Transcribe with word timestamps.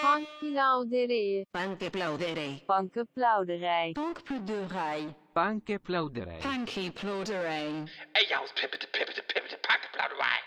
Pankplauderij. 0.00 1.46
Pankplauderij. 1.50 2.62
Pankplauderij. 2.66 3.92
Pankplauderij. 3.92 5.14
Pankplauderij. 5.32 6.38
Pankplauderij. 6.38 7.84
Ey, 8.12 8.26
ja, 8.28 8.40
pippete, 8.54 8.86
pippete, 8.90 9.22
pippete, 9.26 9.58
pankplauderij. 9.60 10.40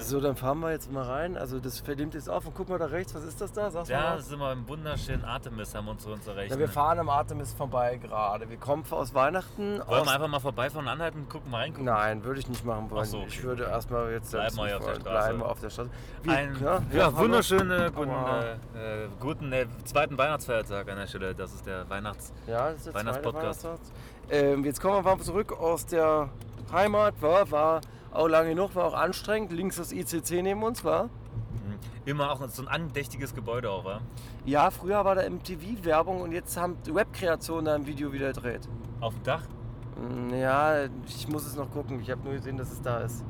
So, 0.00 0.20
dann 0.20 0.36
fahren 0.36 0.60
wir 0.60 0.70
jetzt 0.70 0.90
mal 0.92 1.02
rein. 1.02 1.36
Also 1.36 1.58
das 1.58 1.80
verdimmt 1.80 2.14
jetzt 2.14 2.30
auf 2.30 2.46
und 2.46 2.54
guck 2.54 2.68
mal 2.68 2.78
da 2.78 2.86
rechts, 2.86 3.14
was 3.14 3.24
ist 3.24 3.40
das 3.40 3.52
da? 3.52 3.70
Sag's 3.70 3.88
Ja, 3.88 4.00
mal. 4.14 4.20
sind 4.22 4.38
wir 4.38 4.52
im 4.52 4.66
wunderschönen 4.68 5.24
Artemis, 5.24 5.74
haben 5.74 5.86
wir 5.86 5.90
uns 5.90 6.02
zu 6.04 6.10
uns 6.12 6.26
erreicht. 6.26 6.52
Ja, 6.52 6.58
wir 6.58 6.68
fahren 6.68 7.00
am 7.00 7.08
Artemis 7.08 7.52
vorbei 7.52 7.96
gerade. 7.98 8.48
Wir 8.48 8.56
kommen 8.58 8.84
aus 8.90 9.12
Weihnachten. 9.12 9.80
Wollen 9.86 10.00
aus 10.00 10.06
wir 10.06 10.12
einfach 10.14 10.28
mal 10.28 10.38
vorbeifahren 10.40 10.86
und 10.86 10.92
anhalten 10.92 11.18
und 11.20 11.28
gucken, 11.28 11.50
mal 11.50 11.58
reingucken? 11.58 11.84
Nein, 11.86 12.24
würde 12.24 12.40
ich 12.40 12.48
nicht 12.48 12.64
machen 12.64 12.88
wollen. 12.90 13.04
So, 13.04 13.18
okay. 13.18 13.26
Ich 13.28 13.42
würde 13.42 13.64
erstmal 13.64 14.12
jetzt 14.12 14.30
Bleiben 14.30 14.56
wir 14.56 14.76
auf 14.78 14.84
der. 14.84 14.94
Straße. 14.94 15.00
Bleiben 15.02 15.38
wir 15.40 15.48
auf 15.50 15.60
der 15.60 15.70
Straße. 15.70 15.90
Wie- 16.22 16.30
Ein 16.30 16.54
ja, 16.54 16.60
ja, 16.62 16.78
fahren 16.78 16.90
wir. 16.92 17.16
wunderschöne, 17.18 17.92
guten, 17.92 18.10
äh, 18.10 18.52
äh, 19.04 19.08
guten 19.20 19.52
äh, 19.52 19.66
zweiten 19.84 20.16
Weihnachtsfeiertag 20.16 20.88
an 20.90 20.96
der 20.98 21.06
Stelle. 21.08 21.34
Das 21.34 21.52
ist 21.52 21.66
der 21.66 21.88
Weihnachts... 21.90 22.32
Ja, 22.46 22.68
das 22.70 22.76
ist 22.78 22.86
der 22.86 22.94
Weihnachtspodcast. 22.94 23.64
Weihnachtstag. 23.64 23.96
Ähm, 24.30 24.64
jetzt 24.64 24.80
kommen 24.80 25.04
wir 25.04 25.16
mal 25.16 25.22
zurück 25.22 25.52
aus 25.58 25.84
der 25.86 26.28
Heimat. 26.72 27.20
War, 27.20 27.50
war 27.50 27.80
auch 28.18 28.28
lange 28.28 28.50
genug, 28.50 28.74
war 28.74 28.84
auch 28.84 28.94
anstrengend. 28.94 29.52
Links 29.52 29.76
das 29.76 29.92
ICC 29.92 30.42
neben 30.42 30.62
uns, 30.62 30.84
war. 30.84 31.08
Immer 32.04 32.30
auch 32.32 32.40
so 32.48 32.62
ein 32.62 32.68
andächtiges 32.68 33.34
Gebäude 33.34 33.70
auch, 33.70 33.84
war. 33.84 34.00
Ja, 34.46 34.70
früher 34.70 35.04
war 35.04 35.14
da 35.14 35.28
MTV-Werbung 35.28 36.22
und 36.22 36.32
jetzt 36.32 36.56
haben 36.56 36.76
die 36.86 36.94
Webkreationen 36.94 37.66
da 37.66 37.74
ein 37.74 37.86
Video 37.86 38.12
wieder 38.12 38.32
gedreht. 38.32 38.66
Auf 39.00 39.14
dem 39.14 39.22
Dach. 39.24 39.42
Mm, 39.96 40.32
Ja, 40.34 40.84
ich 41.06 41.28
muss 41.28 41.46
es 41.46 41.54
noch 41.54 41.70
gucken. 41.70 42.00
Ich 42.00 42.10
habe 42.10 42.22
nur 42.24 42.32
gesehen, 42.32 42.56
dass 42.56 42.72
es 42.72 42.80
da 42.80 43.00
ist. 43.00 43.24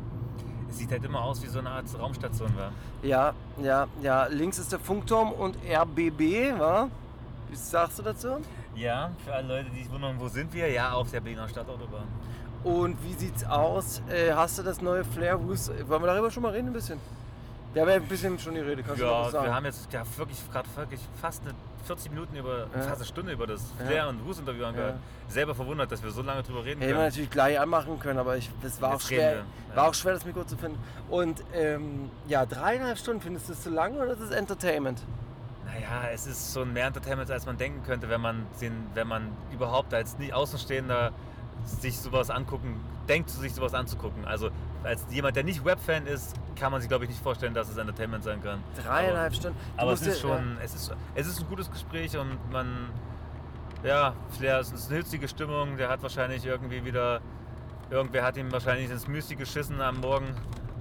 Es 0.71 0.79
sieht 0.79 0.91
halt 0.93 1.03
immer 1.05 1.23
aus 1.23 1.43
wie 1.43 1.49
so 1.49 1.59
eine 1.59 1.71
Art 1.71 1.87
Raumstation, 1.99 2.55
war. 2.57 2.71
Ja, 3.03 3.33
ja, 3.61 3.89
ja. 4.01 4.27
Links 4.27 4.59
ist 4.59 4.71
der 4.71 4.79
Funkturm 4.79 5.33
und 5.33 5.57
RBB, 5.69 6.57
wa? 6.59 6.89
Was 7.51 7.71
sagst 7.71 7.99
du 7.99 8.03
dazu? 8.03 8.29
Ja, 8.77 9.11
für 9.25 9.33
alle 9.35 9.49
Leute, 9.49 9.71
die 9.71 9.83
sich 9.83 9.91
wundern, 9.91 10.21
wo 10.21 10.29
sind 10.29 10.53
wir? 10.53 10.71
Ja, 10.71 10.93
auf 10.93 11.11
der 11.11 11.21
Berliner 11.21 11.49
Stadtautobahn. 11.49 12.07
Und 12.65 12.97
wie 13.05 13.15
sieht's 13.15 13.45
aus? 13.45 14.03
Äh, 14.09 14.33
hast 14.33 14.59
du 14.59 14.63
das 14.63 14.81
neue 14.83 15.05
Flair 15.05 15.41
Who's? 15.41 15.69
Wollen 15.87 16.03
wir 16.03 16.07
darüber 16.09 16.31
schon 16.31 16.43
mal 16.43 16.53
reden 16.53 16.69
ein 16.69 16.73
bisschen? 16.73 16.99
Wir 17.73 17.83
haben 17.83 17.89
ja 17.91 17.95
ein 17.97 18.03
bisschen 18.09 18.39
schon 18.39 18.55
die 18.55 18.61
Rede, 18.61 18.83
kannst 18.83 19.01
du 19.01 19.05
Ja, 19.05 19.21
was 19.27 19.33
sagen? 19.33 19.45
wir 19.45 19.55
haben 19.55 19.65
jetzt 19.67 19.93
ja, 19.93 20.03
wirklich 20.17 20.39
gerade 20.51 20.69
wirklich 20.75 21.01
fast 21.21 21.43
eine 21.43 21.55
40 21.87 22.11
Minuten 22.11 22.35
über, 22.37 22.61
Ja. 22.75 22.83
fast 22.83 22.97
eine 22.97 23.05
Stunde 23.05 23.33
über 23.33 23.47
das 23.47 23.63
Ja. 23.79 23.87
Flair 23.87 24.09
und 24.09 24.25
Wus 24.27 24.39
Interview 24.39 24.65
angehört. 24.65 24.95
Ja. 24.95 25.33
Selber 25.33 25.55
verwundert, 25.55 25.93
dass 25.93 26.03
wir 26.03 26.11
so 26.11 26.23
lange 26.23 26.43
drüber 26.43 26.61
reden 26.65 26.81
Hätten 26.81 26.91
wir 26.91 26.95
können. 26.97 27.05
natürlich 27.09 27.31
gleich 27.31 27.61
anmachen 27.61 28.01
können, 28.01 28.19
aber 28.19 28.37
ich, 28.39 28.51
das 28.63 28.81
war 28.81 28.91
auch, 28.91 28.93
Jetzt 28.95 29.07
schwer, 29.09 29.37
ja. 29.37 29.77
war 29.77 29.89
auch 29.89 29.95
schwer, 29.95 30.15
das 30.15 30.25
Mikro 30.25 30.45
zu 30.45 30.57
finden. 30.57 30.79
Und 31.11 31.45
ähm, 31.55 32.11
ja, 32.27 32.47
dreieinhalb 32.47 32.99
Stunden, 32.99 33.21
findest 33.21 33.49
du 33.49 33.53
das 33.53 33.63
zu 33.63 33.71
lang 33.71 33.95
oder 33.97 34.13
ist 34.15 34.21
es 34.21 34.31
Entertainment? 34.31 35.01
Naja, 35.67 36.09
es 36.13 36.27
ist 36.27 36.55
schon 36.55 36.73
mehr 36.73 36.87
Entertainment, 36.87 37.31
als 37.31 37.45
man 37.45 37.59
denken 37.59 37.83
könnte, 37.85 38.09
wenn 38.09 38.23
man, 38.23 38.47
den, 38.61 38.73
wenn 38.95 39.07
man 39.07 39.29
überhaupt 39.53 39.93
als 39.93 40.19
nicht 40.19 40.33
Außenstehender 40.33 41.13
sich 41.69 41.99
sowas 41.99 42.31
angucken, 42.31 42.81
denkt, 43.09 43.31
sich 43.31 43.55
sowas 43.55 43.75
anzugucken. 43.75 44.25
Also 44.25 44.51
als 44.83 45.05
jemand, 45.11 45.37
der 45.37 45.45
nicht 45.45 45.65
Webfan 45.65 46.07
ist, 46.07 46.35
kann 46.57 46.73
man 46.73 46.81
sich, 46.81 46.89
glaube 46.89 47.05
ich, 47.05 47.11
nicht 47.11 47.23
vorstellen, 47.23 47.55
dass 47.55 47.69
es 47.69 47.77
Entertainment 47.77 48.25
sein 48.25 48.43
kann. 48.43 48.63
Dreieinhalb 48.83 49.35
Stunden. 49.35 49.59
Du 49.77 49.83
Aber 49.83 49.93
es 49.93 50.03
ist 50.03 50.21
schon, 50.21 50.59
es 50.63 50.75
ist, 50.75 50.93
es 51.15 51.27
ist 51.27 51.41
ein 51.41 51.49
gutes 51.49 51.71
Gespräch 51.71 52.17
und 52.17 52.39
man, 52.51 52.91
ja, 53.83 54.15
Flair, 54.37 54.61
es 54.61 54.73
ist 54.73 54.89
eine 54.89 54.99
hitzige 54.99 55.29
Stimmung. 55.29 55.77
Der 55.77 55.89
hat 55.89 56.03
wahrscheinlich 56.03 56.45
irgendwie 56.45 56.85
wieder, 56.85 57.21
irgendwer 57.91 58.25
hat 58.25 58.37
ihm 58.37 58.51
wahrscheinlich 58.53 58.91
ins 58.91 59.07
Müsli 59.07 59.37
geschissen 59.37 59.81
am 59.81 60.01
Morgen. 60.01 60.35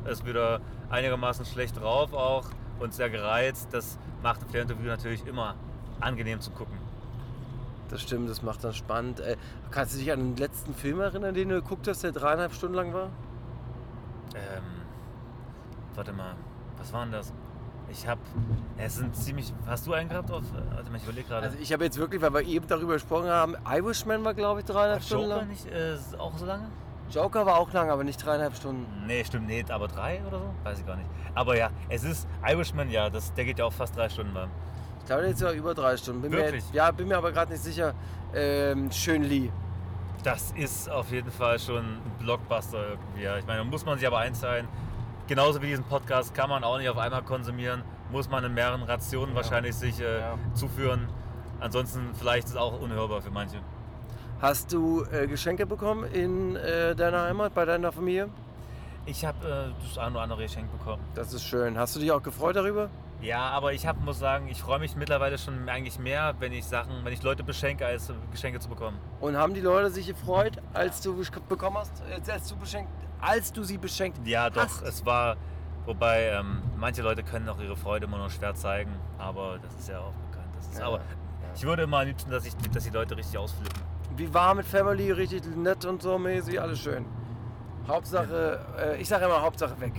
Ist 0.06 0.26
wieder 0.26 0.62
einigermaßen 0.90 1.46
schlecht 1.46 1.80
drauf 1.80 2.14
auch 2.14 2.46
und 2.80 2.94
sehr 2.94 3.10
gereizt. 3.10 3.70
Das 3.72 4.00
macht 4.24 4.42
ein 4.42 4.50
Flair-Interview 4.50 4.88
natürlich 4.88 5.26
immer 5.28 5.56
angenehm 6.00 6.40
zu 6.40 6.52
gucken. 6.52 6.87
Das 7.90 8.02
stimmt, 8.02 8.30
das 8.30 8.42
macht 8.42 8.64
das 8.64 8.76
spannend. 8.76 9.20
Äh, 9.20 9.38
kannst 9.72 9.96
du 9.96 10.00
dich 10.00 10.12
an 10.12 10.20
den 10.20 10.38
letzten 10.38 10.74
Film 10.74 11.00
erinnern, 11.00 11.34
den 11.34 11.50
du 11.50 11.62
geguckt 11.62 11.88
hast, 11.88 12.04
der 12.04 12.12
dreieinhalb 12.12 12.54
Stunden 12.54 12.76
lang 12.76 12.94
war? 12.94 13.10
Ähm, 14.36 14.64
warte 15.96 16.14
mal, 16.14 16.36
was 16.78 16.92
war 16.92 17.04
denn 17.04 17.14
das? 17.14 17.34
Ich 17.90 18.06
hab, 18.06 18.20
es 18.78 18.96
sind 18.96 19.16
ziemlich, 19.16 19.54
hast 19.66 19.88
du 19.88 19.94
einen 19.94 20.10
gehabt 20.10 20.30
auf, 20.30 20.44
warte 20.74 20.92
mal, 20.92 20.98
ich 20.98 21.04
überlege 21.04 21.28
gerade. 21.30 21.46
Also 21.46 21.58
ich 21.58 21.72
habe 21.72 21.86
jetzt 21.86 21.98
wirklich, 21.98 22.22
weil 22.22 22.34
wir 22.34 22.42
eben 22.42 22.68
darüber 22.68 22.94
gesprochen 22.94 23.30
haben, 23.30 23.56
Irishman 23.66 24.26
war 24.26 24.34
glaube 24.34 24.60
ich 24.60 24.66
dreieinhalb 24.66 25.04
Stunden 25.04 25.30
Joker 25.30 25.38
lang. 25.38 25.48
nicht 25.48 25.66
äh, 25.68 25.96
auch 26.18 26.38
so 26.38 26.46
lange? 26.46 26.68
Joker 27.10 27.46
war 27.46 27.58
auch 27.58 27.72
lang, 27.72 27.90
aber 27.90 28.04
nicht 28.04 28.24
dreieinhalb 28.24 28.54
Stunden. 28.56 28.86
Nee, 29.06 29.24
stimmt, 29.24 29.48
nee, 29.48 29.64
aber 29.70 29.88
drei 29.88 30.22
oder 30.28 30.40
so? 30.40 30.54
Weiß 30.64 30.80
ich 30.80 30.86
gar 30.86 30.98
nicht. 30.98 31.10
Aber 31.34 31.56
ja, 31.56 31.70
es 31.88 32.04
ist 32.04 32.28
Irishman, 32.46 32.92
ja, 32.92 33.10
das, 33.10 33.34
der 33.34 33.46
geht 33.46 33.60
ja 33.60 33.66
auch 33.66 33.72
fast 33.72 33.96
drei 33.96 34.10
Stunden 34.10 34.34
lang. 34.34 34.50
Ich 35.08 35.10
glaube, 35.10 35.24
ist 35.28 35.40
ja 35.40 35.54
über 35.54 35.74
drei 35.74 35.96
Stunden. 35.96 36.22
Bin 36.22 36.34
Wirklich? 36.34 36.66
Mir, 36.70 36.76
ja, 36.76 36.92
bin 36.92 37.08
mir 37.08 37.18
aber 37.18 37.32
gerade 37.32 37.50
nicht 37.54 37.64
sicher. 37.64 37.94
Ähm, 38.36 38.92
Schön 38.92 39.24
Lee. 39.24 39.50
Das 40.22 40.52
ist 40.52 40.90
auf 40.92 41.10
jeden 41.14 41.32
Fall 41.32 41.58
schon 41.60 41.78
ein 41.78 42.02
Blockbuster 42.20 42.90
irgendwie. 42.90 43.22
Ja. 43.24 43.38
Ich 43.38 43.48
meine, 43.48 43.60
da 43.60 43.64
muss 43.64 43.86
man 43.86 43.98
sich 43.98 44.06
aber 44.06 44.18
einteilen. 44.18 44.68
Genauso 45.26 45.62
wie 45.62 45.68
diesen 45.68 45.86
Podcast 45.86 46.36
kann 46.36 46.50
man 46.50 46.62
auch 46.66 46.78
nicht 46.78 46.90
auf 46.90 46.98
einmal 46.98 47.22
konsumieren. 47.24 47.84
Muss 48.12 48.30
man 48.30 48.44
in 48.44 48.54
mehreren 48.54 48.84
Rationen 48.84 49.34
wahrscheinlich 49.34 49.76
sich 49.76 49.98
äh, 50.02 50.20
Ja. 50.20 50.38
zuführen. 50.56 51.08
Ansonsten 51.62 52.10
vielleicht 52.14 52.48
ist 52.48 52.56
es 52.56 52.58
auch 52.58 52.78
unhörbar 52.82 53.22
für 53.22 53.32
manche. 53.32 53.60
Hast 54.42 54.74
du 54.74 55.06
äh, 55.06 55.26
Geschenke 55.28 55.66
bekommen 55.66 56.04
in 56.12 56.58
äh, 56.58 56.96
deiner 56.98 57.22
Heimat, 57.24 57.54
bei 57.54 57.64
deiner 57.64 57.94
Familie? 57.94 58.28
Ich 59.06 59.24
habe 59.24 59.38
äh, 59.74 59.86
das 59.88 59.98
eine 60.00 60.12
oder 60.16 60.24
andere 60.24 60.42
Geschenk 60.44 60.70
bekommen. 60.78 61.02
Das 61.16 61.32
ist 61.32 61.46
schön. 61.46 61.78
Hast 61.78 61.96
du 61.96 62.02
dich 62.02 62.12
auch 62.12 62.22
gefreut 62.22 62.58
darüber? 62.58 62.90
Ja, 63.22 63.50
aber 63.50 63.74
ich 63.74 63.88
hab, 63.88 64.00
muss 64.02 64.20
sagen, 64.20 64.48
ich 64.48 64.62
freue 64.62 64.80
mich 64.80 64.96
mittlerweile 64.96 65.38
schon 65.38 65.68
eigentlich 65.68 65.98
mehr, 65.98 66.36
wenn 66.40 66.52
ich 66.54 66.66
Sachen, 66.66 67.04
wenn 67.04 67.14
ich 67.14 67.24
Leute 67.24 67.44
beschenke, 67.44 67.86
als 67.86 68.12
Geschenke 68.32 68.60
zu 68.60 68.70
bekommen. 68.70 69.00
Und 69.20 69.36
haben 69.36 69.54
die 69.56 69.62
Leute 69.62 69.90
sich 69.90 70.06
gefreut, 70.08 70.58
als 70.74 71.02
du 71.02 71.20
bekommen 71.50 71.78
hast, 71.78 72.04
äh, 72.10 72.32
als 72.32 72.48
du 72.50 72.56
beschenkt, 72.58 72.92
als 73.20 73.52
du 73.52 73.64
sie 73.64 73.78
beschenkt 73.78 74.20
Ja, 74.28 74.50
doch, 74.50 74.64
hast? 74.64 74.82
es 74.84 75.06
war. 75.06 75.36
Wobei, 75.86 76.24
ähm, 76.32 76.62
manche 76.76 77.02
Leute 77.02 77.24
können 77.24 77.48
auch 77.50 77.60
ihre 77.60 77.78
Freude 77.78 78.06
immer 78.06 78.18
nur 78.18 78.30
schwer 78.30 78.54
zeigen, 78.54 78.92
aber 79.18 79.58
das 79.64 79.74
ist 79.80 79.88
ja 79.90 80.00
auch 80.00 80.12
bekannt. 80.30 80.50
Das 80.58 80.68
ist, 80.68 80.80
Ja, 80.80 80.86
aber 80.88 80.98
ja. 80.98 81.04
ich 81.56 81.64
würde 81.64 81.84
immer 81.84 82.00
am 82.02 82.08
liebsten, 82.08 82.30
dass, 82.30 82.46
ich, 82.46 82.56
dass 82.74 82.84
die 82.84 82.90
Leute 82.90 83.16
richtig 83.16 83.38
ausflippen. 83.38 83.82
Wie 84.18 84.32
war 84.34 84.54
mit 84.54 84.66
Family, 84.66 85.12
richtig 85.12 85.44
nett 85.56 85.86
und 85.86 86.02
so 86.02 86.20
mäßig, 86.20 86.60
alles 86.62 86.80
schön. 86.82 87.06
Hauptsache, 87.88 88.60
äh, 88.78 89.02
ich 89.02 89.08
sage 89.08 89.26
immer 89.26 89.42
Hauptsache 89.42 89.80
weg. 89.80 89.94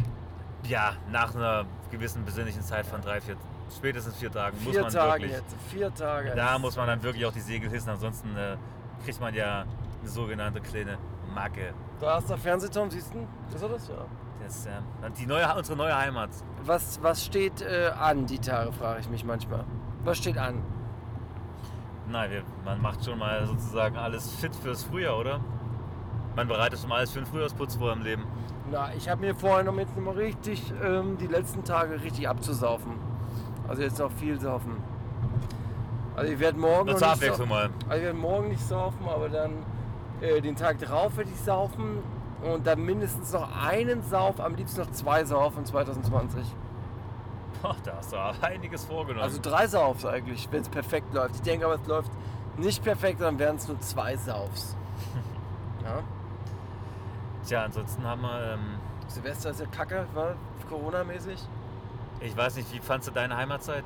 Ja, 0.64 0.92
nach 1.10 1.34
einer 1.34 1.64
gewissen 1.90 2.24
besinnlichen 2.24 2.62
Zeit 2.62 2.86
von 2.86 3.00
drei, 3.00 3.20
vier, 3.20 3.36
spätestens 3.74 4.16
vier 4.16 4.30
Tagen 4.30 4.56
muss 4.62 4.72
Vier 4.72 4.82
man 4.82 4.92
Tage 4.92 5.22
wirklich. 5.22 5.32
jetzt, 5.32 5.56
vier 5.68 5.94
Tage. 5.94 6.32
Da 6.34 6.58
muss 6.58 6.76
man 6.76 6.86
dann 6.86 7.02
wirklich 7.02 7.24
auch 7.26 7.32
die 7.32 7.40
Segel 7.40 7.70
hissen, 7.70 7.90
ansonsten 7.90 8.36
äh, 8.36 8.56
kriegt 9.04 9.20
man 9.20 9.34
ja 9.34 9.64
eine 10.00 10.08
sogenannte 10.08 10.60
kleine 10.60 10.98
Macke. 11.34 11.72
Da 12.00 12.14
hast 12.16 12.30
du 12.30 12.36
Fernsehturm, 12.36 12.90
siehst 12.90 13.12
du? 13.14 13.26
Ist 13.54 13.62
er 13.62 13.68
das? 13.68 13.88
Ja. 13.88 13.94
Das 14.44 14.56
ist 14.56 14.66
äh, 14.66 14.70
die 15.18 15.26
neue, 15.26 15.54
unsere 15.54 15.76
neue 15.76 15.96
Heimat. 15.96 16.30
Was, 16.62 17.02
was 17.02 17.24
steht 17.24 17.60
äh, 17.60 17.90
an, 17.98 18.26
die 18.26 18.38
Tage, 18.38 18.72
frage 18.72 19.00
ich 19.00 19.08
mich 19.08 19.24
manchmal. 19.24 19.64
Was 20.04 20.18
steht 20.18 20.38
an? 20.38 20.62
Nein, 22.08 22.30
wir, 22.30 22.42
man 22.64 22.80
macht 22.80 23.04
schon 23.04 23.18
mal 23.18 23.44
sozusagen 23.46 23.96
alles 23.96 24.30
fit 24.36 24.54
fürs 24.56 24.84
Frühjahr, 24.84 25.18
oder? 25.18 25.40
Man 26.36 26.48
bereitet 26.48 26.78
schon 26.78 26.88
mal 26.88 26.98
alles 26.98 27.10
für 27.10 27.18
den 27.18 27.26
Frühjahrsputz 27.26 27.76
vor 27.76 27.92
im 27.92 28.02
Leben. 28.02 28.24
Na, 28.70 28.92
ich 28.94 29.08
habe 29.08 29.22
mir 29.22 29.34
vorgenommen, 29.34 29.78
jetzt 29.78 29.96
nochmal 29.96 30.14
richtig 30.14 30.72
ähm, 30.84 31.16
die 31.18 31.26
letzten 31.26 31.64
Tage 31.64 32.02
richtig 32.02 32.28
abzusaufen. 32.28 32.92
Also 33.66 33.82
jetzt 33.82 33.98
noch 33.98 34.12
viel 34.12 34.38
saufen. 34.40 34.76
Also 36.16 36.32
ich 36.32 36.38
werde 36.40 36.58
morgen 36.58 36.88
zur 36.88 36.94
nicht 36.96 37.04
Abwechslung 37.04 37.48
mal. 37.48 37.70
Also 37.88 37.96
ich 37.96 38.02
werde 38.02 38.18
morgen 38.18 38.48
nicht 38.48 38.66
saufen, 38.66 39.08
aber 39.08 39.28
dann 39.28 39.52
äh, 40.20 40.40
den 40.40 40.56
Tag 40.56 40.78
drauf 40.80 41.16
werde 41.16 41.30
ich 41.32 41.40
saufen 41.40 41.98
und 42.42 42.66
dann 42.66 42.80
mindestens 42.84 43.32
noch 43.32 43.48
einen 43.64 44.02
Sauf, 44.02 44.40
am 44.40 44.54
liebsten 44.54 44.80
noch 44.80 44.90
zwei 44.90 45.24
Saufen 45.24 45.64
2020. 45.64 46.44
Boah, 47.62 47.76
da 47.84 47.92
hast 47.96 48.12
du 48.12 48.16
einiges 48.42 48.84
vorgenommen. 48.84 49.24
Also 49.24 49.38
drei 49.40 49.66
Saufs 49.66 50.04
eigentlich, 50.04 50.48
wenn 50.50 50.62
es 50.62 50.68
perfekt 50.68 51.14
läuft. 51.14 51.36
Ich 51.36 51.42
denke 51.42 51.66
aber, 51.66 51.74
es 51.74 51.86
läuft 51.86 52.10
nicht 52.56 52.82
perfekt, 52.82 53.20
dann 53.20 53.38
werden 53.38 53.56
es 53.56 53.68
nur 53.68 53.80
zwei 53.80 54.16
Saufs. 54.16 54.76
Ja. 55.84 56.02
Tja, 57.48 57.64
ansonsten 57.64 58.04
haben 58.04 58.20
wir, 58.20 58.52
ähm, 58.52 58.78
Silvester 59.06 59.48
ist 59.48 59.60
ja 59.60 59.66
kacke, 59.66 60.06
war 60.12 60.34
Corona-mäßig. 60.68 61.40
ich 62.20 62.36
weiß 62.36 62.56
nicht, 62.56 62.70
wie 62.74 62.78
fandst 62.78 63.08
du 63.08 63.12
deine 63.12 63.38
Heimatzeit? 63.38 63.84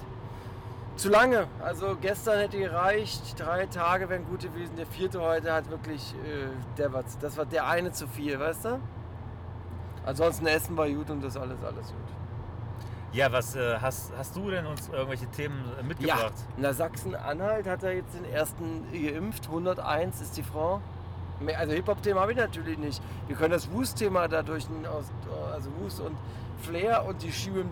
Zu 0.97 1.11
lange. 1.11 1.47
Also 1.61 1.97
gestern 2.01 2.41
hätte 2.41 2.59
gereicht, 2.59 3.39
drei 3.39 3.67
Tage 3.67 4.09
wären 4.09 4.27
gut 4.27 4.41
gewesen. 4.41 4.75
Der 4.77 4.87
vierte 4.87 5.21
heute 5.21 5.53
hat 5.53 5.71
wirklich, 5.71 6.13
äh, 6.25 6.49
der 6.77 6.93
war, 6.93 7.05
das 7.21 7.37
war 7.37 7.47
der 7.47 7.69
eine 7.69 7.93
zu 7.93 8.09
viel, 8.09 8.41
weißt 8.41 8.65
du? 8.65 8.81
Ansonsten 10.05 10.47
Essen 10.49 10.77
war 10.77 10.89
gut 10.89 11.09
und 11.11 11.23
das 11.23 11.37
alles, 11.37 11.63
alles 11.63 11.87
gut. 11.87 12.17
Ja, 13.13 13.31
was 13.31 13.55
äh, 13.55 13.79
hast, 13.81 14.13
hast 14.19 14.35
du 14.35 14.51
denn 14.51 14.67
uns 14.67 14.89
irgendwelche 14.89 15.29
Themen 15.29 15.63
äh, 15.79 15.85
mitgebracht? 15.85 16.35
Ja, 16.37 16.55
na 16.57 16.73
Sachsen-Anhalt 16.73 17.69
hat 17.69 17.85
er 17.85 17.93
jetzt 17.93 18.13
den 18.13 18.25
ersten 18.25 18.91
geimpft. 18.91 19.47
101 19.47 20.21
ist 20.21 20.37
die 20.37 20.43
Frau. 20.43 20.81
Also 21.57 21.73
Hip-Hop-Thema 21.73 22.21
habe 22.21 22.33
ich 22.33 22.39
natürlich 22.39 22.79
nicht. 22.79 23.03
Wir 23.27 23.37
können 23.37 23.53
das 23.53 23.71
Wust-Thema 23.71 24.29
dadurch, 24.29 24.67
also 25.53 25.71
Wust 25.81 26.01
und 26.01 26.17
Flair 26.63 27.05
und 27.07 27.23
die 27.23 27.33
schieben, 27.33 27.71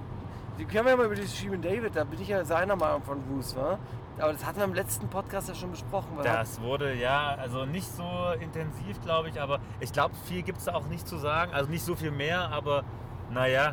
die 0.59 0.65
können 0.65 0.85
wir 0.85 0.91
ja 0.93 0.97
mal 0.97 1.07
über 1.07 1.15
die 1.15 1.27
Shirin 1.27 1.63
David, 1.63 1.97
da 1.97 2.05
bin 2.05 2.21
ich 2.21 2.29
ja 2.29 2.45
seiner 2.45 2.77
Meinung 2.77 3.03
von 3.03 3.23
Bruce, 3.23 3.57
wa? 3.57 3.79
Aber 4.19 4.33
das 4.33 4.45
hatten 4.45 4.59
wir 4.59 4.65
im 4.65 4.75
letzten 4.75 5.09
Podcast 5.09 5.49
ja 5.49 5.55
schon 5.55 5.71
besprochen. 5.71 6.09
weil 6.17 6.25
Das 6.25 6.61
wurde 6.61 6.93
ja, 6.93 7.35
also 7.41 7.65
nicht 7.65 7.87
so 7.87 8.05
intensiv, 8.39 9.01
glaube 9.03 9.31
ich, 9.31 9.41
aber 9.41 9.61
ich 9.79 9.93
glaube, 9.93 10.15
viel 10.27 10.43
gibt 10.43 10.59
es 10.59 10.65
da 10.65 10.75
auch 10.75 10.87
nicht 10.89 11.09
zu 11.09 11.17
sagen. 11.17 11.55
Also 11.55 11.71
nicht 11.71 11.85
so 11.85 11.95
viel 11.95 12.11
mehr, 12.11 12.51
aber 12.51 12.85
naja, 13.31 13.73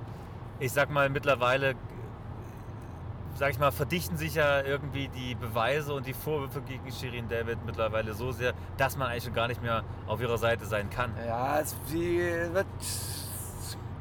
ich 0.60 0.72
sag 0.72 0.90
mal, 0.90 1.10
mittlerweile, 1.10 1.76
sag 3.38 3.52
ich 3.52 3.60
mal, 3.60 3.72
verdichten 3.72 4.18
sich 4.18 4.36
ja 4.36 4.62
irgendwie 4.62 5.10
die 5.10 5.36
Beweise 5.36 5.94
und 5.94 6.08
die 6.08 6.14
Vorwürfe 6.14 6.62
gegen 6.62 6.92
Shirin 6.92 7.30
David 7.30 7.60
mittlerweile 7.66 8.14
so 8.14 8.32
sehr, 8.32 8.54
dass 8.78 8.98
man 8.98 9.10
eigentlich 9.10 9.26
schon 9.26 9.34
gar 9.34 9.48
nicht 9.48 9.62
mehr 9.62 9.84
auf 10.08 10.20
ihrer 10.20 10.38
Seite 10.38 10.66
sein 10.66 10.90
kann. 10.90 11.14
Ja, 11.26 11.60
es 11.60 11.76
die, 11.92 12.20
wird, 12.52 12.66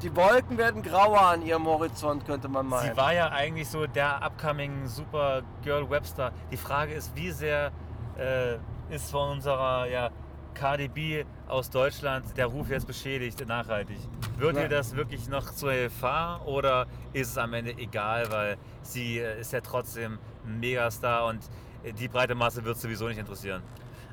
die 0.01 0.15
Wolken 0.15 0.57
werden 0.57 0.81
grauer 0.81 1.21
an 1.21 1.43
ihrem 1.43 1.65
Horizont, 1.67 2.25
könnte 2.25 2.47
man 2.47 2.67
meinen. 2.67 2.89
Sie 2.89 2.97
war 2.97 3.13
ja 3.13 3.29
eigentlich 3.29 3.69
so 3.69 3.85
der 3.85 4.23
upcoming 4.23 4.87
Super 4.87 5.43
Girl 5.63 5.87
Webstar. 5.87 6.31
Die 6.51 6.57
Frage 6.57 6.93
ist, 6.93 7.15
wie 7.15 7.29
sehr 7.29 7.71
äh, 8.17 8.55
ist 8.89 9.11
von 9.11 9.33
unserer 9.33 9.87
ja, 9.87 10.09
KDB 10.59 11.25
aus 11.47 11.69
Deutschland 11.69 12.25
der 12.35 12.47
Ruf 12.47 12.69
jetzt 12.69 12.87
beschädigt, 12.87 13.45
nachhaltig? 13.47 13.97
Wird 14.37 14.57
ihr 14.57 14.69
das 14.69 14.95
wirklich 14.95 15.27
noch 15.29 15.53
zur 15.53 15.73
Gefahr 15.73 16.47
oder 16.47 16.87
ist 17.13 17.31
es 17.31 17.37
am 17.37 17.53
Ende 17.53 17.71
egal, 17.77 18.31
weil 18.31 18.57
sie 18.81 19.19
äh, 19.19 19.39
ist 19.39 19.53
ja 19.53 19.61
trotzdem 19.61 20.17
ein 20.45 20.59
Megastar 20.59 21.27
und 21.27 21.39
äh, 21.83 21.93
die 21.93 22.07
breite 22.07 22.35
Masse 22.35 22.63
wird 22.63 22.77
sowieso 22.77 23.07
nicht 23.07 23.19
interessieren? 23.19 23.61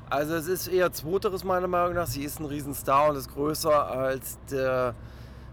Also 0.09 0.35
es 0.35 0.47
ist 0.47 0.67
eher 0.67 0.91
zweiteres 0.91 1.43
meiner 1.43 1.67
Meinung 1.67 1.95
nach. 1.95 2.05
Sie 2.05 2.23
ist 2.23 2.39
ein 2.39 2.45
Riesenstar 2.45 3.09
und 3.09 3.15
ist 3.15 3.33
größer 3.33 3.87
als 3.87 4.37
der 4.51 4.93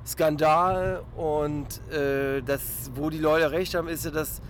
Skandal. 0.06 1.02
Und 1.16 1.80
äh, 1.90 2.42
das, 2.42 2.90
wo 2.94 3.08
die 3.08 3.18
Leute 3.18 3.50
recht 3.50 3.74
haben, 3.74 3.88
ist 3.88 4.04
ja, 4.04 4.10
dass, 4.10 4.42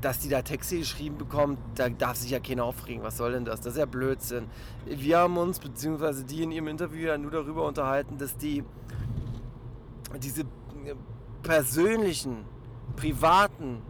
dass 0.00 0.18
die 0.18 0.28
da 0.28 0.42
Texte 0.42 0.78
geschrieben 0.78 1.18
bekommt. 1.18 1.58
Da 1.74 1.88
darf 1.88 2.16
sich 2.16 2.30
ja 2.30 2.40
keiner 2.40 2.64
aufregen. 2.64 3.02
Was 3.02 3.16
soll 3.16 3.32
denn 3.32 3.44
das? 3.44 3.60
Das 3.60 3.74
ist 3.74 3.78
ja 3.78 3.86
Blödsinn. 3.86 4.46
Wir 4.86 5.18
haben 5.18 5.36
uns, 5.36 5.58
beziehungsweise 5.58 6.24
die 6.24 6.42
in 6.42 6.52
ihrem 6.52 6.68
Interview 6.68 7.08
ja 7.08 7.18
nur 7.18 7.30
darüber 7.30 7.66
unterhalten, 7.66 8.18
dass 8.18 8.36
die 8.36 8.64
diese 10.18 10.42
äh, 10.42 10.94
persönlichen, 11.42 12.44
privaten, 12.96 13.82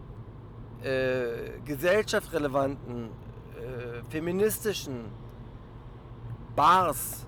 äh, 0.82 1.60
gesellschaftsrelevanten, 1.64 3.04
äh, 3.06 4.10
feministischen 4.10 5.04
Bars 6.56 7.26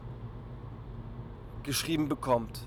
geschrieben 1.62 2.08
bekommt. 2.08 2.66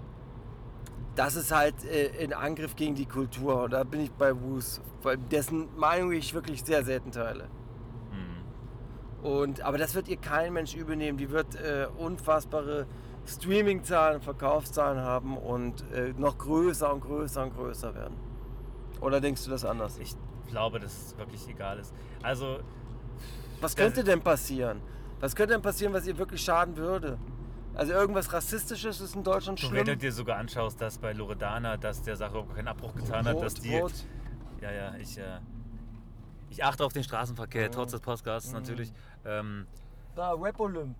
Das 1.15 1.35
ist 1.35 1.51
halt 1.51 1.75
äh, 1.85 2.23
ein 2.23 2.33
Angriff 2.33 2.75
gegen 2.75 2.95
die 2.95 3.05
Kultur. 3.05 3.63
Und 3.63 3.73
da 3.73 3.83
bin 3.83 4.01
ich 4.01 4.11
bei 4.11 4.39
Woos, 4.39 4.81
weil 5.01 5.17
dessen 5.17 5.67
Meinung 5.77 6.11
ich 6.11 6.33
wirklich 6.33 6.63
sehr 6.63 6.83
selten 6.83 7.11
teile. 7.11 7.45
Hm. 8.11 9.29
Und, 9.31 9.61
aber 9.61 9.77
das 9.77 9.95
wird 9.95 10.07
ihr 10.07 10.17
kein 10.17 10.53
Mensch 10.53 10.75
übernehmen. 10.75 11.17
Die 11.17 11.29
wird 11.31 11.55
äh, 11.55 11.87
unfassbare 11.97 12.85
Streaming-Zahlen, 13.25 14.21
Verkaufszahlen 14.21 14.99
haben 14.99 15.37
und 15.37 15.89
äh, 15.91 16.13
noch 16.17 16.37
größer 16.37 16.93
und 16.93 17.01
größer 17.01 17.43
und 17.43 17.55
größer 17.55 17.95
werden. 17.95 18.15
Oder 19.01 19.19
denkst 19.21 19.43
du 19.45 19.51
das 19.51 19.65
anders? 19.65 19.97
Ich 19.97 20.15
glaube, 20.49 20.79
dass 20.79 20.91
es 20.91 21.17
wirklich 21.17 21.47
egal 21.47 21.79
ist. 21.79 21.93
Also, 22.21 22.59
Was 23.61 23.75
könnte 23.75 24.03
denn 24.03 24.21
passieren? 24.21 24.81
Was 25.19 25.35
könnte 25.35 25.53
denn 25.53 25.61
passieren, 25.61 25.93
was 25.93 26.05
ihr 26.05 26.17
wirklich 26.17 26.41
schaden 26.41 26.77
würde? 26.77 27.17
Also 27.75 27.91
irgendwas 27.93 28.31
Rassistisches 28.31 29.01
ist 29.01 29.15
in 29.15 29.23
Deutschland 29.23 29.61
du, 29.61 29.67
schlimm. 29.67 29.79
wenn 29.79 29.85
du 29.85 29.97
dir 29.97 30.11
sogar 30.11 30.37
anschaust, 30.37 30.79
dass 30.79 30.97
bei 30.97 31.11
Loredana, 31.13 31.77
dass 31.77 32.01
der 32.01 32.15
Sache 32.15 32.31
überhaupt 32.31 32.55
keinen 32.55 32.67
Abbruch 32.69 32.95
getan 32.95 33.25
hat, 33.25 33.35
Rot, 33.35 33.43
dass 33.43 33.53
die. 33.55 33.77
rot. 33.77 33.93
Ja, 34.61 34.71
ja, 34.71 34.95
ich, 34.95 35.17
äh, 35.17 35.39
ich 36.49 36.63
achte 36.63 36.85
auf 36.85 36.93
den 36.93 37.03
Straßenverkehr, 37.03 37.69
trotz 37.71 37.91
des 37.91 37.99
Podcasts 38.01 38.49
Mhm. 38.49 38.59
natürlich. 38.59 38.93
Ähm, 39.25 39.67
Da, 40.15 40.31
Rap 40.33 40.57
Olymp. 40.61 40.95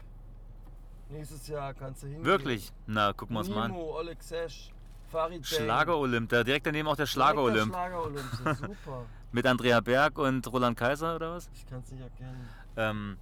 Nächstes 1.10 1.48
Jahr 1.48 1.74
kannst 1.74 2.04
du 2.04 2.08
hingehen. 2.08 2.26
wirklich? 2.26 2.74
Na, 2.88 3.14
gucken 3.14 3.36
wir 3.36 3.40
uns 3.40 3.50
mal 3.50 3.64
an. 3.66 3.72
Nemo, 3.72 3.98
Oleg 3.98 4.22
Sesh, 4.22 4.72
Farid. 5.12 5.46
Schlager-Olymp, 5.46 6.30
da 6.30 6.44
direkt 6.44 6.66
daneben 6.68 6.88
auch 6.90 6.96
der 6.98 7.06
Schlager-Olymp. 7.06 7.72
Schlager-Olymp, 7.72 8.34
ist 8.34 8.60
super. 8.60 9.06
Mit 9.32 9.46
Andrea 9.46 9.80
Berg 9.80 10.18
und 10.18 10.46
Roland 10.52 10.78
Kaiser 10.78 11.16
oder 11.16 11.36
was? 11.36 11.50
Ich 11.54 11.66
kann 11.66 11.80
es 11.80 11.92
nicht 11.92 12.02
erkennen. 12.02 12.50
Ähm, 12.76 13.18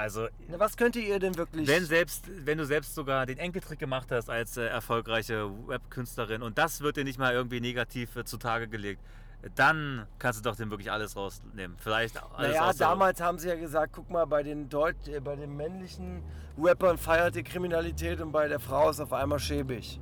also, 0.00 0.28
Na, 0.48 0.58
was 0.58 0.76
könntet 0.76 1.04
ihr 1.04 1.18
denn 1.18 1.36
wirklich... 1.36 1.68
wenn, 1.68 1.84
selbst, 1.84 2.24
wenn 2.46 2.58
du 2.58 2.64
selbst 2.64 2.94
sogar 2.94 3.26
den 3.26 3.38
Enkeltrick 3.38 3.78
gemacht 3.78 4.10
hast 4.10 4.30
als 4.30 4.56
äh, 4.56 4.66
erfolgreiche 4.66 5.50
Webkünstlerin 5.66 6.42
und 6.42 6.56
das 6.56 6.80
wird 6.80 6.96
dir 6.96 7.04
nicht 7.04 7.18
mal 7.18 7.34
irgendwie 7.34 7.60
negativ 7.60 8.16
äh, 8.16 8.24
zutage 8.24 8.66
gelegt, 8.66 9.02
dann 9.54 10.06
kannst 10.18 10.40
du 10.40 10.42
doch 10.48 10.56
dem 10.56 10.70
wirklich 10.70 10.90
alles 10.90 11.16
rausnehmen. 11.16 11.76
Vielleicht 11.78 12.22
alles 12.34 12.56
Naja, 12.56 12.72
damals 12.72 13.20
haben 13.20 13.38
sie 13.38 13.48
ja 13.48 13.56
gesagt, 13.56 13.92
guck 13.94 14.10
mal, 14.10 14.26
bei 14.26 14.42
den, 14.42 14.68
Deut 14.68 14.96
äh, 15.06 15.20
bei 15.20 15.36
den 15.36 15.54
männlichen 15.54 16.22
Rappern 16.58 16.98
feiert 16.98 17.34
die 17.34 17.42
Kriminalität 17.42 18.20
und 18.20 18.32
bei 18.32 18.48
der 18.48 18.60
Frau 18.60 18.90
ist 18.90 19.00
auf 19.00 19.12
einmal 19.12 19.38
schäbig. 19.38 20.00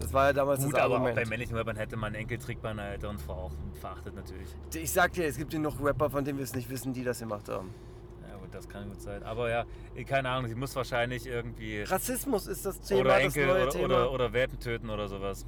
Das 0.00 0.12
war 0.12 0.26
ja 0.26 0.32
damals 0.32 0.64
Gut, 0.64 0.74
das 0.74 0.80
aber 0.80 1.00
auch 1.00 1.14
bei 1.14 1.24
männlichen 1.24 1.56
Rappern 1.56 1.76
hätte 1.76 1.96
man 1.96 2.14
Enkeltrick 2.14 2.60
bei 2.62 2.70
einer 2.70 2.84
älteren 2.84 3.18
Frau 3.18 3.34
auch 3.34 3.52
verachtet 3.80 4.14
natürlich. 4.14 4.48
ich 4.74 4.90
sag 4.90 5.12
dir, 5.12 5.26
es 5.26 5.36
gibt 5.36 5.52
ja 5.52 5.58
noch 5.58 5.80
Rapper, 5.82 6.10
von 6.10 6.24
denen 6.24 6.38
wir 6.38 6.44
es 6.44 6.54
nicht 6.54 6.70
wissen, 6.70 6.92
die 6.92 7.02
das 7.02 7.18
gemacht 7.18 7.48
haben. 7.48 7.74
Gut, 8.48 8.54
das 8.54 8.68
kann 8.68 8.88
gut 8.88 9.00
sein. 9.00 9.22
Aber 9.22 9.50
ja, 9.50 9.64
eh, 9.94 10.04
keine 10.04 10.30
Ahnung, 10.30 10.48
sie 10.48 10.54
muss 10.54 10.74
wahrscheinlich 10.74 11.26
irgendwie 11.26 11.82
Rassismus 11.82 12.46
ist 12.46 12.64
das 12.64 12.80
Thema, 12.80 13.00
oder 13.02 13.10
das 13.10 13.22
Enkel 13.24 13.46
neue 13.46 13.62
oder, 13.62 13.70
Thema. 13.70 13.84
oder, 13.84 14.12
oder 14.12 14.32
Welpen 14.32 14.58
töten 14.58 14.90
oder 14.90 15.08
sowas. 15.08 15.46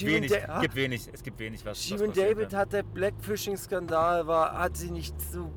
Wenig, 0.00 0.32
Da- 0.32 0.60
gibt 0.60 0.74
wenig, 0.74 1.08
es 1.12 1.22
gibt 1.22 1.38
wenig, 1.38 1.64
was 1.64 1.78
passieren 1.78 2.12
David 2.12 2.50
kann. 2.50 2.58
hat 2.58 2.72
der 2.72 2.82
Blackfishing-Skandal 2.82 4.26
war, 4.26 4.58
hat 4.58 4.76
sie 4.76 4.90
nicht 4.90 5.14
so. 5.22 5.50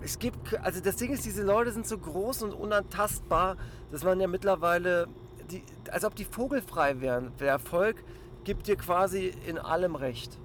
Es 0.00 0.18
gibt, 0.18 0.58
also 0.62 0.80
das 0.80 0.96
Ding 0.96 1.12
ist, 1.12 1.24
diese 1.24 1.42
Leute 1.42 1.72
sind 1.72 1.86
so 1.86 1.98
groß 1.98 2.42
und 2.44 2.52
unantastbar, 2.52 3.56
dass 3.90 4.04
man 4.04 4.20
ja 4.20 4.28
mittlerweile, 4.28 5.08
die, 5.50 5.64
als 5.90 6.04
ob 6.04 6.14
die 6.14 6.24
vogelfrei 6.24 7.00
wären. 7.00 7.32
Der 7.40 7.48
Erfolg 7.48 8.02
gibt 8.44 8.68
dir 8.68 8.76
quasi 8.76 9.34
in 9.46 9.58
allem 9.58 9.96
recht. 9.96 10.38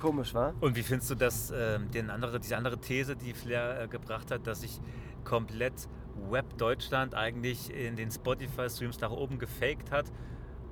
Komisch, 0.00 0.34
wa? 0.34 0.52
Und 0.60 0.76
wie 0.76 0.82
findest 0.82 1.10
du 1.10 1.14
das, 1.14 1.52
ähm, 1.56 1.90
den 1.90 2.10
andere, 2.10 2.38
diese 2.38 2.56
andere 2.56 2.78
These, 2.78 3.16
die 3.16 3.32
Flair 3.34 3.82
äh, 3.82 3.88
gebracht 3.88 4.30
hat, 4.30 4.46
dass 4.46 4.60
sich 4.60 4.78
komplett 5.24 5.88
Web 6.30 6.56
Deutschland 6.58 7.14
eigentlich 7.14 7.70
in 7.74 7.96
den 7.96 8.10
Spotify-Streams 8.10 9.00
nach 9.00 9.10
oben 9.10 9.38
gefaked 9.38 9.90
hat, 9.90 10.06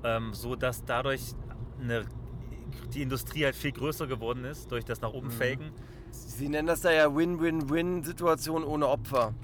ähm, 0.03 0.32
so 0.35 0.56
dass 0.56 0.85
dadurch 0.85 1.35
eine, 1.81 2.05
die 2.94 3.03
Industrie 3.03 3.44
halt 3.44 3.55
viel 3.56 3.72
größer 3.72 4.06
geworden 4.06 4.44
ist 4.44 4.70
durch 4.70 4.84
das 4.84 5.01
nach 5.01 5.13
oben 5.13 5.29
Mhm. 5.29 5.32
Faken. 5.32 5.72
Sie 6.10 6.48
nennen 6.48 6.69
das 6.69 6.82
da 6.82 6.93
ja 6.93 7.15
Win-Win-Win-Situation 7.15 8.63
ohne 8.65 8.89
Opfer. 8.89 9.34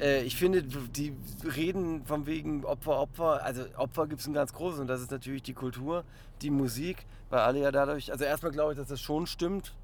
Äh, 0.00 0.22
ich 0.24 0.36
finde, 0.36 0.62
die 0.62 1.16
reden 1.56 2.04
von 2.04 2.26
wegen 2.26 2.64
Opfer, 2.64 2.98
Opfer. 3.00 3.42
Also 3.44 3.62
Opfer 3.76 4.06
gibt 4.06 4.20
es 4.20 4.26
ein 4.26 4.34
ganz 4.34 4.52
großes 4.52 4.80
und 4.80 4.86
das 4.86 5.00
ist 5.00 5.10
natürlich 5.10 5.42
die 5.42 5.54
Kultur, 5.54 6.04
die 6.44 6.50
Musik, 6.50 7.04
weil 7.30 7.40
alle 7.40 7.60
ja 7.60 7.72
dadurch, 7.72 8.12
also 8.12 8.24
erstmal 8.24 8.52
glaube 8.52 8.72
ich, 8.72 8.78
dass 8.78 8.88
das 8.88 9.00
schon 9.00 9.26
stimmt, 9.26 9.74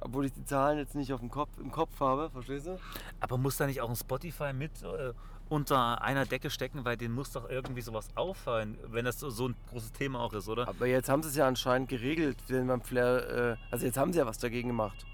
obwohl 0.00 0.26
ich 0.26 0.32
die 0.32 0.44
Zahlen 0.44 0.78
jetzt 0.78 0.94
nicht 0.94 1.12
auf 1.12 1.20
dem 1.20 1.30
Kopf, 1.30 1.50
im 1.58 1.70
Kopf 1.70 2.00
habe, 2.00 2.30
verstehst 2.30 2.66
du? 2.66 2.78
Aber 3.20 3.38
muss 3.38 3.56
da 3.56 3.66
nicht 3.66 3.80
auch 3.80 3.88
ein 3.88 3.96
Spotify 3.96 4.52
mit 4.52 4.82
äh, 4.82 5.12
unter 5.48 6.02
einer 6.02 6.26
Decke 6.26 6.50
stecken, 6.50 6.84
weil 6.84 6.96
denen 6.96 7.14
muss 7.14 7.32
doch 7.32 7.48
irgendwie 7.48 7.80
sowas 7.80 8.08
auffallen, 8.14 8.76
wenn 8.88 9.04
das 9.04 9.20
so, 9.20 9.30
so 9.30 9.48
ein 9.48 9.54
großes 9.70 9.92
Thema 9.92 10.20
auch 10.20 10.32
ist, 10.32 10.48
oder? 10.48 10.68
Aber 10.68 10.86
jetzt 10.86 11.08
haben 11.08 11.22
sie 11.22 11.28
es 11.28 11.36
ja 11.36 11.46
anscheinend 11.46 11.88
geregelt, 11.88 12.36
wenn 12.48 12.66
man 12.66 12.82
Flair, 12.82 13.28
äh, 13.52 13.56
also 13.70 13.86
jetzt 13.86 13.96
haben 13.96 14.12
sie 14.12 14.18
ja 14.18 14.26
was 14.26 14.38
dagegen 14.38 14.68
gemacht. 14.68 15.06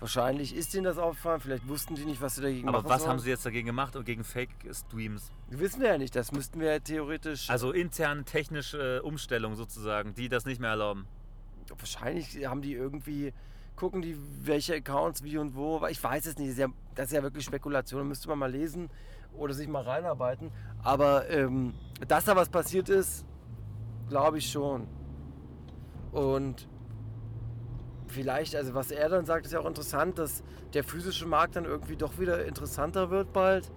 Wahrscheinlich 0.00 0.56
ist 0.56 0.74
ihnen 0.74 0.84
das 0.84 0.96
aufgefallen, 0.96 1.40
vielleicht 1.40 1.68
wussten 1.68 1.94
die 1.94 2.06
nicht, 2.06 2.22
was 2.22 2.36
sie 2.36 2.42
dagegen 2.42 2.66
Aber 2.68 2.78
machen 2.78 2.88
was 2.88 3.02
sollen. 3.02 3.12
haben 3.12 3.18
sie 3.18 3.28
jetzt 3.28 3.44
dagegen 3.44 3.66
gemacht 3.66 3.96
und 3.96 4.04
gegen 4.06 4.24
Fake-Streams? 4.24 5.30
Wissen 5.50 5.80
wir 5.82 5.88
ja 5.88 5.98
nicht, 5.98 6.16
das 6.16 6.32
müssten 6.32 6.58
wir 6.58 6.72
ja 6.72 6.78
theoretisch... 6.78 7.50
Also 7.50 7.70
interne 7.72 8.24
technische 8.24 9.02
Umstellung 9.02 9.56
sozusagen, 9.56 10.14
die 10.14 10.30
das 10.30 10.46
nicht 10.46 10.58
mehr 10.58 10.70
erlauben. 10.70 11.06
wahrscheinlich 11.78 12.46
haben 12.46 12.62
die 12.62 12.72
irgendwie, 12.72 13.34
gucken 13.76 14.00
die, 14.00 14.16
welche 14.42 14.74
Accounts 14.74 15.22
wie 15.22 15.36
und 15.36 15.54
wo, 15.54 15.86
ich 15.86 16.02
weiß 16.02 16.24
es 16.24 16.38
nicht, 16.38 16.48
das 16.48 16.52
ist 16.54 16.60
ja, 16.60 16.68
das 16.94 17.06
ist 17.08 17.12
ja 17.12 17.22
wirklich 17.22 17.44
Spekulation, 17.44 18.08
müsste 18.08 18.28
man 18.28 18.38
mal 18.38 18.50
lesen 18.50 18.88
oder 19.34 19.52
sich 19.52 19.68
mal 19.68 19.82
reinarbeiten. 19.82 20.50
Aber 20.82 21.28
ähm, 21.28 21.74
dass 22.08 22.24
da 22.24 22.34
was 22.36 22.48
passiert 22.48 22.88
ist, 22.88 23.26
glaube 24.08 24.38
ich 24.38 24.50
schon. 24.50 24.88
Und 26.10 26.69
vielleicht, 28.10 28.54
also 28.56 28.74
was 28.74 28.90
er 28.90 29.08
dann 29.08 29.24
sagt, 29.24 29.46
ist 29.46 29.52
ja 29.52 29.60
auch 29.60 29.66
interessant, 29.66 30.18
dass 30.18 30.42
der 30.74 30.84
physische 30.84 31.26
Markt 31.26 31.56
dann 31.56 31.64
irgendwie 31.64 31.96
doch 31.96 32.18
wieder 32.18 32.44
interessanter 32.44 33.10
wird 33.10 33.32
bald. 33.32 33.70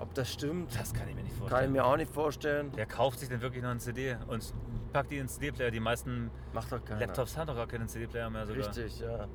Ob 0.00 0.12
das 0.14 0.32
stimmt, 0.32 0.74
Das 0.78 0.92
kann 0.92 1.08
ich 1.08 1.14
mir 1.14 1.22
nicht 1.22 1.36
vorstellen. 1.36 1.60
kann 1.60 1.64
ich 1.64 1.70
mir 1.70 1.84
auch 1.84 1.96
nicht 1.96 2.12
vorstellen. 2.12 2.70
Wer 2.74 2.86
kauft 2.86 3.20
sich 3.20 3.28
denn 3.28 3.40
wirklich 3.40 3.62
noch 3.62 3.70
einen 3.70 3.80
CD 3.80 4.16
und 4.28 4.52
packt 4.92 5.10
die 5.10 5.16
in 5.16 5.24
den 5.24 5.28
CD-Player? 5.28 5.70
Die 5.70 5.80
meisten 5.80 6.30
Macht 6.52 6.72
doch 6.72 6.84
keiner. 6.84 7.00
Laptops 7.00 7.36
haben 7.36 7.46
doch 7.46 7.56
gar 7.56 7.66
keinen 7.66 7.88
CD-Player 7.88 8.28
mehr 8.30 8.46
sogar. 8.46 8.66
Richtig, 8.66 9.00
ja. 9.00 9.26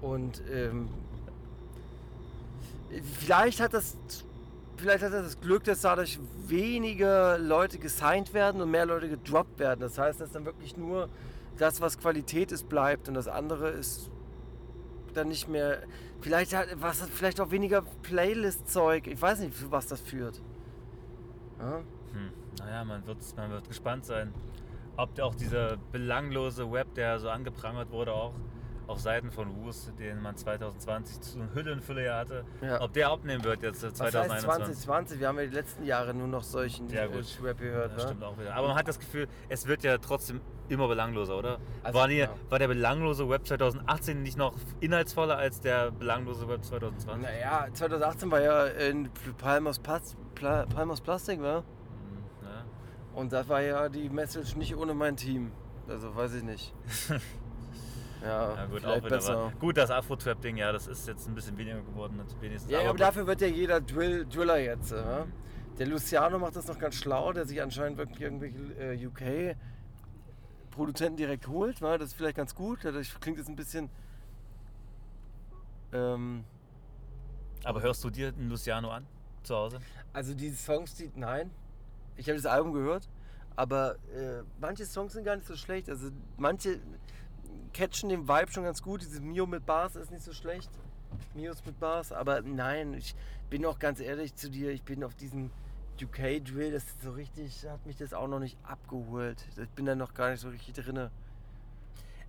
Und 0.00 0.42
ähm, 0.50 0.88
vielleicht 3.18 3.60
hat 3.60 3.74
das 3.74 3.96
vielleicht 4.76 5.02
hat 5.02 5.12
er 5.12 5.22
das 5.22 5.40
Glück, 5.40 5.64
dass 5.64 5.80
dadurch 5.80 6.18
weniger 6.46 7.38
Leute 7.38 7.78
gesigned 7.78 8.34
werden 8.34 8.60
und 8.60 8.70
mehr 8.70 8.86
Leute 8.86 9.08
gedroppt 9.08 9.58
werden. 9.58 9.80
Das 9.80 9.98
heißt, 9.98 10.20
dass 10.20 10.32
dann 10.32 10.44
wirklich 10.44 10.76
nur 10.76 11.08
das, 11.58 11.80
was 11.80 11.98
Qualität 11.98 12.52
ist, 12.52 12.68
bleibt 12.68 13.08
und 13.08 13.14
das 13.14 13.28
andere 13.28 13.70
ist 13.70 14.10
dann 15.14 15.28
nicht 15.28 15.48
mehr. 15.48 15.82
Vielleicht 16.20 16.54
hat 16.54 16.68
was 16.80 17.00
vielleicht 17.10 17.40
auch 17.40 17.50
weniger 17.50 17.82
Playlist-Zeug. 18.02 19.06
Ich 19.06 19.20
weiß 19.20 19.40
nicht, 19.40 19.70
was 19.70 19.86
das 19.86 20.00
führt. 20.00 20.42
Ja? 21.58 21.78
Hm. 22.12 22.30
Naja, 22.58 22.84
man 22.84 23.06
wird, 23.06 23.18
man 23.36 23.50
wird 23.50 23.68
gespannt 23.68 24.04
sein, 24.04 24.32
ob 24.96 25.18
auch 25.20 25.34
dieser 25.34 25.76
belanglose 25.92 26.70
Web, 26.70 26.94
der 26.94 27.18
so 27.18 27.28
angeprangert 27.28 27.90
wurde, 27.90 28.12
auch 28.12 28.32
auf 28.86 29.00
Seiten 29.00 29.30
von 29.30 29.56
Woos, 29.56 29.92
den 29.98 30.20
man 30.22 30.36
2020 30.36 31.20
zu 31.20 31.38
Hülle 31.54 31.72
und 31.72 31.82
Fülle 31.82 32.04
ja 32.04 32.18
hatte, 32.18 32.44
Ja. 32.60 32.80
ob 32.80 32.92
der 32.92 33.08
abnehmen 33.10 33.42
wird 33.42 33.62
jetzt 33.62 33.82
äh, 33.82 33.90
Was 33.90 34.00
heißt 34.00 34.12
2021. 34.14 34.76
2020? 34.84 35.20
Wir 35.20 35.28
haben 35.28 35.38
ja 35.38 35.46
die 35.46 35.54
letzten 35.54 35.84
Jahre 35.84 36.14
nur 36.14 36.28
noch 36.28 36.42
solchen 36.42 36.88
Ja, 36.90 37.04
äh, 37.04 37.08
gut. 37.08 37.24
Rap 37.42 37.58
gehört. 37.58 37.92
Das 37.92 38.02
ne? 38.04 38.08
stimmt 38.10 38.22
auch 38.24 38.38
wieder. 38.38 38.54
Aber 38.54 38.68
man 38.68 38.76
hat 38.76 38.86
das 38.86 38.98
Gefühl, 38.98 39.26
es 39.48 39.66
wird 39.66 39.82
ja 39.82 39.98
trotzdem 39.98 40.40
immer 40.68 40.88
belangloser, 40.88 41.36
oder? 41.36 41.58
Also, 41.82 41.98
war, 41.98 42.08
die, 42.08 42.16
ja. 42.16 42.28
war 42.48 42.58
der 42.58 42.68
belanglose 42.68 43.28
Web 43.28 43.46
2018 43.46 44.22
nicht 44.22 44.36
noch 44.38 44.54
inhaltsvoller 44.80 45.36
als 45.36 45.60
der 45.60 45.90
belanglose 45.90 46.48
Web 46.48 46.64
2020? 46.64 47.22
Naja, 47.22 47.66
2018 47.72 48.30
war 48.30 48.40
ja 48.40 48.66
in 48.66 49.10
Palmos, 49.38 49.78
Pas- 49.78 50.16
Pla 50.34 50.66
Palmos 50.66 51.00
Plastik, 51.00 51.40
Ja. 51.40 51.62
Und 53.14 53.32
das 53.32 53.48
war 53.48 53.62
ja 53.62 53.88
die 53.88 54.08
Message 54.10 54.56
nicht 54.56 54.76
ohne 54.76 54.92
mein 54.94 55.16
Team. 55.16 55.50
Also 55.88 56.14
weiß 56.14 56.34
ich 56.34 56.42
nicht. 56.42 56.74
ja, 58.22 58.54
Ja, 58.54 58.66
gut, 58.66 58.84
auch 58.84 58.96
wieder. 58.96 59.08
besser. 59.08 59.36
Aber 59.36 59.50
gut, 59.58 59.76
das 59.76 59.90
Afro-Trap-Ding, 59.90 60.56
ja, 60.56 60.72
das 60.72 60.86
ist 60.86 61.06
jetzt 61.06 61.28
ein 61.28 61.34
bisschen 61.34 61.56
weniger 61.58 61.80
geworden, 61.82 62.20
wenigstens. 62.40 62.70
Ja, 62.70 62.80
aber, 62.80 62.90
gut. 62.90 63.00
dafür 63.00 63.26
wird 63.26 63.40
ja 63.40 63.46
jeder 63.48 63.80
Drill, 63.80 64.26
Driller 64.26 64.58
jetzt. 64.58 64.92
Ja? 64.92 65.26
Der 65.78 65.86
Luciano 65.86 66.38
macht 66.38 66.56
das 66.56 66.66
noch 66.68 66.78
ganz 66.78 66.94
schlau, 66.96 67.32
der 67.32 67.44
sich 67.46 67.60
anscheinend 67.60 67.98
wirklich 67.98 68.20
irgendwelche 68.20 68.56
äh, 68.78 69.06
UK-Produzenten 70.70 71.16
direkt 71.16 71.46
holt. 71.48 71.82
Wa? 71.82 71.98
Das 71.98 72.08
ist 72.08 72.14
vielleicht 72.14 72.36
ganz 72.36 72.54
gut. 72.54 72.84
Das 72.84 73.20
klingt 73.20 73.38
jetzt 73.38 73.48
ein 73.48 73.56
bisschen. 73.56 73.90
Ähm, 75.92 76.44
Aber 77.64 77.82
hörst 77.82 78.02
du 78.04 78.10
dir 78.10 78.32
den 78.32 78.48
Luciano 78.48 78.90
an 78.90 79.06
zu 79.42 79.54
Hause? 79.54 79.80
also 80.12 80.34
die 80.34 80.50
Songs, 80.50 80.94
die. 80.94 81.10
Nein. 81.14 81.50
Ich 82.16 82.26
habe 82.28 82.36
das 82.36 82.46
Album 82.46 82.72
gehört. 82.72 83.08
Aber 83.54 83.96
äh, 84.14 84.42
manche 84.60 84.84
Songs 84.84 85.12
sind 85.14 85.24
gar 85.24 85.36
nicht 85.36 85.46
so 85.46 85.56
schlecht. 85.56 85.88
Also 85.88 86.10
manche 86.36 86.78
catchen 87.76 88.08
den 88.08 88.26
Vibe 88.26 88.50
schon 88.50 88.64
ganz 88.64 88.82
gut. 88.82 89.02
Dieses 89.02 89.20
Mio 89.20 89.46
mit 89.46 89.66
Bars 89.66 89.96
ist 89.96 90.10
nicht 90.10 90.24
so 90.24 90.32
schlecht. 90.32 90.70
Mios 91.34 91.64
mit 91.66 91.78
Bars. 91.78 92.10
Aber 92.10 92.40
nein, 92.40 92.94
ich 92.94 93.14
bin 93.50 93.66
auch 93.66 93.78
ganz 93.78 94.00
ehrlich 94.00 94.34
zu 94.34 94.50
dir. 94.50 94.70
Ich 94.70 94.82
bin 94.82 95.04
auf 95.04 95.14
diesem 95.14 95.50
UK-Drill, 96.02 96.72
das 96.72 96.84
ist 96.84 97.02
so 97.02 97.12
richtig, 97.12 97.66
hat 97.68 97.84
mich 97.86 97.96
das 97.96 98.12
auch 98.12 98.28
noch 98.28 98.38
nicht 98.38 98.58
abgeholt. 98.62 99.44
Ich 99.56 99.68
bin 99.70 99.86
da 99.86 99.94
noch 99.94 100.14
gar 100.14 100.30
nicht 100.30 100.40
so 100.40 100.48
richtig 100.48 100.74
drin. 100.74 101.10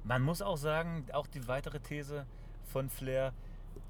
Man 0.03 0.21
muss 0.21 0.41
auch 0.41 0.57
sagen, 0.57 1.05
auch 1.11 1.27
die 1.27 1.47
weitere 1.47 1.79
These 1.79 2.25
von 2.65 2.89
Flair, 2.89 3.33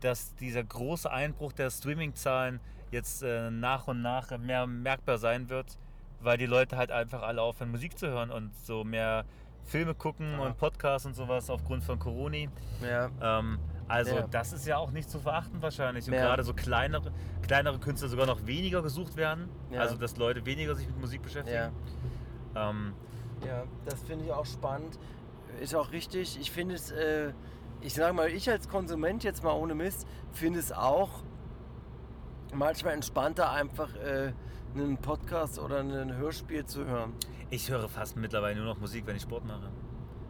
dass 0.02 0.34
dieser 0.36 0.64
große 0.64 1.12
Einbruch 1.12 1.54
der 1.54 1.70
Streaming-Zahlen 1.70 2.60
jetzt 2.92 3.22
äh, 3.22 3.52
nach 3.52 3.88
und 3.88 4.02
nach 4.02 4.36
mehr 4.38 4.66
merkbar 4.66 5.18
sein 5.18 5.50
wird, 5.50 5.78
weil 6.22 6.38
die 6.38 6.46
Leute 6.46 6.78
halt 6.78 6.92
einfach 6.92 7.22
alle 7.22 7.42
aufhören, 7.42 7.72
Musik 7.72 7.98
zu 7.98 8.08
hören 8.08 8.32
und 8.32 8.52
so 8.66 8.84
mehr 8.84 9.26
Filme 9.68 9.94
gucken 9.94 10.32
Ja. 10.32 10.40
und 10.46 10.58
Podcasts 10.58 11.06
und 11.06 11.14
sowas 11.14 11.50
aufgrund 11.50 11.84
von 11.84 12.00
Corona. 12.00 12.48
Ja. 12.82 13.10
Ähm, 13.22 13.60
also 13.90 14.16
Ja. 14.16 14.28
das 14.30 14.54
ist 14.54 14.66
ja 14.66 14.78
auch 14.78 14.92
nicht 14.92 15.10
zu 15.10 15.20
verachten 15.20 15.62
wahrscheinlich. 15.62 16.08
Und 16.08 16.14
Ja. 16.14 16.22
gerade 16.22 16.44
so 16.44 16.54
kleinere, 16.54 17.12
kleinere 17.42 17.78
Künstler 17.78 18.08
sogar 18.08 18.26
noch 18.26 18.46
weniger 18.48 18.82
gesucht 18.82 19.16
werden. 19.18 19.50
Ja. 19.70 19.82
Also 19.82 19.98
dass 19.98 20.18
Leute 20.18 20.46
weniger 20.46 20.74
sich 20.76 20.88
mit 20.88 21.00
Musik 21.00 21.22
beschäftigen. 21.22 21.72
Ja. 22.56 22.70
Ähm, 22.70 22.94
das 23.86 24.02
finde 24.04 24.26
ich 24.26 24.32
auch 24.32 24.46
spannend. 24.46 24.98
Ist 25.62 25.76
auch 25.76 25.92
richtig. 25.92 26.40
Ich 26.40 26.50
finde 26.52 26.76
es, 26.76 26.92
äh, 26.92 27.34
ich 27.82 27.94
sage 27.94 28.14
mal, 28.14 28.30
ich 28.30 28.50
als 28.50 28.68
Konsument 28.70 29.24
jetzt 29.24 29.44
mal 29.44 29.52
ohne 29.54 29.76
Mist, 29.76 30.08
finde 30.32 30.60
es 30.60 30.72
auch 30.72 31.24
manchmal 32.54 32.94
entspannter, 32.94 33.52
einfach 33.52 33.94
äh, 33.96 34.34
einen 34.76 34.98
Podcast 34.98 35.60
oder 35.60 35.80
ein 35.80 36.16
Hörspiel 36.16 36.66
zu 36.66 36.86
hören. 36.86 37.14
Ich 37.50 37.70
höre 37.70 37.88
fast 37.90 38.18
mittlerweile 38.18 38.56
nur 38.58 38.66
noch 38.66 38.80
Musik, 38.80 39.06
wenn 39.08 39.16
ich 39.16 39.22
Sport 39.24 39.46
mache. 39.46 39.70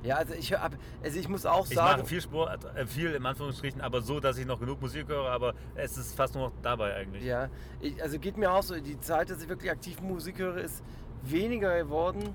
Ja, 0.03 0.17
also 0.17 0.33
ich, 0.36 0.51
hör, 0.51 0.62
ab- 0.62 0.77
also 1.03 1.19
ich 1.19 1.27
muss 1.27 1.45
auch 1.45 1.65
Ich 1.67 1.74
sagen, 1.75 2.00
mache 2.01 2.07
viel 2.07 2.21
Sport, 2.21 2.63
äh, 2.75 2.86
viel 2.86 3.13
im 3.13 3.25
Anführungsstrichen, 3.25 3.81
aber 3.81 4.01
so, 4.01 4.19
dass 4.19 4.38
ich 4.38 4.45
noch 4.45 4.59
genug 4.59 4.79
Musik 4.79 5.07
höre, 5.07 5.29
aber 5.29 5.53
es 5.75 5.97
ist 5.97 6.15
fast 6.15 6.36
nur 6.36 6.45
noch 6.50 6.53
dabei 6.62 6.95
eigentlich. 6.95 7.24
ja, 7.24 7.50
ich, 7.81 8.01
also 8.01 8.19
geht 8.19 8.38
mir 8.38 8.51
auch 8.51 8.62
so, 8.63 8.79
die 8.79 9.00
Zeit, 9.00 9.29
dass 9.31 9.41
ich 9.41 9.50
wirklich 9.50 9.71
aktiv 9.71 10.00
Musik 10.01 10.38
höre, 10.39 10.57
ist 10.57 10.83
weniger 11.24 11.75
geworden. 11.77 12.29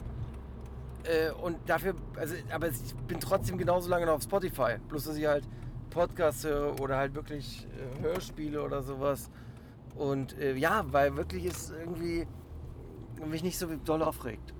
Äh, 1.04 1.30
und 1.32 1.56
dafür, 1.66 1.94
also, 2.16 2.34
aber 2.52 2.68
ich 2.68 2.94
bin 3.08 3.18
trotzdem 3.20 3.58
genauso 3.58 3.88
lange 3.88 4.06
noch 4.06 4.14
auf 4.14 4.22
Spotify. 4.22 4.76
Bloß, 4.88 5.04
dass 5.04 5.16
ich 5.16 5.26
halt 5.26 5.48
Podcasts 5.90 6.44
höre 6.44 6.78
oder 6.80 6.96
halt 6.96 7.14
wirklich 7.14 7.66
äh, 7.98 8.02
Hörspiele 8.02 8.62
oder 8.62 8.82
sowas. 8.82 9.30
Und 9.96 10.36
äh, 10.38 10.54
ja, 10.54 10.84
weil 10.90 11.16
wirklich 11.16 11.44
es 11.46 11.70
irgendwie 11.70 12.26
mich 13.24 13.42
nicht 13.42 13.58
so 13.58 13.66
doll 13.84 14.02
aufregt. 14.02 14.52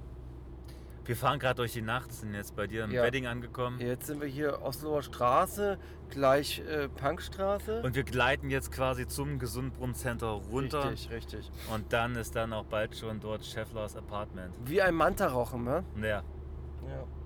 Wir 1.04 1.16
fahren 1.16 1.38
gerade 1.40 1.56
durch 1.56 1.73
die 1.73 1.82
Nacht, 1.82 2.12
sind 2.12 2.32
jetzt 2.35 2.54
bei 2.54 2.66
dir 2.66 2.85
im 2.85 2.92
Ja. 2.92 3.02
Wedding 3.02 3.26
angekommen 3.26 3.80
Jetzt 3.80 4.06
sind 4.06 4.21
wir 4.21 4.28
hier 4.28 4.62
Osloer 4.62 5.02
Straße, 5.02 5.78
gleich 6.11 6.61
äh, 6.68 6.88
Punkstraße. 6.88 7.82
und 7.82 7.94
wir 7.97 8.04
gleiten 8.04 8.50
jetzt 8.50 8.71
quasi 8.71 9.06
zum 9.06 9.38
Gesundbrunnen 9.38 9.94
Center 9.97 10.28
runter 10.28 10.90
Richtig, 10.90 11.11
richtig. 11.11 11.50
und 11.75 11.92
dann 11.92 12.14
ist 12.14 12.37
dann 12.37 12.52
auch 12.52 12.64
bald 12.66 12.97
schon 12.97 13.18
dort 13.21 13.44
Schefflers 13.44 13.97
Apartment. 13.97 14.54
Wie 14.64 14.80
ein 14.80 14.94
Manta 14.94 15.26
rauchen, 15.26 15.64
ne? 15.64 15.82
Ja, 16.00 16.06
Ja, 16.09 16.23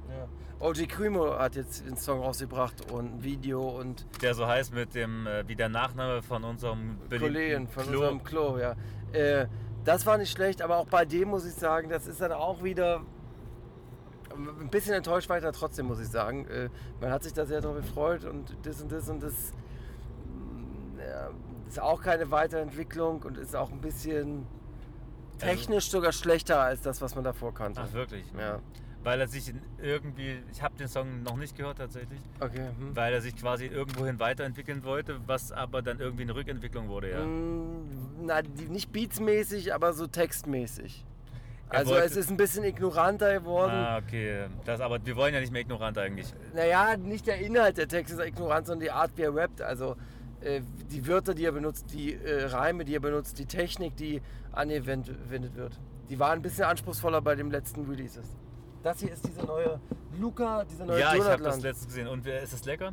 ja. 0.09 0.28
OG 0.59 0.88
Crimo 0.88 1.38
hat 1.38 1.54
jetzt 1.56 1.85
den 1.87 1.99
Song 1.99 2.21
rausgebracht 2.21 2.90
und 2.90 3.16
ein 3.16 3.23
Video 3.23 3.61
und 3.78 4.06
der 4.23 4.33
so 4.35 4.47
heißt 4.47 4.73
mit 4.73 4.95
dem, 4.95 5.26
äh, 5.26 5.47
wie 5.47 5.54
der 5.54 5.68
Nachname 5.68 6.23
von 6.23 6.45
unserem 6.45 6.97
Kollegen 7.11 7.68
von 7.68 7.83
Klo. 7.85 7.92
unserem 7.99 8.25
Klo, 8.25 8.59
ja. 8.59 8.75
Äh, 9.12 9.49
das 9.85 10.06
war 10.06 10.16
nicht 10.16 10.33
schlecht, 10.33 10.62
aber 10.62 10.78
auch 10.78 10.87
bei 10.87 11.04
dem 11.04 11.28
muss 11.28 11.45
ich 11.45 11.52
sagen, 11.54 11.90
das 11.90 12.06
ist 12.06 12.23
dann 12.23 12.33
auch 12.33 12.64
wieder 12.64 13.02
ein 14.37 14.71
bisschen 14.71 14.95
enttäuscht 14.95 15.28
weiter 15.28 15.52
trotzdem, 15.52 15.87
muss 15.87 16.00
ich 16.00 16.09
sagen. 16.09 16.47
Äh, 16.49 16.69
man 17.00 17.11
hat 17.11 17.23
sich 17.25 17.33
da 17.33 17.45
sehr 17.47 17.61
drauf 17.61 17.76
gefreut 17.76 18.25
und 18.25 18.57
das 18.62 18.81
und 18.83 18.93
das 18.93 19.09
und 19.09 19.23
das 19.23 19.52
mm, 20.26 20.99
ja, 20.99 21.31
ist 21.69 21.81
auch 21.81 22.02
keine 22.02 22.31
Weiterentwicklung 22.31 23.23
und 23.23 23.38
ist 23.38 23.57
auch 23.57 23.71
ein 23.71 23.81
bisschen 23.81 24.47
Also 25.40 25.47
technisch 25.47 25.90
sogar 25.90 26.12
schlechter 26.12 26.61
als 26.61 26.83
das, 26.83 27.00
was 27.00 27.14
man 27.14 27.25
davor 27.25 27.52
kannte. 27.55 27.81
Ach 27.85 27.93
wirklich? 27.93 28.25
Ja, 28.38 28.61
Weil 29.02 29.21
er 29.21 29.28
sich 29.28 29.52
irgendwie, 29.81 30.43
ich 30.50 30.62
habe 30.62 30.76
den 30.76 30.88
Song 30.88 31.23
noch 31.23 31.37
nicht 31.37 31.57
gehört 31.57 31.78
tatsächlich, 31.78 32.21
okay. 32.40 32.71
Hm. 32.78 32.97
weil 32.97 33.12
er 33.12 33.21
sich 33.21 33.37
quasi 33.37 33.66
irgendwohin 33.66 34.19
weiterentwickeln 34.19 34.83
wollte, 34.85 35.21
was 35.26 35.52
aber 35.52 35.81
dann 35.83 36.00
irgendwie 36.00 36.23
eine 36.23 36.35
Rückentwicklung 36.35 36.88
wurde, 36.88 37.11
ja. 37.11 37.25
Mm, 37.25 38.26
Na, 38.26 38.43
nicht 38.69 38.93
beatsmäßig, 38.93 39.75
aber 39.75 39.93
so 39.93 40.07
textmäßig. 40.07 41.05
Er 41.70 41.78
Also 41.78 41.92
wollte- 41.92 42.06
es 42.06 42.16
ist 42.16 42.30
ein 42.30 42.37
bisschen 42.37 42.64
ignoranter 42.64 43.35
geworden. 43.35 43.73
Ah, 43.73 43.99
okay. 43.99 44.46
Das, 44.64 44.80
aber 44.80 45.04
wir 45.04 45.16
wollen 45.16 45.35
ja 45.35 45.40
nicht 45.40 45.52
mehr 45.52 45.62
ignorant 45.62 45.99
eigentlich. 45.99 46.32
Naja, 46.54 46.96
nicht 46.96 47.26
der 47.26 47.38
Inhalt 47.38 47.76
der 47.76 47.88
Texte 47.88 48.14
ist 48.20 48.26
ignorant, 48.26 48.66
sondern 48.66 48.85
die 48.85 48.90
Art, 48.90 49.11
wie 49.16 49.23
er 49.23 49.35
rappt. 49.35 49.61
Also 49.62 49.96
äh, 50.40 50.61
die 50.90 51.06
Wörter, 51.08 51.35
die 51.35 51.44
er 51.44 51.52
benutzt, 51.52 51.92
die 51.92 52.14
äh, 52.14 52.44
Reime, 52.44 52.85
die 52.85 52.94
er 52.94 53.00
benutzt, 53.00 53.38
die 53.38 53.46
Technik, 53.46 53.96
die 53.96 54.23
angewendet 54.52 55.56
wird. 55.56 55.80
Die 56.08 56.20
waren 56.20 56.38
ein 56.38 56.42
bisschen 56.42 56.64
anspruchsvoller 56.64 57.20
bei 57.20 57.35
dem 57.35 57.50
letzten 57.50 57.85
Releases. 57.85 58.37
Das 58.85 59.00
hier 59.00 59.12
ist 59.12 59.26
dieser 59.26 59.44
neue 59.44 59.80
Luca, 60.20 60.64
dieser 60.64 60.87
neue 60.87 61.00
ja, 61.00 61.14
ich 61.14 61.25
habe 61.25 61.42
das 61.42 61.61
letztens 61.61 61.88
gesehen. 61.88 62.06
Und 62.06 62.25
ist 62.26 62.52
es 62.52 62.64
lecker? 62.64 62.92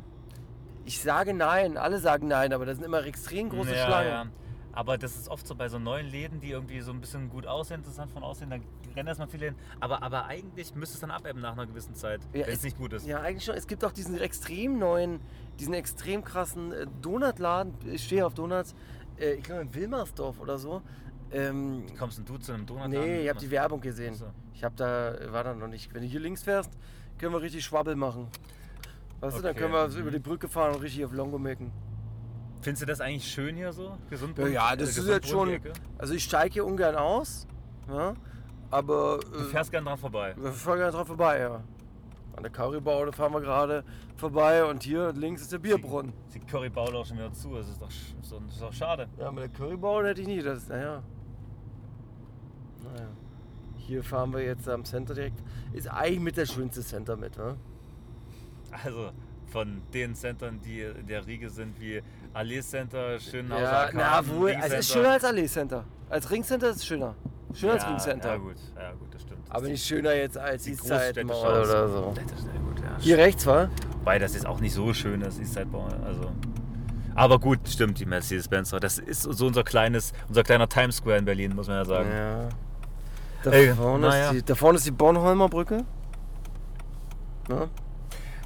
Ich 0.84 1.00
sage 1.00 1.32
nein, 1.32 1.76
alle 1.76 1.98
sagen 1.98 2.26
nein, 2.26 2.52
aber 2.52 2.66
das 2.66 2.76
sind 2.76 2.84
immer 2.84 3.04
extrem 3.06 3.48
große 3.48 3.74
ja, 3.74 3.86
Schlangen. 3.86 4.08
Ja. 4.08 4.26
Aber 4.74 4.98
das 4.98 5.14
ist 5.16 5.28
oft 5.28 5.46
so 5.46 5.54
bei 5.54 5.68
so 5.68 5.78
neuen 5.78 6.06
Läden, 6.10 6.40
die 6.40 6.50
irgendwie 6.50 6.80
so 6.80 6.90
ein 6.90 7.00
bisschen 7.00 7.30
gut 7.30 7.46
aussehen, 7.46 7.78
interessant 7.80 8.10
von 8.10 8.22
aussehen, 8.24 8.50
da 8.50 8.56
rennen 8.96 9.06
erstmal 9.08 9.28
viele 9.28 9.46
hin. 9.46 9.54
Aber, 9.80 10.02
aber 10.02 10.26
eigentlich 10.26 10.74
müsste 10.74 10.94
es 10.94 11.00
dann 11.00 11.10
abebben 11.12 11.40
nach 11.40 11.52
einer 11.52 11.66
gewissen 11.66 11.94
Zeit, 11.94 12.20
Ja, 12.32 12.46
wenn 12.46 12.54
es 12.54 12.62
nicht 12.62 12.76
gut 12.76 12.92
ist. 12.92 13.06
Ja, 13.06 13.20
eigentlich 13.20 13.44
schon. 13.44 13.54
Es 13.54 13.66
gibt 13.66 13.84
auch 13.84 13.92
diesen 13.92 14.18
extrem 14.18 14.78
neuen, 14.78 15.20
diesen 15.60 15.74
extrem 15.74 16.24
krassen 16.24 16.72
äh, 16.72 16.86
Donutladen. 17.02 17.74
Ich 17.92 18.04
stehe 18.04 18.26
auf 18.26 18.34
Donuts. 18.34 18.74
Äh, 19.18 19.34
ich 19.34 19.44
glaube 19.44 19.62
in 19.62 19.74
Wilmersdorf 19.74 20.40
oder 20.40 20.58
so. 20.58 20.82
Ähm, 21.30 21.84
Kommst 21.98 22.18
denn 22.18 22.24
du 22.24 22.36
zu 22.38 22.52
einem 22.52 22.66
Donut? 22.66 22.88
nee, 22.88 23.22
ich 23.22 23.28
habe 23.28 23.38
die 23.38 23.50
Werbung 23.50 23.80
gesehen. 23.80 24.14
So. 24.14 24.26
Ich 24.54 24.62
habe 24.64 24.74
da, 24.76 25.14
war 25.32 25.44
da 25.44 25.54
noch 25.54 25.68
nicht. 25.68 25.92
Wenn 25.94 26.02
du 26.02 26.08
hier 26.08 26.20
links 26.20 26.42
fährst, 26.42 26.70
können 27.18 27.32
wir 27.32 27.40
richtig 27.42 27.64
Schwabbel 27.64 27.94
machen. 27.96 28.28
Weißt 29.20 29.38
du, 29.38 29.42
dann 29.42 29.52
Okay, 29.52 29.60
können 29.60 29.72
wir 29.72 29.88
mhm. 29.88 29.96
über 29.96 30.10
die 30.10 30.18
Brücke 30.18 30.48
fahren 30.48 30.74
und 30.74 30.82
richtig 30.82 31.04
auf 31.04 31.12
Longo 31.12 31.38
mecken. 31.38 31.72
Findest 32.64 32.82
du 32.82 32.86
das 32.86 33.00
eigentlich 33.02 33.30
schön 33.30 33.56
hier 33.56 33.72
so? 33.74 33.98
Gesund 34.08 34.38
Ja, 34.38 34.46
ja, 34.46 34.76
das 34.76 34.96
ist 34.96 35.06
jetzt 35.06 35.28
schon. 35.28 35.60
Also 35.98 36.14
ich 36.14 36.24
steige 36.24 36.54
hier 36.54 36.64
ungern 36.64 36.96
aus. 36.96 37.46
Ja, 37.88 38.14
aber. 38.70 39.20
Du 39.20 39.38
Äh, 39.40 39.44
fährst 39.44 39.70
gern 39.70 39.84
dran 39.84 39.98
vorbei. 39.98 40.34
wir 40.38 40.50
fahren 40.50 40.78
ja 40.78 40.90
drauf 40.90 41.06
vorbei, 41.06 41.40
ja. 41.40 41.62
An 42.36 42.42
der 42.42 42.50
Currybaude 42.50 43.12
fahren 43.12 43.32
wir 43.34 43.42
gerade 43.42 43.84
vorbei 44.16 44.64
und 44.64 44.82
hier 44.82 45.12
links 45.12 45.42
ist 45.42 45.52
der 45.52 45.58
Bierbrunnen. 45.58 46.12
Ist 46.26 46.36
die 46.36 46.40
Currybaule 46.40 46.96
auch 46.98 47.04
schon 47.06 47.18
wieder 47.18 47.32
zu. 47.34 47.54
Das 47.54 47.68
ist 47.68 47.80
doch, 47.82 47.90
so- 48.22 48.40
das 48.40 48.54
ist 48.54 48.62
doch 48.62 48.72
schade. 48.72 49.08
Ja, 49.18 49.30
mit 49.30 49.42
der 49.44 49.50
Currybaude 49.50 50.08
hätte 50.08 50.22
ich 50.22 50.26
nie. 50.26 50.42
Das, 50.42 50.66
naja. 50.66 51.02
Naja. 52.82 53.08
Hier 53.76 54.02
fahren 54.02 54.32
wir 54.32 54.42
jetzt 54.42 54.66
am 54.68 54.84
Center 54.84 55.14
direkt. 55.14 55.42
Ist 55.74 55.88
eigentlich 55.88 56.20
mit 56.20 56.36
der 56.38 56.46
schönste 56.46 56.80
Center 56.82 57.16
mit, 57.16 57.36
ne? 57.36 57.56
Also 58.82 59.10
von 59.46 59.82
den 59.92 60.14
Centern, 60.16 60.60
die 60.60 60.80
in 60.80 61.06
der 61.06 61.26
Riege 61.26 61.50
sind, 61.50 61.78
wie 61.80 62.02
Allee 62.34 62.60
Center, 62.60 63.18
Schönhauser 63.20 63.62
Ja, 63.62 63.70
Arkaden, 63.70 64.00
na 64.00 64.36
wohl. 64.36 64.50
Ring 64.50 64.60
Also 64.60 64.74
es 64.74 64.80
ist 64.80 64.92
schöner 64.92 65.10
als 65.10 65.24
Allee 65.24 65.46
Center. 65.46 65.84
Als 66.10 66.30
Ring 66.30 66.42
Center 66.42 66.70
ist 66.70 66.76
es 66.76 66.86
schöner. 66.86 67.14
Schöner 67.54 67.74
als 67.74 67.82
ja, 67.84 67.88
Ring 67.88 67.98
Center. 67.98 68.28
Ja 68.28 68.36
gut, 68.36 68.56
ja 68.76 68.92
gut, 68.92 69.14
das 69.14 69.22
stimmt. 69.22 69.40
Das 69.46 69.54
Aber 69.54 69.64
ist 69.66 69.70
nicht 69.70 69.86
schöner 69.86 70.14
jetzt 70.14 70.36
als 70.36 70.64
die 70.64 70.70
Eastside 70.72 71.24
Mall 71.24 71.62
oder 71.62 71.88
so. 71.88 72.12
Das 72.14 72.38
ist, 72.38 72.46
ja 72.46 72.60
gut, 72.60 72.80
ja. 72.80 72.96
Hier 72.98 73.18
rechts 73.18 73.46
war? 73.46 73.70
Wobei 73.98 74.18
das 74.18 74.34
jetzt 74.34 74.46
auch 74.46 74.60
nicht 74.60 74.74
so 74.74 74.92
schön 74.92 75.22
ist, 75.22 75.38
Eastside 75.38 75.66
Mall. 75.66 75.96
Also. 76.04 76.32
Aber 77.14 77.38
gut, 77.38 77.60
stimmt, 77.68 78.00
die 78.00 78.06
Mercedes-Benz. 78.06 78.70
Das 78.80 78.98
ist 78.98 79.22
so 79.22 79.46
unser 79.46 79.62
kleines, 79.62 80.12
unser 80.26 80.42
kleiner 80.42 80.68
Times 80.68 80.96
Square 80.96 81.18
in 81.18 81.24
Berlin, 81.24 81.54
muss 81.54 81.68
man 81.68 81.76
ja 81.76 81.84
sagen. 81.84 82.10
Ja. 82.10 82.48
Da, 83.44 83.50
Ey, 83.52 83.72
vorne 83.74 84.08
ist 84.08 84.32
die, 84.32 84.42
da 84.42 84.54
vorne 84.56 84.78
ist 84.78 84.86
die 84.86 84.90
Bornholmer 84.90 85.48
Brücke. 85.48 85.84
Ne? 87.48 87.68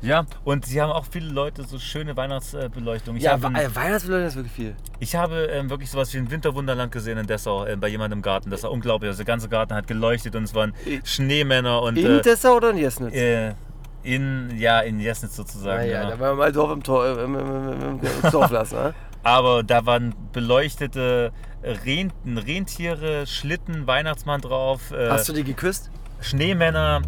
Ja, 0.01 0.27
und 0.45 0.65
sie 0.65 0.81
haben 0.81 0.91
auch 0.93 1.05
viele 1.11 1.29
Leute 1.29 1.65
so 1.65 1.79
schöne 1.79 2.17
Weihnachtsbeleuchtung. 2.17 3.17
Ich 3.17 3.25
Ja, 3.25 3.33
habe, 3.33 3.49
ein- 3.49 3.57
äh, 3.57 3.75
Weihnachtsbeleuchtung 3.75 4.29
ist 4.29 4.37
wirklich 4.37 4.53
viel. 4.53 4.77
ich 5.01 5.17
habe 5.17 5.47
ähm, 5.47 5.71
wirklich 5.71 5.91
sowas 5.91 6.13
wie 6.15 6.19
ein 6.19 6.31
Winterwunderland 6.31 6.93
gesehen 6.93 7.19
in 7.19 7.27
Dessau, 7.27 7.65
äh, 7.65 7.77
bei 7.77 7.89
jemandem 7.89 8.21
im 8.21 8.23
Garten. 8.23 8.49
Das 8.51 8.63
war 8.63 8.71
unglaublich. 8.71 9.09
Also 9.09 9.19
der 9.19 9.27
ganze 9.27 9.49
Garten 9.49 9.75
hat 9.75 9.87
geleuchtet 9.89 10.37
und 10.37 10.45
es 10.45 10.55
waren 10.55 10.73
I- 10.87 11.01
Schneemänner 11.05 11.83
und 11.83 11.97
In 11.99 12.23
Dessau 12.23 12.57
oder 12.57 12.71
in 12.71 12.79
Jesnitz? 12.79 13.13
äh, 13.15 13.55
in, 14.05 14.57
ja, 14.57 14.81
in 14.81 15.01
Jesnitz 15.01 15.35
sozusagen. 15.35 15.79
Naja, 15.83 16.03
ja. 16.05 16.11
da 16.11 16.19
wollen 16.21 16.31
wir 16.31 16.35
mal 16.37 16.53
Dorf 16.53 16.71
im, 16.73 16.83
Tor, 16.85 17.05
äh, 17.05 17.25
im, 17.25 17.35
im, 17.35 17.73
im, 17.73 18.01
im 18.01 18.31
Dorf 18.31 18.51
lassen. 18.53 18.77
Ne? 18.77 18.95
Aber 19.25 19.65
da 19.65 19.85
waren 19.85 20.15
beleuchtete 20.33 21.33
Ren 21.85 22.13
Rentiere, 22.25 23.27
Schlitten, 23.27 23.89
Weihnachtsmann 23.89 24.41
drauf, 24.41 24.93
äh, 24.93 25.11
Hast 25.11 25.29
du 25.29 25.33
die 25.33 25.43
geküsst? 25.43 25.91
Schneemänner. 26.21 27.03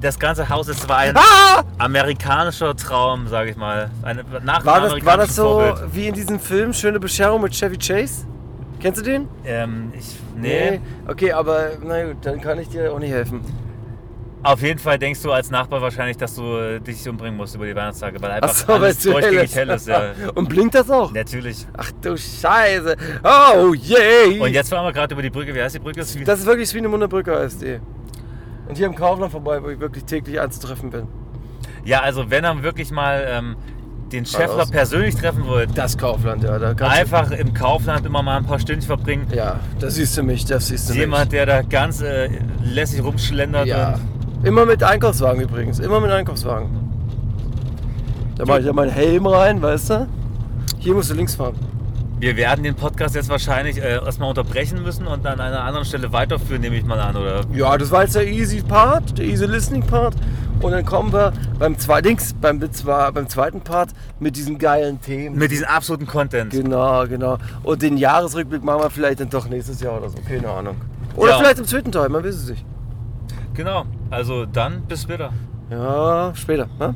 Das 0.00 0.18
ganze 0.18 0.48
Haus, 0.48 0.68
es 0.68 0.88
war 0.88 0.98
ein 0.98 1.16
Ah! 1.16 1.62
amerikanischer 1.78 2.74
Traum, 2.76 3.28
sage 3.28 3.50
ich 3.50 3.56
mal. 3.56 3.90
Eine, 4.02 4.24
nach 4.44 4.64
War 4.64 4.80
das, 4.80 5.04
war 5.04 5.16
das 5.16 5.34
so 5.36 5.60
Vorbild. 5.60 5.94
wie 5.94 6.08
in 6.08 6.14
diesem 6.14 6.40
Film 6.40 6.72
Schöne 6.72 6.98
Bescherung 7.00 7.40
mit 7.42 7.52
Chevy 7.54 7.76
Chase? 7.78 8.26
Kennst 8.80 9.00
du 9.00 9.04
den? 9.04 9.28
Ähm, 9.44 9.92
ich, 9.98 10.16
nee. 10.36 10.80
Okay, 11.06 11.32
aber 11.32 11.70
na 11.82 12.04
gut, 12.04 12.16
dann 12.22 12.40
kann 12.40 12.58
ich 12.58 12.68
dir 12.68 12.92
auch 12.92 12.98
nicht 12.98 13.12
helfen. 13.12 13.40
Auf 14.42 14.62
jeden 14.62 14.78
Fall 14.78 14.98
denkst 14.98 15.22
du 15.22 15.32
als 15.32 15.50
Nachbar 15.50 15.80
wahrscheinlich, 15.82 16.16
dass 16.18 16.34
du 16.36 16.56
äh, 16.58 16.78
dich 16.78 17.08
umbringen 17.08 17.36
musst 17.36 17.54
über 17.56 17.66
die 17.66 17.74
Weihnachtstage, 17.74 18.20
weil 18.20 18.30
einfach 18.32 18.68
weil 18.68 18.76
alles 18.76 18.96
es 18.98 19.02
zu 19.02 19.12
hell 19.12 19.20
durchgängig 19.22 19.44
ist. 19.44 19.56
hell 19.56 19.70
ist. 19.70 19.88
Ja. 19.88 20.12
Und 20.34 20.48
blinkt 20.48 20.74
das 20.74 20.88
auch? 20.90 21.10
Natürlich. 21.10 21.66
Ach 21.76 21.90
du 22.02 22.16
Scheiße. 22.16 22.96
Oh 23.24 23.72
yay. 23.74 24.38
Und 24.38 24.52
jetzt 24.52 24.68
fahren 24.68 24.84
wir 24.84 24.92
gerade 24.92 25.14
über 25.14 25.22
die 25.22 25.30
Brücke. 25.30 25.52
Wie 25.54 25.60
heißt 25.62 25.74
die 25.74 25.78
Brücke? 25.80 25.98
Das 26.00 26.14
ist 26.14 26.28
Das 26.28 26.40
ist 26.40 26.46
wirklich 26.46 26.68
Swinemünder 26.68 27.08
Brücke 27.08 27.36
heißt 27.36 27.62
die. 27.62 27.80
Und 28.68 28.76
hier 28.76 28.86
im 28.86 28.94
Kaufland 28.94 29.32
vorbei, 29.32 29.62
wo 29.62 29.68
ich 29.68 29.80
wirklich 29.80 30.04
täglich 30.04 30.40
anzutreffen 30.40 30.90
bin. 30.90 31.06
ja, 31.84 32.00
also 32.00 32.30
wenn 32.30 32.44
ihr 32.44 32.62
wirklich 32.62 32.90
mal 32.90 33.24
ähm, 33.28 33.56
den 34.12 34.24
Schäffler 34.26 34.62
aus. 34.62 34.70
persönlich 34.70 35.14
treffen 35.16 35.46
wollt, 35.46 35.76
Das 35.76 35.96
Kaufland, 35.98 36.42
ja. 36.44 36.58
Da 36.58 36.74
kannst 36.74 36.96
einfach 36.96 37.30
im 37.32 37.54
Kaufland 37.54 38.06
immer 38.06 38.22
mal 38.22 38.36
ein 38.36 38.44
paar 38.44 38.58
Stündchen 38.58 38.86
verbringen. 38.86 39.26
ja, 39.32 39.60
da 39.78 39.90
siehst 39.90 40.16
du 40.16 40.22
mich, 40.22 40.44
das 40.44 40.68
siehst 40.68 40.90
du 40.90 40.94
Jemand, 40.94 41.32
der 41.32 41.46
da 41.46 41.62
ganz 41.62 42.00
äh, 42.00 42.28
lässig 42.62 43.02
rumschlendert. 43.02 43.64
mich. 43.64 43.70
Ja. 43.74 43.98
Immer 44.42 44.64
mit 44.66 44.82
Einkaufswagen 44.82 45.42
übrigens. 45.42 45.78
Immer 45.80 45.98
mit 46.00 46.10
Einkaufswagen. 46.10 46.68
Da 48.36 48.44
mache 48.44 48.60
ich 48.60 48.66
ja 48.66 48.72
meinen 48.72 48.90
Helm 48.92 49.26
rein, 49.26 49.62
weißt 49.62 49.90
du? 49.90 50.08
Hier 50.78 50.94
musst 50.94 51.10
du 51.10 51.14
links 51.14 51.34
fahren. 51.34 51.54
Wir 52.18 52.36
werden 52.36 52.62
den 52.64 52.74
Podcast 52.74 53.14
jetzt 53.14 53.28
wahrscheinlich 53.28 53.78
äh, 53.78 53.96
erstmal 54.04 54.28
unterbrechen 54.30 54.82
müssen 54.82 55.06
und 55.06 55.26
an 55.26 55.38
einer 55.40 55.62
anderen 55.62 55.84
Stelle 55.84 56.12
weiterführen, 56.12 56.62
nehme 56.62 56.76
ich 56.76 56.84
mal 56.84 56.98
an, 56.98 57.16
oder? 57.16 57.42
Ja, 57.52 57.76
das 57.76 57.90
war 57.90 58.02
jetzt 58.02 58.14
der 58.14 58.26
easy 58.26 58.62
Part, 58.62 59.18
der 59.18 59.26
easy 59.26 59.44
listening 59.46 59.86
Part. 59.86 60.14
Und 60.62 60.72
dann 60.72 60.86
kommen 60.86 61.12
wir 61.12 61.34
beim, 61.58 61.78
zwei, 61.78 62.00
links, 62.00 62.32
beim, 62.32 62.58
beim 62.58 63.28
zweiten 63.28 63.60
Part 63.60 63.90
mit 64.18 64.36
diesen 64.36 64.58
geilen 64.58 65.00
Themen. 65.00 65.36
Mit 65.36 65.50
diesem 65.50 65.66
absoluten 65.66 66.06
Content. 66.06 66.50
Genau, 66.50 67.06
genau. 67.06 67.36
Und 67.62 67.82
den 67.82 67.98
Jahresrückblick 67.98 68.64
machen 68.64 68.80
wir 68.80 68.88
vielleicht 68.90 69.20
dann 69.20 69.28
doch 69.28 69.46
nächstes 69.48 69.80
Jahr 69.82 69.98
oder 69.98 70.08
so. 70.08 70.16
Keine 70.26 70.48
Ahnung. 70.48 70.76
Oder 71.14 71.32
Ja. 71.32 71.38
vielleicht 71.38 71.58
im 71.58 71.66
zweiten 71.66 71.92
Teil, 71.92 72.08
man 72.08 72.24
weiß 72.24 72.34
es 72.34 72.48
nicht. 72.48 72.64
Genau. 73.52 73.84
Also 74.10 74.46
dann 74.46 74.82
bis 74.82 75.02
später. 75.02 75.30
Ja, 75.70 76.32
später. 76.34 76.68
Ne? 76.78 76.94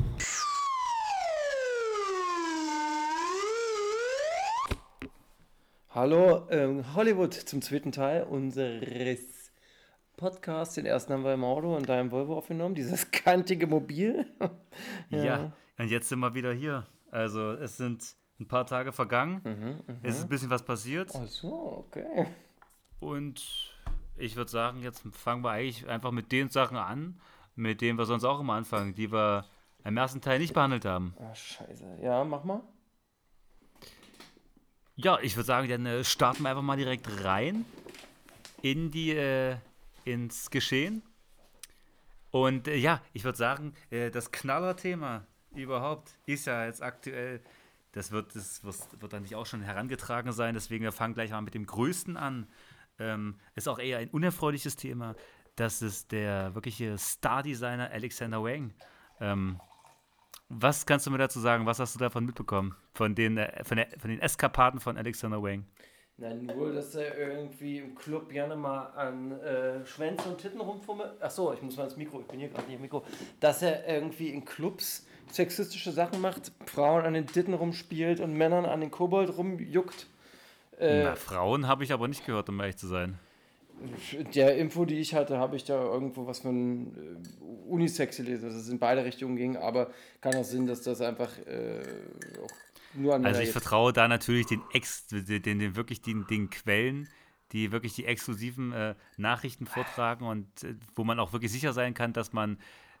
Hallo, 5.93 6.47
ähm, 6.49 6.85
Hollywood 6.95 7.33
zum 7.33 7.61
zweiten 7.61 7.91
Teil 7.91 8.23
unseres 8.23 9.51
Podcasts. 10.15 10.75
Den 10.75 10.85
ersten 10.85 11.11
haben 11.11 11.25
wir 11.25 11.33
im 11.33 11.43
Auto 11.43 11.75
in 11.75 11.83
deinem 11.83 12.11
Volvo 12.11 12.37
aufgenommen, 12.37 12.75
dieses 12.75 13.11
kantige 13.11 13.67
Mobil. 13.67 14.25
Ja. 15.09 15.51
Und 15.77 15.89
jetzt 15.89 16.07
sind 16.07 16.19
wir 16.19 16.33
wieder 16.33 16.53
hier. 16.53 16.87
Also 17.11 17.51
es 17.51 17.75
sind 17.75 18.15
ein 18.39 18.47
paar 18.47 18.65
Tage 18.65 18.93
vergangen. 18.93 19.83
Es 20.01 20.15
ist 20.15 20.23
ein 20.23 20.29
bisschen 20.29 20.49
was 20.49 20.63
passiert. 20.63 21.11
Ach 21.13 21.27
so, 21.27 21.85
okay. 21.85 22.27
Und 23.01 23.75
ich 24.15 24.37
würde 24.37 24.49
sagen, 24.49 24.81
jetzt 24.81 25.03
fangen 25.11 25.43
wir 25.43 25.51
eigentlich 25.51 25.85
einfach 25.89 26.11
mit 26.11 26.31
den 26.31 26.49
Sachen 26.49 26.77
an, 26.77 27.19
mit 27.55 27.81
denen 27.81 27.99
wir 27.99 28.05
sonst 28.05 28.23
auch 28.23 28.39
immer 28.39 28.53
anfangen, 28.53 28.95
die 28.95 29.11
wir 29.11 29.43
im 29.83 29.97
ersten 29.97 30.21
Teil 30.21 30.39
nicht 30.39 30.53
behandelt 30.53 30.85
haben. 30.85 31.13
Ah, 31.19 31.35
scheiße. 31.35 31.97
Ja, 32.01 32.23
mach 32.23 32.45
mal. 32.45 32.61
Ja, 35.03 35.17
ich 35.19 35.35
würde 35.35 35.47
sagen, 35.47 35.67
dann 35.67 35.87
äh, 35.87 36.03
starten 36.03 36.43
wir 36.43 36.49
einfach 36.49 36.61
mal 36.61 36.77
direkt 36.77 37.07
rein 37.23 37.65
in 38.61 38.91
die, 38.91 39.09
äh, 39.11 39.55
ins 40.05 40.51
Geschehen. 40.51 41.01
Und 42.29 42.67
äh, 42.67 42.75
ja, 42.75 43.01
ich 43.11 43.23
würde 43.23 43.37
sagen, 43.37 43.73
äh, 43.89 44.11
das 44.11 44.31
Knallerthema 44.31 45.25
überhaupt 45.55 46.11
ist 46.27 46.45
ja 46.45 46.65
jetzt 46.65 46.83
aktuell, 46.83 47.41
das 47.93 48.11
wird, 48.11 48.35
das 48.35 48.63
wird, 48.63 49.11
dann 49.11 49.23
nicht 49.23 49.33
auch 49.33 49.47
schon 49.47 49.63
herangetragen 49.63 50.33
sein, 50.33 50.53
deswegen 50.53 50.83
wir 50.83 50.91
fangen 50.91 51.15
gleich 51.15 51.31
mal 51.31 51.41
mit 51.41 51.55
dem 51.55 51.65
Größten 51.65 52.15
an. 52.15 52.47
Ähm, 52.99 53.39
ist 53.55 53.67
auch 53.67 53.79
eher 53.79 53.97
ein 53.97 54.09
unerfreuliches 54.09 54.75
Thema. 54.75 55.15
Das 55.55 55.81
ist 55.81 56.11
der 56.11 56.53
wirkliche 56.53 56.95
Star-Designer 56.99 57.89
Alexander 57.89 58.43
Wang. 58.43 58.75
Ähm, 59.19 59.59
was 60.53 60.85
kannst 60.85 61.07
du 61.07 61.11
mir 61.11 61.17
dazu 61.17 61.39
sagen? 61.39 61.65
Was 61.65 61.79
hast 61.79 61.95
du 61.95 61.99
davon 61.99 62.25
mitbekommen? 62.25 62.75
Von 62.93 63.15
den, 63.15 63.37
äh, 63.37 63.63
von, 63.63 63.77
der, 63.77 63.87
von 63.97 64.09
den 64.09 64.19
Eskapaden 64.19 64.79
von 64.79 64.97
Alexander 64.97 65.41
Wang? 65.41 65.65
Na, 66.17 66.33
nur, 66.33 66.73
dass 66.73 66.93
er 66.93 67.17
irgendwie 67.17 67.79
im 67.79 67.95
Club 67.95 68.29
gerne 68.29 68.55
mal 68.55 68.87
an 68.95 69.31
äh, 69.39 69.85
Schwänze 69.85 70.29
und 70.29 70.37
Titten 70.37 70.61
rumfummelt. 70.61 71.13
Ach 71.19 71.31
so, 71.31 71.53
ich 71.53 71.61
muss 71.61 71.77
mal 71.77 71.85
ins 71.85 71.97
Mikro, 71.97 72.19
ich 72.19 72.27
bin 72.27 72.39
hier 72.39 72.49
gerade 72.49 72.65
nicht 72.67 72.75
im 72.75 72.81
Mikro. 72.81 73.03
Dass 73.39 73.61
er 73.61 73.87
irgendwie 73.87 74.29
in 74.29 74.45
Clubs 74.45 75.07
sexistische 75.31 75.91
Sachen 75.91 76.21
macht, 76.21 76.51
Frauen 76.65 77.05
an 77.05 77.13
den 77.13 77.27
Titten 77.27 77.53
rumspielt 77.53 78.19
und 78.19 78.33
Männern 78.33 78.65
an 78.65 78.81
den 78.81 78.91
Kobold 78.91 79.35
rumjuckt. 79.35 80.07
Äh, 80.77 81.03
Na, 81.03 81.15
Frauen 81.15 81.67
habe 81.67 81.83
ich 81.83 81.93
aber 81.93 82.07
nicht 82.07 82.25
gehört, 82.25 82.49
um 82.49 82.59
ehrlich 82.59 82.77
zu 82.77 82.87
sein. 82.87 83.17
Der 84.35 84.57
Info, 84.57 84.85
die 84.85 84.99
ich 84.99 85.13
hatte, 85.13 85.37
habe 85.37 85.55
ich 85.55 85.63
da 85.63 85.81
irgendwo 85.81 86.27
was 86.27 86.39
von 86.39 86.95
äh, 86.95 87.43
Unisex 87.69 88.17
gelesen, 88.17 88.49
dass 88.49 88.55
es 88.55 88.69
in 88.69 88.79
beide 88.79 89.03
Richtungen 89.03 89.35
ging, 89.35 89.57
aber 89.57 89.91
kann 90.21 90.35
auch 90.35 90.43
Sinn, 90.43 90.67
dass 90.67 90.81
das 90.81 91.01
einfach 91.01 91.37
äh, 91.47 91.81
nur 92.93 93.15
an 93.15 93.25
Also 93.25 93.41
ich 93.41 93.51
vertraue 93.51 93.93
da 93.93 94.07
natürlich 94.07 94.47
den, 94.47 94.61
Ex, 94.73 95.07
den, 95.07 95.41
den, 95.41 95.75
wirklich 95.75 96.01
den, 96.01 96.27
den 96.27 96.49
Quellen, 96.49 97.07
die 97.51 97.71
wirklich 97.71 97.93
die 97.93 98.05
exklusiven 98.05 98.71
äh, 98.71 98.95
Nachrichten 99.17 99.65
vortragen 99.65 100.25
und 100.25 100.63
äh, 100.63 100.75
wo 100.95 101.03
man 101.03 101.19
auch 101.19 101.33
wirklich 101.33 101.51
sicher 101.51 101.73
sein 101.73 101.93
kann, 101.93 102.13
dass 102.13 102.33
man 102.33 102.57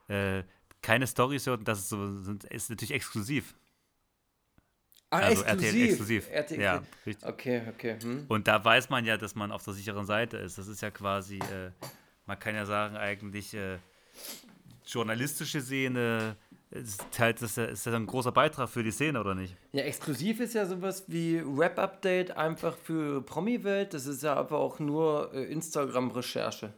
äh, 0.07 0.43
keine 0.81 1.07
Stories 1.07 1.45
hört 1.45 1.59
und 1.59 1.67
das 1.67 1.79
ist, 1.79 1.89
so, 1.89 2.35
ist 2.49 2.69
natürlich 2.69 2.93
exklusiv. 2.93 3.55
Ah, 5.11 5.19
also 5.19 5.43
RTL 5.43 5.89
exklusiv. 5.89 6.29
RTL. 6.31 6.61
Ja, 6.61 6.83
richtig. 7.05 7.27
Okay, 7.27 7.61
okay. 7.67 7.97
Hm. 8.01 8.25
Und 8.29 8.47
da 8.47 8.63
weiß 8.63 8.89
man 8.89 9.03
ja, 9.03 9.17
dass 9.17 9.35
man 9.35 9.51
auf 9.51 9.63
der 9.63 9.73
sicheren 9.73 10.05
Seite 10.05 10.37
ist. 10.37 10.57
Das 10.57 10.69
ist 10.69 10.81
ja 10.81 10.89
quasi, 10.89 11.37
äh, 11.37 11.71
man 12.25 12.39
kann 12.39 12.55
ja 12.55 12.65
sagen, 12.65 12.95
eigentlich 12.95 13.53
äh, 13.53 13.77
journalistisch 14.85 15.51
gesehen, 15.51 15.97
äh, 15.97 16.33
ist, 16.69 17.03
halt, 17.19 17.41
das, 17.41 17.57
ist 17.57 17.85
das 17.85 17.93
ein 17.93 18.05
großer 18.05 18.31
Beitrag 18.31 18.69
für 18.69 18.83
die 18.83 18.91
Szene, 18.91 19.19
oder 19.19 19.35
nicht? 19.35 19.57
Ja, 19.73 19.83
exklusiv 19.83 20.39
ist 20.39 20.53
ja 20.53 20.65
sowas 20.65 21.03
wie 21.07 21.39
Rap-Update 21.39 22.31
einfach 22.31 22.77
für 22.77 23.21
Promi-Welt. 23.21 23.93
Das 23.93 24.05
ist 24.05 24.23
ja 24.23 24.35
aber 24.35 24.59
auch 24.59 24.79
nur 24.79 25.33
äh, 25.33 25.43
Instagram-Recherche. 25.43 26.73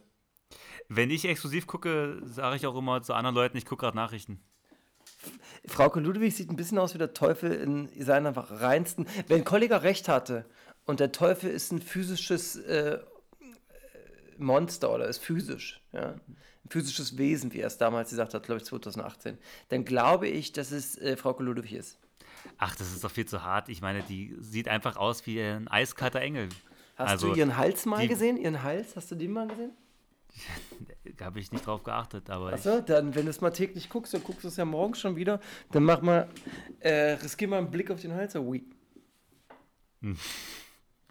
Wenn 0.88 1.10
ich 1.10 1.24
exklusiv 1.24 1.68
gucke, 1.68 2.20
sage 2.24 2.56
ich 2.56 2.66
auch 2.66 2.76
immer 2.76 3.00
zu 3.00 3.14
anderen 3.14 3.36
Leuten, 3.36 3.56
ich 3.56 3.64
gucke 3.64 3.82
gerade 3.82 3.96
Nachrichten. 3.96 4.40
Frauke 5.66 6.00
Ludwig 6.00 6.34
sieht 6.34 6.50
ein 6.50 6.56
bisschen 6.56 6.78
aus 6.78 6.94
wie 6.94 6.98
der 6.98 7.14
Teufel 7.14 7.52
in 7.52 7.88
seiner 8.04 8.36
reinsten. 8.36 9.06
Wenn 9.28 9.44
Kollega 9.44 9.78
recht 9.78 10.08
hatte 10.08 10.44
und 10.86 11.00
der 11.00 11.12
Teufel 11.12 11.50
ist 11.50 11.72
ein 11.72 11.80
physisches 11.80 12.56
äh, 12.56 12.98
Monster 14.38 14.92
oder 14.92 15.06
ist 15.06 15.18
physisch, 15.18 15.80
ja, 15.92 16.10
ein 16.10 16.70
physisches 16.70 17.16
Wesen, 17.18 17.52
wie 17.52 17.60
er 17.60 17.68
es 17.68 17.78
damals 17.78 18.10
gesagt 18.10 18.34
hat, 18.34 18.42
glaube 18.44 18.58
ich 18.60 18.64
2018, 18.66 19.38
dann 19.68 19.84
glaube 19.84 20.28
ich, 20.28 20.52
dass 20.52 20.70
es 20.72 20.98
äh, 20.98 21.16
Frau 21.16 21.38
Ludwig 21.40 21.72
ist. 21.72 21.98
Ach, 22.58 22.74
das 22.76 22.92
ist 22.92 23.04
doch 23.04 23.10
viel 23.10 23.26
zu 23.26 23.42
hart. 23.42 23.68
Ich 23.68 23.80
meine, 23.80 24.02
die 24.02 24.34
sieht 24.40 24.68
einfach 24.68 24.96
aus 24.96 25.24
wie 25.26 25.40
ein 25.40 25.68
eiskalter 25.68 26.20
Engel. 26.20 26.48
Hast 26.96 27.10
Also, 27.12 27.32
du 27.32 27.38
ihren 27.38 27.56
Hals 27.56 27.86
mal 27.86 28.02
die- 28.02 28.08
gesehen? 28.08 28.36
Ihren 28.36 28.62
Hals? 28.62 28.96
Hast 28.96 29.10
du 29.10 29.14
den 29.14 29.32
mal 29.32 29.46
gesehen? 29.48 29.72
Habe 31.20 31.38
ich 31.40 31.52
nicht 31.52 31.66
drauf 31.66 31.82
geachtet, 31.84 32.28
aber 32.30 32.52
Achso, 32.52 32.80
dann, 32.80 33.14
wenn 33.14 33.24
du 33.24 33.30
es 33.30 33.40
mal 33.40 33.50
täglich 33.50 33.88
guckst, 33.88 34.12
dann 34.14 34.22
guckst 34.24 34.44
du 34.44 34.48
es 34.48 34.56
ja 34.56 34.64
morgen 34.64 34.94
schon 34.94 35.16
wieder, 35.16 35.40
dann 35.70 35.84
mach 35.84 36.02
mal, 36.02 36.28
äh, 36.80 37.12
riskier 37.12 37.48
mal 37.48 37.58
einen 37.58 37.70
Blick 37.70 37.90
auf 37.90 38.00
den 38.00 38.12
Hals. 38.14 38.34
Oh, 38.36 38.40
ui. 38.40 38.64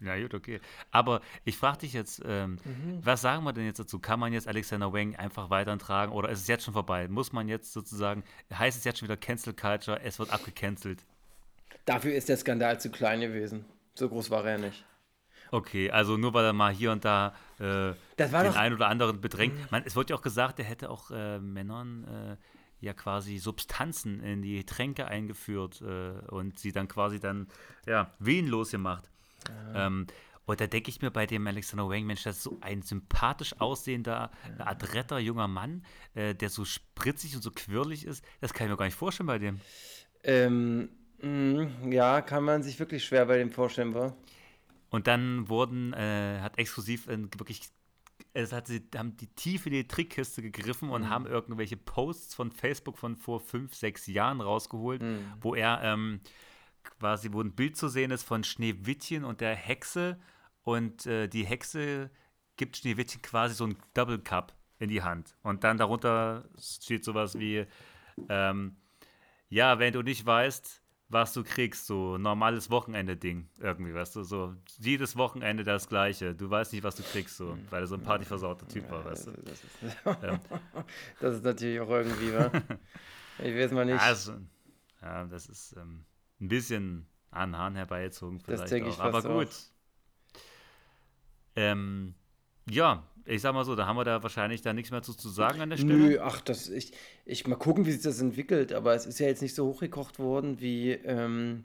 ja 0.02 0.20
gut, 0.20 0.34
okay. 0.34 0.60
Aber 0.90 1.20
ich 1.44 1.56
frage 1.56 1.78
dich 1.78 1.92
jetzt, 1.94 2.22
ähm, 2.24 2.58
Mhm. 2.64 2.98
was 3.02 3.22
sagen 3.22 3.44
wir 3.44 3.52
denn 3.52 3.64
jetzt 3.64 3.78
dazu? 3.78 3.98
Kann 3.98 4.20
man 4.20 4.32
jetzt 4.32 4.46
Alexander 4.46 4.92
Wang 4.92 5.16
einfach 5.16 5.50
weitertragen 5.50 6.12
oder 6.12 6.28
ist 6.28 6.40
es 6.42 6.46
jetzt 6.48 6.64
schon 6.64 6.74
vorbei? 6.74 7.08
Muss 7.08 7.32
man 7.32 7.48
jetzt 7.48 7.72
sozusagen, 7.72 8.22
heißt 8.52 8.76
es 8.78 8.84
jetzt 8.84 8.98
schon 8.98 9.08
wieder 9.08 9.16
Cancel 9.16 9.54
Culture, 9.54 10.00
es 10.02 10.18
wird 10.18 10.30
abgecancelt? 10.30 11.04
Dafür 11.86 12.14
ist 12.14 12.28
der 12.28 12.36
Skandal 12.36 12.78
zu 12.80 12.90
klein 12.90 13.20
gewesen. 13.20 13.64
So 13.94 14.08
groß 14.08 14.30
war 14.30 14.44
er 14.44 14.58
nicht. 14.58 14.84
Okay, 15.54 15.88
also 15.90 16.16
nur 16.16 16.34
weil 16.34 16.44
er 16.46 16.52
mal 16.52 16.72
hier 16.72 16.90
und 16.90 17.04
da 17.04 17.28
äh, 17.60 17.92
Das 18.16 18.32
war 18.32 18.42
den 18.42 18.52
doch- 18.52 18.58
einen 18.58 18.74
oder 18.74 18.88
anderen 18.88 19.20
bedrängt. 19.20 19.70
Man, 19.70 19.84
es 19.84 19.94
wurde 19.94 20.10
ja 20.10 20.16
auch 20.16 20.22
gesagt, 20.22 20.58
er 20.58 20.64
hätte 20.64 20.90
auch 20.90 21.12
äh, 21.12 21.38
Männern 21.38 22.04
äh, 22.04 22.36
ja 22.84 22.92
quasi 22.92 23.38
Substanzen 23.38 24.20
in 24.20 24.42
die 24.42 24.64
Tränke 24.64 25.06
eingeführt 25.06 25.80
äh, 25.80 26.10
und 26.30 26.58
sie 26.58 26.72
dann 26.72 26.88
quasi 26.88 27.20
dann 27.20 27.46
ja 27.86 28.10
wehenlos 28.18 28.72
gemacht. 28.72 29.08
Ähm, 29.74 30.06
und 30.46 30.60
da 30.60 30.66
denke 30.66 30.90
ich 30.90 31.00
mir 31.00 31.10
bei 31.12 31.24
dem 31.24 31.46
Alexander 31.46 31.88
Wang, 31.88 32.04
Mensch, 32.04 32.24
das 32.24 32.38
ist 32.38 32.42
so 32.42 32.58
ein 32.60 32.82
sympathisch 32.82 33.54
aussehender, 33.60 34.30
adretter 34.58 35.18
junger 35.20 35.46
Mann, 35.48 35.84
äh, 36.14 36.34
der 36.34 36.48
so 36.50 36.64
spritzig 36.64 37.36
und 37.36 37.42
so 37.42 37.52
quirlig 37.52 38.04
ist. 38.06 38.24
Das 38.40 38.52
kann 38.52 38.66
ich 38.66 38.70
mir 38.72 38.76
gar 38.76 38.86
nicht 38.86 38.96
vorstellen 38.96 39.28
bei 39.28 39.38
dem. 39.38 39.60
Ähm, 40.24 40.88
mh, 41.22 41.90
ja, 41.90 42.20
kann 42.22 42.42
man 42.42 42.62
sich 42.64 42.78
wirklich 42.80 43.04
schwer 43.04 43.24
bei 43.26 43.38
dem 43.38 43.52
vorstellen, 43.52 43.94
war. 43.94 44.16
Und 44.94 45.08
dann 45.08 45.48
wurden, 45.48 45.92
äh, 45.92 46.38
hat 46.40 46.56
exklusiv 46.56 47.08
äh, 47.08 47.18
wirklich, 47.36 47.62
es 48.32 48.52
hat 48.52 48.68
sie, 48.68 48.80
haben 48.94 49.16
die 49.16 49.26
tief 49.26 49.66
in 49.66 49.72
die 49.72 49.88
Trickkiste 49.88 50.40
gegriffen 50.40 50.88
und 50.88 51.10
haben 51.10 51.26
irgendwelche 51.26 51.76
Posts 51.76 52.36
von 52.36 52.52
Facebook 52.52 52.96
von 52.96 53.16
vor 53.16 53.40
fünf, 53.40 53.74
sechs 53.74 54.06
Jahren 54.06 54.40
rausgeholt, 54.40 55.02
wo 55.40 55.56
er 55.56 55.82
ähm, 55.82 56.20
quasi, 56.84 57.32
wo 57.32 57.40
ein 57.40 57.56
Bild 57.56 57.76
zu 57.76 57.88
sehen 57.88 58.12
ist 58.12 58.22
von 58.22 58.44
Schneewittchen 58.44 59.24
und 59.24 59.40
der 59.40 59.56
Hexe. 59.56 60.16
Und 60.62 61.06
äh, 61.06 61.26
die 61.26 61.44
Hexe 61.44 62.08
gibt 62.56 62.76
Schneewittchen 62.76 63.20
quasi 63.20 63.56
so 63.56 63.66
ein 63.66 63.76
Double 63.94 64.20
Cup 64.20 64.54
in 64.78 64.90
die 64.90 65.02
Hand. 65.02 65.34
Und 65.42 65.64
dann 65.64 65.76
darunter 65.76 66.48
steht 66.56 67.04
sowas 67.04 67.36
wie, 67.36 67.66
ähm, 68.28 68.76
ja, 69.48 69.80
wenn 69.80 69.92
du 69.92 70.02
nicht 70.02 70.24
weißt, 70.24 70.83
was 71.08 71.32
du 71.32 71.44
kriegst, 71.44 71.86
so 71.86 72.18
normales 72.18 72.70
Wochenende-Ding 72.70 73.48
irgendwie, 73.58 73.94
weißt 73.94 74.16
du, 74.16 74.22
so 74.22 74.54
jedes 74.78 75.16
Wochenende 75.16 75.62
das 75.62 75.88
Gleiche. 75.88 76.34
Du 76.34 76.50
weißt 76.50 76.72
nicht, 76.72 76.82
was 76.82 76.96
du 76.96 77.02
kriegst, 77.02 77.36
so, 77.36 77.56
weil 77.70 77.82
er 77.82 77.86
so 77.86 77.94
ein 77.94 78.02
partyversauter 78.02 78.66
Typ 78.66 78.90
war, 78.90 79.04
weißt 79.04 79.28
du. 79.28 79.32
Das 79.32 79.64
ist, 79.64 79.96
das 81.20 81.34
ist 81.36 81.44
natürlich 81.44 81.80
auch 81.80 81.90
irgendwie, 81.90 82.32
wa? 82.32 82.50
Ich 83.38 83.52
weiß 83.52 83.72
mal 83.72 83.84
nicht. 83.84 84.00
Also, 84.00 84.34
ja, 85.02 85.24
das 85.24 85.46
ist 85.46 85.74
ähm, 85.76 86.04
ein 86.40 86.48
bisschen 86.48 87.08
an 87.32 87.56
Haaren 87.56 87.74
herbeigezogen 87.74 88.38
vielleicht 88.38 88.70
denke 88.70 88.88
auch. 88.90 88.94
ich 88.94 89.00
Aber 89.00 89.22
gut. 89.22 89.48
Ähm, 91.56 92.14
ja, 92.70 93.02
ich 93.26 93.40
sag 93.40 93.54
mal 93.54 93.64
so, 93.64 93.74
da 93.74 93.86
haben 93.86 93.96
wir 93.96 94.04
da 94.04 94.22
wahrscheinlich 94.22 94.62
da 94.62 94.72
nichts 94.72 94.90
mehr 94.90 95.02
zu, 95.02 95.14
zu 95.14 95.28
sagen 95.28 95.60
an 95.60 95.70
der 95.70 95.76
Stelle. 95.76 95.94
Nö, 95.94 96.18
ach, 96.20 96.40
das 96.40 96.68
ich, 96.68 96.92
ich 97.24 97.46
mal 97.46 97.56
gucken, 97.56 97.86
wie 97.86 97.92
sich 97.92 98.02
das 98.02 98.20
entwickelt, 98.20 98.72
aber 98.72 98.94
es 98.94 99.06
ist 99.06 99.18
ja 99.18 99.26
jetzt 99.26 99.42
nicht 99.42 99.54
so 99.54 99.66
hochgekocht 99.66 100.18
worden 100.18 100.60
wie, 100.60 100.92
ähm, 100.92 101.64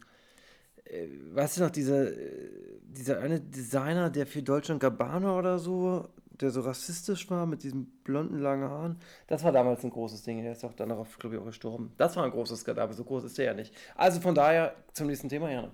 äh, 0.85 1.07
weißt 1.33 1.57
du 1.57 1.63
noch, 1.63 1.69
dieser, 1.69 2.11
äh, 2.11 2.49
dieser 2.83 3.19
eine 3.19 3.39
Designer, 3.41 4.09
der 4.09 4.25
für 4.25 4.41
Deutschland 4.41 4.79
Gabbana 4.79 5.37
oder 5.37 5.59
so, 5.59 6.07
der 6.39 6.51
so 6.51 6.61
rassistisch 6.61 7.29
war 7.29 7.45
mit 7.45 7.63
diesen 7.63 7.87
blonden 8.03 8.39
langen 8.39 8.69
Haaren, 8.69 8.95
das 9.27 9.43
war 9.43 9.51
damals 9.51 9.83
ein 9.83 9.89
großes 9.89 10.23
Ding, 10.23 10.41
der 10.41 10.53
ist 10.53 10.63
auch 10.63 10.73
danach, 10.73 11.05
glaube 11.19 11.35
ich, 11.35 11.41
auch 11.41 11.45
gestorben. 11.45 11.91
Das 11.97 12.15
war 12.15 12.23
ein 12.23 12.31
großes 12.31 12.61
Skandal, 12.61 12.85
aber 12.85 12.93
so 12.93 13.03
groß 13.03 13.25
ist 13.25 13.37
der 13.37 13.45
ja 13.45 13.53
nicht. 13.53 13.73
Also 13.95 14.21
von 14.21 14.33
daher 14.33 14.75
zum 14.93 15.07
nächsten 15.07 15.27
Thema, 15.27 15.51
Jana. 15.51 15.71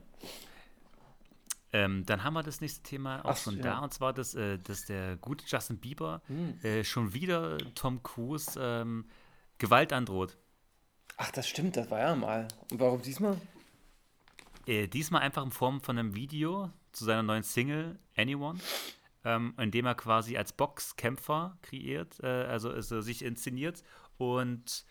Ähm, 1.76 2.06
dann 2.06 2.24
haben 2.24 2.36
wir 2.36 2.42
das 2.44 2.62
nächste 2.62 2.84
Thema 2.84 3.20
auch 3.26 3.32
Ach, 3.32 3.38
schon 3.38 3.58
ja. 3.58 3.64
da, 3.64 3.80
und 3.80 3.94
zwar, 3.94 4.14
dass, 4.14 4.34
äh, 4.34 4.58
dass 4.60 4.86
der 4.86 5.18
gute 5.18 5.44
Justin 5.46 5.78
Bieber 5.78 6.22
äh, 6.64 6.86
schon 6.86 7.14
wieder 7.14 7.58
Tom 7.76 8.02
Cruise 8.02 8.58
ähm, 8.58 9.04
Gewalt 9.58 9.92
androht. 9.92 10.38
Ach, 11.18 11.32
das 11.32 11.50
stimmt, 11.50 11.76
das 11.76 11.92
war 11.92 12.00
ja 12.00 12.16
mal. 12.16 12.48
Und 12.72 12.80
warum 12.80 13.02
diesmal? 13.02 13.42
Äh, 14.66 14.88
diesmal 14.88 15.22
einfach 15.22 15.44
in 15.44 15.52
Form 15.52 15.82
von 15.82 16.00
einem 16.00 16.16
Video 16.16 16.72
zu 16.94 17.04
seiner 17.04 17.24
neuen 17.24 17.44
Single 17.44 18.00
Anyone, 18.16 18.58
ähm, 19.26 19.54
in 19.58 19.72
dem 19.72 19.86
er 19.86 19.96
quasi 19.96 20.38
als 20.38 20.54
Boxkämpfer 20.54 21.58
kreiert, 21.62 22.22
äh, 22.24 22.46
also, 22.46 22.70
also 22.70 23.02
sich 23.02 23.22
inszeniert 23.22 23.84
und 24.18 24.86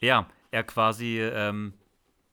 ja, 0.00 0.28
er 0.52 0.62
quasi 0.62 1.18
ähm, 1.20 1.74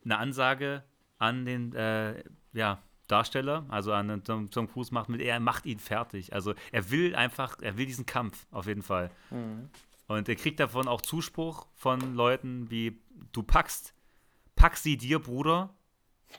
eine 0.06 0.20
Ansage 0.20 0.84
an 1.18 1.46
den 1.46 1.74
äh, 1.74 2.24
ja, 2.54 2.84
Darsteller, 3.08 3.66
also 3.70 3.94
an 3.94 4.24
Tom, 4.24 4.50
Tom 4.50 4.70
Cruise 4.70 4.94
macht 4.94 5.10
mit, 5.10 5.22
er 5.22 5.40
macht 5.40 5.66
ihn 5.66 5.80
fertig. 5.80 6.34
Also 6.34 6.54
er 6.72 6.92
will 6.92 7.16
einfach, 7.16 7.58
er 7.62 7.78
will 7.78 7.86
diesen 7.86 8.06
Kampf 8.06 8.46
auf 8.52 8.68
jeden 8.68 8.84
Fall. 8.84 9.12
Und 10.08 10.30
er 10.30 10.36
kriegt 10.36 10.60
davon 10.60 10.88
auch 10.88 11.02
Zuspruch 11.02 11.68
von 11.76 12.16
Leuten 12.16 12.70
wie 12.70 13.00
du 13.32 13.44
packst, 13.44 13.94
pack 14.56 14.78
sie 14.78 14.98
dir, 14.98 15.20
Bruder, 15.20 15.74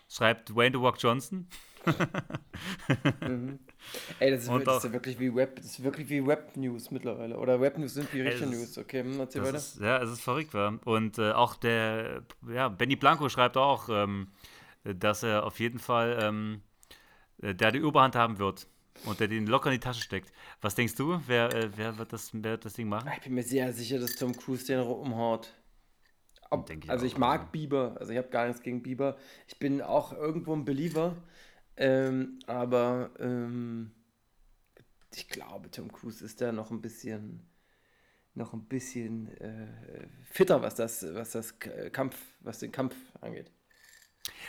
schreibt 0.09 0.51
Dwayne 0.51 0.77
The 0.77 0.83
Rock 0.83 0.97
Johnson. 1.01 1.47
Ey, 4.19 4.31
das 4.31 4.43
ist, 4.43 4.51
das 4.51 4.77
ist 4.79 4.85
ja 4.85 4.93
wirklich 4.93 5.19
wie 5.19 5.35
Web, 5.35 5.57
das 5.57 5.67
ist 5.67 5.83
wirklich 5.83 6.09
wie 6.09 6.27
Web-News 6.27 6.91
mittlerweile. 6.91 7.39
Oder 7.39 7.61
Web-News 7.61 7.95
sind 7.95 8.13
wie 8.13 8.23
richtige 8.23 8.51
News. 8.51 8.77
Okay, 8.77 9.03
hm, 9.03 9.21
erzähl 9.21 9.43
weiter. 9.43 9.57
ist, 9.57 9.81
ja, 9.81 10.03
es 10.03 10.11
ist 10.11 10.21
verrückt, 10.21 10.53
wa? 10.55 10.79
Und 10.85 11.19
äh, 11.19 11.33
auch 11.33 11.55
der, 11.55 12.25
ja, 12.53 12.69
Benny 12.69 12.97
Blanco 12.97 13.29
schreibt 13.29 13.57
auch, 13.57 13.89
ähm, 13.89 14.29
dass 14.85 15.23
er 15.23 15.45
auf 15.45 15.61
jeden 15.61 15.79
Fall 15.79 16.19
ähm, 16.21 16.63
äh, 17.43 17.55
der 17.55 17.73
die 17.73 17.79
Überhand 17.79 18.17
haben 18.17 18.39
wird 18.39 18.67
und 19.05 19.21
der 19.21 19.29
den 19.29 19.47
locker 19.47 19.71
in 19.71 19.75
die 19.75 19.81
Tasche 19.81 20.03
steckt. 20.03 20.33
Was 20.61 20.75
denkst 20.75 20.95
du? 20.97 21.21
Wer, 21.27 21.55
äh, 21.55 21.71
wer, 21.77 21.99
wird, 21.99 22.13
das, 22.13 22.31
wer 22.33 22.53
wird 22.53 22.65
das 22.65 22.75
Ding 22.75 22.89
machen? 22.89 23.11
Ich 23.17 23.23
bin 23.23 23.35
mir 23.35 23.43
sehr 23.43 23.73
sicher, 23.73 23.99
dass 23.99 24.17
Tom 24.17 24.37
Cruise 24.37 24.67
den 24.67 24.81
umhaut. 24.81 25.55
Ob, 26.51 26.71
ich 26.71 26.91
also 26.91 27.05
auch, 27.05 27.07
ich 27.07 27.19
mag 27.19 27.41
also. 27.41 27.53
Bieber, 27.53 27.97
also 28.01 28.13
ich 28.13 28.19
habe 28.19 28.29
gar 28.29 28.47
nichts 28.47 28.63
gegen 28.63 28.83
Bieber. 28.83 29.17
Ich 29.47 29.59
bin 29.59 29.83
auch 29.83 30.13
irgendwo 30.13 30.55
ein 30.55 30.65
Believer, 30.65 31.17
ähm, 31.77 32.39
aber 32.47 33.11
ähm, 33.21 33.93
ich 35.15 35.29
glaube, 35.29 35.71
Tom 35.71 35.93
Cruise 35.93 36.25
ist 36.25 36.41
da 36.41 36.53
noch 36.53 36.71
ein 36.71 36.81
bisschen, 36.81 37.47
noch 38.35 38.55
ein 38.55 38.65
bisschen 38.65 39.29
äh, 39.39 40.09
fitter, 40.25 40.63
was 40.63 40.75
das, 40.75 41.05
was 41.15 41.33
das 41.33 41.59
Kampf, 41.93 42.17
was 42.41 42.61
den 42.61 42.73
Kampf 42.73 42.97
angeht. 43.21 43.53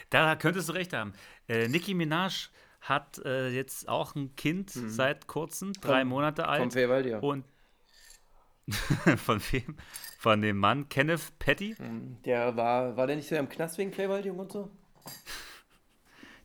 Da 0.10 0.36
könntest 0.36 0.69
du 0.69 0.73
recht 0.73 0.93
haben. 0.93 1.13
Äh, 1.47 1.67
Nicki 1.67 1.93
Minaj 1.93 2.49
hat 2.82 3.19
äh, 3.25 3.49
jetzt 3.49 3.89
auch 3.89 4.15
ein 4.15 4.36
Kind 4.36 4.71
seit 4.71 5.27
kurzem, 5.27 5.73
drei 5.73 6.01
Vom- 6.01 6.10
Monate 6.10 6.47
alt. 6.47 6.73
Feyvaldia. 6.73 7.19
Und 7.19 7.45
von 9.17 9.41
wem? 9.51 9.75
Von 10.17 10.41
dem 10.41 10.58
Mann 10.58 10.89
Kenneth 10.89 11.38
Petty. 11.39 11.75
Der 12.25 12.55
war, 12.55 12.95
war 12.97 13.08
der 13.08 13.15
nicht 13.15 13.27
so 13.27 13.36
im 13.36 13.49
Knast 13.49 13.77
wegen 13.77 13.91
Feyvaldium 13.91 14.39
und 14.39 14.51
so? 14.51 14.69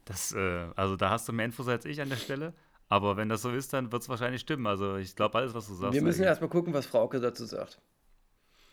Das, 0.05 0.33
äh, 0.33 0.67
also 0.77 0.97
da 0.97 1.11
hast 1.11 1.29
du 1.29 1.33
mehr 1.33 1.47
Infos 1.47 1.69
als 1.69 1.85
ich 1.85 2.01
an 2.01 2.09
der 2.09 2.17
Stelle. 2.17 2.55
Aber 2.89 3.17
wenn 3.17 3.29
das 3.29 3.43
so 3.43 3.51
ist, 3.51 3.73
dann 3.73 3.91
wird 3.91 4.03
es 4.03 4.09
wahrscheinlich 4.09 4.43
stimmen. 4.43 4.67
Also 4.67 4.97
ich 4.97 5.17
glaube 5.17 5.39
alles, 5.39 5.55
was 5.55 5.67
du 5.67 5.75
sagst. 5.75 5.95
Wir 5.95 6.03
müssen 6.03 6.23
erstmal 6.23 6.51
gucken, 6.51 6.73
was 6.75 6.87
Frauke 6.87 7.21
dazu 7.21 7.45
sagt. 7.47 7.81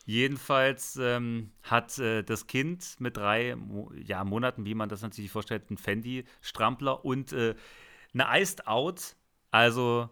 Jedenfalls 0.04 0.96
ähm, 1.00 1.52
hat 1.62 1.98
äh, 1.98 2.22
das 2.22 2.46
Kind 2.46 2.96
mit 2.98 3.16
drei 3.16 3.54
Mo 3.54 3.92
ja, 3.94 4.24
Monaten, 4.24 4.64
wie 4.64 4.74
man 4.74 4.88
das 4.88 5.02
natürlich 5.02 5.30
vorstellt, 5.30 5.64
einen 5.68 5.76
Fendi-Strampler 5.76 7.04
und 7.04 7.32
äh, 7.32 7.54
eine 8.12 8.26
Iced 8.40 8.66
Out, 8.66 9.16
also 9.50 10.10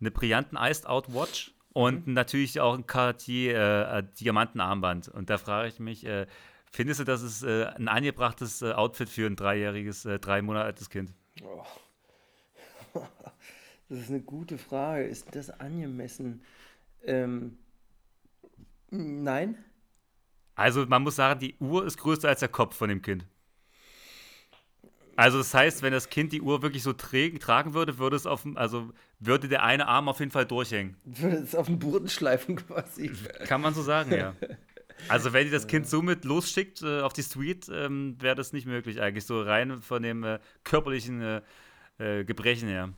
eine 0.00 0.10
brillanten 0.10 0.56
Iced 0.56 0.86
Out 0.86 1.12
Watch 1.12 1.54
und 1.72 2.06
natürlich 2.06 2.60
auch 2.60 2.74
ein 2.74 2.86
Cartier 2.86 3.88
äh, 3.90 4.04
Diamantenarmband. 4.20 5.08
Und 5.08 5.30
da 5.30 5.38
frage 5.38 5.68
ich 5.68 5.80
mich, 5.80 6.06
äh, 6.06 6.26
findest 6.70 7.00
du, 7.00 7.04
das 7.04 7.22
ist 7.22 7.42
äh, 7.42 7.66
ein 7.66 7.88
angebrachtes 7.88 8.62
äh, 8.62 8.72
Outfit 8.72 9.08
für 9.08 9.26
ein 9.26 9.36
dreijähriges, 9.36 10.04
äh, 10.04 10.18
drei 10.18 10.42
Monate 10.42 10.66
altes 10.66 10.90
Kind? 10.90 11.12
Oh. 11.42 11.64
Das 13.90 14.00
ist 14.00 14.10
eine 14.10 14.20
gute 14.20 14.58
Frage. 14.58 15.04
Ist 15.04 15.34
das 15.34 15.48
angemessen? 15.48 16.42
Ähm, 17.02 17.56
nein. 18.90 19.56
Also 20.54 20.86
man 20.86 21.02
muss 21.02 21.16
sagen, 21.16 21.40
die 21.40 21.56
Uhr 21.58 21.86
ist 21.86 21.98
größer 21.98 22.28
als 22.28 22.40
der 22.40 22.48
Kopf 22.48 22.76
von 22.76 22.88
dem 22.88 23.02
Kind. 23.02 23.24
Also 25.18 25.38
das 25.38 25.52
heißt, 25.52 25.82
wenn 25.82 25.92
das 25.92 26.10
Kind 26.10 26.32
die 26.32 26.40
Uhr 26.40 26.62
wirklich 26.62 26.84
so 26.84 26.92
tragen 26.92 27.74
würde, 27.74 27.98
würde 27.98 28.14
es 28.14 28.24
auf 28.24 28.42
dem, 28.42 28.56
also 28.56 28.92
würde 29.18 29.48
der 29.48 29.64
eine 29.64 29.88
Arm 29.88 30.08
auf 30.08 30.20
jeden 30.20 30.30
Fall 30.30 30.46
durchhängen. 30.46 30.96
Würde 31.04 31.38
es 31.38 31.56
auf 31.56 31.66
den 31.66 31.80
Boden 31.80 32.08
schleifen 32.08 32.54
quasi. 32.54 33.10
Kann 33.46 33.60
man 33.60 33.74
so 33.74 33.82
sagen, 33.82 34.12
ja. 34.12 34.34
Also 35.08 35.32
wenn 35.32 35.46
ihr 35.46 35.52
das 35.52 35.68
Kind 35.68 35.86
somit 35.86 36.24
losschickt 36.24 36.82
äh, 36.82 37.02
auf 37.02 37.12
die 37.12 37.22
Street, 37.22 37.68
ähm, 37.72 38.16
wäre 38.20 38.34
das 38.34 38.52
nicht 38.52 38.66
möglich 38.66 39.00
eigentlich, 39.00 39.26
so 39.26 39.40
rein 39.40 39.80
von 39.80 40.02
dem 40.02 40.24
äh, 40.24 40.40
körperlichen 40.64 41.22
äh, 41.22 41.40
äh, 41.98 42.24
Gebrechen 42.24 42.68
her. 42.68 42.92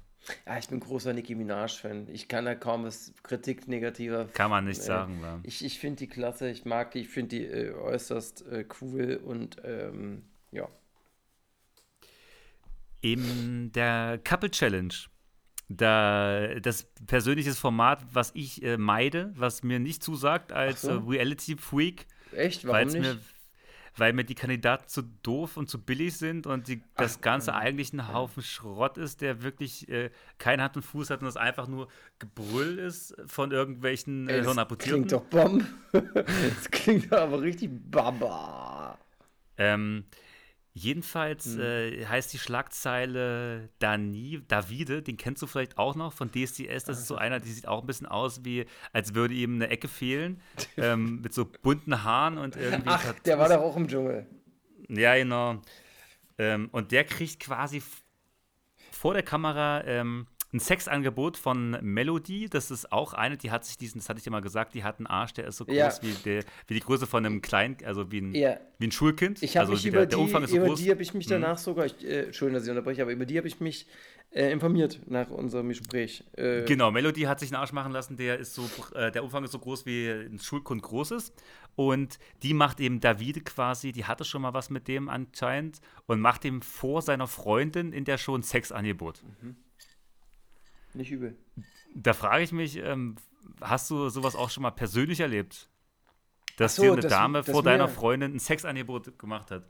Ja, 0.46 0.58
ich 0.58 0.68
bin 0.68 0.80
großer 0.80 1.12
Nicki 1.12 1.34
Minaj-Fan. 1.34 2.08
Ich 2.12 2.28
kann 2.28 2.44
da 2.44 2.54
kaum 2.54 2.84
was 2.84 3.12
Kritik 3.22 3.68
negativer. 3.68 4.26
Kann 4.26 4.50
man 4.50 4.64
nicht 4.64 4.80
äh, 4.80 4.84
sagen. 4.84 5.20
Ja. 5.22 5.40
Ich, 5.42 5.64
ich 5.64 5.78
finde 5.78 5.96
die 5.96 6.08
klasse, 6.08 6.50
ich 6.50 6.64
mag 6.64 6.90
die, 6.92 7.00
ich 7.00 7.08
finde 7.08 7.36
die 7.36 7.46
äh, 7.46 7.72
äußerst 7.72 8.46
äh, 8.46 8.64
cool 8.80 9.20
und 9.24 9.56
ähm, 9.64 10.22
ja. 10.52 10.68
In 13.00 13.72
der 13.72 14.20
Couple 14.22 14.50
Challenge, 14.50 14.92
da, 15.68 16.60
das 16.60 16.84
persönliches 17.06 17.58
Format, 17.58 18.04
was 18.12 18.30
ich 18.34 18.62
äh, 18.62 18.76
meide, 18.76 19.32
was 19.36 19.62
mir 19.62 19.78
nicht 19.78 20.02
zusagt 20.02 20.52
als 20.52 20.82
so. 20.82 20.90
äh, 20.90 21.02
Reality 21.06 21.56
Freak, 21.56 22.06
Echt? 22.32 22.66
Warum 22.66 22.88
nicht? 22.88 23.18
Weil 24.00 24.14
mir 24.14 24.24
die 24.24 24.34
Kandidaten 24.34 24.88
zu 24.88 25.02
doof 25.22 25.58
und 25.58 25.68
zu 25.68 25.78
billig 25.78 26.16
sind 26.16 26.46
und 26.46 26.68
die, 26.68 26.82
das 26.96 27.18
Ach, 27.18 27.20
Ganze 27.20 27.54
eigentlich 27.54 27.92
ein 27.92 28.10
Haufen 28.12 28.42
Schrott 28.42 28.96
ist, 28.96 29.20
der 29.20 29.42
wirklich 29.42 29.90
äh, 29.90 30.10
keine 30.38 30.62
Hand 30.62 30.76
und 30.76 30.82
Fuß 30.82 31.10
hat 31.10 31.20
und 31.20 31.26
das 31.26 31.36
einfach 31.36 31.68
nur 31.68 31.86
Gebrüll 32.18 32.78
ist 32.78 33.14
von 33.26 33.52
irgendwelchen 33.52 34.26
äh, 34.26 34.38
Ey, 34.38 34.42
das 34.42 34.78
klingt 34.78 35.12
doch 35.12 35.24
Bomb. 35.24 35.66
das 35.92 36.70
klingt 36.70 37.12
aber 37.12 37.42
richtig 37.42 37.70
Baba. 37.90 38.98
Ähm, 39.58 40.04
jedenfalls 40.72 41.46
Mhm. 41.46 41.60
äh, 41.60 42.06
heißt 42.06 42.32
die 42.32 42.38
Schlagzeile 42.38 43.68
Dani, 43.78 44.42
Davide, 44.48 45.02
den 45.02 45.16
kennst 45.16 45.42
du 45.42 45.46
vielleicht 45.46 45.78
auch 45.78 45.94
noch 45.96 46.12
von 46.12 46.30
DSDS. 46.30 46.84
Das 46.84 46.98
ist 46.98 47.06
so 47.06 47.16
einer, 47.16 47.40
die 47.40 47.50
sieht 47.52 47.66
auch 47.68 47.80
ein 47.80 47.86
bisschen 47.86 48.06
aus, 48.06 48.44
wie 48.44 48.66
als 48.92 49.14
würde 49.14 49.34
ihm 49.34 49.56
eine 49.56 49.68
Ecke 49.68 49.88
fehlen. 49.88 50.40
ähm, 50.76 51.20
mit 51.22 51.34
so 51.34 51.44
bunten 51.62 52.02
Haaren 52.04 52.38
und 52.38 52.56
irgendwie. 52.56 52.88
Ach, 52.88 53.12
der 53.24 53.38
war 53.38 53.48
doch 53.48 53.60
auch 53.60 53.76
im 53.76 53.88
Dschungel. 53.88 54.26
Ja, 54.88 55.16
genau. 55.16 55.60
Ähm, 56.38 56.68
und 56.72 56.92
der 56.92 57.04
kriegt 57.04 57.40
quasi 57.40 57.82
vor 58.92 59.14
der 59.14 59.22
Kamera 59.22 59.84
ähm, 59.84 60.26
ein 60.52 60.60
Sexangebot 60.60 61.36
von 61.36 61.78
Melody. 61.80 62.48
Das 62.48 62.70
ist 62.70 62.90
auch 62.92 63.12
eine, 63.12 63.36
die 63.36 63.50
hat 63.50 63.64
sich 63.64 63.78
diesen, 63.78 63.98
das 63.98 64.08
hatte 64.08 64.18
ich 64.18 64.24
dir 64.24 64.30
mal 64.30 64.40
gesagt, 64.40 64.74
die 64.74 64.82
hat 64.82 64.98
einen 64.98 65.06
Arsch, 65.06 65.32
der 65.34 65.46
ist 65.46 65.56
so 65.56 65.64
groß 65.64 65.74
Ja. 65.76 65.92
wie, 66.02 66.12
der, 66.24 66.44
wie 66.66 66.74
die 66.74 66.80
Größe 66.80 67.06
von 67.06 67.24
einem 67.24 67.40
Klein, 67.40 67.76
also 67.84 68.10
wie 68.10 68.20
ein, 68.20 68.34
Ja. 68.34 68.58
wie 68.78 68.88
ein 68.88 68.92
Schulkind. 68.92 69.42
Ich 69.42 69.56
habe 69.56 69.60
also 69.70 69.72
mich 69.74 69.84
wie 69.84 69.88
über 69.88 69.98
der, 69.98 70.06
der 70.06 70.18
die, 70.18 70.24
Umfang 70.24 70.42
ist 70.42 70.50
so 70.50 70.56
über 70.56 70.66
groß. 70.66 70.80
Mhm. 70.80 70.84
die 70.84 70.90
habe 70.90 71.02
ich 71.02 71.14
mich 71.14 71.26
danach 71.26 71.58
sogar, 71.58 71.86
ich, 71.86 72.04
äh, 72.04 72.32
schön, 72.32 72.52
dass 72.52 72.64
ich 72.64 72.70
unterbreche, 72.70 73.02
aber 73.02 73.12
über 73.12 73.26
die 73.26 73.38
habe 73.38 73.46
ich 73.48 73.60
mich 73.60 73.86
äh, 74.32 74.52
informiert 74.52 75.00
nach 75.06 75.28
unserem 75.30 75.68
Gespräch. 75.68 76.22
Äh, 76.36 76.62
Genau, 76.64 76.90
Melody 76.92 77.22
hat 77.22 77.40
sich 77.40 77.50
einen 77.52 77.60
Arsch 77.60 77.72
machen 77.72 77.90
lassen, 77.92 78.16
der 78.16 78.38
ist 78.38 78.54
so, 78.54 78.68
äh, 78.94 79.10
der 79.10 79.24
Umfang 79.24 79.42
ist 79.44 79.50
so 79.52 79.58
groß 79.58 79.86
wie 79.86 80.08
ein 80.08 80.38
Schulkund 80.38 80.82
groß 80.82 81.12
ist. 81.12 81.34
Und 81.76 82.18
die 82.42 82.54
macht 82.54 82.78
eben 82.80 83.00
Davide 83.00 83.40
quasi, 83.40 83.90
die 83.92 84.04
hatte 84.04 84.24
schon 84.24 84.42
mal 84.42 84.52
was 84.54 84.70
mit 84.70 84.86
dem 84.88 85.08
anscheinend 85.08 85.80
und 86.06 86.20
macht 86.20 86.44
ihm 86.44 86.62
vor 86.62 87.02
seiner 87.02 87.26
Freundin 87.26 87.92
in 87.92 88.04
der 88.04 88.18
Show 88.18 88.36
ein 88.36 88.42
Sexangebot. 88.42 89.22
Nicht 90.94 91.10
übel. 91.10 91.36
Da 91.94 92.12
frage 92.12 92.42
ich 92.44 92.52
mich, 92.52 92.76
ähm, 92.76 93.16
hast 93.60 93.90
du 93.90 94.08
sowas 94.08 94.36
auch 94.36 94.50
schon 94.50 94.62
mal 94.62 94.70
persönlich 94.70 95.20
erlebt? 95.20 95.68
Dass 96.56 96.76
so, 96.76 96.82
dir 96.82 96.92
eine 96.92 97.00
das- 97.02 97.10
Dame 97.10 97.38
das 97.38 97.50
vor 97.50 97.62
deiner 97.62 97.88
Freundin 97.88 98.34
ein 98.34 98.38
Sexangebot 98.38 99.18
gemacht 99.18 99.50
hat? 99.50 99.64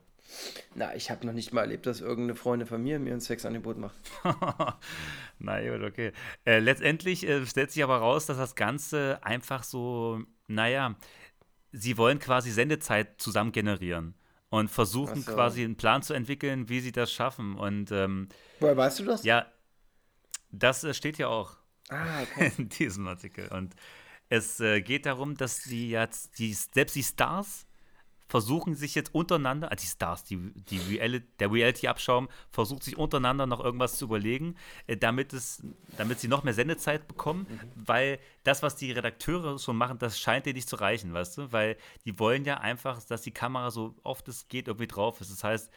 Na, 0.75 0.95
ich 0.95 1.11
habe 1.11 1.25
noch 1.25 1.33
nicht 1.33 1.51
mal 1.51 1.61
erlebt, 1.61 1.85
dass 1.85 1.99
irgendeine 1.99 2.35
Freundin 2.35 2.67
von 2.67 2.81
mir 2.81 2.99
mir 2.99 3.13
ein 3.13 3.19
Sexangebot 3.19 3.77
macht. 3.77 3.95
Na 5.39 5.59
gut, 5.61 5.83
okay. 5.85 6.13
Äh, 6.45 6.59
letztendlich 6.59 7.27
äh, 7.27 7.45
stellt 7.45 7.71
sich 7.71 7.83
aber 7.83 7.97
raus, 7.97 8.27
dass 8.27 8.37
das 8.37 8.55
Ganze 8.55 9.19
einfach 9.23 9.63
so, 9.63 10.21
naja, 10.47 10.95
sie 11.71 11.97
wollen 11.97 12.19
quasi 12.19 12.51
Sendezeit 12.51 13.21
zusammen 13.21 13.51
generieren 13.51 14.13
und 14.49 14.69
versuchen 14.69 15.21
so. 15.21 15.33
quasi 15.33 15.63
einen 15.63 15.75
Plan 15.77 16.01
zu 16.03 16.13
entwickeln, 16.13 16.69
wie 16.69 16.79
sie 16.79 16.91
das 16.91 17.11
schaffen. 17.11 17.55
Und 17.55 17.91
ähm, 17.91 18.29
Woher 18.59 18.77
weißt 18.77 18.99
du 18.99 19.05
das? 19.05 19.23
ja, 19.23 19.47
das 20.51 20.83
äh, 20.83 20.93
steht 20.93 21.17
ja 21.17 21.27
auch 21.27 21.57
Ah, 21.89 22.21
okay. 22.23 22.51
in 22.57 22.69
diesem 22.69 23.07
Artikel. 23.07 23.47
Und 23.49 23.75
es 24.29 24.59
äh, 24.59 24.81
geht 24.81 25.05
darum, 25.05 25.35
dass 25.35 25.63
sie 25.63 25.89
jetzt, 25.89 26.39
die, 26.39 26.53
selbst 26.53 26.95
die 26.95 27.03
Stars 27.03 27.67
versuchen 28.29 28.75
sich 28.75 28.95
jetzt 28.95 29.13
untereinander, 29.13 29.73
ah, 29.73 29.75
die 29.75 29.85
Stars, 29.85 30.23
die, 30.23 30.37
die 30.53 30.77
Reali 30.77 31.19
der 31.39 31.51
Reality-Abschaum 31.51 32.29
versucht 32.49 32.81
sich 32.83 32.97
untereinander 32.97 33.45
noch 33.45 33.59
irgendwas 33.59 33.97
zu 33.97 34.05
überlegen, 34.05 34.55
äh, 34.87 34.95
damit, 34.95 35.33
es, 35.33 35.61
damit 35.97 36.21
sie 36.21 36.29
noch 36.29 36.45
mehr 36.45 36.53
Sendezeit 36.53 37.09
bekommen, 37.09 37.45
weil 37.75 38.19
das, 38.45 38.63
was 38.63 38.77
die 38.77 38.93
Redakteure 38.93 39.59
schon 39.59 39.75
machen, 39.75 39.99
das 39.99 40.17
scheint 40.17 40.45
denen 40.45 40.55
nicht 40.55 40.69
zu 40.69 40.77
reichen, 40.77 41.13
weißt 41.13 41.39
du? 41.39 41.51
Weil 41.51 41.75
die 42.05 42.17
wollen 42.19 42.45
ja 42.45 42.61
einfach, 42.61 43.03
dass 43.03 43.21
die 43.21 43.33
Kamera 43.33 43.69
so 43.69 43.95
oft 44.03 44.25
es 44.29 44.47
geht 44.47 44.69
irgendwie 44.69 44.87
drauf 44.87 45.19
ist. 45.19 45.29
Das 45.29 45.43
heißt, 45.43 45.69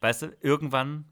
weißt 0.00 0.22
du, 0.22 0.36
irgendwann, 0.42 1.06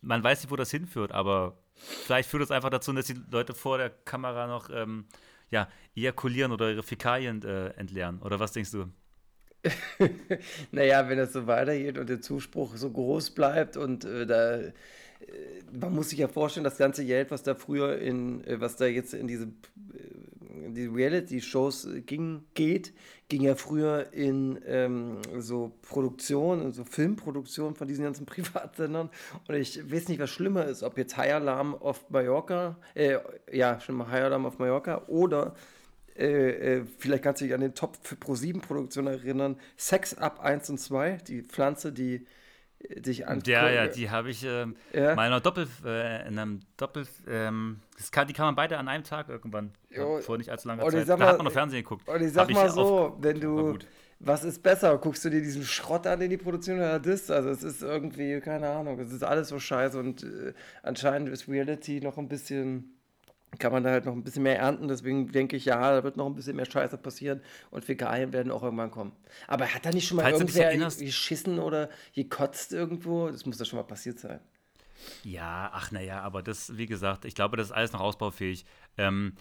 man 0.00 0.22
weiß 0.22 0.42
nicht, 0.42 0.50
wo 0.50 0.56
das 0.56 0.70
hinführt, 0.70 1.12
aber 1.12 1.58
vielleicht 1.74 2.28
führt 2.28 2.42
es 2.42 2.50
einfach 2.50 2.70
dazu, 2.70 2.92
dass 2.92 3.06
die 3.06 3.20
Leute 3.30 3.54
vor 3.54 3.78
der 3.78 3.90
Kamera 3.90 4.46
noch 4.46 4.70
ähm, 4.70 5.06
ja, 5.50 5.68
ejakulieren 5.94 6.52
oder 6.52 6.70
ihre 6.70 6.82
Fäkalien 6.82 7.42
äh, 7.42 7.68
entleeren. 7.70 8.20
Oder 8.22 8.40
was 8.40 8.52
denkst 8.52 8.72
du? 8.72 8.86
Naja, 10.72 11.08
wenn 11.08 11.18
das 11.18 11.32
so 11.32 11.46
weitergeht 11.46 11.98
und 11.98 12.08
der 12.08 12.20
Zuspruch 12.20 12.76
so 12.76 12.90
groß 12.90 13.30
bleibt 13.30 13.76
und 13.76 14.04
äh, 14.04 14.26
da, 14.26 14.58
äh, 14.58 14.72
man 15.72 15.94
muss 15.94 16.10
sich 16.10 16.18
ja 16.18 16.28
vorstellen, 16.28 16.64
das 16.64 16.78
ganze 16.78 17.04
Geld, 17.04 17.30
was 17.30 17.42
da 17.42 17.54
früher 17.54 17.98
in, 17.98 18.44
äh, 18.44 18.60
was 18.60 18.76
da 18.76 18.86
jetzt 18.86 19.14
in 19.14 19.26
diese, 19.26 19.44
äh, 19.44 19.48
die 20.74 20.86
Reality-Shows 20.86 21.86
äh, 21.86 22.00
ging, 22.02 22.44
geht, 22.54 22.92
ging 23.28 23.42
ja 23.42 23.54
früher 23.54 24.12
in 24.12 24.58
ähm, 24.66 25.18
so 25.38 25.72
Produktion, 25.82 26.62
in 26.62 26.72
so 26.72 26.84
Filmproduktion 26.84 27.74
von 27.74 27.88
diesen 27.88 28.04
ganzen 28.04 28.26
Privatsendern. 28.26 29.10
Und 29.48 29.54
ich 29.54 29.90
weiß 29.90 30.08
nicht, 30.08 30.20
was 30.20 30.30
schlimmer 30.30 30.66
ist, 30.66 30.82
ob 30.82 30.98
jetzt 30.98 31.16
High 31.16 31.34
Alarm 31.34 31.74
auf 31.74 32.08
Mallorca, 32.10 32.76
äh, 32.94 33.18
ja, 33.52 33.80
schon 33.80 34.06
High 34.08 34.24
Alarm 34.24 34.46
auf 34.46 34.58
Mallorca 34.58 35.02
oder 35.06 35.54
äh, 36.18 36.78
äh, 36.78 36.84
vielleicht 36.98 37.22
kannst 37.22 37.40
du 37.40 37.44
dich 37.44 37.54
an 37.54 37.60
den 37.60 37.74
Top 37.74 37.98
für 38.02 38.16
Pro-7-Produktion 38.16 39.06
erinnern. 39.06 39.56
Sex 39.76 40.14
Up 40.14 40.40
1 40.40 40.70
und 40.70 40.78
2, 40.78 41.18
die 41.28 41.42
Pflanze, 41.42 41.92
die 41.92 42.26
dich 42.80 43.26
an. 43.26 43.42
Ja, 43.46 43.68
ja, 43.70 43.86
die 43.86 44.10
habe 44.10 44.30
ich 44.30 44.44
ähm, 44.44 44.76
Ja. 44.92 45.14
mal 45.14 45.30
in 45.32 45.42
Doppel, 45.42 45.66
äh, 45.84 46.28
in 46.28 46.38
einem 46.38 46.60
Doppel, 46.76 47.06
ähm, 47.28 47.80
das 47.96 48.10
kann, 48.10 48.26
die 48.28 48.32
kann 48.34 48.46
man 48.46 48.54
beide 48.54 48.78
an 48.78 48.88
einem 48.88 49.04
Tag 49.04 49.28
irgendwann, 49.28 49.72
Jo. 49.90 50.20
vor 50.20 50.38
nicht 50.38 50.50
allzu 50.50 50.68
langer 50.68 50.84
Und 50.84 50.92
Zeit. 50.92 51.06
sag 51.06 51.18
da 51.18 51.24
mal- 51.24 51.30
hat 51.32 51.38
man 51.38 51.44
noch 51.46 51.52
Fernsehen 51.52 51.82
geguckt. 51.82 52.08
Und 52.08 52.20
ich 52.20 52.28
Hab 52.36 52.46
sag 52.46 52.50
mal 52.50 52.70
so, 52.70 53.16
wenn 53.20 53.40
du. 53.40 53.78
Was 54.18 54.44
ist 54.44 54.62
besser? 54.62 54.96
Guckst 54.96 55.26
du 55.26 55.28
dir 55.28 55.42
diesen 55.42 55.62
Schrott 55.62 56.06
an, 56.06 56.18
den 56.18 56.30
die 56.30 56.38
Produktion 56.38 56.78
oder 56.78 56.98
das? 56.98 57.30
Also, 57.30 57.50
es 57.50 57.62
ist 57.62 57.82
irgendwie, 57.82 58.40
keine 58.40 58.66
Ahnung, 58.70 58.98
es 58.98 59.12
ist 59.12 59.22
alles 59.22 59.48
so 59.48 59.58
scheiße 59.58 59.98
und 59.98 60.22
äh, 60.22 60.54
anscheinend 60.82 61.28
ist 61.28 61.46
Reality 61.48 62.00
noch 62.00 62.16
ein 62.16 62.26
bisschen. 62.26 62.95
Kann 63.58 63.72
man 63.72 63.84
da 63.84 63.90
halt 63.90 64.04
noch 64.04 64.12
ein 64.12 64.22
bisschen 64.22 64.42
mehr 64.42 64.58
ernten, 64.58 64.88
deswegen 64.88 65.32
denke 65.32 65.56
ich, 65.56 65.64
ja, 65.64 65.80
da 65.90 66.04
wird 66.04 66.16
noch 66.16 66.26
ein 66.26 66.34
bisschen 66.34 66.56
mehr 66.56 66.66
Scheiße 66.66 66.98
passieren 66.98 67.40
und 67.70 67.84
Fäkalien 67.84 68.32
werden 68.32 68.52
auch 68.52 68.62
irgendwann 68.62 68.90
kommen. 68.90 69.12
Aber 69.46 69.66
hat 69.66 69.86
da 69.86 69.90
nicht 69.90 70.06
schon 70.06 70.16
mal 70.16 70.24
Falls 70.24 70.40
irgendwer 70.40 70.76
geschissen 70.76 71.58
oder 71.58 71.88
gekotzt 72.14 72.72
irgendwo? 72.72 73.28
Das 73.28 73.46
muss 73.46 73.56
doch 73.56 73.64
schon 73.64 73.78
mal 73.78 73.84
passiert 73.84 74.18
sein. 74.18 74.40
Ja, 75.22 75.70
ach 75.72 75.90
naja, 75.90 76.20
aber 76.20 76.42
das, 76.42 76.76
wie 76.76 76.86
gesagt, 76.86 77.24
ich 77.24 77.34
glaube, 77.34 77.56
das 77.56 77.68
ist 77.68 77.72
alles 77.72 77.92
noch 77.92 78.00
ausbaufähig. 78.00 78.66
Ähm, 78.98 79.34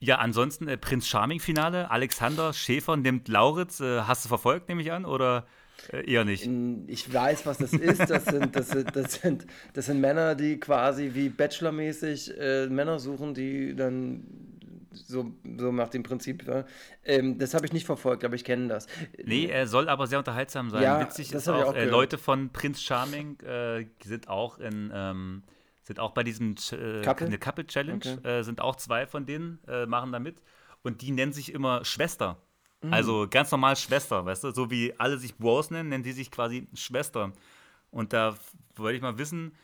ja, 0.00 0.18
ansonsten 0.18 0.68
äh, 0.68 0.76
Prinz 0.76 1.06
Charming-Finale, 1.06 1.90
Alexander 1.90 2.52
Schäfer 2.52 2.96
nimmt 2.96 3.28
Lauritz. 3.28 3.80
Äh, 3.80 4.02
hast 4.02 4.24
du 4.24 4.28
verfolgt, 4.28 4.68
nehme 4.68 4.82
ich 4.82 4.92
an, 4.92 5.04
oder 5.04 5.46
äh, 5.92 6.10
eher 6.10 6.24
nicht? 6.24 6.44
In- 6.44 6.88
Ich 6.88 7.12
weiß, 7.12 7.46
was 7.46 7.58
das 7.58 7.72
ist. 7.72 8.08
Das 8.08 8.24
sind, 8.24 8.54
das 8.56 8.68
sind, 8.68 8.94
das 8.96 9.14
sind, 9.14 9.46
das 9.72 9.86
sind 9.86 10.00
Männer, 10.00 10.34
die 10.34 10.58
quasi 10.60 11.10
wie 11.14 11.28
Bachelor-mäßig 11.28 12.38
äh, 12.38 12.66
Männer 12.68 12.98
suchen, 12.98 13.34
die 13.34 13.74
dann 13.74 14.24
so, 14.92 15.34
so 15.58 15.72
nach 15.72 15.88
dem 15.88 16.02
Prinzip. 16.04 16.46
Ja. 16.46 16.64
Ähm, 17.04 17.38
das 17.38 17.54
habe 17.54 17.66
ich 17.66 17.72
nicht 17.72 17.84
verfolgt, 17.86 18.24
aber 18.24 18.34
ich 18.36 18.44
kenne 18.44 18.68
das. 18.68 18.86
Nee, 19.24 19.46
er 19.46 19.66
soll 19.66 19.88
aber 19.88 20.06
sehr 20.06 20.18
unterhaltsam 20.18 20.70
sein. 20.70 20.82
Ja, 20.82 21.00
Witzig 21.00 21.30
das 21.30 21.42
ist 21.42 21.48
auch, 21.48 21.64
auch 21.70 21.74
äh. 21.74 21.84
Leute 21.86 22.16
von 22.18 22.50
Prinz 22.50 22.80
Charming 22.80 23.40
äh, 23.40 23.86
sind 24.04 24.28
auch 24.28 24.58
in 24.58 24.92
ähm, 24.94 25.42
sind 25.82 26.00
auch 26.00 26.12
bei 26.12 26.22
diesem 26.22 26.54
äh, 26.72 27.02
Couple? 27.02 27.26
eine 27.26 27.38
Couple 27.38 27.66
Challenge, 27.66 28.00
Okay. 28.18 28.26
äh, 28.38 28.42
sind 28.42 28.60
auch 28.60 28.76
zwei 28.76 29.06
von 29.06 29.26
denen, 29.26 29.58
äh, 29.68 29.84
machen 29.84 30.12
da 30.12 30.18
mit. 30.18 30.36
Und 30.82 31.02
die 31.02 31.10
nennen 31.10 31.32
sich 31.32 31.52
immer 31.52 31.84
Schwester. 31.84 32.38
Mhm. 32.86 32.92
Also 32.92 33.26
ganz 33.30 33.50
normal 33.50 33.76
Schwester, 33.76 34.24
weißt 34.24 34.44
du? 34.44 34.50
So 34.52 34.70
wie 34.70 34.92
alle 34.98 35.18
sich 35.18 35.34
Bros 35.36 35.70
nennen, 35.70 35.88
nennen 35.88 36.04
die 36.04 36.12
sich 36.12 36.30
quasi 36.30 36.66
Schwester. 36.74 37.32
Und 37.90 38.12
da 38.12 38.34
wollte 38.76 38.96
ich 38.96 39.02
mal 39.02 39.16
wissen, 39.18 39.54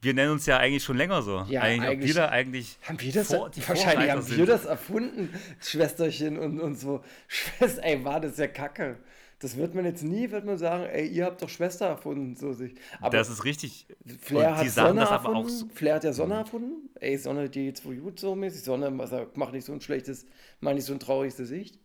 wir 0.00 0.14
nennen 0.14 0.32
uns 0.32 0.46
ja 0.46 0.58
eigentlich 0.58 0.84
schon 0.84 0.96
länger 0.96 1.22
so. 1.22 1.44
Ja, 1.48 1.62
eigentlich, 1.62 1.88
eigentlich- 1.88 2.14
wir 2.16 2.30
eigentlich 2.30 2.78
Haben 2.82 3.00
wir 3.00 3.12
das? 3.12 3.26
vor- 3.28 3.50
die 3.50 3.68
wahrscheinlich 3.68 4.10
haben 4.10 4.22
sind. 4.22 4.38
wir 4.38 4.46
das 4.46 4.64
erfunden, 4.64 5.28
Schwesterchen 5.60 6.38
und, 6.38 6.60
und 6.60 6.76
so. 6.78 7.02
Schwester, 7.28 7.82
ey, 7.84 8.04
war 8.04 8.20
das 8.20 8.36
ja 8.38 8.46
kacke. 8.46 8.98
Das 9.40 9.56
wird 9.56 9.72
man 9.76 9.84
jetzt 9.84 10.02
nie, 10.02 10.32
wird 10.32 10.44
man 10.44 10.58
sagen, 10.58 10.84
ey, 10.86 11.06
ihr 11.06 11.24
habt 11.26 11.40
doch 11.42 11.48
Schwester 11.48 11.86
erfunden. 11.86 12.34
So 12.34 12.52
sich. 12.52 12.74
Aber 13.00 13.16
das 13.16 13.28
ist 13.30 13.44
richtig. 13.44 13.86
Flair 14.20 14.48
und 14.50 14.56
hat 14.56 14.70
Sonne 14.70 15.00
das 15.00 15.10
aber 15.10 15.28
erfunden. 15.28 15.46
auch 15.46 15.48
so- 15.48 15.64
Mhm. 15.66 15.70
Flair 15.70 15.94
hat 15.94 16.04
ja 16.04 16.12
Sonne 16.12 16.34
erfunden. 16.34 16.88
Ey, 17.00 17.16
Sonne, 17.16 17.48
die 17.48 17.66
jetzt 17.66 17.84
wohl 17.84 17.96
gut 17.96 18.18
so 18.18 18.34
mäßig. 18.34 18.62
Sonne 18.64 18.90
macht 18.90 19.52
nicht 19.52 19.64
so 19.64 19.72
ein 19.72 19.80
schlechtes, 19.80 20.26
macht 20.60 20.74
nicht 20.74 20.84
so 20.86 20.92
ein 20.92 20.98
trauriges 20.98 21.36
Gesicht. 21.36 21.78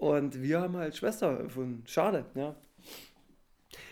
Und 0.00 0.40
wir 0.40 0.62
haben 0.62 0.78
halt 0.78 0.96
Schwester 0.96 1.40
erfunden. 1.40 1.82
Schade, 1.86 2.24
ja. 2.34 2.56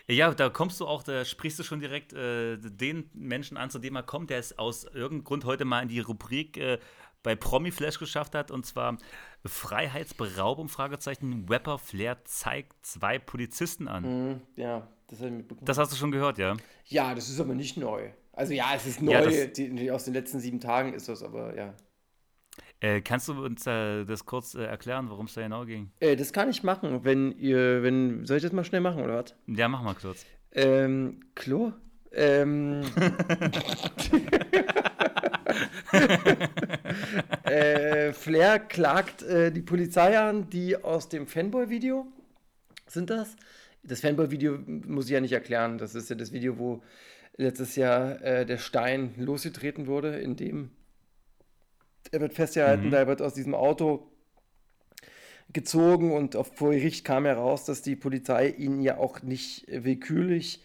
Ja, 0.07 0.33
da 0.33 0.49
kommst 0.49 0.79
du 0.79 0.87
auch, 0.87 1.03
da 1.03 1.23
sprichst 1.23 1.59
du 1.59 1.63
schon 1.63 1.81
direkt 1.81 2.13
äh, 2.13 2.57
den 2.57 3.11
Menschen 3.13 3.57
an, 3.57 3.69
zu 3.69 3.77
dem 3.77 3.95
er 3.95 4.01
kommt, 4.01 4.31
der 4.31 4.39
es 4.39 4.57
aus 4.57 4.85
irgendeinem 4.85 5.23
Grund 5.23 5.45
heute 5.45 5.65
mal 5.65 5.83
in 5.83 5.87
die 5.87 5.99
Rubrik 5.99 6.57
äh, 6.57 6.79
bei 7.21 7.35
Promi 7.35 7.69
Flash 7.69 7.99
geschafft 7.99 8.33
hat, 8.33 8.49
und 8.49 8.65
zwar 8.65 8.97
Freiheitsberaubung, 9.45 10.67
Fragezeichen, 10.67 11.45
Rapper 11.47 11.77
Flair 11.77 12.17
zeigt 12.25 12.83
zwei 12.83 13.19
Polizisten 13.19 13.87
an. 13.87 14.31
Mhm, 14.31 14.41
ja, 14.55 14.87
das 15.05 15.19
habe 15.19 15.29
ich 15.29 15.35
mitbekommen. 15.35 15.65
Das 15.65 15.77
hast 15.77 15.91
du 15.91 15.95
schon 15.95 16.09
gehört, 16.09 16.39
ja? 16.39 16.57
ja, 16.85 17.13
das 17.13 17.29
ist 17.29 17.39
aber 17.39 17.53
nicht 17.53 17.77
neu. 17.77 18.09
Also 18.33 18.53
ja, 18.53 18.73
es 18.75 18.87
ist 18.87 18.99
neu. 18.99 19.11
Ja, 19.11 19.45
die, 19.45 19.91
aus 19.91 20.05
den 20.05 20.15
letzten 20.15 20.39
sieben 20.39 20.59
Tagen 20.59 20.93
ist 20.93 21.07
das, 21.07 21.21
aber 21.21 21.55
ja. 21.55 21.75
Äh, 22.81 23.01
kannst 23.01 23.27
du 23.27 23.33
uns 23.43 23.67
äh, 23.67 24.05
das 24.05 24.25
kurz 24.25 24.55
äh, 24.55 24.63
erklären, 24.63 25.09
worum 25.09 25.25
es 25.25 25.33
da 25.33 25.41
genau 25.41 25.65
ging? 25.65 25.91
Äh, 25.99 26.15
das 26.15 26.31
kann 26.31 26.49
ich 26.49 26.63
machen, 26.63 27.03
wenn 27.03 27.37
ihr, 27.37 27.83
wenn, 27.83 28.25
soll 28.25 28.37
ich 28.37 28.43
das 28.43 28.53
mal 28.53 28.63
schnell 28.63 28.79
machen, 28.79 29.03
oder 29.03 29.15
was? 29.15 29.35
Ja, 29.47 29.67
mach 29.67 29.81
mal 29.83 29.95
kurz. 29.95 30.25
Ähm, 30.53 31.19
Klo? 31.35 31.73
Ähm. 32.13 32.81
äh, 37.43 38.13
Flair 38.13 38.59
klagt 38.59 39.23
äh, 39.23 39.51
die 39.51 39.61
Polizei 39.61 40.17
an, 40.17 40.49
die 40.49 40.81
aus 40.81 41.09
dem 41.09 41.27
Fanboy-Video 41.27 42.07
sind 42.87 43.09
das. 43.09 43.35
Das 43.83 43.99
Fanboy-Video 43.99 44.57
muss 44.65 45.05
ich 45.05 45.11
ja 45.11 45.19
nicht 45.19 45.33
erklären. 45.33 45.77
Das 45.77 45.95
ist 45.95 46.09
ja 46.09 46.15
das 46.15 46.31
Video, 46.31 46.57
wo 46.57 46.81
letztes 47.37 47.75
Jahr 47.75 48.15
der 48.15 48.57
Stein 48.57 49.13
losgetreten 49.15 49.87
wurde, 49.87 50.19
in 50.19 50.35
dem 50.35 50.71
er 52.11 52.21
wird 52.21 52.33
festgehalten, 52.33 52.87
Mhm. 52.87 52.91
da 52.91 53.07
wird 53.07 53.21
aus 53.21 53.33
diesem 53.33 53.55
Auto 53.55 54.11
gezogen 55.51 56.13
und 56.13 56.35
auf 56.35 56.51
vor 56.55 56.71
Gericht 56.71 57.05
kam 57.05 57.25
heraus, 57.25 57.65
dass 57.65 57.81
die 57.81 57.95
Polizei 57.95 58.49
ihn 58.49 58.81
ja 58.81 58.97
auch 58.97 59.21
nicht 59.21 59.67
äh, 59.67 59.83
willkürlich, 59.83 60.63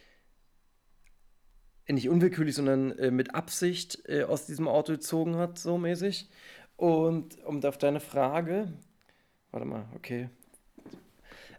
äh, 1.86 1.92
nicht 1.92 2.08
unwillkürlich, 2.08 2.54
sondern 2.54 2.92
äh, 2.98 3.10
mit 3.10 3.34
Absicht 3.34 4.02
äh, 4.08 4.24
aus 4.24 4.46
diesem 4.46 4.68
Auto 4.68 4.92
gezogen 4.92 5.36
hat, 5.36 5.58
so 5.58 5.78
mäßig. 5.78 6.28
Und 6.76 7.42
um 7.44 7.64
auf 7.64 7.78
deine 7.78 8.00
Frage, 8.00 8.72
warte 9.52 9.66
mal, 9.66 9.88
okay, 9.94 10.28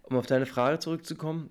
um 0.03 0.17
auf 0.17 0.25
deine 0.27 0.45
Frage 0.45 0.79
zurückzukommen, 0.79 1.49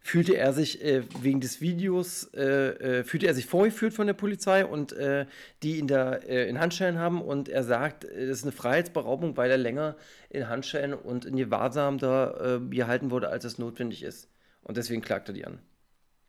fühlte 0.00 0.36
er 0.36 0.52
sich 0.52 0.82
äh, 0.84 1.02
wegen 1.20 1.40
des 1.40 1.60
Videos, 1.60 2.24
äh, 2.34 3.00
äh, 3.00 3.04
fühlte 3.04 3.26
er 3.26 3.34
sich 3.34 3.46
vorgeführt 3.46 3.92
von 3.94 4.06
der 4.06 4.14
Polizei 4.14 4.64
und 4.64 4.92
äh, 4.92 5.26
die 5.62 5.78
ihn 5.78 5.88
da 5.88 6.14
äh, 6.14 6.48
in 6.48 6.60
Handschellen 6.60 6.98
haben 6.98 7.20
und 7.22 7.48
er 7.48 7.64
sagt, 7.64 8.04
äh, 8.04 8.26
das 8.26 8.38
ist 8.38 8.44
eine 8.44 8.52
Freiheitsberaubung, 8.52 9.36
weil 9.36 9.50
er 9.50 9.58
länger 9.58 9.96
in 10.30 10.48
Handschellen 10.48 10.94
und 10.94 11.24
in 11.24 11.36
Gewahrsam 11.36 11.98
da 11.98 12.56
äh, 12.56 12.60
gehalten 12.60 13.10
wurde, 13.10 13.28
als 13.30 13.44
es 13.44 13.58
notwendig 13.58 14.02
ist. 14.02 14.28
Und 14.62 14.76
deswegen 14.76 15.02
klagt 15.02 15.28
er 15.28 15.34
die 15.34 15.44
an. 15.44 15.58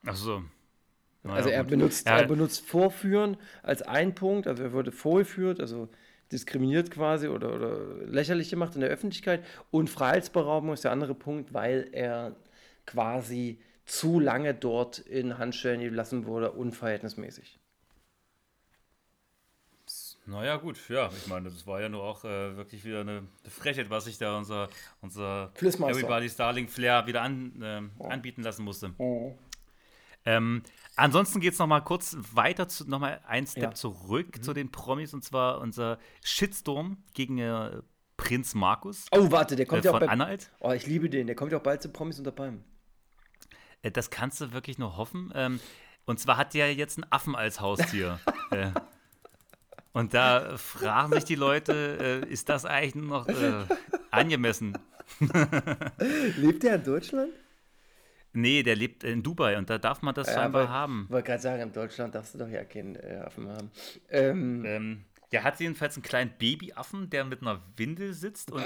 Ach 0.05 0.15
so. 0.15 0.43
Na 1.23 1.34
Also 1.34 1.49
er 1.49 1.63
gut. 1.63 1.69
benutzt, 1.69 2.08
Ja, 2.08 2.19
er 2.19 2.23
benutzt 2.23 2.65
Vorführen 2.65 3.38
als 3.63 3.81
ein 3.81 4.15
Punkt, 4.15 4.47
also 4.47 4.63
er 4.63 4.71
wurde 4.73 4.91
vorgeführt, 4.91 5.60
also 5.60 5.89
diskriminiert 6.31 6.91
quasi 6.91 7.27
oder, 7.27 7.53
oder 7.55 7.77
lächerlich 8.08 8.49
gemacht 8.49 8.75
in 8.75 8.81
der 8.81 8.89
Öffentlichkeit 8.89 9.43
und 9.71 9.89
Freiheitsberaubung 9.89 10.73
ist 10.73 10.84
der 10.84 10.91
andere 10.91 11.13
Punkt, 11.15 11.53
weil 11.53 11.89
er 11.91 12.36
quasi 12.86 13.60
zu 13.86 14.19
lange 14.19 14.54
dort 14.54 15.00
in 15.00 15.38
Handschellen 15.38 15.82
gelassen 15.82 16.26
wurde, 16.26 16.52
unverhältnismäßig. 16.52 17.60
Naja, 20.28 20.58
gut, 20.58 20.89
ja, 20.89 21.10
ich 21.15 21.28
meine, 21.28 21.50
das 21.50 21.67
war 21.67 21.82
ja 21.82 21.88
nur 21.88 22.04
auch 22.04 22.24
äh, 22.24 22.58
wirklich 22.58 22.84
wieder 22.84 23.02
eine 23.02 23.28
Frechheit, 23.48 23.91
was 23.91 24.06
sich 24.06 24.17
da 24.17 24.38
unser, 24.38 24.69
unser. 25.02 25.52
Everybody's 25.56 26.36
Darling 26.36 26.67
Flair 26.67 27.06
wieder 27.06 27.21
an, 27.21 27.62
ähm, 27.63 27.91
anbieten 28.00 28.41
lassen 28.41 28.63
musste. 28.63 28.95
Ähm, 30.26 30.63
ansonsten 30.95 31.39
geht 31.39 31.54
es 31.54 31.60
nochmal 31.60 31.84
kurz 31.84 32.17
weiter, 32.34 32.67
zu, 32.67 32.89
nochmal 32.89 33.21
einen 33.28 33.45
Step 33.45 33.62
Ja. 33.62 33.69
Mhm. 33.69 33.76
zurück 33.76 34.43
zu 34.43 34.54
den 34.54 34.71
Promis 34.71 35.13
und 35.13 35.24
zwar 35.24 35.62
unser 35.62 36.00
Shitstorm 36.24 36.98
gegen 37.13 37.38
äh, 37.38 37.84
Prinz 38.17 38.56
Markus 38.56 39.06
Oh, 39.12 39.30
warte, 39.30 39.56
der 39.56 39.65
äh, 39.65 39.67
kommt 39.67 39.86
ja 39.86 39.91
auch 39.91 40.00
bei, 40.00 40.10
Anhalt. 40.10 40.50
Oh, 40.60 40.71
ich 40.71 40.88
liebe 40.88 41.10
den, 41.12 41.28
der 41.28 41.36
kommt 41.36 41.52
ja 41.52 41.60
auch 41.60 41.63
bald 41.63 41.84
zu 41.84 41.89
Promis 41.89 42.17
unter 42.17 42.32
Palmen. 42.32 42.63
Äh, 43.86 43.91
das 43.91 44.10
kannst 44.10 44.41
du 44.41 44.52
wirklich 44.52 44.78
nur 44.78 44.98
hoffen. 44.98 45.32
Ähm, 45.36 45.60
und 46.06 46.19
zwar 46.19 46.38
hat 46.38 46.54
der 46.54 46.74
jetzt 46.74 46.98
einen 46.98 47.12
Affen 47.12 47.36
als 47.36 47.60
Haustier. 47.62 48.19
äh, 48.52 48.71
und 49.93 50.13
da 50.13 50.58
fragen 50.58 51.13
sich 51.13 51.24
die 51.24 51.36
Leute, 51.36 52.24
äh, 52.28 52.30
ist 52.32 52.50
das 52.50 52.65
eigentlich 52.65 52.95
noch 52.95 53.28
äh, 53.28 53.65
angemessen? 54.12 54.78
Lebt 56.38 56.63
der 56.63 56.76
in 56.76 56.84
Deutschland? 56.84 57.30
Nee, 58.34 58.63
der 58.63 58.76
lebt 58.76 59.06
in 59.06 59.24
Dubai 59.24 59.58
und 59.58 59.69
da 59.69 59.78
darf 59.78 60.02
man 60.02 60.13
das 60.13 60.28
scheinbar 60.28 60.63
aber- 60.63 60.71
haben. 60.74 61.06
wollte 61.10 61.28
gerade 61.28 61.41
sagen, 61.41 61.62
in 61.62 61.71
Deutschland 61.71 62.13
darfst 62.15 62.34
du 62.34 62.39
doch 62.39 62.50
ja 62.50 62.65
keinen 62.65 62.98
Affen 63.24 63.48
haben. 63.48 63.71
Ähm, 64.10 64.65
Ähm, 64.65 65.06
der 65.32 65.43
hat 65.45 65.58
jedenfalls 65.62 65.95
einen 65.95 66.04
kleinen 66.04 66.32
Babyaffen, 66.38 67.10
der 67.10 67.24
mit 67.24 67.41
einer 67.41 67.62
Windel 67.78 68.13
sitzt 68.13 68.52
und 68.52 68.62
äh, 68.62 68.65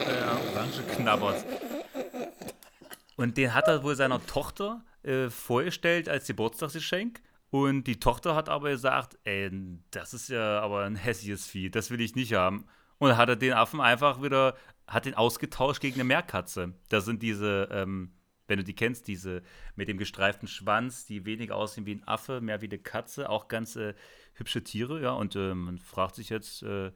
Orange 0.55 0.82
knabbert. 0.95 1.45
Und 3.15 3.36
den 3.38 3.53
hat 3.53 3.67
er 3.67 3.84
wohl 3.84 3.95
seiner 3.97 4.25
Tochter 4.25 4.82
äh, 5.03 5.29
vorgestellt 5.29 6.09
als 6.09 6.27
Geburtstagsgeschenk. 6.27 7.21
Und 7.51 7.85
die 7.85 7.99
Tochter 7.99 8.35
hat 8.35 8.47
aber 8.47 8.69
gesagt, 8.69 9.17
ey, 9.23 9.49
das 9.91 10.13
ist 10.13 10.29
ja 10.29 10.59
aber 10.59 10.83
ein 10.83 10.95
hässliches 10.95 11.47
Vieh, 11.47 11.71
das 11.71 11.89
will 11.89 12.01
ich 12.01 12.15
nicht 12.15 12.33
haben. 12.33 12.65
Und 12.99 13.17
hat 13.17 13.29
er 13.29 13.35
den 13.35 13.53
Affen 13.53 13.81
einfach 13.81 14.21
wieder, 14.21 14.55
hat 14.88 15.05
den 15.05 15.15
ausgetauscht 15.15 15.81
gegen 15.81 15.95
eine 15.95 16.03
Meerkatze. 16.03 16.73
Das 16.89 17.05
sind 17.05 17.23
diese, 17.23 17.69
ähm, 17.71 18.12
wenn 18.47 18.57
du 18.57 18.63
die 18.63 18.75
kennst, 18.75 19.07
diese 19.07 19.41
mit 19.75 19.88
dem 19.88 19.97
gestreiften 19.97 20.47
Schwanz, 20.47 21.05
die 21.05 21.25
weniger 21.25 21.55
aussehen 21.55 21.85
wie 21.85 21.95
ein 21.95 22.07
Affe, 22.07 22.41
mehr 22.41 22.62
wie 22.62 22.67
eine 22.67 22.79
Katze, 22.79 23.29
auch 23.29 23.47
ganz 23.47 23.75
äh, 23.77 23.93
hübsche 24.33 24.63
Tiere, 24.63 25.01
ja. 25.01 25.12
Und 25.12 25.35
äh, 25.35 25.53
man 25.55 25.79
fragt 25.79 26.15
sich 26.15 26.29
jetzt, 26.29 26.62
äh, 26.63 26.91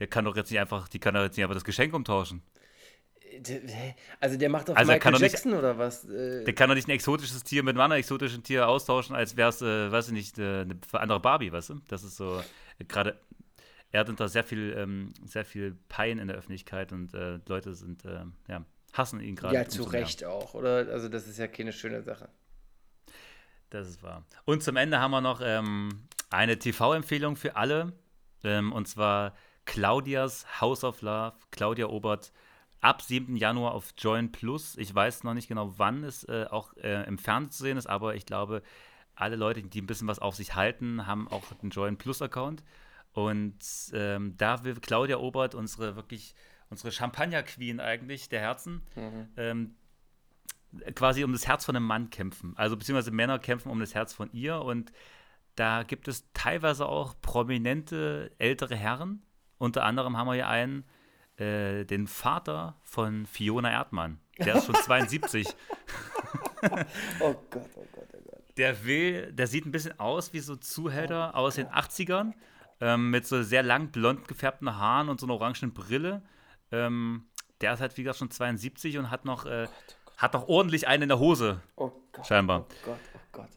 der 0.00 0.06
kann 0.08 0.24
doch 0.24 0.36
jetzt 0.36 0.50
nicht 0.50 0.60
einfach, 0.60 0.88
die 0.88 0.98
kann 0.98 1.14
doch 1.14 1.22
jetzt 1.22 1.36
nicht 1.36 1.44
einfach 1.44 1.54
das 1.54 1.64
Geschenk 1.64 1.94
umtauschen. 1.94 2.42
Also 4.20 4.38
der 4.38 4.48
macht 4.48 4.70
auf 4.70 4.76
Also 4.76 4.92
Michael 4.92 5.12
doch 5.12 5.20
nicht- 5.20 5.32
Jackson 5.32 5.54
oder 5.54 5.78
was? 5.78 6.04
Äh, 6.08 6.44
Der 6.44 6.54
kann 6.54 6.68
doch 6.68 6.74
nicht 6.76 6.88
ein 6.88 6.92
exotisches 6.92 7.42
Tier 7.42 7.62
mit 7.62 7.74
einem 7.74 7.80
anderen 7.80 8.00
exotischen 8.00 8.42
Tier 8.42 8.68
austauschen, 8.68 9.14
als 9.16 9.36
wäre 9.36 9.48
es, 9.48 9.60
äh, 9.62 9.90
weiß 9.90 10.08
ich 10.08 10.12
nicht, 10.14 10.38
äh, 10.38 10.60
eine 10.62 10.78
andere 10.92 11.20
Barbie, 11.20 11.52
weißt 11.52 11.70
du? 11.70 11.80
Das 11.88 12.04
ist 12.04 12.16
so, 12.16 12.40
äh, 12.78 12.84
gerade, 12.84 13.18
er 13.90 14.00
hat 14.00 14.08
unter 14.08 14.28
sehr 14.28 14.44
viel, 14.44 14.74
ähm, 14.76 15.12
sehr 15.24 15.44
viel 15.44 15.76
Pein 15.88 16.18
in 16.18 16.28
der 16.28 16.36
Öffentlichkeit 16.36 16.92
und 16.92 17.14
äh, 17.14 17.38
Leute 17.48 17.74
sind, 17.74 18.02
ja, 18.48 18.64
hassen 18.92 19.20
ihn 19.20 19.34
gerade. 19.36 19.54
ja, 19.54 19.68
zu 19.68 19.80
umso 19.80 19.92
mehr. 19.92 20.02
Recht 20.02 20.24
auch, 20.24 20.54
oder? 20.54 20.86
Also 20.90 21.08
das 21.08 21.26
ist 21.26 21.38
ja 21.38 21.48
keine 21.48 21.72
schöne 21.72 22.02
Sache. 22.02 22.28
Das 23.70 23.88
ist 23.88 24.02
wahr. 24.02 24.24
Und 24.44 24.62
zum 24.62 24.76
Ende 24.76 25.00
haben 25.00 25.10
wir 25.10 25.20
noch 25.20 25.40
ähm, 25.42 26.04
eine 26.30 26.58
TV-Empfehlung 26.58 27.34
für 27.36 27.56
alle. 27.56 27.92
Ähm, 28.44 28.72
und 28.72 28.86
zwar 28.86 29.34
Claudias 29.64 30.60
House 30.60 30.84
of 30.84 31.02
Love. 31.02 31.32
Claudia 31.50 31.86
Obert 31.86 32.32
ab 32.84 33.00
7. 33.00 33.34
Januar 33.36 33.72
auf 33.72 33.94
Join 33.96 34.30
Plus. 34.30 34.76
Ich 34.76 34.94
weiß 34.94 35.24
noch 35.24 35.32
nicht 35.32 35.48
genau, 35.48 35.72
wann 35.78 36.04
es 36.04 36.24
äh, 36.24 36.46
auch 36.50 36.76
äh, 36.76 37.06
im 37.06 37.16
Fernsehen 37.18 37.50
zu 37.50 37.62
sehen 37.62 37.76
ist, 37.78 37.86
aber 37.86 38.14
ich 38.14 38.26
glaube, 38.26 38.62
alle 39.14 39.36
Leute, 39.36 39.62
die 39.62 39.80
ein 39.80 39.86
bisschen 39.86 40.06
was 40.06 40.18
auf 40.18 40.34
sich 40.34 40.54
halten, 40.54 41.06
haben 41.06 41.26
auch 41.28 41.44
einen 41.62 41.70
Join 41.70 41.96
Plus-Account. 41.96 42.62
Und 43.12 43.56
ähm, 43.94 44.36
da 44.36 44.64
will 44.64 44.74
Claudia 44.74 45.16
Obert, 45.16 45.54
unsere 45.54 45.96
wirklich, 45.96 46.34
unsere 46.68 46.92
Champagner-Queen 46.92 47.80
eigentlich 47.80 48.28
der 48.28 48.40
Herzen, 48.40 48.82
ähm, 49.36 49.76
quasi 50.94 51.24
um 51.24 51.32
das 51.32 51.46
Herz 51.46 51.64
von 51.64 51.76
einem 51.76 51.86
Mann 51.86 52.10
kämpfen. 52.10 52.52
Also 52.56 52.76
beziehungsweise 52.76 53.12
Männer 53.12 53.38
kämpfen 53.38 53.70
um 53.70 53.80
das 53.80 53.94
Herz 53.94 54.12
von 54.12 54.30
ihr 54.32 54.60
und 54.60 54.92
da 55.54 55.84
gibt 55.84 56.08
es 56.08 56.30
teilweise 56.34 56.86
auch 56.86 57.14
prominente 57.22 58.32
ältere 58.38 58.74
Herren. 58.74 59.22
Unter 59.56 59.84
anderem 59.84 60.16
haben 60.16 60.26
wir 60.26 60.34
hier 60.34 60.48
einen, 60.48 60.84
äh, 61.36 61.84
den 61.84 62.06
Vater 62.06 62.76
von 62.82 63.26
Fiona 63.26 63.70
Erdmann. 63.70 64.20
Der 64.38 64.56
ist 64.56 64.66
schon 64.66 64.74
72. 64.82 65.46
Oh 67.20 67.34
Gott, 67.50 67.70
oh 67.76 67.86
Gott, 67.92 68.08
oh 68.12 68.18
Gott. 68.30 68.42
Der 68.56 68.84
will, 68.84 69.32
der 69.32 69.46
sieht 69.46 69.66
ein 69.66 69.72
bisschen 69.72 69.98
aus 69.98 70.32
wie 70.32 70.40
so 70.40 70.56
Zuhälter 70.56 71.34
aus 71.34 71.56
den 71.56 71.66
80ern. 71.68 72.32
Ähm, 72.80 73.10
mit 73.10 73.26
so 73.26 73.42
sehr 73.42 73.62
lang 73.62 73.88
blond 73.90 74.26
gefärbten 74.28 74.76
Haaren 74.76 75.08
und 75.08 75.20
so 75.20 75.26
einer 75.26 75.34
orangenen 75.34 75.72
Brille. 75.72 76.22
Ähm, 76.72 77.26
der 77.60 77.74
ist 77.74 77.80
halt, 77.80 77.96
wie 77.96 78.02
gesagt, 78.02 78.18
schon 78.18 78.30
72 78.30 78.98
und 78.98 79.10
hat 79.10 79.24
noch, 79.24 79.46
äh, 79.46 79.68
hat 80.16 80.34
noch 80.34 80.48
ordentlich 80.48 80.86
einen 80.88 81.04
in 81.04 81.08
der 81.08 81.18
Hose. 81.18 81.60
Oh 81.76 81.92
Gott. 82.12 82.26
Scheinbar. 82.26 82.66
Oh 82.68 82.74
Gott, 82.84 82.98
oh 83.14 83.18
Gott. 83.32 83.48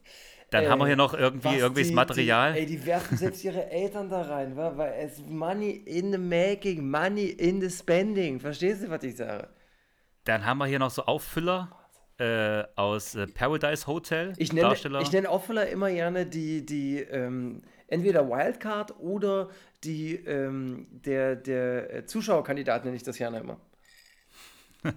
Dann 0.50 0.64
Äh, 0.64 0.68
haben 0.68 0.78
wir 0.78 0.86
hier 0.86 0.96
noch 0.96 1.12
irgendwie 1.14 1.56
irgendwelches 1.58 1.90
die- 1.90 1.94
Material. 1.94 2.52
Die, 2.54 2.58
ey, 2.60 2.66
die 2.66 2.86
werfen 2.86 3.16
selbst 3.18 3.44
ihre 3.44 3.66
Eltern 3.70 4.08
da 4.08 4.22
rein, 4.22 4.56
wa? 4.56 4.72
weil 4.76 4.94
es 5.04 5.18
Money 5.26 5.70
in 5.70 6.10
the 6.12 6.18
making, 6.18 6.88
Money 6.90 7.26
in 7.26 7.60
the 7.60 7.68
spending. 7.70 8.40
Verstehst 8.40 8.82
du, 8.82 8.90
was 8.90 9.02
ich 9.04 9.16
sage? 9.16 9.48
Dann 10.24 10.44
haben 10.46 10.58
wir 10.58 10.66
hier 10.66 10.78
noch 10.78 10.90
so 10.90 11.02
Auffüller 11.04 11.70
äh, 12.18 12.64
aus 12.76 13.14
äh, 13.14 13.26
Paradise 13.26 13.86
Hotel. 13.86 14.32
Ich 14.38 14.52
nenne, 14.52 14.68
Darsteller. 14.68 15.00
ich 15.02 15.12
nenne 15.12 15.28
Auffüller 15.30 15.68
immer 15.68 15.90
gerne 15.90 16.24
die, 16.26 16.64
die 16.66 16.98
ähm, 17.00 17.62
entweder 17.86 18.28
Wildcard 18.28 18.98
oder 19.00 19.50
die, 19.84 20.16
ähm, 20.16 20.86
der, 20.90 21.36
der 21.36 21.94
äh, 21.94 22.06
Zuschauerkandidat 22.06 22.84
nenne 22.84 22.96
ich 22.96 23.02
das 23.04 23.16
gerne 23.18 23.38
immer. 23.40 23.60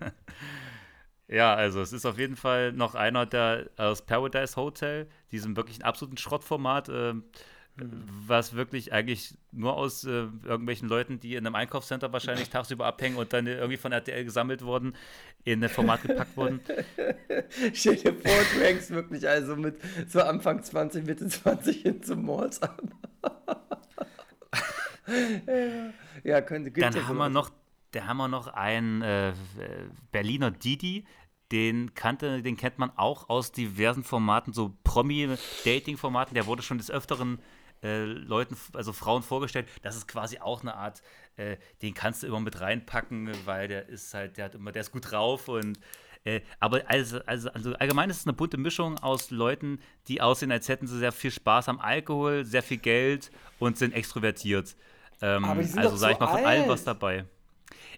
Ja, 1.31 1.55
also 1.55 1.81
es 1.81 1.93
ist 1.93 2.05
auf 2.05 2.19
jeden 2.19 2.35
Fall 2.35 2.73
noch 2.73 2.93
einer 2.93 3.25
der 3.25 3.69
aus 3.77 4.01
Paradise 4.01 4.57
Hotel, 4.57 5.07
diesem 5.31 5.55
wirklich 5.55 5.85
absoluten 5.85 6.17
Schrottformat, 6.17 6.89
äh, 6.89 7.13
was 7.77 8.53
wirklich 8.53 8.91
eigentlich 8.91 9.37
nur 9.53 9.77
aus 9.77 10.03
äh, 10.03 10.27
irgendwelchen 10.43 10.89
Leuten, 10.89 11.21
die 11.21 11.35
in 11.35 11.45
einem 11.45 11.55
Einkaufscenter 11.55 12.11
wahrscheinlich 12.11 12.49
tagsüber 12.51 12.85
abhängen 12.85 13.15
und 13.15 13.31
dann 13.31 13.47
irgendwie 13.47 13.77
von 13.77 13.93
RTL 13.93 14.25
gesammelt 14.25 14.61
wurden, 14.61 14.93
in 15.45 15.63
ein 15.63 15.69
Format 15.69 16.01
gepackt 16.01 16.35
wurden. 16.35 16.59
Stell 17.73 17.95
dir 17.95 18.13
vor, 18.13 18.37
du 18.53 18.59
hängst 18.61 18.91
wirklich 18.91 19.25
also 19.25 19.55
mit 19.55 19.79
so 20.09 20.21
Anfang 20.21 20.61
20, 20.61 21.05
Mitte 21.05 21.27
20 21.27 21.81
hin 21.81 22.03
zum 22.03 22.25
Malls 22.25 22.61
an. 22.61 22.93
ja, 26.25 26.41
könnte 26.41 26.71
Dann 26.71 26.93
ja 26.93 27.07
haben 27.07 27.17
wir 27.17 27.29
noch, 27.29 27.51
da 27.91 28.05
haben 28.05 28.17
wir 28.17 28.27
noch 28.27 28.47
einen 28.47 29.01
äh, 29.01 29.31
Berliner 30.11 30.51
Didi, 30.51 31.05
den 31.51 31.93
kannte, 31.93 32.41
den 32.41 32.57
kennt 32.57 32.79
man 32.79 32.91
auch 32.95 33.29
aus 33.29 33.51
diversen 33.51 34.03
Formaten, 34.03 34.53
so 34.53 34.73
Promi-Dating-Formaten. 34.83 36.33
Der 36.33 36.45
wurde 36.45 36.63
schon 36.63 36.77
des 36.77 36.89
Öfteren 36.89 37.39
äh, 37.83 38.03
Leuten, 38.03 38.55
also 38.73 38.93
Frauen 38.93 39.23
vorgestellt. 39.23 39.67
Das 39.81 39.95
ist 39.95 40.07
quasi 40.07 40.39
auch 40.39 40.61
eine 40.61 40.75
Art, 40.75 41.01
äh, 41.35 41.57
den 41.81 41.93
kannst 41.93 42.23
du 42.23 42.27
immer 42.27 42.39
mit 42.39 42.61
reinpacken, 42.61 43.29
weil 43.45 43.67
der 43.67 43.89
ist 43.89 44.13
halt, 44.13 44.37
der 44.37 44.45
hat 44.45 44.55
immer, 44.55 44.71
der 44.71 44.81
ist 44.81 44.91
gut 44.91 45.11
drauf 45.11 45.47
und 45.47 45.79
äh, 46.23 46.41
aber 46.59 46.83
also, 46.85 47.19
also, 47.25 47.49
also 47.49 47.73
allgemein 47.73 48.09
ist 48.11 48.19
es 48.19 48.27
eine 48.27 48.33
bunte 48.33 48.57
Mischung 48.57 48.99
aus 48.99 49.31
Leuten, 49.31 49.79
die 50.07 50.21
aussehen, 50.21 50.51
als 50.51 50.69
hätten 50.69 50.85
sie 50.85 50.99
sehr 50.99 51.11
viel 51.11 51.31
Spaß 51.31 51.67
am 51.67 51.79
Alkohol, 51.79 52.45
sehr 52.45 52.61
viel 52.61 52.77
Geld 52.77 53.31
und 53.57 53.77
sind 53.77 53.93
extrovertiert. 53.93 54.75
Ähm, 55.21 55.43
sind 55.63 55.79
also 55.79 55.95
sag 55.95 56.09
so 56.09 56.13
ich 56.13 56.19
mal 56.19 56.27
von 56.27 56.45
allem 56.45 56.69
was 56.69 56.83
dabei. 56.83 57.25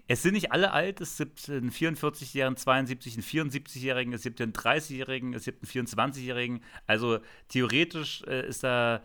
Es 0.06 0.22
sind 0.22 0.34
nicht 0.34 0.52
alle 0.52 0.72
alt, 0.72 1.00
es 1.00 1.16
gibt 1.16 1.48
einen 1.48 1.70
44-Jährigen, 1.70 2.56
72, 2.58 3.14
einen 3.14 3.22
74-Jährigen, 3.22 4.12
es 4.12 4.22
gibt 4.22 4.40
einen 4.40 4.52
30-Jährigen, 4.52 5.32
es 5.32 5.44
gibt 5.44 5.62
einen 5.74 5.86
24-Jährigen. 5.86 6.62
Also 6.86 7.20
theoretisch 7.48 8.22
äh, 8.26 8.46
ist 8.46 8.62
da, 8.64 9.02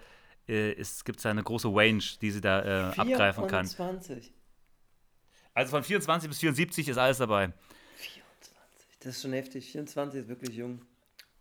äh, 0.48 0.74
gibt 1.06 1.18
es 1.18 1.24
da 1.24 1.30
eine 1.30 1.44
große 1.44 1.70
Range, 1.70 2.04
die 2.22 2.32
sie 2.32 2.42
da 2.42 2.92
äh, 2.92 3.00
abgreifen 3.00 3.48
kann. 3.48 3.66
24. 3.66 4.34
Also 5.54 5.72
von 5.72 5.84
24 5.84 6.30
bis 6.30 6.40
74 6.40 6.90
ist 6.90 6.98
alles 6.98 7.18
dabei. 7.20 7.54
24. 7.98 9.00
Das 9.00 9.16
ist 9.16 9.22
schon 9.22 9.34
heftig. 9.34 9.72
24 9.72 10.22
ist 10.22 10.28
wirklich 10.28 10.56
jung. 10.56 10.82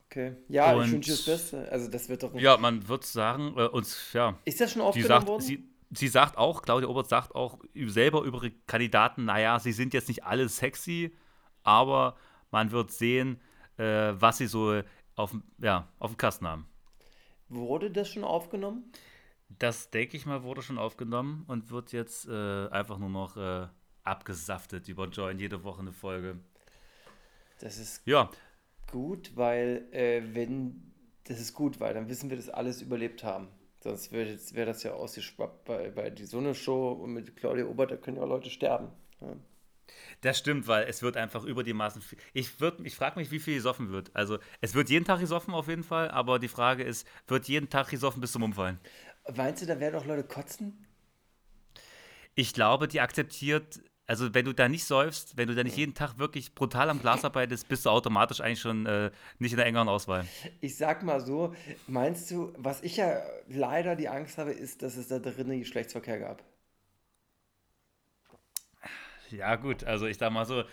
Okay. 0.06 0.36
Ja, 0.48 0.72
ich 0.72 0.78
Und- 0.84 0.92
wünsche 0.92 1.10
dir 1.10 1.16
das 1.16 1.24
Beste. 1.24 1.70
Also 1.72 1.88
das 1.90 2.08
wird 2.08 2.22
doch. 2.22 2.34
Ja, 2.34 2.56
man 2.56 2.86
wird 2.88 3.04
sagen, 3.04 3.54
äh, 3.56 3.66
uns, 3.66 4.12
ja, 4.12 4.38
Ist 4.44 4.60
das 4.60 4.72
schon 4.72 4.82
aufgenommen 4.82 5.08
sagt, 5.08 5.26
worden? 5.26 5.42
sie, 5.42 5.68
sie 5.90 6.08
sagt 6.08 6.36
auch, 6.38 6.62
Claudia 6.62 6.88
Obert 6.88 7.08
sagt 7.08 7.34
auch 7.34 7.58
selber 7.74 8.22
über 8.22 8.38
ihre 8.38 8.50
Kandidaten, 8.66 9.24
naja, 9.24 9.58
sie 9.58 9.72
sind 9.72 9.94
jetzt 9.94 10.08
nicht 10.08 10.24
alle 10.24 10.48
sexy, 10.48 11.14
aber 11.62 12.16
man 12.50 12.70
wird 12.70 12.90
sehen, 12.92 13.40
äh, 13.78 14.12
was 14.18 14.38
sie 14.38 14.46
so 14.46 14.82
auf, 15.16 15.30
dem- 15.32 15.42
ja, 15.58 15.88
auf 15.98 16.12
dem 16.12 16.16
Kasten 16.16 16.46
haben. 16.46 16.66
Wurde 17.50 17.90
das 17.90 18.08
schon 18.08 18.24
aufgenommen? 18.24 18.90
Das, 19.58 19.90
denke 19.90 20.16
ich 20.16 20.26
mal, 20.26 20.42
wurde 20.42 20.62
schon 20.62 20.78
aufgenommen 20.78 21.44
und 21.48 21.70
wird 21.70 21.92
jetzt 21.92 22.26
äh, 22.28 22.68
einfach 22.68 22.98
nur 22.98 23.08
noch 23.08 23.36
äh, 23.36 23.66
abgesaftet 24.04 24.88
über 24.88 25.08
Join, 25.08 25.38
jede 25.38 25.64
Woche 25.64 25.80
eine 25.80 25.92
Folge. 25.92 26.38
Das 27.60 27.78
ist 27.78 28.02
Ja, 28.04 28.30
gut, 28.90 29.32
weil 29.36 29.88
äh, 29.92 30.22
wenn 30.34 30.92
das 31.24 31.40
ist 31.40 31.54
gut, 31.54 31.80
weil 31.80 31.94
dann 31.94 32.08
wissen 32.08 32.30
wir, 32.30 32.36
dass 32.36 32.48
alles 32.48 32.82
überlebt 32.82 33.22
haben. 33.24 33.48
Sonst 33.80 34.12
wäre 34.12 34.38
wär 34.52 34.66
das 34.66 34.82
ja 34.84 34.92
ausgeschwappt 34.94 35.64
bei, 35.64 35.90
bei 35.90 36.10
die 36.10 36.24
so 36.26 36.38
eine 36.38 36.54
Show 36.54 36.92
und 36.92 37.12
mit 37.12 37.36
Claudia 37.36 37.64
Obert, 37.66 37.90
da 37.92 37.96
können 37.96 38.16
ja 38.18 38.22
auch 38.24 38.28
Leute 38.28 38.50
sterben. 38.50 38.88
Ja. 39.20 39.36
das 40.20 40.38
stimmt, 40.38 40.66
weil 40.66 40.84
es 40.88 41.02
wird 41.02 41.16
einfach 41.16 41.44
über 41.44 41.62
die 41.64 41.72
Maßen 41.72 42.02
viel. 42.02 42.18
Ich, 42.32 42.48
würd- 42.60 42.84
ich 42.84 42.94
frage 42.96 43.18
mich, 43.18 43.30
wie 43.30 43.38
viel 43.40 43.54
gesoffen 43.54 43.90
wird. 43.90 44.10
Also, 44.14 44.38
es 44.60 44.74
wird 44.74 44.90
jeden 44.90 45.04
Tag 45.04 45.20
gesoffen 45.20 45.54
auf 45.54 45.68
jeden 45.68 45.84
Fall, 45.84 46.10
aber 46.10 46.38
die 46.38 46.48
Frage 46.48 46.82
ist, 46.84 47.06
wird 47.26 47.48
jeden 47.48 47.68
Tag 47.68 47.88
gesoffen 47.88 48.20
bis 48.20 48.32
zum 48.32 48.42
Umfallen? 48.42 48.78
Meinst 49.32 49.62
du, 49.62 49.66
da 49.66 49.78
werden 49.78 49.94
auch 49.94 50.04
Leute 50.06 50.24
kotzen? 50.24 50.84
Ich 52.34 52.54
glaube, 52.54 52.88
die 52.88 53.00
akzeptiert, 53.00 53.80
also 54.08 54.32
wenn 54.32 54.46
du 54.46 54.54
da 54.54 54.68
nicht 54.68 54.84
säufst, 54.84 55.36
wenn 55.36 55.48
du 55.48 55.54
da 55.54 55.62
nicht 55.62 55.76
jeden 55.76 55.94
Tag 55.94 56.18
wirklich 56.18 56.54
brutal 56.54 56.88
am 56.88 57.00
Glas 57.00 57.24
arbeitest, 57.24 57.68
bist 57.68 57.84
du 57.84 57.90
automatisch 57.90 58.40
eigentlich 58.40 58.60
schon 58.60 58.86
äh, 58.86 59.10
nicht 59.38 59.52
in 59.52 59.58
der 59.58 59.66
engeren 59.66 59.88
Auswahl. 59.88 60.26
Ich 60.62 60.76
sag 60.78 61.02
mal 61.02 61.20
so, 61.20 61.54
meinst 61.86 62.30
du, 62.30 62.52
was 62.56 62.82
ich 62.82 62.96
ja 62.96 63.20
leider 63.48 63.96
die 63.96 64.08
Angst 64.08 64.38
habe, 64.38 64.52
ist, 64.52 64.82
dass 64.82 64.96
es 64.96 65.08
da 65.08 65.18
drinnen 65.18 65.60
Geschlechtsverkehr 65.60 66.20
gab? 66.20 66.42
Ja, 69.30 69.56
gut, 69.56 69.84
also 69.84 70.06
ich 70.06 70.16
sag 70.16 70.32
mal 70.32 70.46
so, 70.46 70.64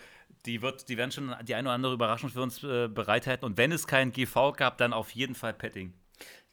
die, 0.46 0.62
wird, 0.62 0.88
die 0.88 0.96
werden 0.96 1.12
schon 1.12 1.34
die 1.46 1.54
eine 1.54 1.68
oder 1.68 1.74
andere 1.74 1.92
Überraschung 1.92 2.30
für 2.30 2.40
uns 2.40 2.64
äh, 2.64 2.88
bereithalten. 2.88 3.44
Und 3.44 3.58
wenn 3.58 3.70
es 3.70 3.86
kein 3.86 4.12
GV 4.12 4.52
gab, 4.52 4.78
dann 4.78 4.94
auf 4.94 5.10
jeden 5.10 5.34
Fall 5.34 5.52
Petting. 5.52 5.92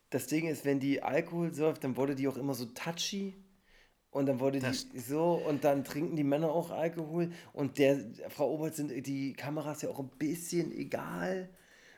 Das 0.10 0.28
Ding 0.28 0.48
ist, 0.48 0.66
wenn 0.66 0.82
die 0.82 1.02
Alkohol 1.02 1.54
säuft, 1.54 1.86
dann 1.86 1.96
wurde 1.96 2.14
die 2.14 2.28
auch 2.28 2.36
immer 2.36 2.54
so 2.54 2.66
touchy. 2.66 3.36
Und 4.14 4.28
dann 4.28 4.39
wurde 4.39 4.59
Das- 4.59 4.89
die 4.89 4.99
so, 4.99 5.41
und 5.47 5.64
dann 5.64 5.84
trinken 5.84 6.16
die 6.16 6.24
Männer 6.24 6.49
auch 6.51 6.70
Alkohol. 6.70 7.32
Und 7.51 7.78
der 7.80 7.97
Frau 8.30 8.53
Obert 8.53 8.76
sind 8.76 8.91
die 9.07 9.34
Kameras 9.34 9.82
ja 9.82 9.89
auch 9.89 9.99
ein 9.99 10.09
bisschen 10.20 10.72
egal. 10.72 11.49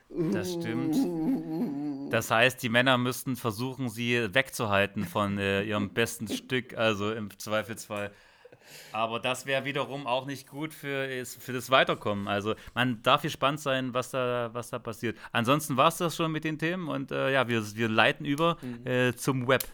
Das 0.08 0.52
stimmt. 0.54 2.12
Das 2.12 2.30
heißt, 2.30 2.62
die 2.62 2.68
Männer 2.68 2.96
müssten 2.96 3.34
versuchen, 3.36 3.88
sie 3.90 4.32
wegzuhalten 4.34 5.04
von 5.04 5.36
äh, 5.38 5.62
ihrem 5.64 5.90
besten 5.90 6.28
Stück, 6.28 6.76
also 6.78 7.12
im 7.12 7.36
Zweifelsfall. 7.38 8.12
Aber 8.92 9.20
das 9.20 9.46
wäre 9.46 9.64
wiederum 9.64 10.06
auch 10.06 10.26
nicht 10.26 10.48
gut 10.48 10.74
für, 10.74 11.08
für 11.24 11.52
das 11.52 11.70
Weiterkommen. 11.70 12.28
Also 12.28 12.54
man 12.74 13.02
darf 13.02 13.22
gespannt 13.22 13.60
sein, 13.60 13.94
was 13.94 14.10
da, 14.10 14.50
was 14.52 14.70
da 14.70 14.78
passiert. 14.78 15.16
Ansonsten 15.32 15.76
war 15.76 15.88
es 15.88 15.96
das 15.98 16.16
schon 16.16 16.32
mit 16.32 16.44
den 16.44 16.58
Themen 16.58 16.88
und 16.88 17.10
äh, 17.10 17.32
ja, 17.32 17.48
wir, 17.48 17.62
wir 17.76 17.88
leiten 17.88 18.24
über 18.26 18.56
äh, 18.84 19.12
zum 19.14 19.46
Web, 19.48 19.64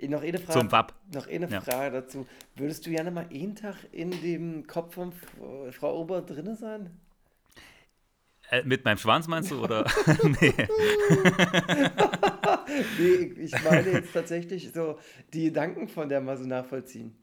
Noch 0.00 0.22
eine 0.22 0.38
Frage, 0.38 0.58
zum 0.60 0.72
WAP. 0.72 0.94
noch 1.14 1.26
eine 1.26 1.48
Ja. 1.48 1.60
Frage 1.60 1.90
dazu. 2.02 2.26
Würdest 2.54 2.86
du 2.86 2.90
gerne 2.90 3.10
mal 3.10 3.26
einen 3.32 3.54
Tag 3.54 3.76
in 3.92 4.10
dem 4.10 4.66
Kopf 4.66 4.94
von 4.94 5.10
F- 5.10 5.74
Frau 5.76 6.00
Obert 6.00 6.30
drin 6.30 6.54
sein? 6.56 6.90
Äh, 8.50 8.62
mit 8.62 8.84
meinem 8.84 8.98
Schwanz 8.98 9.26
meinst 9.26 9.50
du? 9.50 9.62
Oder? 9.62 9.84
nee. 10.40 10.54
Nee, 12.98 13.32
ich 13.42 13.52
meine 13.64 13.90
jetzt 13.90 14.12
tatsächlich 14.12 14.72
so 14.72 14.98
die 15.32 15.44
Gedanken 15.44 15.88
von 15.88 16.08
der 16.08 16.20
mal 16.20 16.36
so 16.36 16.44
nachvollziehen. 16.44 17.16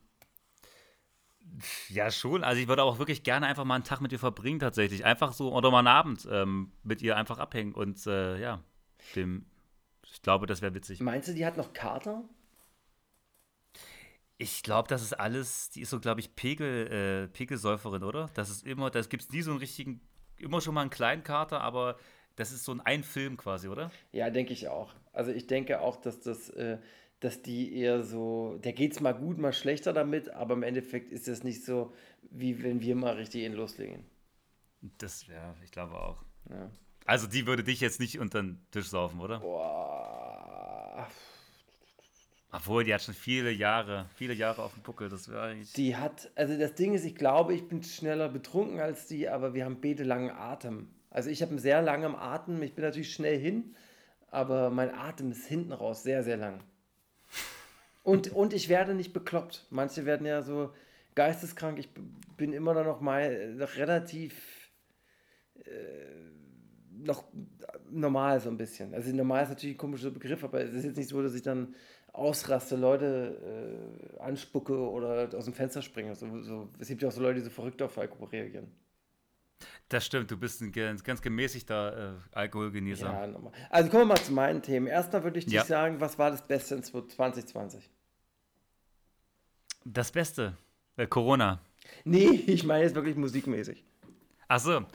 Ja, 1.89 2.09
schon. 2.11 2.43
Also 2.43 2.61
ich 2.61 2.67
würde 2.67 2.83
auch 2.83 2.99
wirklich 2.99 3.23
gerne 3.23 3.45
einfach 3.45 3.63
mal 3.63 3.75
einen 3.75 3.83
Tag 3.83 4.01
mit 4.01 4.11
ihr 4.11 4.19
verbringen, 4.19 4.59
tatsächlich. 4.59 5.05
Einfach 5.05 5.33
so, 5.33 5.53
oder 5.53 5.71
mal 5.71 5.79
einen 5.79 5.87
Abend 5.87 6.27
ähm, 6.31 6.71
mit 6.83 7.01
ihr 7.01 7.15
einfach 7.17 7.37
abhängen 7.37 7.73
und 7.73 8.05
äh, 8.07 8.39
ja, 8.39 8.63
dem, 9.15 9.45
ich 10.05 10.21
glaube, 10.21 10.47
das 10.47 10.61
wäre 10.61 10.73
witzig. 10.73 10.99
Meinst 11.01 11.29
du, 11.29 11.33
die 11.33 11.45
hat 11.45 11.57
noch 11.57 11.73
Kater? 11.73 12.23
Ich 14.37 14.63
glaube, 14.63 14.87
das 14.87 15.03
ist 15.03 15.13
alles, 15.13 15.69
die 15.69 15.81
ist 15.81 15.91
so, 15.91 15.99
glaube 15.99 16.19
ich, 16.19 16.35
Pegel, 16.35 16.87
äh, 16.87 17.27
Pegelsäuferin, 17.27 18.03
oder? 18.03 18.29
Das 18.33 18.49
ist 18.49 18.65
immer, 18.65 18.89
das 18.89 19.09
gibt 19.09 19.23
es 19.23 19.29
nie 19.29 19.41
so 19.41 19.51
einen 19.51 19.59
richtigen, 19.59 20.01
immer 20.37 20.59
schon 20.59 20.73
mal 20.73 20.81
einen 20.81 20.89
kleinen 20.89 21.23
Kater, 21.23 21.61
aber 21.61 21.97
das 22.35 22.51
ist 22.51 22.65
so 22.65 22.71
ein 22.71 22.81
Ein-Film 22.81 23.37
quasi, 23.37 23.67
oder? 23.67 23.91
Ja, 24.11 24.29
denke 24.31 24.53
ich 24.53 24.67
auch. 24.67 24.93
Also 25.13 25.31
ich 25.31 25.45
denke 25.45 25.81
auch, 25.81 25.97
dass 25.97 26.19
das, 26.19 26.49
äh, 26.49 26.79
dass 27.23 27.41
die 27.41 27.75
eher 27.75 28.03
so, 28.03 28.59
der 28.63 28.73
geht's 28.73 28.99
mal 28.99 29.13
gut, 29.13 29.37
mal 29.37 29.53
schlechter 29.53 29.93
damit, 29.93 30.29
aber 30.29 30.55
im 30.55 30.63
Endeffekt 30.63 31.11
ist 31.11 31.27
das 31.27 31.43
nicht 31.43 31.63
so, 31.63 31.93
wie 32.31 32.63
wenn 32.63 32.81
wir 32.81 32.95
mal 32.95 33.15
richtig 33.15 33.43
in 33.43 33.53
loslegen. 33.53 34.03
Das 34.97 35.29
wäre, 35.29 35.55
ich 35.63 35.71
glaube 35.71 35.95
auch. 35.95 36.23
Ja. 36.49 36.69
Also 37.05 37.27
die 37.27 37.47
würde 37.47 37.63
dich 37.63 37.79
jetzt 37.79 37.99
nicht 37.99 38.19
unter 38.19 38.41
den 38.41 38.59
Tisch 38.71 38.87
saufen, 38.87 39.21
oder? 39.21 39.39
Boah. 39.39 41.07
Obwohl, 42.51 42.83
die 42.83 42.93
hat 42.93 43.01
schon 43.01 43.13
viele 43.13 43.51
Jahre, 43.51 44.05
viele 44.15 44.33
Jahre 44.33 44.61
auf 44.61 44.73
dem 44.73 44.83
Buckel. 44.83 45.09
Das 45.09 45.29
wäre 45.29 45.41
eigentlich. 45.43 45.73
Die 45.73 45.95
hat, 45.95 46.29
also 46.35 46.57
das 46.57 46.75
Ding 46.75 46.93
ist, 46.93 47.05
ich 47.05 47.15
glaube, 47.15 47.53
ich 47.53 47.67
bin 47.67 47.81
schneller 47.83 48.29
betrunken 48.29 48.79
als 48.79 49.07
die, 49.07 49.27
aber 49.29 49.53
wir 49.53 49.65
haben 49.65 49.81
beide 49.81 50.03
langen 50.03 50.29
Atem. 50.29 50.89
Also 51.09 51.29
ich 51.29 51.41
habe 51.41 51.51
einen 51.51 51.59
sehr 51.59 51.81
langen 51.81 52.15
Atem, 52.15 52.61
ich 52.61 52.75
bin 52.75 52.83
natürlich 52.83 53.13
schnell 53.13 53.39
hin, 53.39 53.75
aber 54.29 54.69
mein 54.69 54.93
Atem 54.93 55.31
ist 55.31 55.47
hinten 55.47 55.71
raus 55.71 56.03
sehr, 56.03 56.23
sehr 56.23 56.37
lang. 56.37 56.59
Und, 58.03 58.31
und 58.33 58.53
ich 58.53 58.69
werde 58.69 58.93
nicht 58.93 59.13
bekloppt. 59.13 59.65
Manche 59.69 60.05
werden 60.05 60.25
ja 60.27 60.41
so 60.41 60.71
geisteskrank. 61.15 61.79
Ich 61.79 61.89
bin 62.37 62.53
immer 62.53 62.73
noch 62.83 63.01
mal 63.01 63.55
noch 63.55 63.75
relativ 63.77 64.71
äh, 65.65 66.23
noch 66.91 67.23
normal 67.89 68.39
so 68.39 68.49
ein 68.49 68.57
bisschen. 68.57 68.93
Also 68.93 69.13
normal 69.15 69.43
ist 69.43 69.49
natürlich 69.49 69.75
ein 69.75 69.79
komischer 69.79 70.11
Begriff, 70.11 70.43
aber 70.43 70.61
es 70.61 70.73
ist 70.73 70.85
jetzt 70.85 70.97
nicht 70.97 71.09
so, 71.09 71.21
dass 71.21 71.33
ich 71.33 71.41
dann 71.41 71.75
ausraste, 72.11 72.75
Leute 72.75 73.73
äh, 74.17 74.19
anspucke 74.19 74.77
oder 74.77 75.29
aus 75.35 75.45
dem 75.45 75.53
Fenster 75.53 75.81
springe. 75.81 76.15
So, 76.15 76.41
so, 76.41 76.69
es 76.79 76.87
gibt 76.87 77.01
ja 77.01 77.07
auch 77.07 77.11
so 77.13 77.21
Leute, 77.21 77.39
die 77.39 77.45
so 77.45 77.49
verrückt 77.49 77.81
auf 77.81 77.97
Alkohol 77.97 78.29
reagieren. 78.29 78.67
Das 79.89 80.05
stimmt, 80.05 80.31
du 80.31 80.37
bist 80.37 80.61
ein 80.61 80.71
ganz, 80.71 81.03
ganz 81.03 81.21
gemäßigter 81.21 82.15
äh, 82.15 82.19
Alkoholgenießer. 82.31 83.05
Ja, 83.05 83.27
nochmal. 83.27 83.51
Also 83.69 83.89
kommen 83.89 84.03
wir 84.03 84.07
mal 84.15 84.21
zu 84.21 84.33
meinen 84.33 84.61
Themen. 84.61 84.87
Erstmal 84.87 85.23
würde 85.23 85.37
ich 85.39 85.45
dir 85.45 85.55
Ja. 85.57 85.65
sagen, 85.65 85.99
was 86.01 86.17
war 86.17 86.31
das 86.31 86.47
Beste 86.47 86.75
in 86.75 86.83
2020? 86.83 87.89
Das 89.85 90.11
Beste, 90.11 90.57
äh, 90.97 91.05
Corona. 91.07 91.59
Nee, 92.05 92.27
ich 92.47 92.63
meine 92.63 92.83
jetzt 92.85 92.95
wirklich 92.95 93.15
musikmäßig. 93.15 93.83
Ach 94.47 94.59
so. 94.59 94.85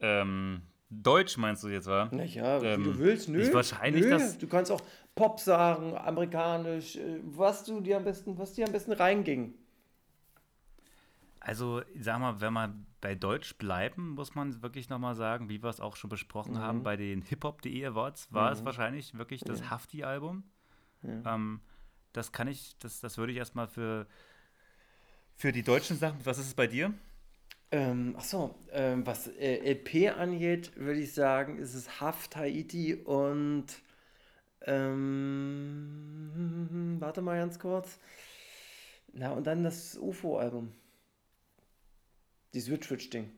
Ähm, 0.00 0.62
Deutsch 0.90 1.36
meinst 1.36 1.62
du 1.62 1.68
jetzt, 1.68 1.86
wa? 1.86 2.08
Naja, 2.10 2.62
Ähm, 2.62 2.80
wie 2.80 2.84
du 2.92 2.98
willst, 2.98 3.28
nö. 3.28 3.52
wahrscheinlich 3.52 4.04
nö. 4.04 4.10
das- 4.10 4.38
Du 4.38 4.46
kannst 4.48 4.72
auch 4.72 4.80
Pop 5.14 5.38
sagen, 5.40 5.96
amerikanisch, 5.96 6.96
äh, 6.96 7.20
was 7.24 7.64
du 7.64 7.80
dir 7.80 7.98
am 7.98 8.04
besten, 8.04 8.38
was 8.38 8.54
dir 8.54 8.66
am 8.66 8.72
besten 8.72 8.92
reinging. 8.92 9.54
Also, 11.40 11.82
sag 12.00 12.18
mal, 12.20 12.40
wenn 12.40 12.52
wir 12.52 12.74
bei 13.00 13.14
Deutsch 13.14 13.56
bleiben, 13.58 14.10
muss 14.10 14.34
man 14.34 14.60
wirklich 14.62 14.88
nochmal 14.88 15.14
sagen, 15.14 15.48
wie 15.48 15.62
wir 15.62 15.70
es 15.70 15.80
auch 15.80 15.96
schon 15.96 16.10
besprochen 16.10 16.54
Mhm. 16.54 16.58
haben 16.58 16.82
bei 16.82 16.96
den 16.96 17.22
Hip-Hop.de 17.22 17.86
Awards, 17.86 18.32
war 18.32 18.50
es 18.52 18.64
wahrscheinlich 18.64 19.16
wirklich 19.16 19.44
das 19.44 19.70
Hafti-Album. 19.70 20.42
Ähm, 21.24 21.60
das 22.12 22.32
kann 22.32 22.48
ich, 22.48 22.76
das, 22.78 23.00
das 23.00 23.18
würde 23.18 23.32
ich 23.32 23.38
erstmal 23.38 23.68
für, 23.68 24.06
für 25.36 25.52
die 25.52 25.62
deutschen 25.62 25.96
Sachen. 25.96 26.18
Was 26.24 26.38
ist 26.38 26.46
es 26.46 26.54
bei 26.54 26.66
dir? 26.66 26.92
Ähm, 27.70 28.16
achso, 28.16 28.54
ähm, 28.72 29.06
was 29.06 29.28
äh, 29.28 29.72
LP 29.72 30.16
angeht, 30.18 30.74
würde 30.76 31.00
ich 31.00 31.12
sagen, 31.12 31.58
ist 31.58 31.74
es 31.74 32.00
Haft 32.00 32.34
Haiti 32.34 32.94
und 32.94 33.66
ähm, 34.62 36.30
warte 36.98 37.20
mal 37.22 37.38
ganz 37.38 37.58
kurz. 37.58 37.98
Na, 39.12 39.32
und 39.32 39.46
dann 39.46 39.64
das 39.64 39.98
UFO-Album. 39.98 40.72
Die 42.54 42.60
Switch-Switch-Ding. 42.60 43.30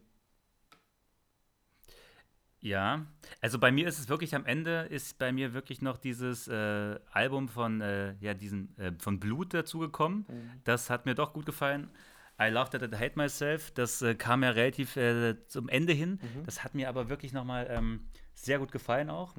Ja, 2.62 3.06
also 3.40 3.58
bei 3.58 3.72
mir 3.72 3.88
ist 3.88 3.98
es 3.98 4.08
wirklich 4.10 4.34
am 4.34 4.44
Ende 4.44 4.82
ist 4.90 5.18
bei 5.18 5.32
mir 5.32 5.54
wirklich 5.54 5.80
noch 5.80 5.96
dieses 5.96 6.46
äh, 6.46 6.98
Album 7.10 7.48
von 7.48 7.80
äh, 7.80 8.14
ja 8.20 8.34
diesen 8.34 8.76
äh, 8.78 8.92
von 8.98 9.18
Blut 9.18 9.54
dazugekommen. 9.54 10.26
Das 10.64 10.90
hat 10.90 11.06
mir 11.06 11.14
doch 11.14 11.32
gut 11.32 11.46
gefallen. 11.46 11.90
I 12.38 12.48
Love 12.48 12.70
That 12.70 12.82
I 12.82 12.96
Hate 12.96 13.16
Myself. 13.16 13.70
Das 13.70 14.02
äh, 14.02 14.14
kam 14.14 14.42
ja 14.42 14.50
relativ 14.50 14.96
äh, 14.96 15.36
zum 15.46 15.70
Ende 15.70 15.94
hin. 15.94 16.20
Das 16.44 16.62
hat 16.62 16.74
mir 16.74 16.90
aber 16.90 17.08
wirklich 17.08 17.32
noch 17.32 17.44
mal 17.44 17.66
ähm, 17.70 18.06
sehr 18.34 18.58
gut 18.58 18.72
gefallen 18.72 19.08
auch. 19.08 19.34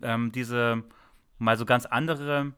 Ähm, 0.00 0.32
diese 0.32 0.82
mal 1.38 1.58
so 1.58 1.66
ganz 1.66 1.84
andere 1.84 2.54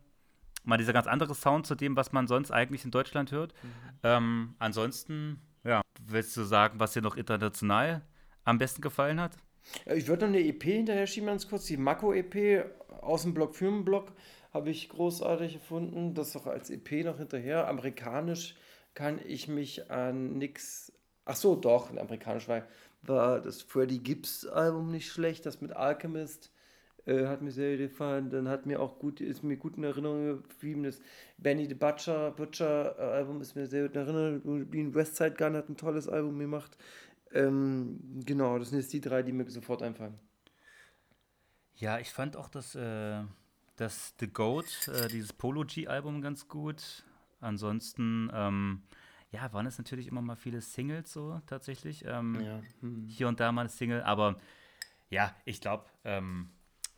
mal 0.64 0.78
dieser 0.78 0.92
ganz 0.92 1.06
andere 1.06 1.34
Sound 1.34 1.66
zu 1.66 1.74
dem, 1.74 1.96
was 1.96 2.12
man 2.12 2.26
sonst 2.26 2.50
eigentlich 2.50 2.84
in 2.84 2.90
Deutschland 2.90 3.32
hört. 3.32 3.54
Ähm, 4.02 4.54
ansonsten, 4.58 5.40
willst 6.14 6.36
du 6.36 6.44
sagen, 6.44 6.80
was 6.80 6.92
dir 6.92 7.02
noch 7.02 7.16
international 7.16 8.02
am 8.44 8.58
besten 8.58 8.80
gefallen 8.80 9.20
hat? 9.20 9.36
Ja, 9.86 9.94
Ich 9.94 10.08
würde 10.08 10.26
noch 10.26 10.34
eine 10.34 10.46
EP 10.46 10.62
hinterher 10.62 11.06
schieben, 11.06 11.26
ganz 11.26 11.48
kurz. 11.48 11.66
Die 11.66 11.76
Mako-EP 11.76 12.64
aus 13.00 13.22
dem 13.22 13.34
Block 13.34 13.54
für 13.54 13.70
habe 14.52 14.70
ich 14.70 14.88
großartig 14.88 15.54
gefunden. 15.54 16.14
Das 16.14 16.36
auch 16.36 16.46
als 16.46 16.70
EP 16.70 17.04
noch 17.04 17.18
hinterher. 17.18 17.68
Amerikanisch 17.68 18.56
kann 18.94 19.20
ich 19.26 19.48
mich 19.48 19.90
an 19.90 20.38
nix. 20.38 20.92
Ach 21.24 21.36
so, 21.36 21.56
doch, 21.56 21.90
ein 21.90 21.98
amerikanisch 21.98 22.48
war, 22.48 22.62
war 23.02 23.40
das 23.40 23.62
Freddie 23.62 24.02
Gibbs 24.02 24.46
Album 24.46 24.90
nicht 24.90 25.10
schlecht. 25.10 25.44
Das 25.46 25.60
mit 25.60 25.72
Alchemist 25.72 26.50
äh, 27.06 27.26
hat 27.26 27.42
mir 27.42 27.50
sehr 27.50 27.76
gefallen. 27.76 28.30
Dann 28.30 28.48
hat 28.48 28.66
mir 28.66 28.80
auch 28.80 28.98
gut, 28.98 29.20
ist 29.20 29.42
mir 29.42 29.56
gut 29.56 29.76
in 29.76 29.84
Erinnerung 29.84 30.42
geblieben. 30.42 30.84
Das 30.84 31.00
Benny 31.38 31.66
the 31.66 31.74
Butcher, 31.74 32.30
Butcher 32.30 32.98
äh, 32.98 33.02
Album 33.02 33.40
ist 33.40 33.54
mir 33.54 33.66
sehr 33.66 33.82
gut 33.82 33.96
in 33.96 34.02
Erinnerung 34.02 34.58
geblieben. 34.60 34.94
Westside 34.94 35.34
Gun 35.34 35.54
hat 35.54 35.68
ein 35.68 35.76
tolles 35.76 36.08
Album 36.08 36.38
gemacht. 36.38 36.76
Ähm, 37.32 37.98
genau, 38.24 38.58
das 38.58 38.70
sind 38.70 38.78
jetzt 38.78 38.92
die 38.92 39.00
drei, 39.00 39.22
die 39.22 39.32
mir 39.32 39.48
sofort 39.50 39.82
einfallen. 39.82 40.18
Ja, 41.76 41.98
ich 41.98 42.12
fand 42.12 42.36
auch 42.36 42.48
das, 42.48 42.74
äh, 42.76 43.22
das 43.76 44.14
The 44.20 44.28
Goat, 44.28 44.88
äh, 44.88 45.08
dieses 45.08 45.32
Polo 45.32 45.64
G-Album 45.64 46.22
ganz 46.22 46.46
gut. 46.48 47.04
Ansonsten, 47.40 48.30
ähm, 48.32 48.82
ja, 49.32 49.52
waren 49.52 49.66
es 49.66 49.76
natürlich 49.78 50.06
immer 50.06 50.22
mal 50.22 50.36
viele 50.36 50.60
Singles 50.60 51.12
so 51.12 51.40
tatsächlich. 51.46 52.04
Ähm, 52.06 52.40
Ja. 52.40 52.62
Hm. 52.80 53.06
Hier 53.08 53.26
und 53.28 53.40
da 53.40 53.50
mal 53.50 53.62
eine 53.62 53.68
Single, 53.68 54.02
aber 54.02 54.38
ja, 55.10 55.34
ich 55.44 55.60
glaube, 55.60 55.86
ähm, 56.04 56.50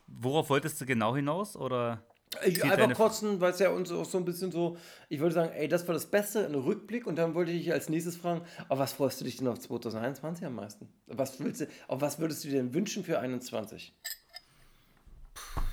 worauf 0.07 0.51
wolltest 0.51 0.81
du 0.81 0.87
genau 0.87 1.15
hinaus? 1.15 1.57
Oder 1.57 2.03
Ich, 2.45 2.63
einfach 2.63 2.93
kotzen, 2.95 3.41
weil 3.41 3.53
es 3.53 3.59
ja 3.59 3.71
uns 3.71 3.91
auch 3.91 4.05
so 4.05 4.19
ein 4.19 4.25
bisschen 4.25 4.51
so, 4.53 4.77
ich 5.09 5.21
würde 5.21 5.35
sagen, 5.35 5.53
ey, 5.53 5.69
das 5.69 5.87
war 5.87 5.95
das 5.95 6.07
Beste, 6.07 6.45
ein 6.45 6.55
Rückblick 6.55 7.07
und 7.07 7.17
dann 7.17 7.35
wollte 7.35 7.53
ich 7.53 7.73
als 7.73 7.89
nächstes 7.89 8.17
fragen, 8.17 8.43
auf 8.69 8.79
was 8.79 8.93
freust 8.93 9.21
du 9.21 9.25
dich 9.25 9.37
denn 9.37 9.49
auf 9.49 9.59
2021 9.59 10.45
am 10.45 10.55
meisten? 10.55 10.89
Was 11.07 11.41
willst 11.41 11.63
du, 11.63 11.67
auf 11.89 12.01
was 12.01 12.19
würdest 12.19 12.45
du 12.45 12.49
dir 12.49 12.57
denn 12.57 12.75
wünschen 12.75 13.05
für 13.05 13.19
21? 13.19 13.95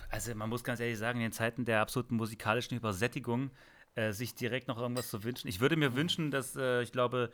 Also 0.09 0.35
man 0.35 0.49
muss 0.49 0.63
ganz 0.63 0.79
ehrlich 0.79 0.99
sagen, 0.99 1.19
in 1.19 1.25
den 1.25 1.31
Zeiten 1.31 1.65
der 1.65 1.81
absoluten 1.81 2.15
musikalischen 2.15 2.77
Übersättigung 2.77 3.49
äh, 3.95 4.11
sich 4.11 4.35
direkt 4.35 4.67
noch 4.67 4.77
irgendwas 4.77 5.09
zu 5.09 5.23
wünschen. 5.23 5.47
Ich 5.47 5.59
würde 5.59 5.75
mir 5.75 5.95
wünschen, 5.95 6.29
dass 6.29 6.55
äh, 6.55 6.83
ich 6.83 6.91
glaube, 6.91 7.31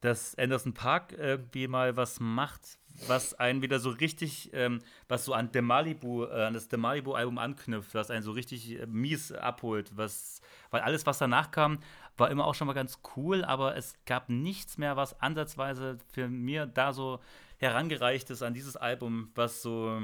dass 0.00 0.36
Anderson 0.36 0.74
Park 0.74 1.14
irgendwie 1.16 1.68
mal 1.68 1.96
was 1.96 2.20
macht, 2.20 2.78
was 3.06 3.34
einen 3.34 3.62
wieder 3.62 3.78
so 3.78 3.90
richtig, 3.90 4.50
ähm, 4.52 4.80
was 5.08 5.24
so 5.24 5.32
an 5.32 5.50
The 5.52 5.60
Malibu, 5.60 6.24
äh, 6.24 6.44
an 6.44 6.54
das 6.54 6.68
The 6.70 6.76
Malibu 6.76 7.14
Album 7.14 7.38
anknüpft, 7.38 7.94
was 7.94 8.10
einen 8.10 8.22
so 8.22 8.32
richtig 8.32 8.78
äh, 8.80 8.86
mies 8.86 9.32
abholt, 9.32 9.96
was, 9.96 10.40
weil 10.70 10.82
alles, 10.82 11.06
was 11.06 11.18
danach 11.18 11.50
kam, 11.50 11.78
war 12.16 12.30
immer 12.30 12.46
auch 12.46 12.54
schon 12.54 12.66
mal 12.66 12.72
ganz 12.72 13.00
cool, 13.16 13.44
aber 13.44 13.76
es 13.76 13.94
gab 14.06 14.28
nichts 14.28 14.78
mehr, 14.78 14.96
was 14.96 15.20
ansatzweise 15.20 15.98
für 16.12 16.28
mir 16.28 16.66
da 16.66 16.92
so 16.92 17.20
herangereicht 17.58 18.30
ist 18.30 18.42
an 18.42 18.54
dieses 18.54 18.76
Album, 18.76 19.30
was 19.34 19.62
so 19.62 20.02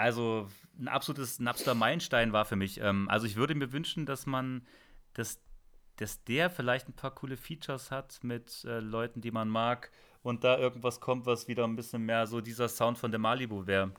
also 0.00 0.48
ein 0.78 0.88
absolutes, 0.88 1.38
ein 1.38 1.48
absoluter 1.48 1.74
Meilenstein 1.74 2.32
war 2.32 2.46
für 2.46 2.56
mich. 2.56 2.80
Ähm, 2.80 3.08
also 3.10 3.26
ich 3.26 3.36
würde 3.36 3.54
mir 3.54 3.72
wünschen, 3.72 4.06
dass 4.06 4.26
man, 4.26 4.66
dass, 5.12 5.40
dass 5.96 6.24
der 6.24 6.48
vielleicht 6.50 6.88
ein 6.88 6.94
paar 6.94 7.14
coole 7.14 7.36
Features 7.36 7.90
hat 7.90 8.20
mit 8.22 8.64
äh, 8.64 8.80
Leuten, 8.80 9.20
die 9.20 9.30
man 9.30 9.48
mag 9.48 9.90
und 10.22 10.44
da 10.44 10.58
irgendwas 10.58 11.00
kommt, 11.00 11.26
was 11.26 11.48
wieder 11.48 11.64
ein 11.64 11.76
bisschen 11.76 12.02
mehr 12.04 12.26
so 12.26 12.40
dieser 12.40 12.68
Sound 12.68 12.98
von 12.98 13.10
der 13.10 13.20
Malibu 13.20 13.66
wäre. 13.66 13.92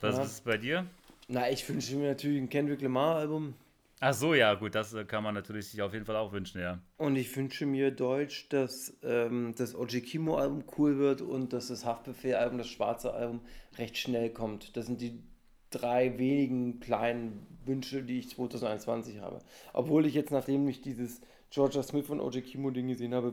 Was 0.00 0.16
Ja. 0.16 0.22
ist 0.22 0.44
bei 0.44 0.56
dir? 0.58 0.86
Na, 1.28 1.50
ich 1.50 1.66
wünsche 1.68 1.96
mir 1.96 2.08
natürlich 2.10 2.40
ein 2.40 2.48
Kendrick 2.48 2.82
Lamar 2.82 3.16
Album 3.16 3.54
Ach 4.00 4.12
so, 4.12 4.34
ja, 4.34 4.52
gut, 4.54 4.74
das 4.74 4.92
äh, 4.92 5.04
kann 5.04 5.22
man 5.22 5.34
natürlich 5.34 5.68
sich 5.68 5.80
auf 5.80 5.94
jeden 5.94 6.04
Fall 6.04 6.16
auch 6.16 6.32
wünschen, 6.32 6.60
ja. 6.60 6.78
und 6.98 7.16
ich 7.16 7.34
wünsche 7.36 7.64
mir 7.64 7.90
Deutsch, 7.90 8.48
dass 8.50 8.92
ähm, 9.02 9.54
das 9.56 9.74
OG 9.74 10.02
Kimo 10.02 10.36
Album 10.36 10.64
cool 10.76 10.98
wird 10.98 11.22
und 11.22 11.54
dass 11.54 11.68
das 11.68 11.86
Haftbefehl 11.86 12.34
Album, 12.34 12.58
das 12.58 12.68
schwarze 12.68 13.14
Album, 13.14 13.40
recht 13.78 13.96
schnell 13.96 14.28
kommt. 14.30 14.76
Das 14.76 14.86
sind 14.86 15.00
die 15.00 15.22
drei 15.70 16.18
wenigen 16.18 16.80
kleinen 16.80 17.46
Wünsche, 17.64 18.02
die 18.02 18.18
ich 18.18 18.28
2021 18.28 19.20
habe. 19.20 19.38
Obwohl 19.72 20.04
ich 20.04 20.12
jetzt, 20.14 20.32
nachdem 20.32 20.68
ich 20.68 20.82
dieses 20.82 21.22
Georgia 21.50 21.82
Smith 21.82 22.10
und 22.10 22.20
OG 22.20 22.42
Kimo 22.42 22.70
Ding 22.72 22.88
gesehen 22.88 23.14
habe, 23.14 23.32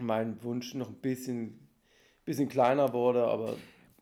mein 0.00 0.42
Wunsch 0.42 0.74
noch 0.74 0.88
ein 0.88 1.00
bisschen, 1.00 1.68
bisschen 2.24 2.48
kleiner 2.48 2.92
wurde, 2.92 3.24
aber 3.26 3.56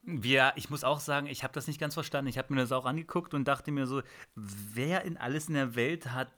Ja, 0.05 0.53
ich 0.57 0.69
muss 0.71 0.83
auch 0.85 0.99
sagen, 1.01 1.27
ich 1.29 1.45
habe 1.45 1.53
das 1.55 1.67
nicht 1.69 1.79
ganz 1.81 1.95
verstanden. 1.95 2.29
Ich 2.29 2.39
habe 2.39 2.53
mir 2.53 2.61
das 2.61 2.73
auch 2.73 2.87
angeguckt 2.87 3.35
und 3.35 3.47
dachte 3.47 3.71
mir 3.71 3.87
so, 3.87 4.03
wer 4.35 5.05
in 5.05 5.17
alles 5.17 5.49
in 5.49 5.55
der 5.55 5.77
Welt 5.77 6.13
hat 6.13 6.33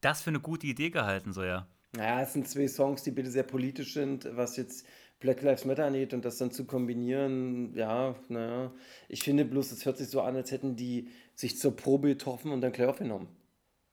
das 0.00 0.22
für 0.22 0.30
eine 0.30 0.40
gute 0.40 0.66
Idee 0.66 0.90
gehalten, 0.90 1.32
so 1.32 1.42
ja. 1.44 1.66
Naja, 1.92 2.22
es 2.22 2.32
sind 2.32 2.48
zwei 2.48 2.68
Songs, 2.68 3.02
die 3.04 3.10
bitte 3.12 3.30
sehr 3.30 3.44
politisch 3.44 3.94
sind, 3.94 4.28
was 4.36 4.56
jetzt 4.56 4.86
Black 5.20 5.42
Lives 5.42 5.64
Matter 5.64 5.86
angeht 5.86 6.12
und 6.12 6.24
das 6.24 6.38
dann 6.38 6.50
zu 6.50 6.66
kombinieren, 6.66 7.74
ja, 7.74 8.14
naja. 8.28 8.72
Ich 9.08 9.22
finde 9.22 9.44
bloß, 9.44 9.72
es 9.72 9.86
hört 9.86 9.96
sich 9.98 10.08
so 10.08 10.20
an, 10.20 10.36
als 10.36 10.50
hätten 10.50 10.76
die 10.76 11.08
sich 11.34 11.58
zur 11.58 11.76
Probe 11.76 12.08
getroffen 12.08 12.52
und 12.52 12.60
dann 12.60 12.72
gleich 12.72 12.88
aufgenommen. 12.88 13.28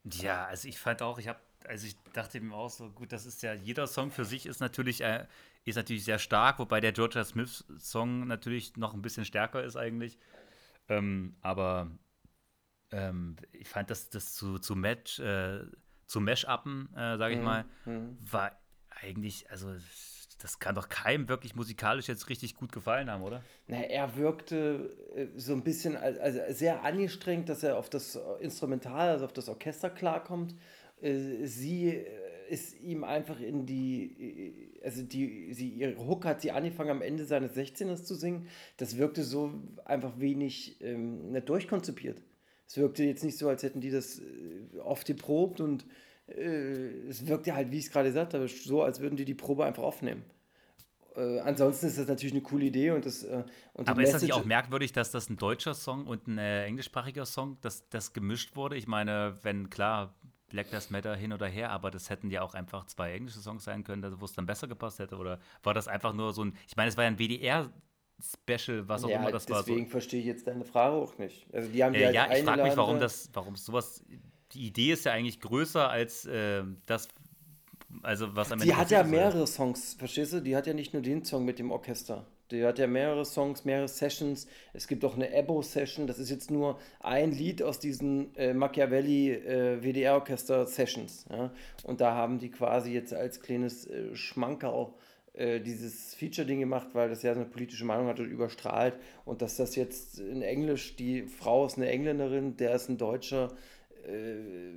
Ja, 0.03 0.45
also 0.45 0.67
ich 0.67 0.79
fand 0.79 1.01
auch, 1.01 1.19
ich 1.19 1.27
habe, 1.27 1.39
also 1.67 1.87
ich 1.87 1.95
dachte 2.13 2.39
mir 2.41 2.55
auch 2.55 2.69
so, 2.69 2.89
gut, 2.89 3.11
das 3.11 3.25
ist 3.25 3.41
ja, 3.43 3.53
jeder 3.53 3.87
Song 3.87 4.11
für 4.11 4.25
sich 4.25 4.45
ist 4.45 4.59
natürlich, 4.59 5.01
äh, 5.01 5.25
ist 5.65 5.75
natürlich 5.75 6.03
sehr 6.03 6.19
stark, 6.19 6.59
wobei 6.59 6.79
der 6.81 6.91
Georgia 6.91 7.23
Smith 7.23 7.65
Song 7.77 8.27
natürlich 8.27 8.77
noch 8.77 8.93
ein 8.93 9.01
bisschen 9.01 9.25
stärker 9.25 9.63
ist 9.63 9.75
eigentlich. 9.75 10.17
Ähm, 10.89 11.35
aber 11.41 11.91
ähm, 12.91 13.37
ich 13.51 13.69
fand 13.69 13.89
das, 13.89 14.09
das 14.09 14.33
zu, 14.33 14.59
zu 14.59 14.75
Match, 14.75 15.19
äh, 15.19 15.61
zu 16.05 16.19
Mash-Uppen, 16.19 16.93
äh, 16.95 17.17
sage 17.17 17.35
ich 17.35 17.41
mal, 17.41 17.65
war 18.19 18.51
eigentlich, 18.89 19.49
also 19.49 19.73
das 20.41 20.59
kann 20.59 20.75
doch 20.75 20.89
keinem 20.89 21.29
wirklich 21.29 21.55
musikalisch 21.55 22.07
jetzt 22.07 22.29
richtig 22.29 22.55
gut 22.55 22.71
gefallen 22.71 23.09
haben, 23.09 23.23
oder? 23.23 23.43
Na, 23.67 23.77
er 23.77 24.15
wirkte 24.17 24.95
äh, 25.15 25.27
so 25.37 25.53
ein 25.53 25.63
bisschen 25.63 25.95
als, 25.95 26.17
also 26.17 26.39
sehr 26.49 26.83
angestrengt, 26.83 27.47
dass 27.47 27.63
er 27.63 27.77
auf 27.77 27.89
das 27.89 28.19
Instrumental, 28.39 29.09
also 29.09 29.25
auf 29.25 29.33
das 29.33 29.49
Orchester 29.49 29.89
klarkommt. 29.89 30.55
Äh, 31.01 31.45
Sie 31.45 31.89
äh, 31.89 32.05
ist 32.49 32.79
ihm 32.81 33.03
einfach 33.03 33.39
in 33.39 33.65
die, 33.65 34.75
äh, 34.79 34.85
also 34.85 35.03
die, 35.03 35.53
sie, 35.53 35.69
ihre 35.69 35.97
Hook 35.97 36.25
hat 36.25 36.41
sie 36.41 36.51
angefangen 36.51 36.89
am 36.91 37.01
Ende 37.01 37.25
seines 37.25 37.55
16ers 37.55 38.03
zu 38.03 38.15
singen. 38.15 38.47
Das 38.77 38.97
wirkte 38.97 39.23
so 39.23 39.53
einfach 39.85 40.19
wenig 40.19 40.81
ähm, 40.81 41.31
nicht 41.31 41.49
durchkonzipiert. 41.49 42.21
Es 42.67 42.77
wirkte 42.77 43.03
jetzt 43.03 43.23
nicht 43.23 43.37
so, 43.37 43.49
als 43.49 43.63
hätten 43.63 43.81
die 43.81 43.91
das 43.91 44.21
oft 44.83 45.05
geprobt 45.05 45.59
und 45.59 45.85
äh, 46.27 47.07
es 47.09 47.27
wirkte 47.27 47.55
halt, 47.55 47.71
wie 47.71 47.77
ich 47.77 47.85
es 47.85 47.91
gerade 47.91 48.09
gesagt 48.09 48.33
habe, 48.33 48.47
so, 48.47 48.81
als 48.83 48.99
würden 49.01 49.15
die 49.15 49.25
die 49.25 49.33
Probe 49.33 49.65
einfach 49.65 49.83
aufnehmen. 49.83 50.23
äh, 51.15 51.39
ansonsten 51.39 51.87
ist 51.87 51.97
das 51.97 52.07
natürlich 52.07 52.33
eine 52.33 52.41
coole 52.41 52.65
Idee 52.65 52.91
und 52.91 53.05
das. 53.05 53.23
Äh, 53.23 53.43
und 53.73 53.89
Aber 53.89 54.01
ist 54.01 54.13
das 54.13 54.21
nicht 54.21 54.33
auch 54.33 54.45
merkwürdig, 54.45 54.93
dass 54.93 55.11
das 55.11 55.29
ein 55.29 55.37
deutscher 55.37 55.73
Song 55.73 56.07
und 56.07 56.27
ein 56.27 56.37
äh, 56.37 56.65
englischsprachiger 56.65 57.25
Song, 57.25 57.57
dass 57.61 57.89
das 57.89 58.13
gemischt 58.13 58.55
wurde? 58.55 58.77
Ich 58.77 58.87
meine, 58.87 59.37
wenn 59.43 59.69
klar, 59.69 60.15
Black 60.51 60.71
Lives 60.71 60.89
Matter 60.89 61.15
hin 61.15 61.33
oder 61.33 61.47
her, 61.47 61.71
aber 61.71 61.91
das 61.91 62.09
hätten 62.09 62.29
ja 62.29 62.41
auch 62.41 62.53
einfach 62.53 62.85
zwei 62.85 63.13
englische 63.13 63.39
Songs 63.39 63.63
sein 63.63 63.83
können, 63.83 64.19
wo 64.19 64.25
es 64.25 64.33
dann 64.33 64.45
besser 64.45 64.67
gepasst 64.67 64.99
hätte. 64.99 65.17
Oder 65.17 65.39
war 65.63 65.73
das 65.73 65.87
einfach 65.87 66.13
nur 66.13 66.33
so 66.33 66.43
ein, 66.43 66.55
ich 66.67 66.75
meine, 66.75 66.89
es 66.89 66.97
war 66.97 67.05
ja 67.05 67.09
ein 67.09 67.17
WDR-Special, 67.17 68.87
was 68.87 69.03
auch 69.03 69.09
ja, 69.09 69.19
immer 69.19 69.31
das 69.31 69.49
war. 69.49 69.63
So, 69.63 69.71
deswegen 69.71 69.87
verstehe 69.87 70.19
ich 70.19 70.25
jetzt 70.25 70.47
deine 70.47 70.65
Frage 70.65 70.95
auch 70.95 71.17
nicht. 71.17 71.47
Also 71.53 71.69
die 71.69 71.83
haben 71.83 71.93
die 71.93 72.01
äh, 72.01 72.05
halt 72.05 72.15
ja, 72.15 72.31
ich 72.31 72.43
frage 72.43 72.63
mich, 72.63 72.77
warum 72.77 72.99
das, 72.99 73.29
warum 73.33 73.55
sowas, 73.55 74.03
die 74.53 74.67
Idee 74.67 74.91
ist 74.91 75.05
ja 75.05 75.13
eigentlich 75.13 75.39
größer 75.39 75.89
als 75.89 76.25
äh, 76.25 76.63
das, 76.85 77.07
also 78.03 78.35
was 78.35 78.51
am 78.51 78.59
Die 78.59 78.75
hat 78.75 78.91
ja 78.91 79.03
mehrere 79.03 79.47
Songs, 79.47 79.95
verstehst 79.95 80.33
du? 80.33 80.41
Die 80.41 80.55
hat 80.55 80.67
ja 80.67 80.73
nicht 80.73 80.93
nur 80.93 81.01
den 81.01 81.25
Song 81.25 81.45
mit 81.45 81.59
dem 81.59 81.71
Orchester. 81.71 82.27
Die 82.51 82.65
hat 82.65 82.79
ja 82.79 82.87
mehrere 82.87 83.25
Songs, 83.25 83.65
mehrere 83.65 83.87
Sessions. 83.87 84.47
Es 84.73 84.87
gibt 84.87 85.05
auch 85.05 85.15
eine 85.15 85.33
Ebo-Session. 85.33 86.07
Das 86.07 86.19
ist 86.19 86.29
jetzt 86.29 86.51
nur 86.51 86.79
ein 86.99 87.31
Lied 87.31 87.63
aus 87.63 87.79
diesen 87.79 88.35
äh, 88.35 88.53
Machiavelli 88.53 89.31
äh, 89.31 89.81
WDR-Orchester-Sessions. 89.81 91.25
Ja? 91.29 91.51
Und 91.83 92.01
da 92.01 92.13
haben 92.13 92.39
die 92.39 92.51
quasi 92.51 92.91
jetzt 92.91 93.13
als 93.13 93.41
kleines 93.41 93.87
äh, 93.87 94.15
Schmankerl 94.15 94.93
äh, 95.33 95.61
dieses 95.61 96.13
Feature-Ding 96.15 96.59
gemacht, 96.59 96.89
weil 96.93 97.09
das 97.09 97.23
ja 97.23 97.33
so 97.33 97.39
eine 97.39 97.49
politische 97.49 97.85
Meinung 97.85 98.07
hat 98.07 98.19
und 98.19 98.29
überstrahlt. 98.29 98.97
Und 99.23 99.41
dass 99.41 99.55
das 99.55 99.75
jetzt 99.75 100.19
in 100.19 100.41
Englisch, 100.41 100.97
die 100.97 101.23
Frau 101.23 101.65
ist 101.65 101.77
eine 101.77 101.89
Engländerin, 101.89 102.57
der 102.57 102.75
ist 102.75 102.89
ein 102.89 102.97
Deutscher, 102.97 103.53
äh, 104.05 104.73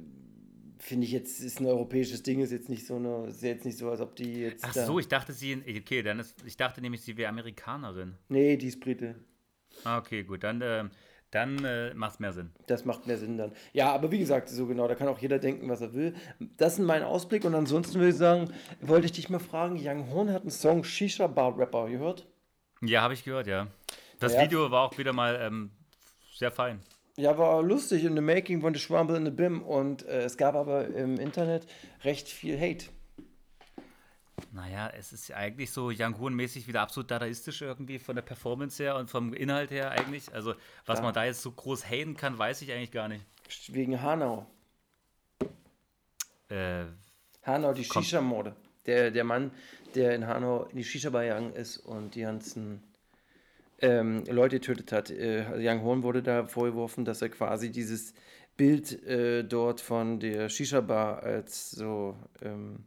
finde 0.78 1.06
ich 1.06 1.12
jetzt, 1.12 1.40
ist 1.40 1.60
ein 1.60 1.66
europäisches 1.66 2.22
Ding, 2.22 2.40
ist 2.40 2.52
jetzt 2.52 2.68
nicht 2.68 2.86
so 2.86 2.96
eine, 2.96 3.26
ist 3.28 3.42
jetzt 3.42 3.64
nicht 3.64 3.78
so, 3.78 3.90
als 3.90 4.00
ob 4.00 4.16
die 4.16 4.40
jetzt. 4.42 4.64
Ach 4.64 4.74
so, 4.74 4.98
ich 4.98 5.08
dachte 5.08 5.32
sie, 5.32 5.62
okay, 5.78 6.02
dann 6.02 6.18
ist, 6.20 6.34
ich 6.44 6.56
dachte 6.56 6.80
nämlich, 6.80 7.02
sie 7.02 7.16
wäre 7.16 7.28
Amerikanerin. 7.28 8.16
Nee, 8.28 8.56
die 8.56 8.68
ist 8.68 8.80
Brite. 8.80 9.16
Ah, 9.84 9.98
okay, 9.98 10.22
gut, 10.22 10.44
dann, 10.44 10.60
äh, 10.60 10.84
dann 11.30 11.64
äh, 11.64 11.92
macht 11.94 12.14
es 12.14 12.20
mehr 12.20 12.32
Sinn. 12.32 12.52
Das 12.66 12.84
macht 12.84 13.06
mehr 13.06 13.18
Sinn 13.18 13.36
dann. 13.38 13.52
Ja, 13.72 13.92
aber 13.92 14.10
wie 14.12 14.18
gesagt, 14.18 14.48
so 14.48 14.66
genau, 14.66 14.86
da 14.86 14.94
kann 14.94 15.08
auch 15.08 15.18
jeder 15.18 15.38
denken, 15.38 15.68
was 15.68 15.80
er 15.80 15.92
will. 15.94 16.14
Das 16.56 16.74
ist 16.74 16.84
mein 16.84 17.02
Ausblick 17.02 17.44
und 17.44 17.54
ansonsten 17.54 17.94
würde 17.96 18.10
ich 18.10 18.16
sagen, 18.16 18.52
wollte 18.80 19.06
ich 19.06 19.12
dich 19.12 19.30
mal 19.30 19.40
fragen, 19.40 19.76
Young 19.80 20.10
Horn 20.10 20.30
hat 20.30 20.42
einen 20.42 20.50
Song 20.50 20.84
Shisha 20.84 21.26
Bar 21.26 21.58
Rapper 21.58 21.88
gehört? 21.88 22.26
Ja, 22.82 23.02
habe 23.02 23.14
ich 23.14 23.24
gehört, 23.24 23.46
ja. 23.46 23.66
Das 24.20 24.34
Ja. 24.34 24.42
Video 24.42 24.70
war 24.70 24.82
auch 24.82 24.96
wieder 24.98 25.12
mal 25.12 25.38
ähm, 25.40 25.70
sehr 26.36 26.52
fein. 26.52 26.80
Ja, 27.16 27.38
war 27.38 27.62
lustig 27.62 28.04
in 28.04 28.14
the 28.16 28.20
making 28.20 28.60
von 28.60 28.74
The 28.74 28.80
Schwamble 28.80 29.16
in 29.16 29.24
the 29.24 29.30
Bim 29.30 29.62
und 29.62 30.04
äh, 30.04 30.22
es 30.24 30.36
gab 30.36 30.54
aber 30.56 30.88
im 30.88 31.18
Internet 31.20 31.64
recht 32.02 32.28
viel 32.28 32.58
Hate. 32.60 32.86
Naja, 34.50 34.88
es 34.96 35.12
ist 35.12 35.28
ja 35.28 35.36
eigentlich 35.36 35.70
so 35.70 35.90
Young 35.96 36.18
Horn-mäßig 36.18 36.66
wieder 36.66 36.80
absolut 36.80 37.10
dadaistisch 37.10 37.62
irgendwie 37.62 37.98
von 38.00 38.16
der 38.16 38.22
Performance 38.22 38.82
her 38.82 38.96
und 38.96 39.10
vom 39.10 39.32
Inhalt 39.32 39.70
her 39.70 39.90
eigentlich. 39.92 40.32
Also, 40.34 40.54
was 40.86 40.98
Ja. 40.98 41.04
man 41.04 41.14
da 41.14 41.24
jetzt 41.24 41.42
so 41.42 41.52
groß 41.52 41.88
haten 41.88 42.16
kann, 42.16 42.36
weiß 42.36 42.62
ich 42.62 42.72
eigentlich 42.72 42.90
gar 42.90 43.08
nicht. 43.08 43.24
Wegen 43.68 44.00
Hanau. 44.02 44.46
Äh, 46.48 46.84
Hanau, 47.44 47.72
die. 47.72 47.84
Shisha-Morde. 47.84 48.54
Der, 48.86 49.10
der 49.10 49.24
Mann, 49.24 49.50
der 49.94 50.14
in 50.14 50.26
Hanau 50.26 50.64
in 50.64 50.76
die 50.76 50.84
Shisha-Bar 50.84 51.22
gegangen 51.22 51.52
ist 51.54 51.78
und 51.78 52.14
die 52.14 52.20
ganzen 52.22 52.82
ähm, 53.80 54.24
Leute 54.28 54.56
getötet 54.60 54.92
hat. 54.92 55.10
Äh, 55.10 55.44
Young 55.58 55.82
Horn 55.82 56.02
wurde 56.02 56.22
da 56.22 56.46
vorgeworfen, 56.46 57.04
dass 57.04 57.22
er 57.22 57.28
quasi 57.28 57.70
dieses 57.70 58.14
Bild 58.56 59.02
äh, 59.04 59.42
dort 59.44 59.80
von 59.80 60.20
der 60.20 60.48
Shisha-Bar 60.48 61.22
als 61.22 61.72
so 61.72 62.16
ähm, 62.42 62.84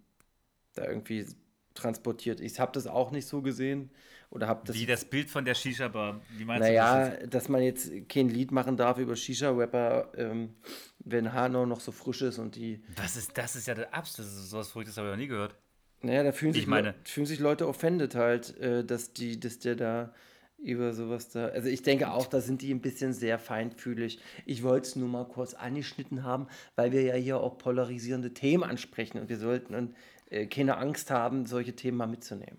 da 0.75 0.85
irgendwie 0.88 1.25
transportiert. 1.73 2.39
Ich 2.39 2.59
habe 2.59 2.71
das 2.71 2.88
auch 2.88 3.11
nicht 3.11 3.27
so 3.27 3.41
gesehen. 3.41 3.91
Oder 4.29 4.47
habe 4.47 4.63
das. 4.65 4.75
wie 4.75 4.85
das 4.85 5.05
Bild 5.05 5.29
von 5.29 5.45
der 5.45 5.53
Shisha-Bar. 5.53 6.19
Wie 6.38 6.43
meinst 6.43 6.67
du 6.67 6.73
naja, 6.73 7.09
das? 7.11 7.29
dass 7.29 7.49
man 7.49 7.61
jetzt 7.61 7.89
kein 8.09 8.27
Lied 8.27 8.51
machen 8.51 8.75
darf 8.75 8.97
über 8.97 9.15
Shisha-Rapper, 9.15 10.11
ähm, 10.17 10.53
wenn 10.99 11.31
Hanau 11.31 11.65
noch 11.65 11.79
so 11.79 11.93
frisch 11.93 12.21
ist 12.23 12.38
und 12.38 12.55
die. 12.57 12.81
Was 12.97 13.15
ist, 13.15 13.38
das 13.38 13.55
ist 13.55 13.67
ja 13.67 13.73
der 13.73 13.93
Abs, 13.93 14.17
das 14.17 14.25
ist 14.25 14.49
sowas 14.49 14.69
Verrücktes 14.69 14.97
habe 14.97 15.07
ich 15.07 15.11
noch 15.13 15.17
nie 15.17 15.27
gehört. 15.27 15.55
Naja, 16.01 16.23
da 16.23 16.33
fühlen 16.33 16.51
Ich 16.51 16.57
sich, 16.57 16.67
meine- 16.67 16.93
fühlen 17.05 17.25
sich 17.25 17.39
Leute 17.39 17.67
offended 17.69 18.15
halt, 18.15 18.57
äh, 18.59 18.83
dass, 18.83 19.13
die, 19.13 19.39
dass 19.39 19.59
der 19.59 19.75
da 19.75 20.13
über 20.58 20.93
sowas 20.93 21.30
da. 21.30 21.47
Also 21.47 21.70
ich 21.70 21.84
denke 21.84 22.12
auch, 22.12 22.26
da 22.28 22.41
sind 22.41 22.62
die 22.62 22.74
ein 22.74 22.82
bisschen 22.82 23.14
sehr 23.14 23.38
feinfühlig. 23.39 24.20
Ich 24.45 24.64
wollte 24.64 24.88
es 24.88 24.95
nur 24.95 25.08
mal 25.08 25.26
kurz 25.26 25.53
angeschnitten 25.53 26.24
haben, 26.24 26.47
weil 26.76 26.91
wir 26.91 27.01
ja 27.03 27.16
hier 27.16 27.39
auch 27.39 27.58
polarisierende 27.58 28.34
Themen 28.34 28.64
ansprechen 28.64 29.20
und 29.20 29.30
wir 29.30 29.38
sollten 29.38 29.76
und, 29.76 29.95
äh, 30.30 30.47
keine 30.47 30.78
Angst 30.78 31.12
haben, 31.12 31.45
solche 31.45 31.76
Themen 31.76 31.97
mal 31.97 32.08
mitzunehmen. 32.08 32.58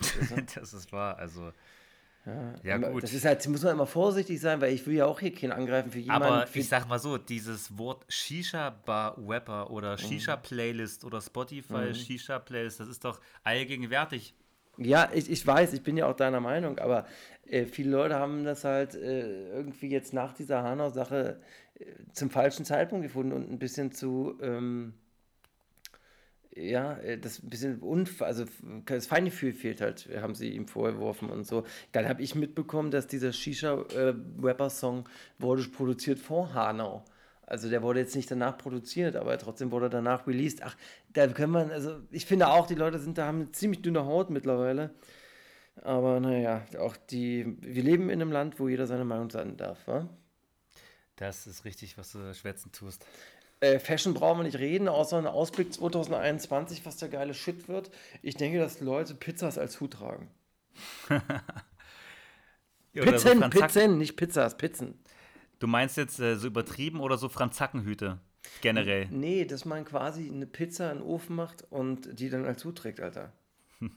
das 0.54 0.72
ist 0.72 0.92
wahr, 0.92 1.18
also. 1.18 1.52
Ja, 2.62 2.74
Aber 2.76 2.90
gut. 2.90 3.02
Das 3.02 3.14
ist 3.14 3.24
halt, 3.24 3.46
muss 3.48 3.62
man 3.62 3.72
immer 3.72 3.86
vorsichtig 3.86 4.40
sein, 4.40 4.60
weil 4.60 4.74
ich 4.74 4.86
will 4.86 4.94
ja 4.94 5.06
auch 5.06 5.20
hier 5.20 5.34
keinen 5.34 5.52
angreifen 5.52 5.90
für 5.90 5.98
jemanden. 5.98 6.28
Aber 6.28 6.46
ich 6.54 6.68
sag 6.68 6.86
mal 6.86 6.98
so, 6.98 7.16
dieses 7.16 7.76
Wort 7.78 8.04
Shisha-Bar-Rapper 8.08 9.70
oder 9.70 9.96
Shisha-Playlist 9.96 11.04
oder 11.04 11.22
Spotify 11.22 11.94
Shisha-Playlist, 11.94 12.80
das 12.80 12.88
ist 12.88 13.04
doch 13.04 13.20
allgegenwärtig. 13.42 14.34
Ja, 14.82 15.10
ich, 15.12 15.30
ich 15.30 15.46
weiß, 15.46 15.74
ich 15.74 15.82
bin 15.82 15.96
ja 15.96 16.06
auch 16.06 16.16
deiner 16.16 16.40
Meinung, 16.40 16.78
aber 16.78 17.06
äh, 17.46 17.66
viele 17.66 17.90
Leute 17.90 18.14
haben 18.16 18.44
das 18.44 18.64
halt 18.64 18.94
äh, 18.94 19.48
irgendwie 19.50 19.88
jetzt 19.90 20.14
nach 20.14 20.32
dieser 20.32 20.62
Hanau-Sache 20.62 21.38
äh, 21.78 21.84
zum 22.12 22.30
falschen 22.30 22.64
Zeitpunkt 22.64 23.04
gefunden 23.04 23.32
und 23.32 23.50
ein 23.50 23.58
bisschen 23.58 23.92
zu, 23.92 24.38
ähm, 24.40 24.94
ja, 26.54 26.94
äh, 26.98 27.18
das 27.18 27.40
bisschen 27.48 27.80
unf 27.80 28.22
also 28.22 28.44
das 28.86 29.06
Feingefühl 29.06 29.52
fehlt 29.52 29.80
halt, 29.80 30.08
haben 30.20 30.34
sie 30.34 30.50
ihm 30.50 30.66
vorgeworfen 30.66 31.30
und 31.30 31.46
so. 31.46 31.64
Dann 31.92 32.08
habe 32.08 32.22
ich 32.22 32.34
mitbekommen, 32.34 32.90
dass 32.90 33.06
dieser 33.06 33.32
Shisha-Rapper-Song 33.32 35.08
wurde 35.38 35.62
produziert 35.64 36.18
vor 36.18 36.54
Hanau. 36.54 37.04
Also 37.50 37.68
der 37.68 37.82
wurde 37.82 38.00
jetzt 38.00 38.14
nicht 38.14 38.30
danach 38.30 38.56
produziert, 38.56 39.16
aber 39.16 39.36
trotzdem 39.36 39.72
wurde 39.72 39.86
er 39.86 39.90
danach 39.90 40.26
released. 40.26 40.62
Ach, 40.62 40.76
da 41.12 41.26
können 41.26 41.52
wir, 41.52 41.70
also 41.72 41.98
ich 42.10 42.24
finde 42.24 42.48
auch, 42.48 42.66
die 42.66 42.76
Leute 42.76 42.98
sind 43.00 43.18
da, 43.18 43.26
haben 43.26 43.40
eine 43.40 43.52
ziemlich 43.52 43.82
dünne 43.82 44.06
Haut 44.06 44.30
mittlerweile. 44.30 44.94
Aber 45.82 46.20
naja, 46.20 46.64
auch 46.78 46.96
die, 46.96 47.56
wir 47.60 47.82
leben 47.82 48.08
in 48.08 48.22
einem 48.22 48.30
Land, 48.32 48.60
wo 48.60 48.68
jeder 48.68 48.86
seine 48.86 49.04
Meinung 49.04 49.30
sagen 49.30 49.56
darf, 49.56 49.86
wa? 49.86 50.08
Das 51.16 51.46
ist 51.46 51.64
richtig, 51.64 51.98
was 51.98 52.12
du 52.12 52.32
schwätzen 52.34 52.70
tust. 52.72 53.04
Äh, 53.60 53.78
Fashion 53.78 54.14
brauchen 54.14 54.38
wir 54.38 54.44
nicht 54.44 54.58
reden, 54.58 54.88
außer 54.88 55.18
ein 55.18 55.26
Ausblick 55.26 55.72
2021, 55.74 56.86
was 56.86 56.96
der 56.98 57.08
geile 57.08 57.34
Shit 57.34 57.68
wird. 57.68 57.90
Ich 58.22 58.36
denke, 58.36 58.58
dass 58.58 58.80
Leute 58.80 59.14
Pizzas 59.14 59.58
als 59.58 59.80
Hut 59.80 59.94
tragen. 59.94 60.30
So 62.92 63.02
Pizzen, 63.02 63.38
Franzack- 63.38 63.68
Pizzen, 63.68 63.98
nicht 63.98 64.16
Pizzas, 64.16 64.56
Pizzen. 64.56 64.98
Du 65.60 65.66
meinst 65.66 65.96
jetzt 65.96 66.18
äh, 66.18 66.36
so 66.36 66.48
übertrieben 66.48 67.00
oder 67.00 67.16
so 67.16 67.28
Franzackenhüte? 67.28 68.18
Generell. 68.62 69.06
Nee, 69.10 69.44
dass 69.44 69.64
man 69.64 69.84
quasi 69.84 70.28
eine 70.28 70.46
Pizza 70.46 70.90
in 70.90 70.98
den 70.98 71.06
Ofen 71.06 71.36
macht 71.36 71.64
und 71.70 72.18
die 72.18 72.30
dann 72.30 72.46
als 72.46 72.64
Hut 72.64 72.78
trägt, 72.78 73.00
Alter. 73.00 73.32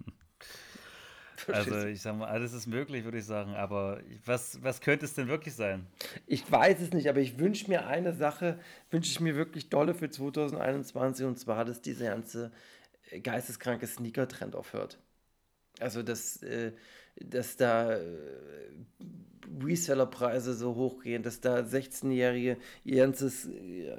Also 1.48 1.88
ich 1.88 2.02
sag 2.02 2.16
mal, 2.16 2.28
alles 2.28 2.54
ist 2.54 2.68
möglich, 2.68 3.04
würde 3.04 3.18
ich 3.18 3.26
sagen. 3.26 3.54
Aber 3.54 4.00
was, 4.26 4.64
was 4.64 4.80
könnte 4.80 5.04
es 5.04 5.14
denn 5.14 5.28
wirklich 5.28 5.54
sein? 5.54 5.88
Ich 6.26 6.50
weiß 6.50 6.80
es 6.80 6.94
nicht, 6.94 7.10
aber 7.10 7.20
ich 7.20 7.38
wünsche 7.38 7.68
mir 7.68 7.86
eine 7.86 8.14
Sache, 8.14 8.60
wünsche 8.92 9.12
ich 9.12 9.20
mir 9.20 9.36
wirklich 9.36 9.70
dolle 9.70 9.94
für 9.94 10.10
2021 10.10 11.26
und 11.26 11.38
zwar, 11.38 11.66
dass 11.66 11.82
dieser 11.82 12.06
ganze 12.10 12.52
äh, 13.10 13.20
geisteskranke 13.20 13.88
Sneaker-Trend 13.88 14.56
aufhört. 14.56 15.00
Also, 15.80 16.04
dass, 16.04 16.42
äh, 16.44 16.72
dass 17.16 17.58
da 17.58 17.94
äh, 17.94 18.02
Resellerpreise 19.64 20.54
so 20.54 20.76
hochgehen, 20.76 21.24
dass 21.24 21.42
da 21.42 21.60
16-Jährige 21.60 22.58
ihr 22.84 22.98
ganzes 22.98 23.48
äh, 23.48 23.92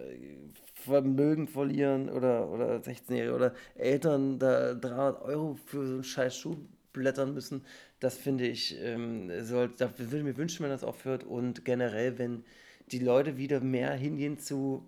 Vermögen 0.75 1.49
verlieren 1.49 2.11
oder, 2.11 2.51
oder 2.51 2.77
16-Jährige 2.77 3.35
oder 3.35 3.55
Eltern 3.75 4.39
da 4.39 4.75
300 4.75 5.23
Euro 5.23 5.59
für 5.67 5.87
so 5.87 5.95
einen 5.95 6.05
scheiß 6.05 6.37
Schuh 6.37 6.57
blättern 6.93 7.35
müssen. 7.35 7.65
Das 8.01 8.17
finde 8.17 8.47
ich, 8.47 8.77
ähm, 8.81 9.31
soll, 9.45 9.73
da 9.77 9.91
würde 9.99 10.19
ich 10.19 10.25
mir 10.25 10.37
wünschen, 10.37 10.63
wenn 10.63 10.71
das 10.71 10.85
aufhört 10.85 11.25
und 11.25 11.65
generell, 11.65 12.19
wenn 12.19 12.45
die 12.93 12.99
Leute 12.99 13.37
wieder 13.39 13.61
mehr 13.61 13.93
hingehen 13.93 14.39
zu 14.39 14.85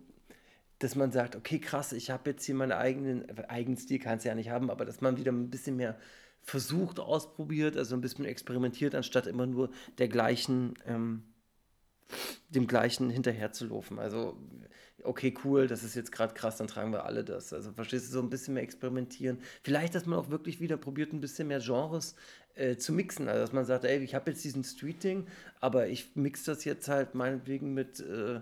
dass 0.78 0.94
man 0.94 1.10
sagt, 1.10 1.36
okay, 1.36 1.58
krass, 1.58 1.92
ich 1.92 2.10
habe 2.10 2.30
jetzt 2.30 2.44
hier 2.44 2.54
meinen 2.54 2.72
eigenen, 2.72 3.24
eigenen 3.48 3.78
Stil 3.78 3.98
kannst 3.98 4.24
du 4.24 4.28
ja 4.28 4.34
nicht 4.34 4.50
haben, 4.50 4.70
aber 4.70 4.84
dass 4.84 5.00
man 5.00 5.16
wieder 5.16 5.32
ein 5.32 5.50
bisschen 5.50 5.76
mehr 5.76 5.96
versucht, 6.46 7.00
ausprobiert, 7.00 7.76
also 7.76 7.94
ein 7.94 8.00
bisschen 8.00 8.24
experimentiert, 8.24 8.94
anstatt 8.94 9.26
immer 9.26 9.46
nur 9.46 9.70
der 9.98 10.08
gleichen, 10.08 10.74
ähm, 10.86 11.24
dem 12.48 12.68
gleichen 12.68 13.10
hinterherzulaufen. 13.10 13.98
Also, 13.98 14.38
okay, 15.02 15.34
cool, 15.44 15.66
das 15.66 15.82
ist 15.82 15.96
jetzt 15.96 16.12
gerade 16.12 16.34
krass, 16.34 16.56
dann 16.56 16.68
tragen 16.68 16.92
wir 16.92 17.04
alle 17.04 17.24
das. 17.24 17.52
Also, 17.52 17.72
verstehst 17.72 18.06
du, 18.06 18.12
so 18.12 18.20
ein 18.20 18.30
bisschen 18.30 18.54
mehr 18.54 18.62
experimentieren. 18.62 19.38
Vielleicht, 19.64 19.96
dass 19.96 20.06
man 20.06 20.20
auch 20.20 20.30
wirklich 20.30 20.60
wieder 20.60 20.76
probiert, 20.76 21.12
ein 21.12 21.20
bisschen 21.20 21.48
mehr 21.48 21.58
Genres 21.58 22.14
äh, 22.54 22.76
zu 22.76 22.92
mixen. 22.92 23.26
Also, 23.28 23.40
dass 23.40 23.52
man 23.52 23.64
sagt, 23.64 23.84
ey, 23.84 23.98
ich 23.98 24.14
habe 24.14 24.30
jetzt 24.30 24.44
diesen 24.44 24.62
Street-Ding, 24.62 25.26
aber 25.60 25.88
ich 25.88 26.14
mix 26.14 26.44
das 26.44 26.64
jetzt 26.64 26.88
halt 26.88 27.14
meinetwegen 27.14 27.74
mit. 27.74 28.00
Äh, 28.00 28.40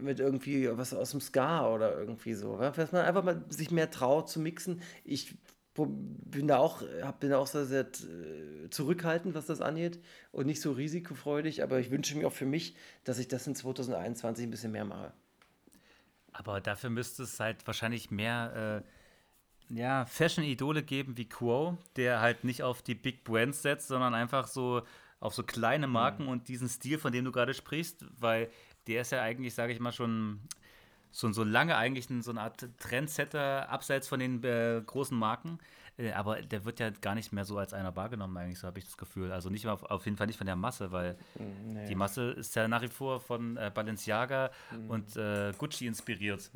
mit 0.00 0.18
irgendwie 0.18 0.68
was 0.72 0.94
aus 0.94 1.10
dem 1.10 1.20
Ska 1.20 1.72
oder 1.72 1.96
irgendwie 1.98 2.34
so. 2.34 2.56
Dass 2.56 2.90
man 2.90 3.04
einfach 3.04 3.22
mal 3.22 3.44
sich 3.50 3.70
mehr 3.70 3.90
traut 3.90 4.28
zu 4.28 4.40
mixen. 4.40 4.80
Ich 5.04 5.36
bin 5.74 6.46
da 6.46 6.58
auch, 6.58 6.82
bin 7.18 7.30
da 7.30 7.38
auch 7.38 7.46
sehr, 7.46 7.64
sehr 7.66 7.82
äh, 7.82 8.70
zurückhaltend, 8.70 9.34
was 9.34 9.46
das 9.46 9.60
angeht 9.60 9.98
und 10.30 10.46
nicht 10.46 10.60
so 10.60 10.72
risikofreudig, 10.72 11.62
aber 11.62 11.80
ich 11.80 11.90
wünsche 11.90 12.16
mir 12.16 12.28
auch 12.28 12.32
für 12.32 12.46
mich, 12.46 12.76
dass 13.02 13.18
ich 13.18 13.28
das 13.28 13.46
in 13.46 13.56
2021 13.56 14.46
ein 14.46 14.50
bisschen 14.50 14.72
mehr 14.72 14.84
mache. 14.84 15.12
Aber 16.32 16.60
dafür 16.60 16.90
müsste 16.90 17.24
es 17.24 17.40
halt 17.40 17.66
wahrscheinlich 17.66 18.10
mehr 18.10 18.82
äh, 19.70 19.74
ja, 19.74 20.04
Fashion-Idole 20.06 20.82
geben 20.82 21.16
wie 21.16 21.28
Quo, 21.28 21.78
der 21.96 22.20
halt 22.20 22.44
nicht 22.44 22.62
auf 22.62 22.82
die 22.82 22.94
Big 22.94 23.24
Brands 23.24 23.62
setzt, 23.62 23.88
sondern 23.88 24.14
einfach 24.14 24.46
so 24.46 24.82
auf 25.20 25.34
so 25.34 25.42
kleine 25.42 25.86
Marken 25.86 26.28
und 26.28 26.48
diesen 26.48 26.68
Stil, 26.68 26.98
von 26.98 27.12
dem 27.12 27.24
du 27.24 27.32
gerade 27.32 27.54
sprichst, 27.54 28.04
weil 28.18 28.50
der 28.86 29.02
ist 29.02 29.12
ja 29.12 29.22
eigentlich, 29.22 29.54
sage 29.54 29.72
ich 29.72 29.80
mal, 29.80 29.92
schon 29.92 30.40
so, 31.14 31.30
so 31.32 31.44
lange 31.44 31.76
eigentlich 31.76 32.08
so 32.22 32.30
eine 32.32 32.40
Art 32.40 32.68
Trendsetter 32.80 33.68
abseits 33.68 34.08
von 34.08 34.18
den 34.18 34.42
äh, 34.42 34.82
großen 34.84 35.16
Marken. 35.16 35.60
Äh, 35.96 36.10
aber 36.10 36.42
der 36.42 36.64
wird 36.64 36.80
ja 36.80 36.90
gar 36.90 37.14
nicht 37.14 37.32
mehr 37.32 37.44
so 37.44 37.56
als 37.56 37.72
einer 37.72 37.94
wahrgenommen, 37.94 38.36
eigentlich, 38.36 38.58
so 38.58 38.66
habe 38.66 38.80
ich 38.80 38.84
das 38.84 38.96
Gefühl. 38.96 39.30
Also 39.30 39.48
nicht 39.48 39.64
mehr 39.64 39.74
auf, 39.74 39.84
auf 39.84 40.04
jeden 40.06 40.16
Fall 40.16 40.26
nicht 40.26 40.38
von 40.38 40.46
der 40.46 40.56
Masse, 40.56 40.90
weil 40.90 41.16
die 41.88 41.94
Masse 41.94 42.32
ist 42.32 42.56
ja 42.56 42.66
nach 42.66 42.82
wie 42.82 42.88
vor 42.88 43.20
von 43.20 43.56
äh, 43.56 43.70
Balenciaga 43.72 44.50
und 44.88 45.16
äh, 45.16 45.52
Gucci 45.56 45.86
inspiriert. 45.86 46.50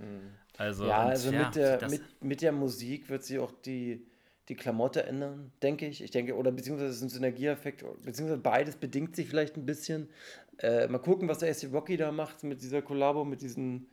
Also, 0.57 0.87
Ja, 0.87 1.05
und, 1.05 1.11
also 1.11 1.31
ja, 1.31 1.45
mit, 1.45 1.55
der, 1.55 1.89
mit, 1.89 2.03
mit 2.21 2.43
der 2.43 2.51
Musik 2.51 3.09
wird 3.09 3.23
sich 3.23 3.39
auch 3.39 3.53
die, 3.65 4.05
die 4.49 4.57
Klamotte 4.57 5.05
ändern, 5.05 5.53
denke 5.63 5.87
ich. 5.87 6.03
Ich 6.03 6.11
denke, 6.11 6.35
oder 6.37 6.51
beziehungsweise 6.51 6.91
es 6.91 6.97
ist 6.97 7.03
ein 7.03 7.11
Synergieeffekt, 7.11 7.85
beziehungsweise 8.03 8.41
beides 8.41 8.75
bedingt 8.75 9.15
sich 9.15 9.29
vielleicht 9.29 9.57
ein 9.57 9.67
bisschen. 9.67 10.09
Äh, 10.59 10.89
mal 10.89 10.99
gucken, 10.99 11.29
was 11.29 11.39
der 11.39 11.51
AC 11.51 11.73
Rocky 11.73 11.97
da 11.97 12.11
macht 12.11 12.43
mit 12.43 12.61
dieser 12.61 12.83
Kollabo, 12.83 13.25
mit 13.25 13.41
diesen, 13.41 13.87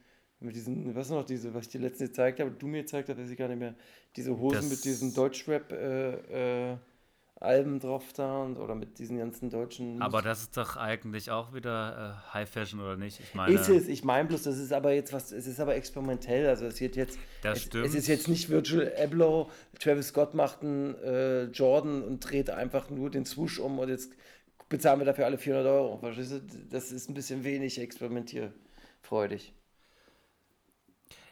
mit 0.46 0.56
diesen, 0.56 0.96
was 0.96 1.10
noch, 1.10 1.26
diese, 1.26 1.54
was 1.54 1.66
ich 1.66 1.72
dir 1.72 1.82
letztens 1.82 2.10
gezeigt 2.12 2.40
habe, 2.40 2.52
du 2.52 2.68
mir 2.68 2.82
gezeigt 2.84 3.10
hast, 3.10 3.18
weiß 3.18 3.30
ich 3.30 3.38
gar 3.38 3.48
nicht 3.48 3.60
mehr, 3.60 3.76
diese 4.16 4.38
Hosen 4.38 4.56
Das- 4.58 4.70
mit 4.70 4.84
diesen 4.86 5.14
Deutschrap 5.14 5.72
äh, 5.72 6.72
äh, 6.72 6.78
Alben 7.42 7.82
drauf 7.82 8.14
da 8.14 8.44
und, 8.44 8.56
oder 8.58 8.76
mit 8.76 8.98
diesen 8.98 9.18
ganzen 9.18 9.50
deutschen 9.50 10.02
aber 10.02 10.22
das 10.22 10.44
ist 10.44 10.56
doch 10.56 10.78
eigentlich 10.78 11.30
auch 11.32 11.54
wieder 11.54 12.24
äh, 12.30 12.34
High 12.34 12.50
Fashion, 12.50 12.80
oder 12.80 12.96
nicht? 12.96 13.20
Ich 13.20 13.36
meine, 13.36 13.54
Ist 13.54 13.68
es, 13.68 13.90
ich 13.90 14.06
meine 14.06 14.30
bloß, 14.30 14.44
das 14.44 14.58
ist 14.58 14.72
aber 14.72 14.94
jetzt 14.94 15.12
was, 15.12 15.34
es 15.34 15.46
ist 15.46 15.60
aber 15.60 15.76
experimentell, 15.76 16.48
also 16.48 16.66
es 16.66 16.80
wird 16.80 16.96
jetzt, 16.96 17.20
Das 17.44 17.58
es, 17.58 17.64
stimmt. 17.66 17.88
es 17.88 17.94
ist 17.94 18.08
jetzt 18.08 18.30
nicht 18.30 18.50
Virgil 18.50 18.90
Abloh, 18.98 19.50
Travis 19.80 20.08
Scott 20.08 20.34
macht 20.34 20.62
einen 20.64 20.96
äh, 21.04 21.44
Jordan 21.48 22.04
und 22.04 22.22
dreht 22.22 22.50
einfach 22.50 22.90
nur 22.90 23.10
den 23.12 23.26
Swoosh 23.26 23.60
um 23.60 23.80
und 23.80 23.90
jetzt 23.90 24.14
bezahlen 24.70 25.00
wir 25.02 25.06
dafür 25.06 25.26
alle 25.26 25.38
400 25.38 25.68
Euro, 25.70 25.98
verstehst 25.98 26.32
du? 26.32 26.40
Das 26.72 26.94
ist 26.94 27.10
ein 27.10 27.14
bisschen 27.16 27.44
wenig 27.44 27.80
experimentierfreudig. 27.82 29.54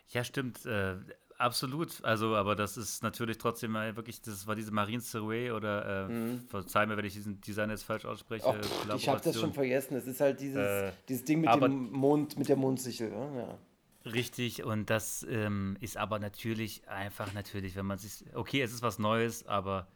Ja, 0.09 0.23
stimmt. 0.23 0.65
Äh, 0.65 0.95
absolut. 1.37 2.03
Also, 2.03 2.35
aber 2.35 2.55
das 2.55 2.77
ist 2.77 3.03
natürlich 3.03 3.37
trotzdem 3.37 3.73
wirklich, 3.73 4.21
das 4.21 4.47
war 4.47 4.55
diese 4.55 4.71
Marine 4.71 5.01
Serray 5.01 5.51
oder 5.51 6.09
äh, 6.09 6.37
verzeih 6.47 6.85
mir, 6.85 6.97
wenn 6.97 7.05
ich 7.05 7.13
diesen 7.13 7.41
Design 7.41 7.69
jetzt 7.69 7.83
falsch 7.83 8.05
ausspreche. 8.05 8.45
Ach, 8.47 8.61
pff, 8.61 8.95
ich 8.95 9.09
habe 9.09 9.21
das 9.21 9.39
schon 9.39 9.53
vergessen, 9.53 9.95
es 9.95 10.07
ist 10.07 10.21
halt 10.21 10.39
dieses, 10.39 10.57
Äh, 10.57 10.91
dieses 11.09 11.25
Ding 11.25 11.41
mit 11.41 11.53
dem 11.53 11.91
Mond, 11.91 12.37
mit 12.37 12.49
der 12.49 12.57
Mondsichel, 12.57 13.11
ja? 13.11 13.35
ja. 13.35 13.57
Richtig, 14.05 14.63
und 14.63 14.89
das 14.89 15.25
ähm, 15.29 15.77
ist 15.79 15.95
aber 15.95 16.19
natürlich 16.19 16.87
einfach 16.89 17.31
natürlich, 17.33 17.75
wenn 17.77 17.85
man 17.85 17.97
sich, 17.97 18.25
okay, 18.33 18.61
es 18.61 18.73
ist 18.73 18.81
was 18.81 18.99
Neues, 18.99 19.47
aber 19.47 19.87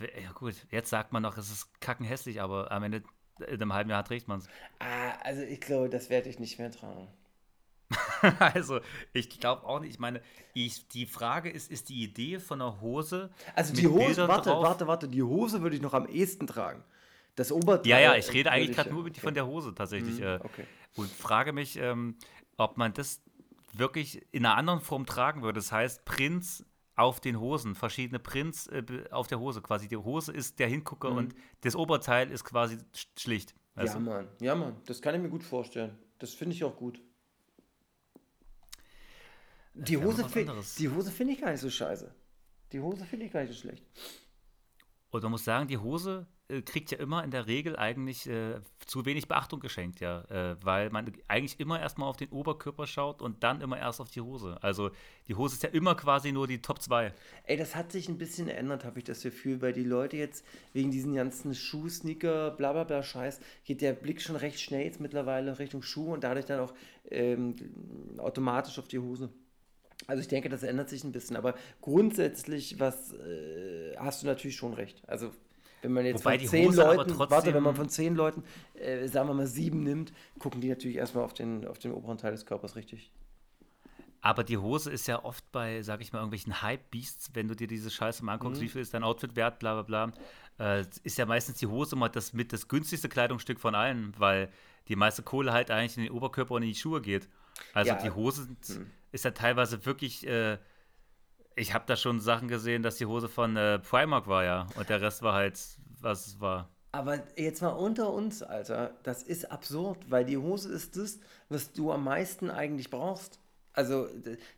ja 0.00 0.32
gut, 0.32 0.54
jetzt 0.70 0.88
sagt 0.90 1.12
man 1.12 1.22
noch, 1.22 1.36
es 1.36 1.50
ist 1.50 1.80
kackenhässlich, 1.80 2.40
aber 2.40 2.72
am 2.72 2.82
Ende 2.82 3.02
in 3.46 3.60
einem 3.60 3.74
halben 3.74 3.90
Jahr 3.90 4.04
trägt 4.04 4.26
man 4.28 4.38
es. 4.38 4.48
Ah, 4.78 5.10
also 5.22 5.42
ich 5.42 5.60
glaube, 5.60 5.90
das 5.90 6.08
werde 6.08 6.30
ich 6.30 6.38
nicht 6.38 6.58
mehr 6.58 6.70
tragen. 6.70 7.08
also, 8.38 8.80
ich 9.12 9.28
glaube 9.40 9.64
auch 9.64 9.80
nicht, 9.80 9.90
ich 9.90 9.98
meine, 9.98 10.20
ich, 10.54 10.88
die 10.88 11.06
Frage 11.06 11.50
ist, 11.50 11.70
ist 11.70 11.88
die 11.88 12.02
Idee 12.02 12.38
von 12.40 12.60
einer 12.60 12.80
Hose 12.80 13.30
Also 13.54 13.72
die 13.74 13.86
Hose, 13.86 14.06
Bildern 14.06 14.28
warte, 14.28 14.50
drauf? 14.50 14.64
warte, 14.64 14.86
warte, 14.86 15.08
die 15.08 15.22
Hose 15.22 15.62
würde 15.62 15.76
ich 15.76 15.82
noch 15.82 15.94
am 15.94 16.06
ehesten 16.08 16.46
tragen. 16.46 16.82
Das 17.36 17.52
Oberteil. 17.52 17.86
Ja, 17.90 18.00
ja, 18.00 18.14
ich 18.16 18.32
rede 18.32 18.50
eigentlich 18.50 18.70
ich, 18.70 18.76
gerade 18.76 18.90
nur 18.90 19.04
okay. 19.04 19.20
von 19.20 19.34
der 19.34 19.46
Hose 19.46 19.74
tatsächlich. 19.74 20.20
äh, 20.20 20.38
okay. 20.42 20.64
Und 20.96 21.10
frage 21.10 21.52
mich, 21.52 21.76
ähm, 21.78 22.16
ob 22.56 22.78
man 22.78 22.94
das 22.94 23.20
wirklich 23.74 24.26
in 24.32 24.46
einer 24.46 24.56
anderen 24.56 24.80
Form 24.80 25.04
tragen 25.04 25.42
würde. 25.42 25.58
Das 25.60 25.70
heißt, 25.70 26.04
Prints 26.06 26.64
auf 26.96 27.20
den 27.20 27.38
Hosen, 27.38 27.74
verschiedene 27.74 28.18
Prints 28.18 28.68
äh, 28.68 28.82
auf 29.10 29.26
der 29.26 29.38
Hose 29.38 29.60
quasi. 29.60 29.86
Die 29.86 29.98
Hose 29.98 30.32
ist 30.32 30.58
der 30.58 30.68
Hingucker 30.68 31.10
und 31.10 31.34
das 31.60 31.76
Oberteil 31.76 32.30
ist 32.30 32.42
quasi 32.44 32.76
sch- 32.94 33.06
schlicht. 33.20 33.54
weißt 33.74 33.94
Ja? 33.94 34.00
Mann. 34.00 34.28
Ja, 34.40 34.54
Mann. 34.54 34.76
Das 34.86 35.02
kann 35.02 35.14
ich 35.14 35.20
mir 35.20 35.28
gut 35.28 35.44
vorstellen. 35.44 35.96
Das 36.18 36.32
finde 36.32 36.54
ich 36.56 36.64
auch 36.64 36.74
gut. 36.74 37.02
Die 39.78 39.98
Hose, 39.98 40.24
die 40.78 40.88
Hose 40.88 41.10
finde 41.10 41.34
ich 41.34 41.40
gar 41.40 41.50
nicht 41.50 41.60
so 41.60 41.70
scheiße. 41.70 42.14
Die 42.72 42.80
Hose 42.80 43.04
finde 43.04 43.26
ich 43.26 43.32
gar 43.32 43.42
nicht 43.42 43.52
so 43.52 43.60
schlecht. 43.60 43.84
Und 45.10 45.22
man 45.22 45.32
muss 45.32 45.44
sagen, 45.44 45.68
die 45.68 45.78
Hose 45.78 46.26
äh, 46.48 46.62
kriegt 46.62 46.90
ja 46.90 46.98
immer 46.98 47.24
in 47.24 47.30
der 47.30 47.46
Regel 47.46 47.76
eigentlich 47.76 48.28
äh, 48.28 48.60
zu 48.86 49.04
wenig 49.04 49.28
Beachtung 49.28 49.60
geschenkt, 49.60 50.00
ja. 50.00 50.22
Äh, 50.30 50.56
weil 50.62 50.90
man 50.90 51.12
eigentlich 51.28 51.60
immer 51.60 51.80
erstmal 51.80 52.08
auf 52.08 52.16
den 52.16 52.30
Oberkörper 52.30 52.86
schaut 52.86 53.20
und 53.20 53.42
dann 53.42 53.60
immer 53.60 53.78
erst 53.78 54.00
auf 54.00 54.10
die 54.10 54.20
Hose. 54.20 54.56
Also 54.62 54.90
die 55.28 55.34
Hose 55.34 55.54
ist 55.54 55.62
ja 55.62 55.70
immer 55.70 55.94
quasi 55.94 56.32
nur 56.32 56.46
die 56.46 56.62
Top 56.62 56.80
2. 56.80 57.12
Ey, 57.44 57.56
das 57.56 57.74
hat 57.74 57.92
sich 57.92 58.08
ein 58.08 58.18
bisschen 58.18 58.46
geändert, 58.46 58.84
habe 58.84 58.98
ich 58.98 59.04
das 59.04 59.22
Gefühl, 59.22 59.60
weil 59.60 59.72
die 59.72 59.84
Leute 59.84 60.16
jetzt 60.16 60.44
wegen 60.72 60.90
diesen 60.90 61.14
ganzen 61.14 61.54
Schuh, 61.54 61.88
Sneaker, 61.88 62.50
bla 62.52 62.72
bla 62.72 62.84
bla 62.84 63.02
Scheiß, 63.02 63.40
geht 63.64 63.80
der 63.80 63.92
Blick 63.92 64.22
schon 64.22 64.36
recht 64.36 64.60
schnell 64.60 64.84
jetzt 64.84 65.00
mittlerweile 65.00 65.58
Richtung 65.58 65.82
Schuh 65.82 66.12
und 66.14 66.24
dadurch 66.24 66.46
dann 66.46 66.60
auch 66.60 66.74
ähm, 67.10 67.56
automatisch 68.18 68.78
auf 68.78 68.88
die 68.88 68.98
Hose. 68.98 69.30
Also 70.06 70.20
ich 70.20 70.28
denke, 70.28 70.48
das 70.48 70.62
ändert 70.62 70.88
sich 70.88 71.02
ein 71.04 71.12
bisschen, 71.12 71.36
aber 71.36 71.54
grundsätzlich 71.80 72.78
was 72.78 73.12
äh, 73.12 73.96
hast 73.98 74.22
du 74.22 74.26
natürlich 74.26 74.56
schon 74.56 74.72
recht. 74.74 75.02
Also 75.08 75.32
wenn 75.82 75.92
man 75.92 76.04
jetzt 76.06 76.24
Wobei 76.24 76.38
von 76.38 76.48
zehn 76.48 76.72
Leuten, 76.72 77.18
warte, 77.18 77.54
wenn 77.54 77.62
man 77.62 77.74
von 77.76 77.88
zehn 77.88 78.14
Leuten, 78.14 78.42
äh, 78.74 79.06
sagen 79.08 79.28
wir 79.28 79.34
mal 79.34 79.46
sieben 79.46 79.82
nimmt, 79.82 80.12
gucken 80.38 80.60
die 80.60 80.68
natürlich 80.68 80.96
erstmal 80.96 81.24
auf 81.24 81.34
den, 81.34 81.66
auf 81.66 81.78
den 81.78 81.92
oberen 81.92 82.18
Teil 82.18 82.32
des 82.32 82.46
Körpers, 82.46 82.76
richtig? 82.76 83.10
Aber 84.20 84.42
die 84.42 84.58
Hose 84.58 84.90
ist 84.90 85.06
ja 85.06 85.24
oft 85.24 85.44
bei, 85.52 85.82
sag 85.82 86.00
ich 86.00 86.12
mal, 86.12 86.18
irgendwelchen 86.18 86.60
Hype-Beasts, 86.62 87.30
wenn 87.34 87.46
du 87.46 87.54
dir 87.54 87.68
diese 87.68 87.90
Scheiße 87.90 88.24
mal 88.24 88.34
anguckst, 88.34 88.60
wie 88.60 88.68
viel 88.68 88.80
ist 88.80 88.92
dein 88.92 89.04
Outfit 89.04 89.36
wert, 89.36 89.60
bla 89.60 89.80
bla 89.80 90.08
bla, 90.58 90.78
äh, 90.78 90.84
ist 91.04 91.18
ja 91.18 91.26
meistens 91.26 91.58
die 91.58 91.66
Hose 91.66 91.94
immer 91.94 92.08
das 92.08 92.32
mit 92.32 92.52
das 92.52 92.66
günstigste 92.66 93.08
Kleidungsstück 93.08 93.60
von 93.60 93.74
allen, 93.76 94.14
weil 94.18 94.50
die 94.88 94.96
meiste 94.96 95.22
Kohle 95.22 95.52
halt 95.52 95.70
eigentlich 95.70 95.96
in 95.96 96.04
den 96.04 96.12
Oberkörper 96.12 96.54
und 96.54 96.62
in 96.62 96.68
die 96.70 96.74
Schuhe 96.74 97.00
geht. 97.00 97.28
Also 97.72 97.92
Ja, 97.92 98.02
die 98.02 98.10
Hose 98.10 98.44
sind- 98.44 98.86
ist 99.12 99.24
ja 99.24 99.30
teilweise 99.30 99.84
wirklich, 99.86 100.26
äh, 100.26 100.58
ich 101.54 101.74
habe 101.74 101.84
da 101.86 101.96
schon 101.96 102.20
Sachen 102.20 102.48
gesehen, 102.48 102.82
dass 102.82 102.96
die 102.96 103.06
Hose 103.06 103.28
von 103.28 103.56
äh, 103.56 103.78
Primark 103.78 104.26
war, 104.26 104.44
ja, 104.44 104.66
und 104.76 104.88
der 104.88 105.00
Rest 105.00 105.22
war 105.22 105.34
halt, 105.34 105.58
was 106.00 106.26
es 106.26 106.40
war. 106.40 106.68
Aber 106.92 107.22
jetzt 107.36 107.60
mal 107.60 107.68
unter 107.68 108.12
uns, 108.12 108.42
Alter, 108.42 108.96
das 109.02 109.22
ist 109.22 109.50
absurd, 109.50 110.10
weil 110.10 110.24
die 110.24 110.38
Hose 110.38 110.72
ist 110.72 110.96
das, 110.96 111.20
was 111.48 111.72
du 111.72 111.92
am 111.92 112.04
meisten 112.04 112.50
eigentlich 112.50 112.90
brauchst. 112.90 113.38
Also 113.74 114.08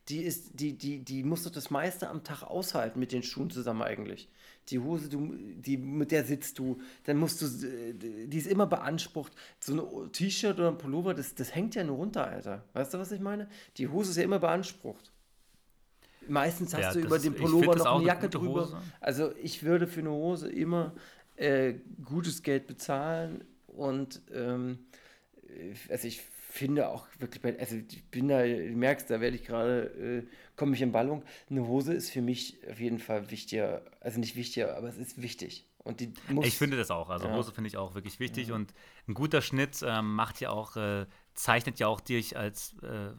die 0.08 0.22
ist, 0.22 0.60
die, 0.60 0.78
die, 0.78 1.04
die 1.04 1.24
musst 1.24 1.44
du 1.46 1.50
das 1.50 1.70
meiste 1.70 2.08
am 2.08 2.22
Tag 2.22 2.44
aushalten 2.44 3.00
mit 3.00 3.10
den 3.10 3.24
Schuhen 3.24 3.50
zusammen 3.50 3.82
eigentlich. 3.82 4.28
Die 4.68 4.78
Hose, 4.78 5.08
du, 5.08 5.34
die, 5.34 5.76
mit 5.78 6.10
der 6.10 6.24
sitzt 6.24 6.58
du, 6.58 6.78
dann 7.04 7.16
musst 7.16 7.40
du, 7.40 7.46
die 7.48 8.36
ist 8.36 8.46
immer 8.46 8.66
beansprucht. 8.66 9.32
So 9.60 10.02
ein 10.04 10.12
T-Shirt 10.12 10.58
oder 10.58 10.68
ein 10.68 10.78
Pullover, 10.78 11.14
das, 11.14 11.34
das 11.34 11.54
hängt 11.54 11.74
ja 11.74 11.84
nur 11.84 11.96
runter, 11.96 12.26
Alter. 12.26 12.64
Weißt 12.74 12.92
du, 12.94 12.98
was 12.98 13.12
ich 13.12 13.20
meine? 13.20 13.48
Die 13.76 13.88
Hose 13.88 14.10
ist 14.10 14.16
ja 14.16 14.24
immer 14.24 14.38
beansprucht. 14.38 15.12
Meistens 16.28 16.74
hast 16.74 16.82
Ja, 16.82 16.92
du 16.92 17.00
über 17.00 17.18
den 17.18 17.34
Pullover 17.34 17.76
noch 17.76 17.86
eine 17.86 17.94
eine 17.96 18.04
Jacke 18.06 18.26
gute 18.26 18.38
drüber. 18.38 18.62
Hose. 18.62 18.76
Also 19.00 19.32
ich 19.42 19.62
würde 19.62 19.86
für 19.86 20.00
eine 20.00 20.10
Hose 20.10 20.50
immer 20.50 20.92
äh, 21.36 21.74
gutes 22.04 22.42
Geld 22.42 22.66
bezahlen 22.66 23.44
und 23.66 24.20
ähm, 24.34 24.78
äh, 25.48 25.74
also 25.90 26.06
ich 26.06 26.20
finde 26.50 26.88
auch 26.88 27.06
wirklich, 27.18 27.42
bei, 27.42 27.58
also 27.58 27.76
ich 27.76 28.04
bin 28.04 28.28
da, 28.28 28.42
du 28.42 28.74
merkst, 28.74 29.10
da 29.10 29.20
werde 29.20 29.36
ich 29.36 29.44
gerade, 29.44 30.24
äh, 30.26 30.26
komme 30.56 30.74
ich 30.74 30.82
in 30.82 30.92
Ballung. 30.92 31.22
Eine 31.50 31.66
Hose 31.66 31.92
ist 31.92 32.10
für 32.10 32.22
mich 32.22 32.58
auf 32.70 32.80
jeden 32.80 32.98
Fall 32.98 33.30
wichtiger, 33.30 33.82
also 34.00 34.18
nicht 34.18 34.34
wichtiger, 34.34 34.76
aber 34.76 34.88
es 34.88 34.96
ist 34.96 35.20
wichtig. 35.20 35.66
Und 35.84 36.00
die 36.00 36.12
muss, 36.28 36.46
Ich 36.46 36.56
finde 36.56 36.76
das 36.76 36.90
auch. 36.90 37.10
Also 37.10 37.28
Ja. 37.28 37.36
Hose 37.36 37.52
finde 37.52 37.68
ich 37.68 37.76
auch 37.76 37.94
wirklich 37.94 38.18
wichtig 38.18 38.52
und 38.52 38.74
ein 39.06 39.14
guter 39.14 39.40
Schnitt 39.40 39.82
ähm, 39.86 40.14
macht 40.14 40.40
ja 40.40 40.50
auch, 40.50 40.76
äh, 40.76 41.06
zeichnet 41.34 41.78
ja 41.78 41.86
auch 41.86 42.00
dich 42.00 42.36
als, 42.36 42.74
äh, 42.82 43.10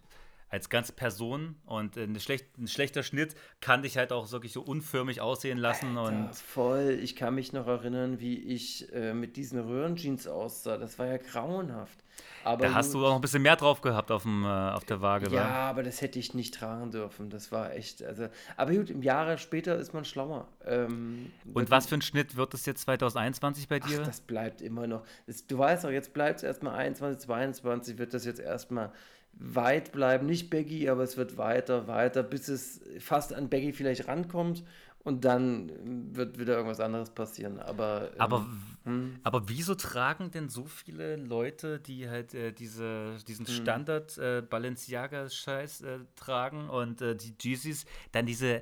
als 0.50 0.70
ganze 0.70 0.94
Person 0.94 1.56
und 1.66 1.96
äh, 1.98 2.04
eine 2.04 2.20
schlecht, 2.20 2.58
ein 2.58 2.68
schlechter 2.68 3.04
Schnitt 3.04 3.36
kann 3.62 3.84
dich 3.84 3.98
halt 3.98 4.12
auch 4.12 4.32
wirklich 4.32 4.52
so 4.52 4.62
unförmig 4.62 5.22
aussehen 5.22 5.58
lassen 5.58 5.96
Ja, 5.96 6.02
und 6.04 6.36
voll. 6.36 6.98
Ich 7.02 7.16
kann 7.16 7.36
mich 7.36 7.54
noch 7.54 7.68
erinnern, 7.68 8.20
wie 8.20 8.38
ich 8.38 8.92
äh, 8.94 9.14
mit 9.14 9.38
diesen 9.38 9.60
Röhrenjeans 9.60 10.28
aussah. 10.28 10.78
Das 10.78 10.98
war 10.98 11.06
ja 11.06 11.18
grauenhaft. 11.18 12.04
Aber 12.44 12.68
da 12.68 12.74
hast 12.74 12.94
du 12.94 13.06
auch 13.06 13.10
noch 13.10 13.16
ein 13.16 13.22
bisschen 13.22 13.42
mehr 13.42 13.56
drauf 13.56 13.82
gehabt 13.82 14.12
auf, 14.12 14.24
dem, 14.24 14.44
äh, 14.44 14.48
auf 14.48 14.86
der 14.86 15.02
Waage. 15.02 15.30
Ja, 15.30 15.44
wa? 15.44 15.70
aber 15.70 15.84
das 15.84 16.02
hätte 16.02 16.20
ich 16.20 16.34
nicht 16.34 16.54
tragen 16.54 16.92
dürfen. 16.92 17.30
Das 17.30 17.52
war 17.52 17.74
echt. 17.74 18.04
Also, 18.04 18.28
aber 18.58 18.74
gut, 18.74 18.90
im 18.90 19.04
Jahre 19.04 19.38
später 19.38 19.78
ist 19.78 19.94
man 19.94 20.06
schlauer. 20.06 20.48
Ähm, 20.66 21.32
Und 21.54 21.70
was 21.70 21.88
für 21.88 21.96
ein 21.96 22.02
Schnitt 22.02 22.36
wird 22.36 22.54
es 22.54 22.66
jetzt 22.66 22.82
2021 22.82 23.68
bei 23.68 23.80
dir? 23.80 24.00
Ach, 24.02 24.08
das 24.08 24.22
bleibt 24.22 24.62
immer 24.62 24.88
noch. 24.88 25.04
Das, 25.28 25.46
du 25.46 25.58
weißt 25.58 25.84
doch, 25.84 25.92
jetzt 25.92 26.14
bleibt 26.14 26.38
es 26.38 26.44
erstmal 26.44 26.76
21, 26.76 27.20
22, 27.26 27.98
wird 27.98 28.14
das 28.14 28.26
jetzt 28.26 28.40
erstmal 28.40 28.92
weit 29.34 29.92
bleiben. 29.92 30.26
Nicht 30.26 30.50
Baggy, 30.50 30.90
aber 30.90 31.04
es 31.04 31.18
wird 31.18 31.38
weiter, 31.38 31.88
weiter, 31.88 32.24
bis 32.24 32.48
es 32.50 32.82
fast 33.00 33.34
an 33.34 33.50
Baggy 33.50 33.74
vielleicht 33.74 34.08
rankommt. 34.08 34.64
und 35.02 35.24
dann 35.24 35.70
ähm, 35.70 36.16
wird 36.16 36.38
wieder 36.40 36.56
irgendwas 36.58 36.82
anderes 36.82 37.12
passieren. 37.12 37.58
Aber, 37.60 38.12
ähm, 38.16 38.20
Aber, 38.20 38.46
hm. 38.84 39.20
aber 39.24 39.48
wieso 39.48 39.74
tragen 39.76 40.30
denn 40.32 40.50
so 40.50 40.66
viele 40.66 41.16
Leute, 41.16 41.80
die 41.80 42.10
halt 42.10 42.34
äh, 42.34 42.52
diese, 42.52 43.16
diesen 43.28 43.46
Hm. 43.48 43.54
Standard 43.54 44.18
äh, 44.18 44.42
Balenciaga-Scheiß 44.42 45.82
äh, 45.82 46.00
tragen 46.16 46.70
und 46.70 47.02
äh, 47.02 47.16
die 47.16 47.34
Yeezys, 47.42 47.86
dann 48.12 48.26
diese 48.26 48.62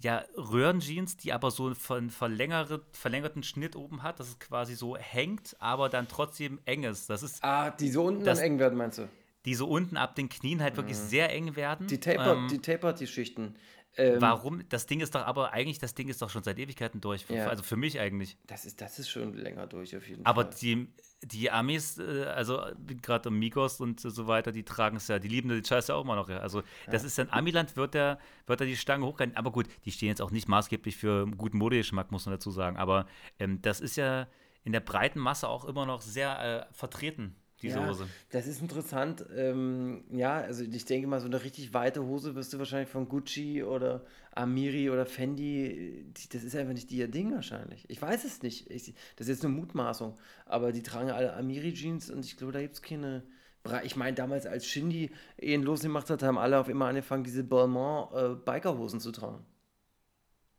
ja, 0.00 0.24
Röhrenjeans, 0.36 1.16
die 1.16 1.32
aber 1.32 1.50
so 1.50 1.72
einen 1.90 2.10
verlängerte, 2.10 2.80
verlängerten 2.92 3.42
Schnitt 3.42 3.76
oben 3.76 4.02
hat, 4.02 4.18
dass 4.20 4.28
es 4.28 4.38
quasi 4.38 4.74
so 4.74 4.96
hängt, 4.96 5.56
aber 5.60 5.88
dann 5.88 6.08
trotzdem 6.08 6.60
eng 6.64 6.84
ist. 6.84 7.10
Das 7.10 7.22
ist, 7.22 7.42
ah, 7.44 7.70
die 7.70 7.90
so 7.90 8.04
unten 8.04 8.24
das- 8.24 8.38
dann 8.38 8.46
eng 8.52 8.58
werden, 8.60 8.78
meinst 8.78 8.98
du? 8.98 9.08
Die 9.44 9.54
so 9.54 9.66
unten 9.68 9.96
ab 9.96 10.14
den 10.14 10.28
Knien 10.28 10.62
halt 10.62 10.76
wirklich 10.76 10.96
sehr 10.96 11.30
eng 11.30 11.56
werden. 11.56 11.84
Mhm. 11.84 11.88
Die 11.88 12.00
Taper, 12.00 12.32
Ähm, 12.34 12.48
die 12.48 12.58
Taper, 12.58 12.92
die 12.92 13.06
Schichten. 13.06 13.56
Ähm, 13.96 14.20
Warum? 14.20 14.66
Das 14.70 14.86
Ding 14.86 15.00
ist 15.00 15.14
doch 15.14 15.26
aber 15.26 15.52
eigentlich, 15.52 15.78
das 15.78 15.94
Ding 15.94 16.08
ist 16.08 16.22
doch 16.22 16.30
schon 16.30 16.42
seit 16.42 16.58
Ewigkeiten 16.58 17.00
durch. 17.02 17.26
Ja. 17.28 17.48
Also 17.48 17.62
für 17.62 17.76
mich 17.76 18.00
eigentlich. 18.00 18.38
Das 18.46 18.64
ist, 18.64 18.80
das 18.80 18.98
ist 18.98 19.10
schon 19.10 19.34
länger 19.34 19.66
durch 19.66 19.94
auf 19.94 20.08
jeden 20.08 20.24
Aber 20.24 20.44
Fall. 20.44 20.54
die, 20.62 20.88
die 21.22 21.50
Amis, 21.50 21.98
äh, 21.98 22.24
also 22.24 22.62
gerade 23.02 23.30
Migos 23.30 23.80
und 23.80 24.00
so 24.00 24.26
weiter, 24.26 24.50
die 24.50 24.62
tragen 24.62 24.96
es 24.96 25.08
ja, 25.08 25.18
die 25.18 25.28
lieben 25.28 25.50
den 25.50 25.62
Scheiß 25.62 25.88
ja 25.88 25.96
auch 25.96 26.04
immer 26.04 26.16
noch. 26.16 26.30
Ja. 26.30 26.38
Also 26.38 26.62
das 26.90 27.04
ist 27.04 27.18
ein 27.18 27.30
Amiland, 27.30 27.76
wird 27.76 27.92
der, 27.92 28.18
wird 28.46 28.62
da 28.62 28.64
die 28.64 28.76
Stange 28.78 29.04
hochgehen. 29.04 29.36
Aber 29.36 29.52
gut, 29.52 29.66
die 29.84 29.92
stehen 29.92 30.08
jetzt 30.08 30.22
auch 30.22 30.30
nicht 30.30 30.48
maßgeblich 30.48 30.96
für 30.96 31.24
einen 31.24 31.36
guten 31.36 31.58
Modegeschmack, 31.58 32.10
muss 32.10 32.24
man 32.24 32.34
dazu 32.34 32.50
sagen. 32.50 32.78
Aber 32.78 33.06
ähm, 33.38 33.60
das 33.60 33.80
ist 33.80 33.96
ja 33.96 34.26
in 34.64 34.72
der 34.72 34.80
breiten 34.80 35.18
Masse 35.18 35.48
auch 35.48 35.66
immer 35.66 35.84
noch 35.84 36.00
sehr 36.00 36.68
äh, 36.70 36.74
vertreten, 36.74 37.36
diese 37.62 37.78
ja, 37.78 37.88
Hose. 37.88 38.06
Das 38.30 38.46
ist 38.46 38.60
interessant. 38.60 39.24
Ähm, 39.34 40.04
ja, 40.10 40.40
also 40.40 40.64
ich 40.64 40.84
denke 40.84 41.06
mal, 41.06 41.20
so 41.20 41.26
eine 41.26 41.42
richtig 41.42 41.72
weite 41.72 42.04
Hose 42.04 42.34
wirst 42.34 42.52
du 42.52 42.58
wahrscheinlich 42.58 42.88
von 42.88 43.08
Gucci 43.08 43.62
oder 43.62 44.04
Amiri 44.32 44.90
oder 44.90 45.06
Fendi. 45.06 46.04
Die, 46.16 46.28
das 46.28 46.42
ist 46.44 46.56
einfach 46.56 46.74
nicht 46.74 46.90
ihr 46.92 47.08
Ding 47.08 47.32
wahrscheinlich. 47.32 47.84
Ich 47.88 48.02
weiß 48.02 48.24
es 48.24 48.42
nicht. 48.42 48.70
Ich, 48.70 48.94
das 49.16 49.28
ist 49.28 49.36
jetzt 49.36 49.44
eine 49.44 49.54
Mutmaßung. 49.54 50.18
Aber 50.46 50.72
die 50.72 50.82
tragen 50.82 51.10
alle 51.10 51.34
Amiri-Jeans 51.34 52.10
und 52.10 52.24
ich 52.24 52.36
glaube, 52.36 52.52
da 52.52 52.60
gibt 52.60 52.74
es 52.74 52.82
keine. 52.82 53.22
Bra- 53.62 53.84
Ich 53.84 53.94
meine, 53.94 54.14
damals 54.16 54.44
als 54.46 54.66
Shindy 54.66 55.12
ihn 55.40 55.62
losgemacht 55.62 56.10
hat, 56.10 56.22
haben 56.24 56.38
alle 56.38 56.58
auf 56.58 56.68
immer 56.68 56.86
angefangen, 56.86 57.22
diese 57.22 57.44
Balmain-Bikerhosen 57.44 58.98
zu 58.98 59.12
tragen. 59.12 59.44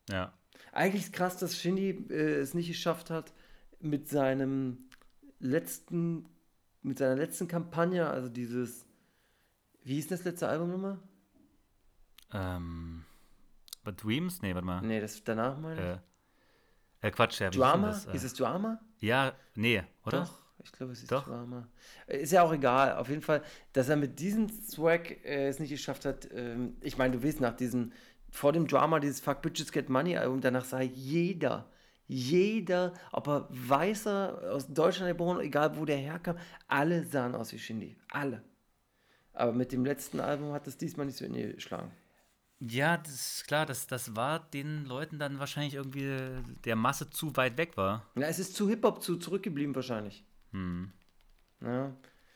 Ja. 0.10 0.34
Eigentlich 0.72 1.04
ist 1.04 1.14
krass, 1.14 1.38
dass 1.38 1.60
Shindy 1.60 1.90
äh, 2.10 2.36
es 2.40 2.54
nicht 2.54 2.70
geschafft 2.70 3.10
hat, 3.10 3.34
mit 3.80 4.08
seinem 4.08 4.90
letzten, 5.40 6.26
mit 6.84 6.98
seiner 6.98 7.16
letzten 7.16 7.48
Kampagne, 7.48 8.08
also 8.08 8.30
dieses, 8.30 8.86
wie 9.84 9.96
hieß 9.96 10.08
das 10.08 10.24
letzte 10.24 10.48
Album 10.48 10.72
nochmal? 10.72 11.00
Ähm, 12.34 13.06
but 13.84 14.04
Dreams? 14.04 14.42
Nee, 14.42 14.54
warte 14.54 14.66
mal. 14.66 14.82
Nee, 14.82 15.00
das 15.00 15.24
danach 15.24 15.58
meine 15.58 15.76
ich. 15.76 17.04
Äh, 17.04 17.08
äh, 17.08 17.12
Quatsch, 17.12 17.42
ja. 17.42 17.50
Drama? 17.50 17.88
das? 17.88 18.10
Hieß 18.12 18.24
es 18.24 18.34
Drama? 18.34 18.80
Äh, 19.02 19.06
ja, 19.06 19.34
nee, 19.56 19.84
oder? 20.06 20.22
Doch, 20.22 20.40
ich 20.64 20.72
glaube, 20.72 20.94
es 20.94 21.02
ist 21.02 21.12
Doch. 21.12 21.26
Drama. 21.26 21.68
Äh, 22.08 22.18
Ist 22.20 22.32
ja 22.32 22.44
auch 22.44 22.54
egal. 22.54 22.96
Auf 22.98 23.10
jeden 23.10 23.22
Fall, 23.22 23.44
dass 23.74 23.90
er 23.90 23.98
mit 23.98 24.20
diesem 24.20 24.50
Swag 24.50 25.12
äh, 25.26 25.48
es 25.48 25.60
nicht 25.60 25.70
geschafft 25.72 26.06
hat. 26.06 26.30
Ähm, 26.34 26.78
ich 26.82 26.98
meine, 26.98 27.18
du 27.18 27.24
weißt, 27.24 27.42
nach 27.42 27.56
diesem, 27.56 27.92
vor 28.30 28.54
dem 28.54 28.68
Drama, 28.68 29.00
dieses 29.00 29.20
Fuck 29.20 29.42
Bitches 29.42 29.72
Get 29.72 29.90
Money 29.90 30.18
Album, 30.18 30.42
danach 30.42 30.66
sah 30.66 30.82
jeder, 30.82 31.70
jeder, 32.08 32.94
ob 33.12 33.28
er 33.28 33.48
weißer 33.50 34.52
aus 34.52 34.68
Deutschland 34.68 35.10
geboren, 35.12 35.40
egal 35.40 35.78
wo 35.78 35.86
der 35.86 35.98
herkam, 35.98 36.38
alle 36.68 37.04
sahen 37.06 37.36
aus 37.36 37.52
wie 37.54 37.60
Shindy. 37.60 37.98
Alle. 38.10 38.44
Aber 39.34 39.52
mit 39.52 39.72
dem 39.72 39.86
letzten 39.86 40.20
Album 40.20 40.54
hat 40.54 40.68
es 40.68 40.78
diesmal 40.78 41.06
nicht 41.06 41.18
so 41.18 41.26
in 41.26 41.34
die 41.34 41.54
geschlagen. 41.54 41.92
Ja, 42.60 42.98
das 42.98 43.14
ist 43.14 43.48
klar, 43.48 43.66
das, 43.66 43.88
das 43.88 44.16
war 44.16 44.40
den 44.40 44.86
Leuten 44.86 45.20
dann 45.20 45.40
wahrscheinlich 45.40 45.74
irgendwie 45.74 46.18
der 46.64 46.76
Masse 46.76 47.10
zu 47.10 47.36
weit 47.36 47.58
weg 47.58 47.76
war. 47.76 48.06
Na, 48.16 48.28
es 48.28 48.40
ist 48.40 48.56
zu 48.56 48.70
Hip-Hop 48.70 49.02
zu 49.02 49.18
zurückgeblieben 49.18 49.76
wahrscheinlich. 49.76 50.24
Hm. 50.52 50.94
Ja. 51.62 51.94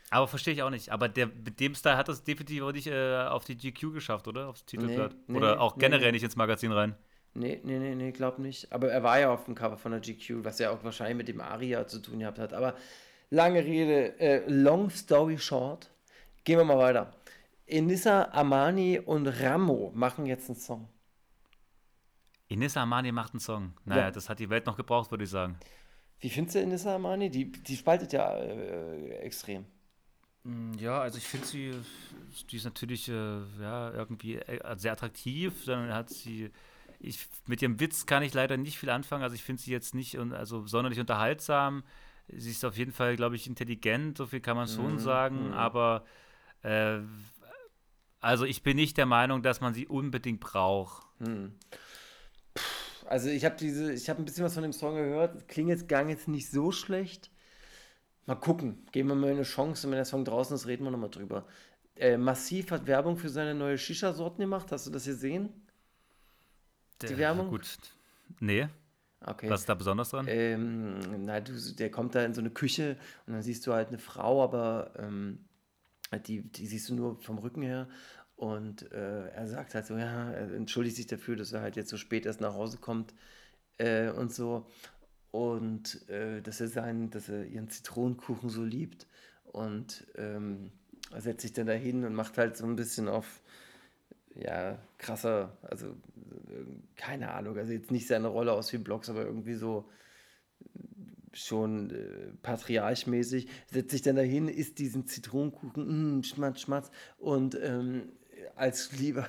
Aber 0.10 0.28
verstehe 0.28 0.54
ich 0.54 0.64
auch 0.64 0.70
nicht. 0.70 0.92
Aber 0.92 1.08
der, 1.08 1.28
mit 1.28 1.60
dem 1.60 1.76
Style 1.76 1.98
hat 1.98 2.08
das 2.10 2.24
definitiv 2.24 2.64
auch 2.64 2.72
nicht 2.72 2.88
äh, 2.88 3.26
auf 3.28 3.46
die 3.46 3.58
GQ 3.58 3.94
geschafft, 3.94 4.28
oder? 4.28 4.48
Aufs 4.48 4.66
Titelblatt. 4.66 5.16
nee, 5.28 5.38
oder 5.38 5.62
auch 5.62 5.76
nee, 5.76 5.82
generell 5.82 6.08
nee. 6.08 6.14
nicht 6.14 6.24
ins 6.24 6.36
Magazin 6.36 6.72
rein. 6.72 6.96
Nee, 7.34 7.60
nee, 7.64 7.78
nee, 7.80 7.94
nee, 7.96 8.12
glaub 8.12 8.40
nicht. 8.40 8.72
Aber 8.74 8.90
er 8.92 9.04
war 9.04 9.20
ja 9.20 9.32
auf 9.32 9.46
dem 9.46 9.54
Cover 9.56 9.78
von 9.78 9.92
der 9.92 10.02
GQ, 10.02 10.44
was 10.44 10.58
ja 10.60 10.72
auch 10.72 10.84
wahrscheinlich 10.84 11.18
mit 11.18 11.28
dem 11.28 11.40
Aria 11.42 11.86
zu 11.88 12.00
tun 12.02 12.20
gehabt 12.20 12.40
hat. 12.40 12.54
Aber 12.54 12.76
lange 13.30 13.64
Rede, 13.64 14.20
äh, 14.20 14.44
long 14.50 14.90
story 14.90 15.38
short, 15.38 15.90
gehen 16.44 16.58
wir 16.58 16.66
mal 16.66 16.78
weiter. 16.80 17.14
Enissa 17.68 18.30
Amani 18.32 18.98
und 19.00 19.28
Ramo 19.28 19.92
machen 19.94 20.26
jetzt 20.26 20.50
einen 20.50 20.58
Song. 20.58 20.88
Inessa 22.48 22.82
Amani 22.82 23.12
macht 23.12 23.34
einen 23.34 23.40
Song. 23.42 23.74
Naja, 23.86 24.04
Ja. 24.04 24.12
das 24.12 24.30
hat 24.30 24.40
die 24.40 24.50
Welt 24.50 24.66
noch 24.66 24.78
gebraucht, 24.78 25.12
würde 25.12 25.26
ich 25.26 25.30
sagen. 25.30 25.58
Wie 26.20 26.30
findest 26.30 26.56
du 26.56 26.62
Enissa 26.62 26.96
Amani? 26.96 27.30
Die, 27.30 27.52
die 27.52 27.76
spaltet 27.76 28.14
ja 28.14 28.34
äh, 28.38 29.18
extrem. 29.20 29.66
Mm, 30.44 30.72
Ja, 30.80 31.02
also 31.02 31.18
ich 31.18 31.26
finde 31.28 31.46
sie, 31.46 31.74
die 32.50 32.56
ist 32.56 32.64
natürlich 32.64 33.10
äh, 33.10 33.40
ja, 33.62 33.92
irgendwie 33.92 34.38
äh, 34.38 34.76
sehr 34.78 34.94
attraktiv. 34.94 35.66
Dann 35.66 35.94
hat 35.94 36.10
sie, 36.10 36.50
ich, 37.00 37.28
mit 37.46 37.62
ihrem 37.62 37.80
Witz 37.80 38.06
kann 38.06 38.24
ich 38.24 38.34
leider 38.34 38.58
nicht 38.58 38.78
viel 38.78 38.90
anfangen. 38.90 39.24
Also 39.24 39.36
ich 39.36 39.44
finde 39.44 39.62
sie 39.62 39.72
jetzt 39.72 39.94
nicht 39.96 40.18
un- 40.18 40.34
also 40.34 40.66
sonderlich 40.66 41.00
unterhaltsam. 41.00 41.84
Sie 42.30 42.52
ist 42.52 42.66
auf 42.66 42.78
jeden 42.78 42.92
Fall, 42.92 43.16
glaube 43.16 43.36
ich, 43.36 43.48
intelligent, 43.48 44.18
so 44.18 44.26
viel 44.26 44.42
kann 44.42 44.58
man 44.58 44.68
schon 44.68 45.00
sagen. 45.00 45.54
Aber 45.54 46.04
äh, 46.64 47.00
also 48.20 48.46
ich 48.46 48.64
bin 48.64 48.76
nicht 48.76 48.98
der 48.98 49.06
Meinung, 49.06 49.44
dass 49.44 49.62
man 49.62 49.74
sie 49.74 49.88
unbedingt 49.88 50.40
braucht. 50.40 51.08
Also 53.06 53.30
ich 53.30 53.46
habe 53.46 53.56
diese, 53.56 53.94
ich 53.94 54.10
habe 54.10 54.22
ein 54.22 54.26
bisschen 54.26 54.44
was 54.44 54.56
von 54.56 54.64
dem 54.64 54.74
Song 54.74 54.96
gehört. 54.96 55.48
Klingt 55.48 55.70
jetzt 55.70 55.88
gar 55.88 56.08
jetzt 56.10 56.28
nicht 56.28 56.50
so 56.52 56.72
schlecht. 56.72 57.32
Mal 58.26 58.36
gucken. 58.36 58.86
Geben 58.92 59.08
wir 59.10 59.16
mal 59.16 59.30
eine 59.32 59.44
Chance. 59.44 59.88
Und 59.88 59.92
wenn 59.92 59.98
der 59.98 60.06
Song 60.06 60.26
draußen 60.26 60.56
ist, 60.56 60.68
reden 60.68 60.84
wir 60.84 60.92
nochmal 60.92 61.10
drüber. 61.10 61.48
Äh, 61.96 62.18
Massiv 62.18 62.72
hat 62.72 62.88
Werbung 62.88 63.16
für 63.18 63.30
seine 63.30 63.56
neue 63.56 63.78
Shisha-Sorten 63.78 64.42
gemacht. 64.42 64.72
Hast 64.74 64.86
du 64.86 64.92
das 64.92 65.06
gesehen? 65.06 65.67
Die 67.02 67.14
Äh, 67.14 67.18
Werbung? 67.18 67.50
Gut. 67.50 67.78
Nee, 68.40 68.68
Okay. 69.26 69.50
was 69.50 69.62
ist 69.62 69.70
da 69.70 69.74
besonders 69.74 70.10
dran? 70.12 70.28
Ähm, 70.30 71.26
na, 71.26 71.40
du, 71.40 71.54
der 71.74 71.90
kommt 71.90 72.14
da 72.16 72.24
in 72.24 72.34
so 72.34 72.42
eine 72.42 72.52
Küche 72.52 72.98
und 73.26 73.34
dann 73.34 73.42
siehst 73.42 73.66
du 73.66 73.74
halt 73.74 73.88
eine 73.90 73.98
Frau, 73.98 74.44
aber 74.44 74.92
ähm, 75.00 75.40
die, 76.28 76.44
die 76.44 76.68
siehst 76.68 76.90
du 76.90 76.96
nur 76.96 77.20
vom 77.22 77.40
Rücken 77.40 77.64
her. 77.64 77.88
Und 78.36 78.92
äh, 78.92 79.30
er 79.30 79.48
sagt 79.48 79.74
halt 79.74 79.88
so, 79.88 79.98
ja, 79.98 80.32
er 80.32 80.54
entschuldigt 80.54 80.96
sich 80.96 81.08
dafür, 81.08 81.36
dass 81.36 81.52
er 81.52 81.62
halt 81.62 81.76
jetzt 81.76 81.90
so 81.90 81.98
spät 81.98 82.26
erst 82.28 82.40
nach 82.42 82.54
Hause 82.54 82.78
kommt 82.78 83.14
äh, 83.80 84.10
und 84.12 84.32
so. 84.32 84.68
Und 85.32 86.08
äh, 86.10 86.42
dass 86.42 86.62
er 86.62 86.68
seinen, 86.68 87.10
dass 87.10 87.28
er 87.30 87.46
ihren 87.46 87.70
Zitronenkuchen 87.70 88.50
so 88.50 88.64
liebt. 88.64 89.08
Und 89.46 90.06
ähm, 90.16 90.72
er 91.12 91.22
setzt 91.22 91.42
sich 91.42 91.54
dann 91.54 91.66
dahin 91.68 92.06
und 92.06 92.14
macht 92.14 92.38
halt 92.38 92.56
so 92.56 92.66
ein 92.66 92.76
bisschen 92.76 93.08
auf, 93.08 93.42
ja, 94.36 94.78
krasser, 95.00 95.58
also 95.64 95.96
keine 96.96 97.34
Ahnung, 97.34 97.58
also 97.58 97.74
jetzt 97.74 97.92
nicht 97.92 98.08
seine 98.08 98.28
Rolle 98.28 98.54
aus 98.54 98.72
wie 98.74 98.78
Blogs, 98.78 99.10
aber 99.10 99.24
irgendwie 99.24 99.56
so 99.56 99.90
schon 101.34 101.92
äh, 101.92 102.32
patriarchmäßig, 102.42 103.48
setzt 103.72 103.92
sich 103.92 104.02
dann 104.02 104.16
dahin, 104.16 104.48
isst 104.48 104.80
diesen 104.80 105.06
Zitronenkuchen, 105.06 106.20
mm, 106.20 106.24
schmatz, 106.24 106.62
schmatz 106.62 106.92
und 107.18 107.58
ähm, 107.62 108.10
als 108.56 108.98
Lieber 108.98 109.28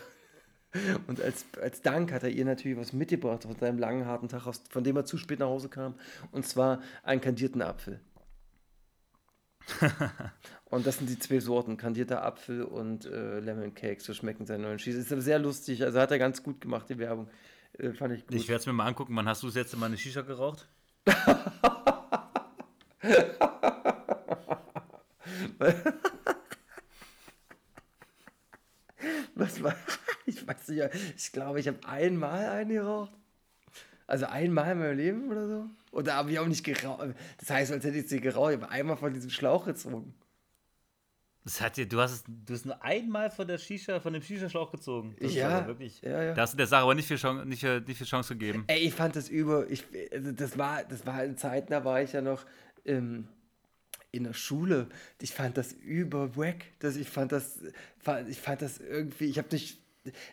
und 1.06 1.20
als, 1.20 1.44
als 1.60 1.82
Dank 1.82 2.12
hat 2.12 2.22
er 2.22 2.30
ihr 2.30 2.44
natürlich 2.44 2.78
was 2.78 2.92
mitgebracht 2.92 3.44
von 3.44 3.56
seinem 3.56 3.78
langen, 3.78 4.06
harten 4.06 4.28
Tag, 4.28 4.46
aus, 4.46 4.62
von 4.70 4.84
dem 4.84 4.96
er 4.96 5.04
zu 5.04 5.18
spät 5.18 5.38
nach 5.38 5.48
Hause 5.48 5.68
kam, 5.68 5.94
und 6.32 6.46
zwar 6.46 6.80
einen 7.02 7.20
kandierten 7.20 7.62
Apfel. 7.62 8.00
und 10.66 10.86
das 10.86 10.98
sind 10.98 11.10
die 11.10 11.18
zwei 11.18 11.40
Sorten, 11.40 11.76
kandierter 11.76 12.24
Apfel 12.24 12.62
und 12.62 13.06
äh, 13.06 13.40
Lemon 13.40 13.74
Cake, 13.74 14.00
so 14.00 14.14
schmecken 14.14 14.46
seine 14.46 14.64
neuen 14.64 14.78
Cheese. 14.78 14.98
Ist 14.98 15.12
aber 15.12 15.22
sehr 15.22 15.38
lustig, 15.38 15.82
also 15.84 16.00
hat 16.00 16.10
er 16.10 16.18
ganz 16.18 16.42
gut 16.42 16.60
gemacht, 16.60 16.86
die 16.88 16.98
Werbung. 16.98 17.28
Äh, 17.78 17.92
fand 17.92 18.14
ich 18.14 18.26
gut. 18.26 18.34
Ich 18.36 18.48
werde 18.48 18.60
es 18.60 18.66
mir 18.66 18.72
mal 18.72 18.86
angucken. 18.86 19.14
Wann 19.16 19.28
hast 19.28 19.42
du 19.42 19.46
das 19.46 19.56
letzte 19.56 19.76
Mal 19.76 19.86
eine 19.86 19.98
Shisha 19.98 20.22
geraucht? 20.22 20.68
Was 29.34 29.62
war? 29.62 29.74
Ich 30.26 30.46
weiß 30.46 30.68
nicht, 30.68 30.82
ich 31.16 31.32
glaube, 31.32 31.58
ich 31.58 31.68
habe 31.68 31.78
einmal 31.86 32.50
einen 32.50 32.68
geraucht. 32.68 33.12
Also 34.08 34.26
einmal 34.26 34.72
in 34.72 34.78
meinem 34.78 34.96
Leben 34.96 35.30
oder 35.30 35.46
so. 35.48 35.66
Oder 35.92 36.14
habe 36.14 36.32
ich 36.32 36.38
auch 36.40 36.46
nicht 36.46 36.64
geraucht. 36.64 37.10
Das 37.38 37.50
heißt, 37.50 37.70
als 37.70 37.84
hätte 37.84 37.98
ich 37.98 38.08
sie 38.08 38.20
geraucht. 38.20 38.54
Ich 38.54 38.60
habe 38.60 38.70
einmal 38.72 38.96
von 38.96 39.12
diesem 39.14 39.30
Schlauch 39.30 39.64
gezogen. 39.66 40.14
Das 41.44 41.60
hat 41.60 41.76
dir, 41.76 41.86
du 41.88 41.98
hast 42.00 42.12
es, 42.12 42.24
du 42.26 42.52
hast 42.54 42.66
nur 42.66 42.82
einmal 42.82 43.30
von 43.30 43.46
der 43.46 43.56
Shisha, 43.58 44.00
von 44.00 44.12
dem 44.12 44.22
Shisha-Schlauch 44.22 44.70
gezogen. 44.72 45.14
Das 45.20 45.32
Ja, 45.34 45.66
wirklich. 45.66 46.00
ja, 46.02 46.22
ja. 46.22 46.34
Da 46.34 46.42
hast 46.42 46.52
du 46.52 46.56
der 46.58 46.66
Sache 46.66 46.82
aber 46.82 46.94
nicht 46.94 47.06
viel 47.08 47.16
Chance, 47.16 47.46
nicht, 47.46 47.60
viel- 47.60 47.80
nicht 47.82 47.96
viel 47.96 48.06
Chance 48.06 48.34
gegeben. 48.36 48.64
Ey, 48.66 48.80
ich 48.80 48.92
fand 48.94 49.14
das 49.16 49.28
über. 49.30 49.70
Ich, 49.70 49.84
also 50.12 50.32
das, 50.32 50.58
war, 50.58 50.84
das 50.84 51.06
war 51.06 51.24
in 51.24 51.36
Zeiten, 51.38 51.70
da 51.70 51.84
war 51.84 52.02
ich 52.02 52.12
ja 52.12 52.20
noch 52.20 52.44
ähm, 52.84 53.28
in 54.10 54.24
der 54.24 54.34
Schule. 54.34 54.88
Ich 55.22 55.32
fand 55.32 55.56
das 55.56 55.72
über 55.72 56.36
wack. 56.36 56.64
Das, 56.80 56.96
ich, 56.96 57.08
fand 57.08 57.32
das, 57.32 57.60
ich 58.28 58.40
fand 58.40 58.60
das 58.62 58.78
irgendwie. 58.78 59.26
Ich 59.26 59.38
habe 59.38 59.48
nicht. 59.52 59.78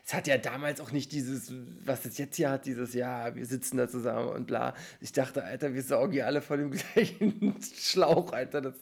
Es 0.04 0.14
hat 0.14 0.26
ja 0.26 0.38
damals 0.38 0.80
auch 0.80 0.92
nicht 0.92 1.12
dieses, 1.12 1.52
was 1.84 2.04
es 2.04 2.18
jetzt 2.18 2.36
hier 2.36 2.50
hat, 2.50 2.66
dieses, 2.66 2.94
ja, 2.94 3.34
wir 3.34 3.46
sitzen 3.46 3.76
da 3.76 3.88
zusammen 3.88 4.28
und 4.28 4.46
bla. 4.46 4.74
Ich 5.00 5.12
dachte, 5.12 5.44
Alter, 5.44 5.74
wir 5.74 5.82
saugen 5.82 6.12
hier 6.12 6.26
alle 6.26 6.42
von 6.42 6.58
dem 6.58 6.70
gleichen 6.94 7.56
Schlauch, 7.62 8.32
Alter. 8.32 8.60
Das 8.60 8.74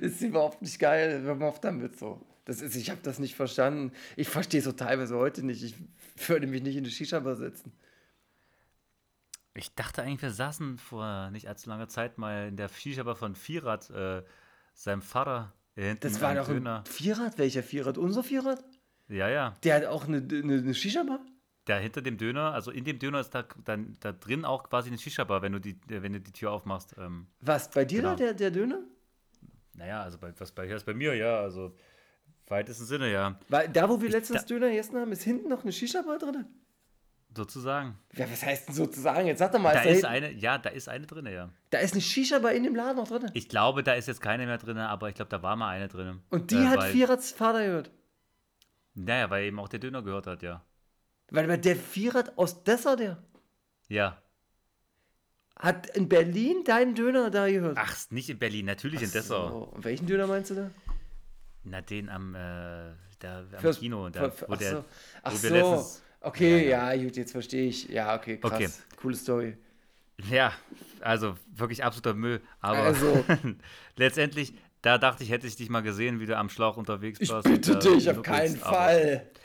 ist 0.00 0.20
überhaupt 0.22 0.62
nicht 0.62 0.78
geil. 0.78 1.22
Hör 1.22 1.34
mal 1.34 1.48
auf 1.48 1.60
damit 1.60 1.98
so. 1.98 2.24
Das 2.44 2.60
ist, 2.60 2.74
ich 2.74 2.90
habe 2.90 3.00
das 3.02 3.18
nicht 3.18 3.36
verstanden. 3.36 3.92
Ich 4.16 4.28
verstehe 4.28 4.58
es 4.58 4.64
so 4.64 4.72
teilweise 4.72 5.16
heute 5.16 5.44
nicht. 5.44 5.62
Ich 5.62 5.74
würde 6.28 6.46
mich 6.46 6.62
nicht 6.62 6.76
in 6.76 6.84
die 6.84 6.90
Shisha-Bar 6.90 7.36
setzen. 7.36 7.72
Ich 9.54 9.74
dachte 9.74 10.02
eigentlich, 10.02 10.22
wir 10.22 10.30
saßen 10.30 10.78
vor 10.78 11.30
nicht 11.30 11.48
allzu 11.48 11.68
langer 11.68 11.88
Zeit 11.88 12.18
mal 12.18 12.48
in 12.48 12.56
der 12.56 12.68
Shisha-Bar 12.68 13.16
von 13.16 13.34
Vierrad, 13.34 13.90
äh, 13.90 14.22
seinem 14.74 15.02
Vater. 15.02 15.52
hinten 15.74 16.00
Das 16.00 16.20
war 16.20 16.34
doch 16.34 16.48
ein 16.48 16.56
Döner. 16.56 16.84
Vierrad. 16.86 17.38
Welcher 17.38 17.62
Vierrad? 17.62 17.98
Unser 17.98 18.24
Vierrad? 18.24 18.64
Ja, 19.12 19.28
ja. 19.28 19.54
Der 19.62 19.76
hat 19.76 19.84
auch 19.84 20.06
eine, 20.08 20.18
eine, 20.18 20.54
eine 20.58 20.74
Shisha-Bar? 20.74 21.20
Da 21.66 21.76
hinter 21.78 22.02
dem 22.02 22.16
Döner, 22.18 22.52
also 22.54 22.70
in 22.72 22.84
dem 22.84 22.98
Döner 22.98 23.20
ist 23.20 23.30
da, 23.30 23.44
dann, 23.64 23.96
da 24.00 24.12
drin 24.12 24.44
auch 24.44 24.64
quasi 24.64 24.88
eine 24.88 24.98
Shisha-Bar, 24.98 25.42
wenn 25.42 25.52
du 25.52 25.60
die, 25.60 25.78
wenn 25.86 26.12
du 26.14 26.20
die 26.20 26.32
Tür 26.32 26.50
aufmachst. 26.52 26.94
Ähm, 26.98 27.26
Was, 27.40 27.70
bei 27.70 27.84
dir 27.84 28.02
da, 28.02 28.08
Genau. 28.14 28.16
der, 28.18 28.34
der 28.34 28.50
Döner? 28.50 28.80
naja, 29.74 30.02
also 30.02 30.18
bei, 30.18 30.32
was 30.38 30.50
bei, 30.52 30.66
ist 30.66 30.84
bei 30.84 30.94
mir, 30.94 31.14
ja, 31.14 31.40
also 31.40 31.74
weitesten 32.48 32.84
Sinne, 32.84 33.10
ja, 33.12 33.38
Weil 33.48 33.68
da, 33.68 33.88
wo 33.88 34.00
wir 34.00 34.08
Ich 34.08 34.12
letztens 34.14 34.40
da- 34.42 34.46
Döner 34.48 34.68
gegessen 34.68 34.96
haben, 34.98 35.12
ist 35.12 35.22
hinten 35.22 35.48
noch 35.48 35.62
eine 35.62 35.72
Shisha-Bar 35.72 36.18
drin? 36.18 36.44
sozusagen. 37.34 37.98
Ja, 38.14 38.30
was 38.30 38.42
heißt 38.44 38.68
denn 38.68 38.74
sozusagen? 38.74 39.26
Jetzt 39.26 39.38
sag 39.38 39.52
doch 39.52 39.58
mal, 39.58 39.72
Da 39.72 39.80
ist 39.82 39.86
da, 39.86 39.90
ist 39.92 40.04
eine, 40.04 40.32
ja, 40.32 40.58
da 40.58 40.68
ist 40.68 40.88
eine 40.90 41.06
drin, 41.06 41.24
ja. 41.26 41.48
da 41.70 41.78
ist 41.78 41.92
eine 41.94 42.02
Shisha-Bar 42.02 42.52
in 42.52 42.62
dem 42.64 42.74
Laden 42.74 42.96
noch 42.98 43.08
drin. 43.08 43.30
Ich 43.32 43.48
glaube, 43.48 43.82
da 43.82 43.94
ist 43.94 44.06
jetzt 44.08 44.20
keine 44.20 44.44
mehr 44.46 44.58
drin, 44.58 44.76
aber 44.76 45.08
ich 45.08 45.14
glaube, 45.14 45.30
da 45.30 45.42
war 45.42 45.56
mal 45.56 45.70
eine 45.70 45.88
drin. 45.88 46.20
Und 46.28 46.50
die 46.50 46.56
äh, 46.56 46.66
hat 46.66 46.82
Vierrads 46.84 47.30
Vater 47.32 47.64
gehört. 47.64 47.90
Naja, 48.94 49.30
weil 49.30 49.44
eben 49.46 49.58
auch 49.58 49.68
der 49.68 49.78
Döner 49.80 50.02
gehört 50.02 50.26
hat, 50.26 50.42
ja. 50.42 50.62
Weil 51.30 51.58
der 51.58 51.76
Vierrad 51.76 52.36
aus 52.36 52.62
Dessau, 52.64 52.94
der 52.96 53.22
Ja. 53.88 54.20
hat 55.56 55.96
in 55.96 56.08
Berlin 56.08 56.64
deinen 56.64 56.94
Döner 56.94 57.30
da 57.30 57.48
gehört. 57.48 57.76
Ach, 57.78 57.96
nicht 58.10 58.28
in 58.28 58.38
Berlin, 58.38 58.66
natürlich 58.66 59.02
in 59.02 59.10
Dessau. 59.10 59.48
So. 59.48 59.82
Welchen 59.82 60.06
Döner 60.06 60.26
meinst 60.26 60.50
du 60.50 60.54
da? 60.56 60.70
Na, 61.64 61.80
den 61.80 62.08
am, 62.08 62.34
äh, 62.34 62.38
da, 63.20 63.38
am 63.40 63.58
Fürs- 63.60 63.78
Kino, 63.78 64.08
da, 64.10 64.30
für- 64.30 64.48
wo 64.48 64.52
ach 64.54 64.58
der, 64.58 64.70
so, 64.72 64.84
ach 65.22 65.32
so. 65.36 65.48
letztens- 65.48 66.02
okay, 66.20 66.68
Ja, 66.68 66.92
ja, 66.92 67.02
gut, 67.04 67.16
jetzt 67.16 67.32
verstehe 67.32 67.68
ich. 67.68 67.88
Ja, 67.88 68.16
okay, 68.16 68.38
krass. 68.38 68.52
Okay. 68.52 68.68
Coole 69.00 69.14
Story. 69.16 69.56
Ja, 70.28 70.52
also 71.00 71.36
wirklich 71.54 71.82
absoluter 71.84 72.14
Müll. 72.14 72.40
Aber 72.60 72.78
Also. 72.78 73.24
letztendlich, 73.96 74.54
da 74.82 74.98
dachte 74.98 75.22
ich, 75.24 75.30
hätte 75.30 75.46
ich 75.46 75.56
dich 75.56 75.70
mal 75.70 75.80
gesehen, 75.82 76.20
wie 76.20 76.26
du 76.26 76.36
am 76.36 76.48
Schlauch 76.48 76.76
unterwegs 76.76 77.20
Ich 77.20 77.30
warst. 77.30 77.48
bitte 77.48 77.74
und 77.74 77.84
da 77.84 77.90
dich, 77.90 78.10
auf 78.10 78.22
keinen 78.22 78.62
aber- 78.62 78.74
Fall. 78.76 79.26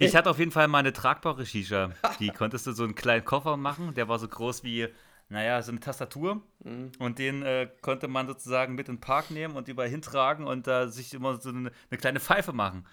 Ich 0.00 0.16
hatte 0.16 0.28
auf 0.28 0.40
jeden 0.40 0.50
Fall 0.50 0.66
mal 0.66 0.78
eine 0.78 0.92
tragbare 0.92 1.46
Shisha. 1.46 1.90
Die 2.18 2.30
konntest 2.30 2.66
du 2.66 2.72
so 2.72 2.82
einen 2.82 2.96
kleinen 2.96 3.24
Koffer 3.24 3.56
machen, 3.56 3.94
der 3.94 4.08
war 4.08 4.18
so 4.18 4.26
groß 4.26 4.64
wie, 4.64 4.88
naja, 5.28 5.62
so 5.62 5.70
eine 5.70 5.78
Tastatur. 5.78 6.42
Mhm. 6.64 6.90
Und 6.98 7.20
den 7.20 7.42
äh, 7.44 7.68
konnte 7.80 8.08
man 8.08 8.26
sozusagen 8.26 8.74
mit 8.74 8.88
in 8.88 8.96
den 8.96 9.00
Park 9.00 9.30
nehmen 9.30 9.54
und 9.54 9.68
überall 9.68 9.88
hintragen 9.88 10.46
und 10.48 10.66
da 10.66 10.88
sich 10.88 11.14
immer 11.14 11.40
so 11.40 11.50
eine, 11.50 11.70
eine 11.90 11.98
kleine 11.98 12.18
Pfeife 12.18 12.52
machen. 12.52 12.86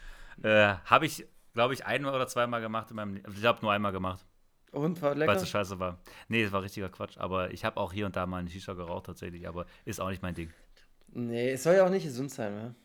Äh, 0.44 0.76
Habe 0.86 1.08
ich, 1.08 1.26
glaube 1.56 1.74
ich, 1.74 1.88
einmal 1.88 2.14
oder 2.14 2.28
zweimal 2.28 2.62
gemacht 2.62 2.92
in 2.92 2.98
meinem 2.98 3.16
Leben. 3.16 3.34
Ich 3.36 3.44
habe 3.46 3.62
nur 3.64 3.72
einmal 3.72 3.92
gemacht, 3.92 4.24
Und 4.72 5.02
war 5.02 5.12
weil 5.12 5.18
lecker? 5.20 5.34
es 5.34 5.40
so 5.40 5.48
scheiße 5.48 5.80
war. 5.80 5.98
Nee, 6.28 6.44
es 6.44 6.52
war 6.52 6.62
richtiger 6.62 6.90
Quatsch. 6.90 7.18
Aber 7.18 7.50
ich 7.52 7.66
habe 7.66 7.78
auch 7.80 7.94
hier 7.94 8.06
und 8.06 8.16
da 8.16 8.28
mal 8.28 8.38
eine 8.38 8.50
Shisha 8.52 8.74
geraucht 8.74 9.08
tatsächlich, 9.08 9.48
aber 9.48 9.66
ist 9.86 10.00
auch 10.00 10.10
nicht 10.10 10.22
mein 10.22 10.36
Ding. 10.36 10.54
Nee, 11.16 11.52
es 11.52 11.64
soll 11.64 11.76
ja 11.76 11.86
auch 11.86 11.90
nicht 11.90 12.04
gesund 12.06 12.30
sein, 12.30 12.54
ne? 12.54 12.76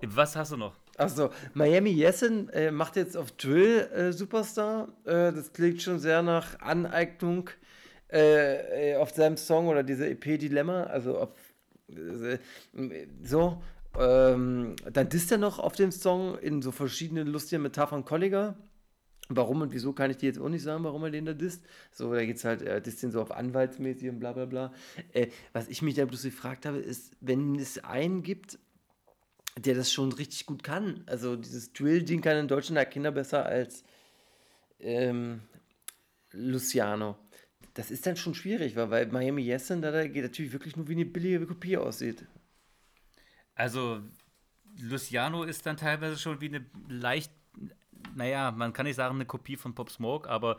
Was 0.00 0.36
hast 0.36 0.52
du 0.52 0.56
noch? 0.56 0.76
Achso, 0.96 1.30
Miami 1.52 1.90
Yesin 1.90 2.48
äh, 2.50 2.70
macht 2.70 2.94
jetzt 2.94 3.16
auf 3.16 3.32
Drill 3.32 3.80
äh, 3.92 4.12
Superstar. 4.12 4.88
Äh, 5.04 5.32
das 5.32 5.52
klingt 5.52 5.82
schon 5.82 5.98
sehr 5.98 6.22
nach 6.22 6.60
Aneignung 6.60 7.50
äh, 8.12 8.92
äh, 8.92 8.96
auf 8.96 9.10
seinem 9.10 9.36
Song 9.36 9.66
oder 9.66 9.82
diese 9.82 10.08
EP 10.08 10.38
Dilemma. 10.38 10.84
Also 10.84 11.18
auf, 11.18 11.30
äh, 11.88 12.38
so. 13.24 13.60
Ähm, 13.98 14.76
dann 14.92 15.08
disst 15.08 15.32
er 15.32 15.38
noch 15.38 15.58
auf 15.58 15.74
dem 15.74 15.90
Song 15.90 16.38
in 16.38 16.62
so 16.62 16.70
verschiedenen 16.70 17.26
lustigen 17.26 17.62
Metaphern 17.62 18.04
Colliger. 18.04 18.56
Warum 19.28 19.60
und 19.60 19.72
wieso 19.74 19.92
kann 19.92 20.10
ich 20.10 20.16
dir 20.16 20.26
jetzt 20.26 20.38
auch 20.38 20.48
nicht 20.48 20.62
sagen, 20.62 20.84
warum 20.84 21.04
er 21.04 21.10
den 21.10 21.26
da 21.26 21.34
disst. 21.34 21.64
So, 21.90 22.12
da 22.14 22.24
geht's 22.24 22.44
halt, 22.44 22.62
er 22.62 22.80
disst 22.80 23.02
den 23.02 23.10
so 23.10 23.20
auf 23.20 23.30
anwaltsmäßig 23.30 24.08
und 24.08 24.20
bla 24.20 24.32
bla 24.32 24.46
bla. 24.46 24.72
Äh, 25.12 25.28
was 25.52 25.68
ich 25.68 25.82
mich 25.82 25.94
da 25.94 26.06
bloß 26.06 26.22
gefragt 26.22 26.64
habe, 26.64 26.78
ist, 26.78 27.12
wenn 27.20 27.56
es 27.56 27.84
einen 27.84 28.22
gibt, 28.22 28.58
der 29.58 29.74
das 29.74 29.92
schon 29.92 30.12
richtig 30.12 30.46
gut 30.46 30.62
kann. 30.62 31.02
Also 31.06 31.36
dieses 31.36 31.72
Drill-Ding 31.72 32.22
kann 32.22 32.38
in 32.38 32.48
Deutschland 32.48 32.78
der 32.78 32.86
Kinder 32.86 33.10
besser 33.10 33.44
als 33.44 33.84
ähm, 34.80 35.40
Luciano. 36.32 37.16
Das 37.74 37.90
ist 37.90 38.06
dann 38.06 38.16
schon 38.16 38.34
schwierig, 38.34 38.76
weil, 38.76 38.90
weil 38.90 39.06
Miami 39.06 39.42
Yesin 39.42 39.82
da, 39.82 39.90
da 39.90 40.06
geht 40.06 40.22
natürlich 40.22 40.52
wirklich 40.52 40.76
nur 40.76 40.88
wie 40.88 40.94
eine 40.94 41.04
billige 41.04 41.46
Kopie 41.46 41.76
aussieht. 41.76 42.24
Also, 43.54 44.00
Luciano 44.80 45.42
ist 45.44 45.66
dann 45.66 45.76
teilweise 45.76 46.16
schon 46.16 46.40
wie 46.40 46.48
eine 46.48 46.64
leicht, 46.88 47.32
naja, 48.14 48.50
man 48.50 48.72
kann 48.72 48.86
nicht 48.86 48.96
sagen 48.96 49.14
eine 49.14 49.26
Kopie 49.26 49.56
von 49.56 49.74
Pop 49.74 49.90
Smoke, 49.90 50.28
aber 50.28 50.56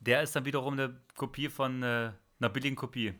der 0.00 0.22
ist 0.22 0.34
dann 0.36 0.44
wiederum 0.44 0.74
eine 0.74 1.00
Kopie 1.16 1.48
von 1.48 1.82
äh, 1.82 2.12
einer 2.40 2.48
billigen 2.50 2.76
Kopie. 2.76 3.14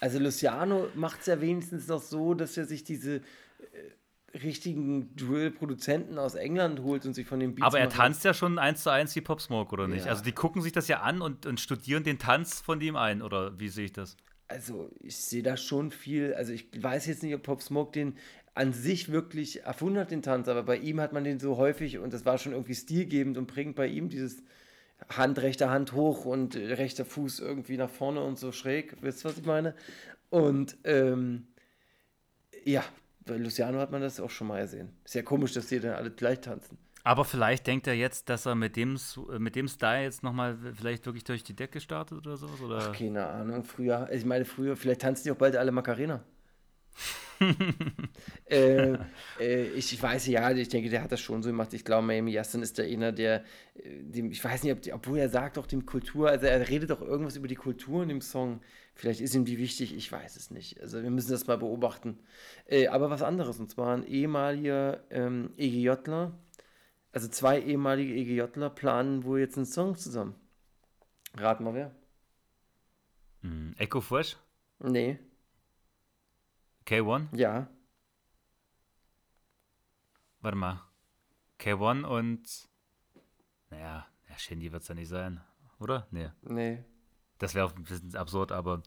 Also 0.00 0.18
Luciano 0.18 0.88
macht 0.94 1.20
es 1.20 1.26
ja 1.26 1.40
wenigstens 1.40 1.88
noch 1.88 2.00
so, 2.00 2.34
dass 2.34 2.56
er 2.56 2.66
sich 2.66 2.84
diese 2.84 3.16
äh, 3.16 3.22
richtigen 4.38 5.14
Drill-Produzenten 5.16 6.18
aus 6.18 6.34
England 6.34 6.80
holt 6.80 7.06
und 7.06 7.14
sich 7.14 7.26
von 7.26 7.40
den 7.40 7.54
Beats 7.54 7.66
Aber 7.66 7.78
er 7.78 7.88
tanzt 7.88 8.24
ja 8.24 8.34
schon 8.34 8.58
eins 8.58 8.82
zu 8.82 8.90
eins 8.90 9.14
wie 9.14 9.20
Pop 9.20 9.40
Smoke, 9.40 9.72
oder 9.72 9.86
nicht? 9.86 10.06
Ja. 10.06 10.10
Also 10.10 10.24
die 10.24 10.32
gucken 10.32 10.60
sich 10.62 10.72
das 10.72 10.88
ja 10.88 11.00
an 11.00 11.22
und, 11.22 11.46
und 11.46 11.60
studieren 11.60 12.02
den 12.02 12.18
Tanz 12.18 12.60
von 12.60 12.80
ihm 12.80 12.96
ein, 12.96 13.22
oder 13.22 13.58
wie 13.58 13.68
sehe 13.68 13.86
ich 13.86 13.92
das? 13.92 14.16
Also 14.48 14.90
ich 15.00 15.16
sehe 15.16 15.42
da 15.42 15.56
schon 15.56 15.90
viel, 15.90 16.34
also 16.34 16.52
ich 16.52 16.68
weiß 16.76 17.06
jetzt 17.06 17.22
nicht, 17.22 17.34
ob 17.34 17.42
Pop 17.42 17.62
Smoke 17.62 17.92
den 17.92 18.16
an 18.54 18.72
sich 18.72 19.10
wirklich 19.10 19.64
erfunden 19.64 19.98
hat, 19.98 20.10
den 20.10 20.22
Tanz, 20.22 20.48
aber 20.48 20.62
bei 20.62 20.76
ihm 20.76 21.00
hat 21.00 21.12
man 21.12 21.24
den 21.24 21.40
so 21.40 21.56
häufig 21.56 21.98
und 21.98 22.12
das 22.12 22.24
war 22.24 22.38
schon 22.38 22.52
irgendwie 22.52 22.74
stilgebend 22.74 23.36
und 23.36 23.46
bringt 23.46 23.74
bei 23.74 23.86
ihm 23.86 24.08
dieses 24.08 24.42
Hand, 25.08 25.40
rechte 25.40 25.70
Hand 25.70 25.92
hoch 25.92 26.24
und 26.24 26.54
äh, 26.54 26.74
rechter 26.74 27.04
Fuß 27.04 27.40
irgendwie 27.40 27.76
nach 27.76 27.90
vorne 27.90 28.22
und 28.22 28.38
so 28.38 28.52
schräg, 28.52 28.96
wisst 29.00 29.24
ihr, 29.24 29.30
was 29.30 29.38
ich 29.38 29.44
meine? 29.44 29.74
Und 30.30 30.76
ähm, 30.84 31.48
ja, 32.64 32.84
bei 33.26 33.36
Luciano 33.36 33.78
hat 33.78 33.90
man 33.90 34.02
das 34.02 34.20
auch 34.20 34.30
schon 34.30 34.46
mal 34.46 34.62
gesehen. 34.62 34.90
Ist 35.04 35.14
ja 35.14 35.22
komisch, 35.22 35.52
dass 35.52 35.66
die 35.66 35.80
dann 35.80 35.94
alle 35.94 36.10
gleich 36.10 36.40
tanzen. 36.40 36.78
Aber 37.02 37.24
vielleicht 37.26 37.66
denkt 37.66 37.86
er 37.86 37.94
jetzt, 37.94 38.30
dass 38.30 38.46
er 38.46 38.54
mit 38.54 38.76
dem, 38.76 38.96
äh, 38.96 39.38
mit 39.38 39.56
dem 39.56 39.68
Style 39.68 40.04
jetzt 40.04 40.22
nochmal 40.22 40.56
vielleicht 40.74 41.04
wirklich 41.04 41.24
durch 41.24 41.44
die 41.44 41.54
Decke 41.54 41.80
startet 41.80 42.18
oder 42.18 42.36
sowas? 42.36 42.60
Oder? 42.62 42.78
Ach, 42.78 42.96
keine 42.96 43.26
Ahnung, 43.26 43.64
früher, 43.64 44.08
ich 44.10 44.24
meine 44.24 44.44
früher, 44.44 44.76
vielleicht 44.76 45.02
tanzen 45.02 45.24
die 45.24 45.32
auch 45.32 45.36
bald 45.36 45.56
alle 45.56 45.70
Macarena. 45.70 46.24
äh, 48.46 48.92
äh, 49.40 49.64
ich, 49.74 49.92
ich 49.92 50.02
weiß 50.02 50.26
ja, 50.28 50.50
ich 50.52 50.68
denke, 50.68 50.88
der 50.88 51.02
hat 51.02 51.12
das 51.12 51.20
schon 51.20 51.42
so 51.42 51.50
gemacht. 51.50 51.72
Ich 51.74 51.84
glaube, 51.84 52.06
Miami 52.06 52.32
Yassin 52.32 52.62
ist 52.62 52.78
der 52.78 52.86
einer, 52.86 53.12
der, 53.12 53.44
äh, 53.74 54.02
dem, 54.02 54.30
ich 54.30 54.42
weiß 54.42 54.62
nicht, 54.62 54.72
ob 54.72 54.94
obwohl 54.94 55.18
er 55.18 55.28
sagt 55.28 55.58
auch 55.58 55.66
dem 55.66 55.86
Kultur, 55.86 56.30
also 56.30 56.46
er 56.46 56.68
redet 56.68 56.92
auch 56.92 57.00
irgendwas 57.00 57.36
über 57.36 57.48
die 57.48 57.54
Kultur 57.56 58.02
in 58.02 58.08
dem 58.08 58.20
Song. 58.20 58.60
Vielleicht 58.94 59.20
ist 59.20 59.34
ihm 59.34 59.44
die 59.44 59.58
wichtig, 59.58 59.94
ich 59.94 60.10
weiß 60.10 60.36
es 60.36 60.50
nicht. 60.50 60.80
Also 60.80 61.02
wir 61.02 61.10
müssen 61.10 61.32
das 61.32 61.46
mal 61.46 61.58
beobachten. 61.58 62.18
Äh, 62.66 62.86
aber 62.88 63.10
was 63.10 63.22
anderes, 63.22 63.58
und 63.58 63.70
zwar 63.70 63.96
ein 63.96 64.06
ehemaliger 64.06 65.02
ähm, 65.10 65.50
EGJler, 65.56 66.38
also 67.12 67.28
zwei 67.28 67.60
ehemalige 67.60 68.14
EGJler 68.14 68.70
planen 68.70 69.24
wohl 69.24 69.40
jetzt 69.40 69.56
einen 69.56 69.66
Song 69.66 69.96
zusammen. 69.96 70.34
Rat 71.36 71.60
mal 71.60 71.74
wer? 71.74 71.94
Hm, 73.42 73.74
Echo 73.78 74.00
Fresh? 74.00 74.36
Nee, 74.78 75.18
K1? 76.86 77.36
ja. 77.36 77.68
Warte 80.40 80.58
mal. 80.58 80.82
K1 81.58 82.04
und. 82.04 82.68
Naja, 83.70 84.06
ja, 84.28 84.38
Shindy 84.38 84.70
wird 84.72 84.82
es 84.82 84.88
ja 84.88 84.94
nicht 84.94 85.08
sein, 85.08 85.40
oder? 85.78 86.06
Nee. 86.10 86.30
Nee. 86.42 86.84
Das 87.38 87.54
wäre 87.54 87.66
auch 87.66 87.74
ein 87.74 87.84
bisschen 87.84 88.14
absurd, 88.14 88.52
aber. 88.52 88.82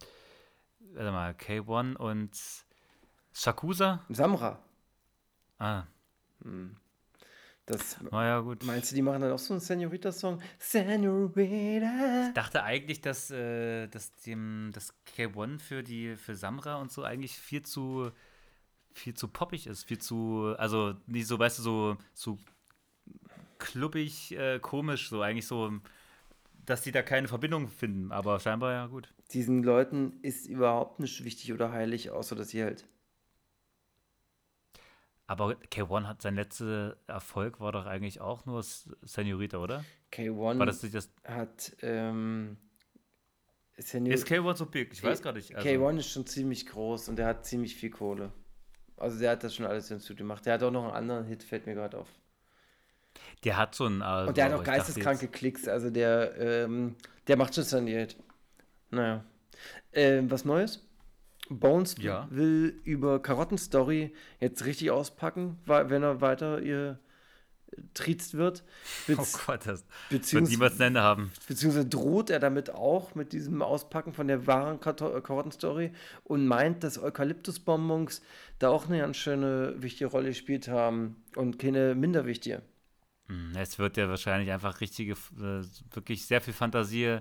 Warte 0.79 1.11
mal, 1.11 1.31
K1 1.31 1.95
und. 1.95 2.37
Shakusa? 3.33 4.05
Samra. 4.09 4.59
Ah, 5.59 5.85
Das, 7.67 8.01
naja, 8.01 8.39
gut. 8.39 8.63
meinst 8.63 8.91
du, 8.91 8.95
die 8.95 9.01
machen 9.01 9.21
dann 9.21 9.31
auch 9.31 9.39
so 9.39 9.53
einen 9.53 9.61
Senorita-Song? 9.61 10.41
Senorita. 10.57 12.27
Ich 12.29 12.33
dachte 12.33 12.63
eigentlich, 12.63 13.01
dass, 13.01 13.29
äh, 13.29 13.87
dass 13.87 14.15
dem, 14.15 14.71
das 14.73 14.93
K1 15.15 15.59
für 15.59 15.83
die 15.83 16.15
für 16.15 16.35
Samra 16.35 16.75
und 16.75 16.91
so 16.91 17.03
eigentlich 17.03 17.37
viel 17.37 17.61
zu 17.61 18.11
viel 18.97 19.13
zu 19.13 19.27
poppig 19.27 19.67
ist, 19.67 19.83
viel 19.83 19.99
zu, 19.99 20.55
also 20.57 20.95
nicht 21.05 21.27
so, 21.27 21.39
weißt 21.39 21.59
du, 21.59 21.63
so, 21.63 21.97
so 22.13 22.37
klubbig, 23.59 24.35
äh, 24.37 24.59
komisch, 24.59 25.09
so 25.09 25.21
eigentlich 25.21 25.47
so, 25.47 25.71
dass 26.65 26.81
die 26.81 26.91
da 26.91 27.01
keine 27.01 27.27
Verbindung 27.27 27.69
finden, 27.69 28.11
aber 28.11 28.39
scheinbar 28.39 28.73
ja 28.73 28.87
gut. 28.87 29.13
Diesen 29.31 29.63
Leuten 29.63 30.19
ist 30.21 30.47
überhaupt 30.47 30.99
nicht 30.99 31.23
wichtig 31.23 31.53
oder 31.53 31.71
heilig, 31.71 32.11
außer 32.11 32.35
dass 32.35 32.49
sie 32.49 32.63
halt. 32.63 32.85
Aber 35.27 35.55
K1 35.71 36.05
hat 36.05 36.21
sein 36.21 36.35
letzter 36.35 36.95
Erfolg 37.05 37.59
war 37.59 37.73
doch 37.73 37.85
eigentlich 37.85 38.21
auch 38.21 38.45
nur 38.45 38.63
Senorita, 38.63 39.57
oder? 39.57 39.83
K1 40.11 40.57
War 40.57 40.65
das 40.65 40.81
nicht 40.81 40.95
das? 40.95 41.11
hat. 41.25 41.75
Ähm, 41.81 42.57
Senior 43.77 44.15
Ist 44.15 44.25
K1 44.25 44.55
so 44.55 44.65
big? 44.65 44.91
Ich 44.93 45.03
weiß 45.03 45.21
gar 45.21 45.33
nicht. 45.33 45.53
Also, 45.55 45.67
K1 45.67 45.97
ist 45.99 46.09
schon 46.09 46.25
ziemlich 46.25 46.65
groß 46.65 47.09
und 47.09 47.17
der 47.17 47.27
hat 47.27 47.45
ziemlich 47.45 47.75
viel 47.75 47.89
Kohle. 47.89 48.31
Also 48.95 49.19
der 49.19 49.31
hat 49.31 49.43
das 49.43 49.53
schon 49.53 49.65
alles 49.65 49.91
im 49.91 49.99
Studio 49.99 50.23
gemacht. 50.23 50.45
Der 50.45 50.53
hat 50.53 50.63
auch 50.63 50.71
noch 50.71 50.85
einen 50.85 50.93
anderen 50.93 51.25
Hit, 51.25 51.43
fällt 51.43 51.67
mir 51.67 51.75
gerade 51.75 51.99
auf. 51.99 52.07
Der 53.43 53.57
hat 53.57 53.75
so 53.75 53.85
ein. 53.85 54.01
Also, 54.01 54.29
Und 54.29 54.37
der 54.37 54.45
hat 54.45 54.53
auch 54.53 54.63
geisteskranke 54.63 55.27
Klicks. 55.27 55.67
Also 55.67 55.89
der, 55.89 56.35
ähm, 56.37 56.95
der 57.27 57.37
macht 57.37 57.53
schon 57.53 57.63
saniert. 57.65 58.15
Naja. 58.89 59.23
Ähm, 59.93 60.31
was 60.31 60.45
Neues? 60.45 60.86
Bones 61.49 61.95
Ja. 61.99 62.27
will 62.29 62.79
über 62.83 63.21
Karottenstory 63.21 64.13
jetzt 64.39 64.65
richtig 64.65 64.91
auspacken, 64.91 65.57
wenn 65.65 66.03
er 66.03 66.21
weiter 66.21 66.61
ihr 66.61 66.99
triezt 67.93 68.33
wird. 68.35 68.63
Beziehungsweise 69.07 69.37
oh 69.37 69.45
Gott, 69.45 69.67
das 69.67 69.85
wird 70.31 70.49
niemals 70.49 70.79
ein 70.79 70.87
Ende 70.87 71.01
haben. 71.01 71.31
beziehungsweise 71.47 71.85
droht 71.85 72.29
er 72.29 72.39
damit 72.39 72.69
auch 72.69 73.13
mit 73.13 73.33
diesem 73.33 73.61
Auspacken 73.61 74.13
von 74.13 74.27
der 74.27 74.47
wahren 74.47 74.79
Kato- 74.79 75.19
Karottenstory 75.21 75.91
und 76.23 76.47
meint, 76.47 76.83
dass 76.83 76.97
Eukalyptusbonbons 76.97 78.21
da 78.59 78.69
auch 78.69 78.87
eine 78.87 78.99
ganz 78.99 79.17
schöne 79.17 79.75
wichtige 79.79 80.09
Rolle 80.09 80.29
gespielt 80.29 80.69
haben 80.69 81.17
und 81.35 81.59
keine 81.59 81.93
minder 81.93 82.25
wichtige. 82.25 82.61
Hm, 83.27 83.51
Es 83.57 83.77
wird 83.77 83.97
ja 83.97 84.07
wahrscheinlich 84.07 84.49
einfach 84.51 84.79
richtige, 84.79 85.11
äh, 85.13 85.61
wirklich 85.91 86.25
sehr 86.25 86.39
viel 86.39 86.53
Fantasie, 86.53 87.19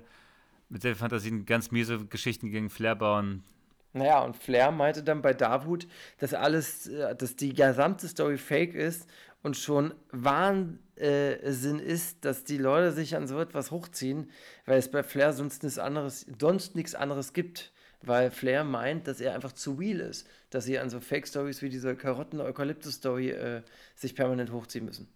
mit 0.68 0.82
sehr 0.82 0.92
viel 0.94 1.00
Fantasie 1.00 1.42
ganz 1.44 1.72
miese 1.72 2.06
Geschichten 2.06 2.50
gegen 2.50 2.70
Flair 2.70 2.94
bauen. 2.94 3.42
Naja, 3.96 4.20
und 4.20 4.36
Flair 4.36 4.70
meinte 4.72 5.02
dann 5.02 5.22
bei 5.22 5.32
Davut, 5.32 5.88
dass 6.18 6.34
alles, 6.34 6.86
äh, 6.86 7.16
dass 7.16 7.34
die 7.34 7.54
gesamte 7.54 8.06
Story 8.06 8.36
fake 8.36 8.74
ist 8.74 9.08
und 9.42 9.56
schon 9.56 9.94
Wahnsinn 10.10 11.78
ist, 11.78 12.24
dass 12.26 12.44
die 12.44 12.58
Leute 12.58 12.92
sich 12.92 13.16
an 13.16 13.26
so 13.26 13.40
etwas 13.40 13.70
hochziehen, 13.70 14.30
weil 14.66 14.78
es 14.78 14.90
bei 14.90 15.02
Flair 15.02 15.32
sonst 15.32 15.62
nichts 15.62 15.78
anderes, 15.78 16.26
sonst 16.38 16.76
nichts 16.76 16.94
anderes 16.94 17.32
gibt. 17.32 17.72
Weil 18.02 18.30
Flair 18.30 18.62
meint, 18.62 19.08
dass 19.08 19.22
er 19.22 19.34
einfach 19.34 19.52
zu 19.52 19.72
real 19.72 20.00
ist, 20.00 20.28
dass 20.50 20.66
sie 20.66 20.78
an 20.78 20.90
so 20.90 21.00
Fake-Stories 21.00 21.62
wie 21.62 21.70
diese 21.70 21.96
Karotten-Eukalyptus-Story 21.96 23.30
äh, 23.30 23.62
sich 23.94 24.14
permanent 24.14 24.52
hochziehen 24.52 24.84
müssen. 24.84 25.08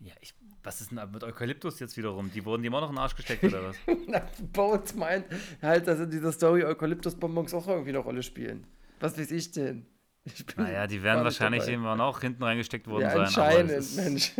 Ja, 0.00 0.14
ich, 0.22 0.34
was 0.62 0.80
ist 0.80 0.90
denn 0.90 1.00
mit 1.12 1.24
Eukalyptus 1.24 1.80
jetzt 1.80 1.96
wiederum? 1.96 2.30
Die 2.32 2.44
wurden 2.44 2.62
die 2.62 2.66
immer 2.68 2.80
noch 2.80 2.88
in 2.90 2.96
den 2.96 3.00
Arsch 3.02 3.16
gesteckt 3.16 3.44
oder 3.44 3.62
was? 3.64 3.76
Bones 4.52 4.94
meint 4.94 5.24
halt, 5.62 5.86
dass 5.86 5.98
in 6.00 6.10
dieser 6.10 6.32
Story 6.32 6.64
Eukalyptus-Bonbons 6.64 7.54
auch 7.54 7.66
irgendwie 7.68 7.90
eine 7.90 7.98
Rolle 7.98 8.22
spielen. 8.22 8.66
Was 9.00 9.18
weiß 9.18 9.30
ich 9.30 9.50
denn? 9.52 9.86
Ich 10.24 10.44
naja, 10.56 10.86
die 10.86 11.02
werden 11.02 11.24
wahrscheinlich 11.24 11.60
dabei. 11.62 11.72
irgendwann 11.72 12.00
auch 12.02 12.20
hinten 12.20 12.42
reingesteckt 12.42 12.86
worden 12.86 13.02
Ja, 13.04 13.10
sein. 13.10 13.20
anscheinend, 13.22 13.70
ist- 13.70 13.96
Mensch. 13.96 14.32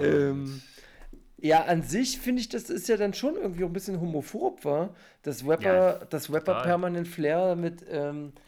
ähm, 0.00 0.60
ja, 1.38 1.62
an 1.64 1.82
sich 1.82 2.18
finde 2.18 2.40
ich, 2.40 2.48
das 2.48 2.70
ist 2.70 2.88
ja 2.88 2.96
dann 2.96 3.12
schon 3.14 3.36
irgendwie 3.36 3.64
auch 3.64 3.68
ein 3.68 3.72
bisschen 3.72 4.00
homophob, 4.00 4.64
war, 4.64 4.94
dass 5.22 5.46
Rapper, 5.46 5.98
Ja, 6.00 6.04
dass 6.06 6.30
Rapper 6.32 6.52
total. 6.54 6.62
permanent 6.64 7.06
Flair 7.08 7.54
mit 7.54 7.84
ähm, 7.90 8.32
äh, 8.32 8.40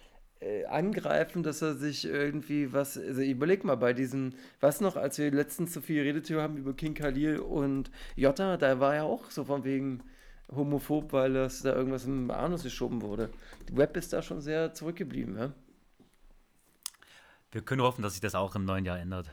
angreifen, 0.68 1.42
dass 1.42 1.62
er 1.62 1.74
sich 1.74 2.04
irgendwie 2.04 2.72
was, 2.72 2.98
also 2.98 3.22
überleg 3.22 3.64
mal 3.64 3.76
bei 3.76 3.92
diesem, 3.92 4.34
was 4.60 4.80
noch, 4.80 4.96
als 4.96 5.18
wir 5.18 5.30
letztens 5.30 5.72
so 5.72 5.80
viel 5.80 5.96
geredet 5.96 6.30
haben 6.30 6.58
über 6.58 6.74
King 6.74 6.94
Khalil 6.94 7.38
und 7.38 7.90
Jota, 8.16 8.56
da 8.56 8.78
war 8.78 8.94
ja 8.94 9.02
auch 9.04 9.30
so 9.30 9.44
von 9.44 9.64
wegen 9.64 10.02
homophob, 10.54 11.12
weil 11.12 11.32
das 11.32 11.62
da 11.62 11.74
irgendwas 11.74 12.04
im 12.04 12.30
Anus 12.30 12.62
geschoben 12.62 13.02
wurde. 13.02 13.30
Rap 13.74 13.96
ist 13.96 14.12
da 14.12 14.22
schon 14.22 14.40
sehr 14.40 14.74
zurückgeblieben, 14.74 15.36
ja. 15.38 15.52
Wir 17.52 17.62
können 17.62 17.80
hoffen, 17.80 18.02
dass 18.02 18.12
sich 18.12 18.20
das 18.20 18.34
auch 18.34 18.54
im 18.54 18.64
neuen 18.64 18.84
Jahr 18.84 18.98
ändert. 18.98 19.30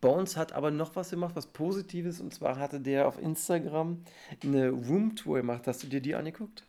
Bones 0.00 0.36
hat 0.36 0.52
aber 0.52 0.70
noch 0.70 0.94
was 0.96 1.10
gemacht, 1.10 1.34
was 1.34 1.48
Positives. 1.48 2.20
Und 2.20 2.32
zwar 2.32 2.56
hatte 2.56 2.80
der 2.80 3.08
auf 3.08 3.18
Instagram 3.20 4.04
eine 4.42 4.70
Roomtour 4.70 5.38
gemacht. 5.38 5.66
Hast 5.66 5.82
du 5.82 5.88
dir 5.88 6.00
die 6.00 6.14
angeguckt? 6.14 6.64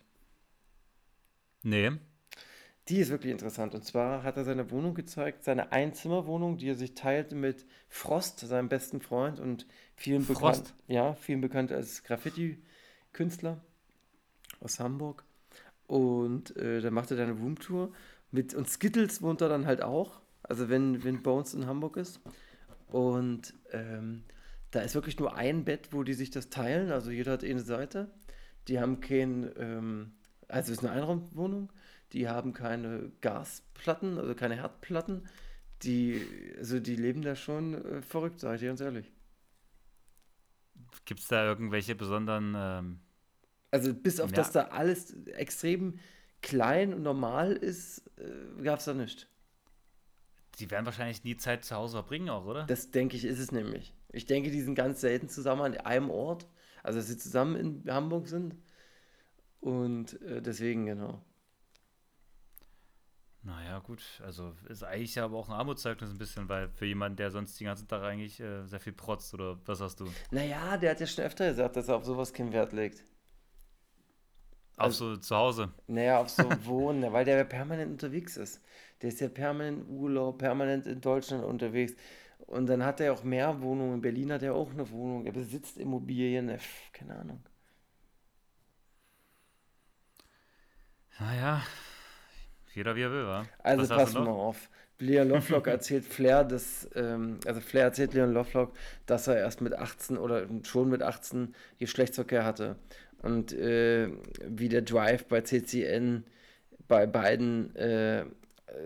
Nee. 1.62 1.92
Die 2.90 2.98
ist 2.98 3.12
wirklich 3.12 3.32
interessant. 3.32 3.76
Und 3.76 3.86
zwar 3.86 4.24
hat 4.24 4.38
er 4.38 4.44
seine 4.44 4.72
Wohnung 4.72 4.96
gezeigt, 4.96 5.44
seine 5.44 5.72
Einzimmerwohnung, 5.72 6.58
die 6.58 6.70
er 6.70 6.76
sich 6.76 6.96
teilte 6.96 7.36
mit 7.36 7.66
Frost, 7.88 8.40
seinem 8.40 8.68
besten 8.68 9.00
Freund 9.00 9.40
und 9.40 9.68
vielen 9.96 10.26
bekannt, 10.26 10.74
ja, 10.88 11.14
vielen 11.14 11.40
bekannt 11.40 11.72
als 11.72 12.04
Graffiti-Künstler 12.04 13.62
aus 14.60 14.80
Hamburg. 14.80 15.24
Und 15.86 16.58
äh, 16.58 16.82
dann 16.82 16.94
macht 16.96 17.12
er 17.12 17.22
eine 17.22 17.34
Roomtour 17.34 17.92
mit 18.32 18.56
und 18.56 18.68
Skittles 18.68 19.22
wohnt 19.22 19.42
er 19.42 19.50
dann 19.50 19.68
halt 19.68 19.84
auch. 19.84 20.20
Also 20.42 20.70
wenn, 20.70 21.04
wenn 21.04 21.22
Bones 21.22 21.54
in 21.54 21.68
Hamburg 21.68 21.96
ist. 21.96 22.20
Und 22.88 23.54
ähm, 23.72 24.24
da 24.72 24.82
ist 24.82 24.96
wirklich 24.96 25.20
nur 25.20 25.36
ein 25.36 25.64
Bett, 25.64 25.90
wo 25.92 26.02
die 26.02 26.14
sich 26.14 26.32
das 26.32 26.50
teilen. 26.50 26.92
Also 26.92 27.12
jeder 27.12 27.34
hat 27.34 27.44
eine 27.44 27.60
Seite. 27.60 28.10
Die 28.68 28.80
haben 28.80 29.00
kein, 29.00 29.52
ähm, 29.58 30.14
also 30.48 30.72
es 30.72 30.80
ist 30.80 30.86
eine 30.86 30.94
Einraumwohnung. 30.94 31.70
Die 32.14 32.28
haben 32.28 32.54
keine 32.54 33.12
Gasplatten, 33.22 34.18
also 34.18 34.36
keine 34.36 34.56
Herdplatten. 34.56 35.28
Die, 35.84 36.22
also 36.58 36.80
die 36.80 36.96
leben 36.96 37.22
da 37.22 37.36
schon 37.36 37.74
äh, 37.74 38.02
verrückt, 38.02 38.40
sage 38.40 38.56
ich 38.56 38.62
dir 38.62 38.68
ganz 38.68 38.82
ehrlich. 38.82 39.12
Gibt 41.06 41.20
es 41.22 41.28
da 41.28 41.46
irgendwelche 41.46 41.96
besonderen. 41.96 42.54
Ähm, 42.58 43.00
Also 43.72 43.94
bis 43.94 44.20
auf 44.20 44.32
Ja. 44.32 44.38
dass 44.38 44.52
da 44.52 44.64
alles 44.66 45.14
extrem 45.28 46.00
klein 46.42 46.94
und 46.94 47.04
normal 47.04 47.54
ist, 47.54 48.08
äh, 48.18 48.62
gab 48.64 48.80
es 48.80 48.86
da 48.86 48.94
nichts. 48.94 49.28
die 50.60 50.70
werden 50.72 50.86
wahrscheinlich 50.86 51.24
nie 51.24 51.38
Zeit 51.38 51.64
zu 51.64 51.76
Hause 51.76 51.94
verbringen, 51.98 52.30
auch, 52.30 52.46
oder? 52.46 52.66
Das 52.66 52.92
denke 52.92 53.16
ich, 53.16 53.24
ist 53.24 53.40
es 53.40 53.52
nämlich. 53.54 53.94
Ich 54.12 54.26
denke, 54.26 54.52
die 54.52 54.62
sind 54.62 54.76
ganz 54.76 55.00
selten 55.02 55.30
zusammen 55.30 55.62
an 55.62 55.78
einem 55.78 56.10
Ort. 56.10 56.48
Also, 56.84 57.00
dass 57.00 57.08
sie 57.08 57.18
zusammen 57.18 57.56
in 57.56 57.94
Hamburg 57.94 58.28
sind. 58.28 58.56
Und 59.62 60.22
äh, 60.22 60.42
deswegen, 60.42 60.86
genau. 60.86 61.24
Naja, 63.42 63.80
gut. 63.80 64.04
Also 64.24 64.54
ist 64.68 64.84
eigentlich 64.84 65.16
ja 65.16 65.24
aber 65.26 65.38
auch 65.38 65.48
ein 65.50 65.56
Armutszeugnis 65.56 66.10
ein 66.12 66.18
bisschen, 66.18 66.50
weil 66.50 66.70
für 66.70 66.86
jemanden, 66.86 67.16
der 67.16 67.32
sonst 67.32 67.60
den 67.60 67.66
ganzen 67.66 67.88
Tag 67.88 68.04
eigentlich 68.04 68.40
äh, 68.40 68.66
sehr 68.66 68.80
viel 68.82 68.94
protzt, 68.94 69.34
oder 69.34 69.58
was 69.66 69.80
hast 69.80 70.00
du? 70.02 70.08
Naja, 70.32 70.76
der 70.78 70.92
hat 70.92 71.00
ja 71.00 71.08
schon 71.08 71.24
öfter 71.24 71.48
gesagt, 71.50 71.76
dass 71.78 71.88
er 71.88 71.96
auf 71.96 72.06
sowas 72.06 72.34
keinen 72.34 72.52
Wert 72.52 72.74
legt. 72.74 73.06
Auch 74.78 74.84
Also- 74.86 75.16
so 75.16 75.22
zu 75.22 75.36
Hause. 75.36 75.72
Naja, 75.88 76.20
auf 76.20 76.30
so 76.30 76.44
Wohnen, 76.66 77.12
weil 77.14 77.24
der 77.26 77.38
ja 77.38 77.44
permanent 77.46 77.92
unterwegs 77.92 78.36
ist. 78.38 78.62
Der 79.02 79.10
ist 79.10 79.22
ja 79.22 79.30
permanent 79.30 79.88
Urlaub, 79.88 80.38
permanent 80.40 80.86
in 80.86 81.00
Deutschland 81.00 81.44
unterwegs. 81.46 81.96
Und 82.40 82.68
dann 82.68 82.84
hat 82.84 83.00
er 83.00 83.14
auch 83.14 83.24
mehr 83.24 83.62
Wohnungen. 83.62 83.96
In 83.96 84.02
Berlin 84.02 84.32
hat 84.34 84.44
er 84.44 84.54
auch 84.56 84.72
eine 84.72 84.90
Wohnung. 84.90 85.26
Er 85.26 85.32
besitzt 85.32 85.78
Immobilien. 85.78 86.50
äh, 86.50 86.58
pf, 86.60 86.92
Keine 86.92 87.16
Ahnung. 87.18 87.44
Naja, 91.20 91.62
jeder 92.80 92.96
wie 92.96 93.02
er 93.04 93.12
will, 93.12 93.26
wa? 93.26 93.46
Also 93.60 93.82
Was 93.82 93.90
pass 93.90 94.14
mal 94.14 94.28
auf. 94.28 94.70
Leon 95.00 95.30
Lovelock 95.30 95.68
erzählt 95.78 96.06
Flair, 96.06 96.44
dass, 96.44 96.90
ähm, 96.96 97.40
also 97.46 97.60
Flair 97.60 97.84
erzählt 97.84 98.14
Leon 98.14 98.34
Lovelock, 98.34 98.74
dass 99.06 99.28
er 99.28 99.38
erst 99.38 99.62
mit 99.62 99.74
18 99.74 100.18
oder 100.18 100.46
schon 100.64 100.90
mit 100.90 101.02
18 101.04 101.54
Geschlechtsverkehr 101.78 102.44
hatte. 102.46 102.78
Und 103.22 103.52
äh, 103.54 104.10
wie 104.46 104.70
der 104.70 104.82
Drive 104.82 105.26
bei 105.26 105.42
CCN 105.42 106.24
bei 106.88 107.06
beiden, 107.06 107.76
äh, 107.76 108.26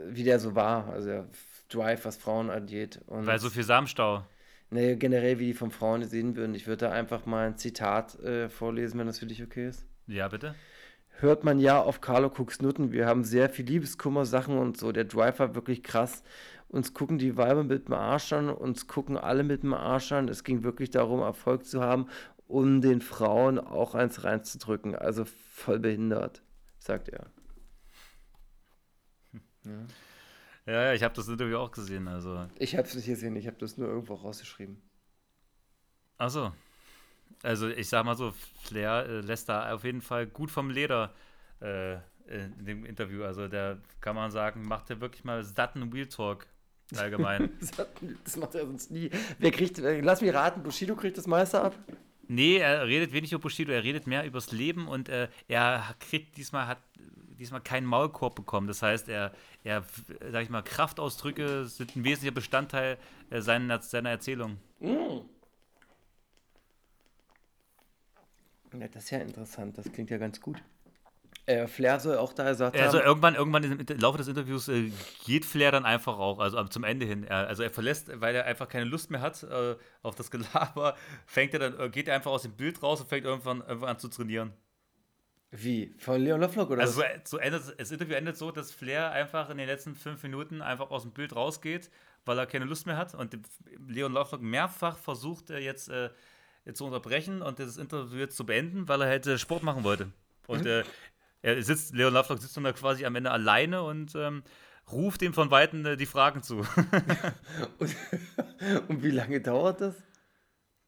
wie 0.08 0.24
der 0.24 0.40
so 0.40 0.56
war. 0.56 0.90
Also 0.90 1.08
der 1.08 1.28
Drive, 1.70 2.06
was 2.06 2.18
Frauen 2.18 2.50
angeht. 2.50 3.00
Und 3.08 3.26
Weil 3.28 3.40
so 3.40 3.50
viel 3.50 3.64
Samenstau. 3.64 4.26
nee, 4.72 4.96
generell, 4.96 5.38
wie 5.40 5.48
die 5.48 5.54
von 5.54 5.72
Frauen 5.72 6.02
gesehen 6.02 6.36
würden. 6.36 6.56
Ich 6.56 6.66
würde 6.66 6.88
da 6.88 6.92
einfach 6.92 7.26
mal 7.28 7.48
ein 7.48 7.58
Zitat 7.58 8.20
äh, 8.20 8.50
vorlesen, 8.50 9.00
wenn 9.00 9.08
das 9.08 9.20
für 9.20 9.28
dich 9.28 9.44
okay 9.44 9.68
ist. 9.68 9.86
Ja, 10.08 10.28
bitte? 10.28 10.56
Hört 11.20 11.44
man 11.44 11.60
ja 11.60 11.82
auf 11.82 12.02
Carlo 12.02 12.28
Cooks 12.28 12.62
Nutten. 12.62 12.92
Wir 12.92 13.06
haben 13.08 13.24
sehr 13.24 13.50
viel 13.50 13.66
Liebeskummer, 13.66 14.26
Sachen 14.26 14.58
und 14.58 14.78
so. 14.78 14.92
Der 14.92 15.06
Drive 15.06 15.40
war 15.40 15.56
wirklich 15.56 15.84
krass. 15.84 16.24
Uns 16.68 16.94
gucken 16.94 17.18
die 17.20 17.38
Weiber 17.38 17.64
mit 17.64 17.88
dem 17.88 17.94
Arsch 17.94 18.34
an, 18.34 18.50
uns 18.50 18.88
gucken 18.88 19.18
alle 19.18 19.44
mit 19.44 19.64
dem 19.64 19.74
Arsch 19.74 20.12
an. 20.12 20.28
Es 20.28 20.44
ging 20.44 20.64
wirklich 20.64 20.90
darum, 20.90 21.20
Erfolg 21.20 21.66
zu 21.66 21.82
haben, 21.82 22.08
um 22.48 22.82
den 22.82 23.02
Frauen 23.02 23.60
auch 23.60 23.94
eins 23.94 24.24
reinzudrücken. 24.24 24.96
Also 24.96 25.26
voll 25.26 25.80
behindert, 25.80 26.42
sagt 26.80 27.10
er. 27.10 27.28
Ja, 30.66 30.74
ja, 30.74 30.94
ich 30.94 31.04
habe 31.04 31.14
das 31.14 31.28
Interview 31.28 31.58
auch 31.58 31.72
gesehen, 31.72 32.08
also. 32.08 32.48
Ich 32.58 32.76
habe 32.76 32.88
es 32.88 32.96
nicht 32.96 33.06
gesehen, 33.06 33.36
ich 33.36 33.48
habe 33.48 33.58
das 33.58 33.78
nur 33.78 33.88
irgendwo 33.88 34.16
rausgeschrieben. 34.16 34.82
Achso. 36.18 36.54
Also 37.42 37.68
ich 37.68 37.90
sag 37.90 38.06
mal 38.06 38.16
so, 38.16 38.34
Flair 38.64 39.06
äh, 39.08 39.20
lässt 39.22 39.50
da 39.50 39.74
auf 39.74 39.84
jeden 39.84 40.02
Fall 40.02 40.28
gut 40.28 40.52
vom 40.52 40.70
Leder 40.70 41.14
äh, 41.62 41.96
in 42.28 42.66
dem 42.66 42.86
Interview. 42.86 43.24
Also 43.24 43.48
der 43.48 43.80
kann 44.02 44.16
man 44.16 44.32
sagen, 44.32 44.64
macht 44.68 44.90
er 44.90 45.02
wirklich 45.02 45.24
mal 45.24 45.44
satten 45.44 45.92
Wheel 45.92 46.08
Talk 46.08 46.48
allgemein. 46.98 47.50
Das, 48.24 48.38
macht 48.38 48.56
er 48.56 48.66
sonst 48.66 48.92
nie. 48.92 49.10
Wer 49.40 49.52
kriegt, 49.52 49.80
äh, 49.80 50.02
lass 50.02 50.22
mich 50.22 50.34
raten, 50.34 50.64
Bushido 50.64 50.96
kriegt 50.96 51.18
das 51.18 51.28
meiste 51.28 51.62
ab? 51.62 51.76
nee, 52.28 52.58
er 52.58 52.88
redet 52.88 53.14
wenig 53.14 53.32
über 53.32 53.42
Bushido, 53.42 53.72
er 53.72 53.84
redet 53.84 54.08
mehr 54.08 54.26
übers 54.26 54.52
Leben 54.52 54.88
und 54.88 55.10
äh, 55.10 55.28
er 55.48 55.96
kriegt 56.00 56.38
diesmal 56.38 56.68
hat 56.68 56.80
diesmal 57.40 57.62
keinen 57.62 57.86
Maulkorb 57.86 58.36
bekommen. 58.36 58.68
Das 58.68 58.82
heißt, 58.82 59.10
er, 59.10 59.34
er 59.64 59.84
sag 60.32 60.44
ich 60.44 60.50
mal, 60.50 60.62
Kraftausdrücke 60.62 61.66
sind 61.66 61.96
ein 61.96 62.04
wesentlicher 62.04 62.34
Bestandteil 62.34 62.98
äh, 63.30 63.42
seiner, 63.42 63.82
seiner 63.82 64.12
Erzählung. 64.12 64.58
Ja, 68.80 68.88
das 68.88 69.06
ist 69.06 69.10
ja 69.12 69.20
interessant. 69.20 69.78
Das 69.78 69.92
klingt 69.92 70.10
ja 70.10 70.18
ganz 70.18 70.40
gut. 70.42 70.62
Äh, 71.46 71.68
Flair 71.68 72.00
soll 72.00 72.18
auch 72.18 72.32
da 72.32 72.50
gesagt 72.50 72.78
Also 72.78 73.00
haben, 73.00 73.06
irgendwann, 73.06 73.36
irgendwann 73.36 73.64
im 73.64 74.00
Laufe 74.00 74.18
des 74.18 74.30
Interviews 74.30 74.70
äh, 74.70 74.92
geht 75.26 75.46
Flair 75.46 75.72
dann 75.72 75.84
einfach 75.86 76.18
auch, 76.18 76.40
also 76.40 76.64
zum 76.66 76.86
Ende 76.86 77.06
hin. 77.06 77.26
Er, 77.26 77.48
also 77.48 77.64
er 77.64 77.70
verlässt, 77.70 78.10
weil 78.22 78.34
er 78.36 78.46
einfach 78.46 78.70
keine 78.70 78.86
Lust 78.86 79.12
mehr 79.12 79.20
hat 79.20 79.44
äh, 79.44 79.76
auf 80.04 80.16
das 80.16 80.32
Gelaber, 80.32 80.96
fängt 81.26 81.54
er 81.54 81.60
dann, 81.60 81.80
äh, 81.80 81.90
geht 81.90 82.08
er 82.08 82.16
einfach 82.16 82.32
aus 82.32 82.44
dem 82.44 82.54
Bild 82.54 82.82
raus 82.82 83.02
und 83.02 83.10
fängt 83.10 83.26
irgendwann, 83.26 83.60
irgendwann 83.62 83.90
an 83.90 84.00
zu 84.00 84.08
trainieren. 84.08 84.54
wie? 85.52 85.94
Von 85.98 86.22
Leon 86.22 86.40
Lovelock 86.42 86.72
oder 86.72 86.82
Also 86.82 86.94
so, 86.94 87.02
was? 87.02 87.30
so 87.30 87.38
endet, 87.38 87.80
das 87.80 87.92
Interview 87.92 88.16
endet 88.16 88.38
so, 88.38 88.52
dass 88.52 88.72
Flair 88.72 89.12
einfach 89.12 89.50
in 89.50 89.58
den 89.58 89.68
letzten 89.68 89.96
fünf 89.96 90.24
Minuten 90.24 90.62
einfach 90.62 90.92
aus 90.92 91.04
dem 91.04 91.12
Bild 91.12 91.36
rausgeht, 91.36 91.92
weil 92.26 92.38
er 92.40 92.46
keine 92.48 92.66
Lust 92.66 92.86
mehr 92.88 92.98
hat. 92.98 93.14
Und 93.16 93.38
Leon 93.88 94.14
Lovelock 94.14 94.42
mehrfach 94.42 94.98
versucht 94.98 95.50
er 95.50 95.60
jetzt 95.60 95.90
äh, 95.90 96.10
zu 96.74 96.86
unterbrechen 96.86 97.42
und 97.42 97.60
das 97.60 97.78
Interview 97.78 98.20
jetzt 98.20 98.38
zu 98.38 98.46
beenden, 98.46 98.88
weil 98.88 99.02
er 99.02 99.08
halt 99.10 99.28
äh, 99.28 99.38
Sport 99.38 99.64
machen 99.64 99.84
wollte. 99.84 100.12
Und 100.48 100.66
äh, 100.66 100.84
er 101.42 101.62
sitzt, 101.62 101.94
Leon 101.94 102.14
Lovelock 102.14 102.42
sitzt 102.42 102.56
dann 102.56 102.64
da 102.64 102.72
quasi 102.72 103.06
am 103.06 103.16
Ende 103.16 103.32
alleine 103.32 103.84
und 103.84 104.16
ähm, 104.16 104.44
ruft 104.92 105.22
ihm 105.22 105.34
von 105.34 105.52
Weitem 105.52 105.86
äh, 105.86 105.98
die 105.98 106.06
Fragen 106.06 106.42
zu. 106.42 106.60
Und, 107.80 107.96
und 108.88 109.04
wie 109.04 109.12
lange 109.12 109.42
dauert 109.42 109.82
das? 109.82 109.96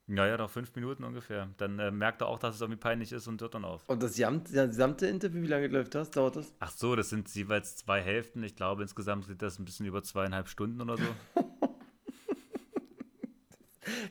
naja, 0.07 0.38
noch 0.38 0.49
fünf 0.49 0.76
Minuten 0.76 1.03
ungefähr. 1.03 1.49
Dann 1.57 1.80
äh, 1.80 1.89
merkt 1.91 2.22
er 2.22 2.27
auch, 2.27 2.38
dass 2.38 2.56
es 2.56 2.61
irgendwie 2.61 2.80
peinlich 2.80 3.11
ist 3.11 3.27
und 3.27 3.41
hört 3.41 3.56
dann 3.56 3.65
auf. 3.65 3.84
Und 3.88 4.03
das 4.03 4.11
gesamte, 4.11 4.53
das 4.53 4.69
gesamte 4.69 5.07
Interview, 5.07 5.41
wie 5.41 5.47
lange 5.47 5.68
läuft 5.68 5.95
das? 5.95 6.11
Dauert 6.11 6.35
das? 6.35 6.53
Ach 6.60 6.72
so, 6.72 6.95
das 6.95 7.10
sind 7.10 7.34
jeweils 7.34 7.76
zwei 7.76 8.02
Hälften. 8.02 8.43
Ich 8.43 8.56
glaube, 8.56 8.84
insgesamt 8.84 9.27
geht 9.27 9.41
das 9.41 9.57
ein 9.57 9.65
bisschen 9.65 9.85
über 9.85 10.03
zweieinhalb 10.03 10.47
Stunden 10.47 10.81
oder 10.81 10.97
so. 10.97 11.03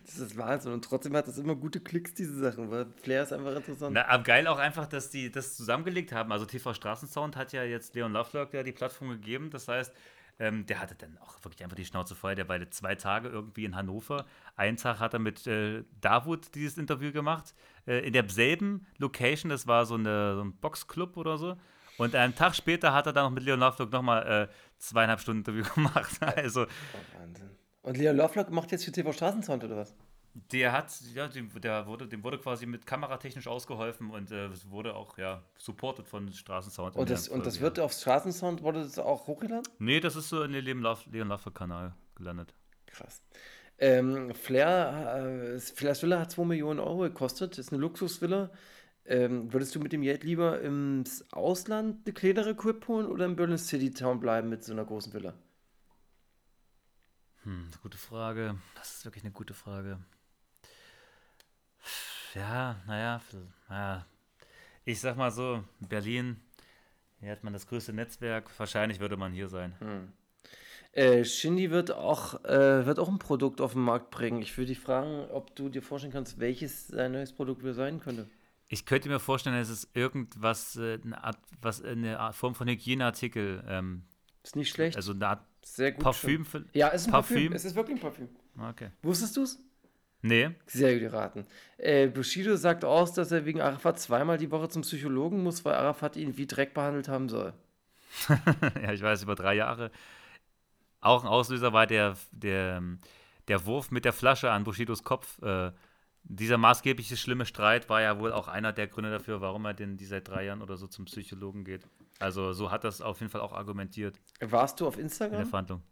Das 0.05 0.19
ist 0.19 0.37
Wahnsinn. 0.37 0.73
Und 0.73 0.85
trotzdem 0.85 1.17
hat 1.17 1.27
das 1.27 1.39
immer 1.39 1.55
gute 1.57 1.81
Klicks, 1.81 2.15
diese 2.15 2.39
Sachen, 2.39 2.71
weil 2.71 2.87
Flair 3.03 3.23
ist 3.23 3.33
einfach 3.33 3.55
interessant. 3.57 3.95
Na, 3.95 4.07
aber 4.07 4.23
geil 4.23 4.47
auch 4.47 4.59
einfach, 4.59 4.87
dass 4.87 5.11
die 5.11 5.31
das 5.31 5.57
zusammengelegt 5.57 6.13
haben. 6.13 6.31
Also 6.33 6.47
TV 6.47 6.75
Straßensound 6.75 7.37
hat 7.37 7.53
ja 7.53 7.65
jetzt 7.65 7.95
Leon 7.95 8.13
Lovelock 8.13 8.55
ja 8.55 8.63
die 8.63 8.73
Plattform 8.73 9.11
gegeben. 9.11 9.51
Das 9.51 9.69
heißt, 9.69 9.93
ähm, 10.39 10.67
der 10.67 10.81
hatte 10.81 10.95
dann 10.95 11.17
auch 11.19 11.43
wirklich 11.45 11.63
einfach 11.63 11.77
die 11.77 11.85
Schnauze 11.85 12.15
voll. 12.15 12.35
Der 12.35 12.49
war 12.49 12.59
zwei 12.71 12.95
Tage 12.95 13.29
irgendwie 13.29 13.65
in 13.65 13.77
Hannover. 13.77 14.27
Einen 14.57 14.77
Tag 14.77 14.99
hat 14.99 15.13
er 15.13 15.21
mit 15.21 15.47
äh, 15.47 15.85
Davut 16.01 16.55
dieses 16.55 16.79
Interview 16.79 17.13
gemacht. 17.13 17.55
Äh, 17.87 18.07
in 18.07 18.13
derselben 18.13 18.87
Location, 18.99 19.51
das 19.51 19.67
war 19.67 19.87
so, 19.87 19.95
eine, 19.95 20.35
so 20.35 20.43
ein 20.43 20.55
Boxclub 20.57 21.17
oder 21.17 21.39
so. 21.39 21.57
Und 21.99 22.17
einen 22.17 22.35
Tag 22.35 22.57
später 22.57 22.93
hat 22.93 23.07
er 23.07 23.13
dann 23.13 23.25
noch 23.25 23.31
mit 23.31 23.45
Leon 23.45 23.61
Lovelock 23.61 23.93
nochmal 23.93 24.49
äh, 24.51 24.55
zweieinhalb 24.79 25.21
Stunden 25.21 25.41
Interview 25.41 25.65
gemacht. 25.75 26.21
Also 26.21 26.63
Oh, 26.65 27.19
Wahnsinn. 27.19 27.51
Und 27.85 27.99
Leon 27.99 28.17
Lovelock 28.17 28.51
macht 28.51 28.73
jetzt 28.73 28.85
für 28.87 28.93
TV 28.93 29.13
Straßensound 29.13 29.63
oder 29.63 29.77
was? 29.77 29.95
Der 30.51 30.73
hat, 30.73 30.91
ja, 31.15 31.29
dem, 31.29 31.49
der 31.61 31.87
wurde, 31.87 32.09
dem 32.09 32.25
wurde 32.25 32.39
quasi 32.39 32.67
mit 32.67 32.87
kameratechnisch 32.87 33.47
ausgeholfen 33.47 34.11
und 34.11 34.33
äh, 34.33 34.47
es 34.47 34.69
wurde 34.69 34.97
auch, 34.97 35.17
ja, 35.17 35.43
supported 35.59 36.09
von 36.09 36.33
Straßensound. 36.33 36.97
Und 36.97 37.11
das, 37.11 37.29
und 37.29 37.47
das 37.47 37.61
wird 37.61 37.79
auf 37.79 37.93
Straßensound, 37.93 38.63
wurde 38.63 38.83
das 38.83 38.99
auch 38.99 39.29
hochgeladen? 39.29 39.69
Nee, 39.79 40.01
das 40.01 40.17
ist 40.17 40.31
so 40.31 40.43
in 40.43 40.53
den 40.53 40.65
Leon 40.65 40.81
Love- 40.81 41.09
Leon 41.13 41.29
Love-Kanal 41.29 41.95
gelandet. 42.17 42.55
Krass. 42.87 43.23
Ähm, 43.79 44.35
Flair, 44.35 45.55
äh, 45.55 45.61
Flair 45.61 46.01
Villa 46.01 46.21
hat 46.21 46.33
2 46.33 46.45
Millionen 46.47 46.81
Euro 46.81 47.01
gekostet, 47.01 47.59
ist 47.59 47.71
eine 47.71 47.81
Luxusvilla. 47.81 48.51
Ähm, 49.05 49.53
würdest 49.53 49.75
du 49.75 49.81
mit 49.81 49.93
dem 49.93 50.01
Geld 50.03 50.25
lieber 50.25 50.61
ins 50.63 51.31
Ausland 51.33 51.99
eine 52.07 52.15
kleinere 52.15 52.55
Quip 52.57 52.89
holen 52.89 53.07
oder 53.07 53.27
in 53.27 53.37
Berlin 53.37 53.59
City 53.59 53.93
Town 53.93 54.19
bleiben 54.21 54.49
mit 54.49 54.65
so 54.65 54.73
einer 54.73 54.85
großen 54.87 55.13
Villa? 55.13 55.35
Hm, 57.45 57.69
gute 57.83 57.99
Frage. 57.99 58.57
Das 58.75 58.97
ist 58.97 59.05
wirklich 59.05 59.23
eine 59.23 59.33
gute 59.33 59.55
Frage. 59.55 59.99
Ja, 62.35 62.77
naja, 62.87 63.21
naja. 63.69 64.07
Ich 64.85 65.01
sag 65.01 65.17
mal 65.17 65.31
so, 65.31 65.63
Berlin, 65.81 66.41
hier 67.21 67.31
hat 67.31 67.45
man 67.45 67.53
das 67.53 67.67
größte 67.67 67.93
Netzwerk. 67.93 68.51
Wahrscheinlich 68.59 68.99
würde 68.99 69.17
man 69.17 69.33
hier 69.33 69.49
sein. 69.49 69.75
Äh, 70.93 71.25
Shindy 71.25 71.71
wird 71.71 71.91
auch, 71.91 72.43
äh, 72.45 72.87
wird 72.87 72.99
auch 72.99 73.09
ein 73.09 73.19
Produkt 73.19 73.61
auf 73.61 73.73
den 73.73 73.83
Markt 73.83 74.11
bringen. 74.11 74.41
Ich 74.41 74.57
würde 74.57 74.69
dich 74.69 74.81
fragen, 74.81 75.29
ob 75.31 75.55
du 75.55 75.69
dir 75.69 75.83
vorstellen 75.83 76.13
kannst, 76.13 76.39
welches 76.39 76.89
sein 76.89 77.13
neues 77.13 77.33
Produkt 77.33 77.63
sein 77.75 78.01
könnte. 78.01 78.27
Ich 78.69 78.87
könnte 78.87 79.09
mir 79.09 79.21
vorstellen, 79.21 79.57
es 79.57 79.69
ist 79.69 79.95
irgendwas, 79.95 80.77
äh, 80.77 80.99
eine 81.05 81.23
Art, 81.23 81.39
was, 81.61 81.83
eine 81.83 82.19
Art 82.21 82.35
Form 82.37 82.55
von 82.55 82.69
Hygieneartikel. 82.69 83.63
Ähm, 83.69 84.05
Ist 84.45 84.57
nicht 84.57 84.71
schlecht. 84.71 84.97
also 84.97 85.13
eine 85.13 85.27
Art 85.27 85.45
Sehr 85.65 85.93
gut. 85.93 86.05
Parfüm. 86.05 86.45
schon. 86.45 86.65
Für, 86.67 86.79
Ja, 86.79 86.91
es 86.91 87.03
ist 87.03 87.09
ein 87.09 87.13
Parfüm. 87.13 87.37
Parfüm? 87.37 87.53
Es 87.55 87.65
ist 87.65 87.75
wirklich 87.75 87.97
ein 87.97 88.01
Parfüm. 88.01 88.29
okay. 88.71 88.91
Wusstest 89.03 89.37
du 89.37 89.43
es? 89.43 89.59
Nee, 90.21 90.51
Sehr 90.67 90.93
gut 90.95 91.11
geraten. 91.11 91.47
Äh, 91.77 92.07
Bushido 92.09 92.57
sagt 92.57 92.85
aus, 92.85 93.13
dass 93.13 93.31
er 93.31 93.45
wegen 93.45 93.61
Arafat 93.61 93.99
zweimal 94.01 94.39
die 94.39 94.51
Woche 94.51 94.71
zum 94.71 94.81
Psychologen 94.81 95.43
muss, 95.43 95.65
weil 95.67 95.75
Arafat 95.75 96.17
ihn 96.17 96.39
wie 96.39 96.47
Dreck 96.47 96.73
behandelt 96.73 97.09
haben 97.09 97.29
soll. 97.29 97.53
ja, 98.83 98.93
ich 98.93 99.03
weiß, 99.03 99.23
über 99.25 99.35
drei 99.35 99.55
Jahre. 99.55 99.91
Auch 101.01 101.25
ein 101.25 101.29
Auslöser 101.29 101.75
war 101.75 101.87
der, 101.87 102.17
der, 102.33 102.83
der 103.49 103.67
Wurf 103.67 103.91
mit 103.91 104.07
der 104.07 104.15
Flasche 104.15 104.51
an 104.51 104.65
Bushidos 104.65 105.05
Kopf. 105.05 105.43
Äh, 105.43 105.73
dieser 106.23 106.57
maßgebliche 106.57 107.19
schlimme 107.19 107.45
Streit 107.45 107.91
war 107.91 108.01
ja 108.01 108.19
wohl 108.19 108.33
auch 108.33 108.49
einer 108.49 108.73
der 108.73 108.87
Gründe 108.87 109.11
dafür, 109.11 109.43
warum 109.43 109.67
er 109.67 109.75
denn 109.75 109.99
die 109.99 110.07
seit 110.07 110.27
drei 110.29 110.47
Jahren 110.47 110.63
oder 110.63 110.79
so 110.79 110.87
zum 110.87 111.05
Psychologen 111.05 111.65
geht. 111.65 111.87
Also 112.19 112.53
so 112.53 112.71
hat 112.71 112.85
das 112.85 113.01
auf 113.01 113.21
jeden 113.21 113.31
Fall 113.31 113.41
auch 113.41 113.53
argumentiert 113.53 114.21
Warst 114.41 114.81
du 114.81 114.87
auf 114.87 114.95
in 114.95 115.01
der 115.01 115.05
Instagram? 115.05 115.47
Verhandlung. 115.47 115.83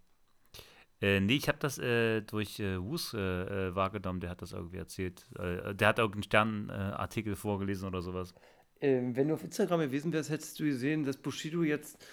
Äh, 1.01 1.19
nee, 1.21 1.35
ich 1.35 1.49
habe 1.49 1.59
das 1.59 1.79
äh, 1.79 2.21
durch 2.23 2.61
äh, 2.61 2.81
Wus 2.81 3.13
äh, 3.13 3.19
äh, 3.19 3.75
wahrgenommen, 3.75 4.21
der 4.21 4.31
hat 4.31 4.41
das 4.41 4.53
irgendwie 4.53 4.77
erzählt. 4.77 5.27
Äh, 5.37 5.75
der 5.75 5.89
hat 5.89 5.99
irgendeinen 5.99 6.23
Sternartikel 6.23 6.95
Artikel 7.01 7.37
vorgelesen 7.37 7.89
oder 7.89 8.03
sowas. 8.03 8.35
Ähm, 8.81 9.17
wenn 9.17 9.29
du 9.29 9.35
auf 9.35 9.43
Instagram 9.45 9.81
gewesen 9.81 10.13
wärst, 10.13 10.31
hättest 10.31 10.59
du 10.61 10.65
gesehen, 10.65 11.05
dass 11.05 11.17
Bushido 11.17 11.63
jetzt, 11.63 12.05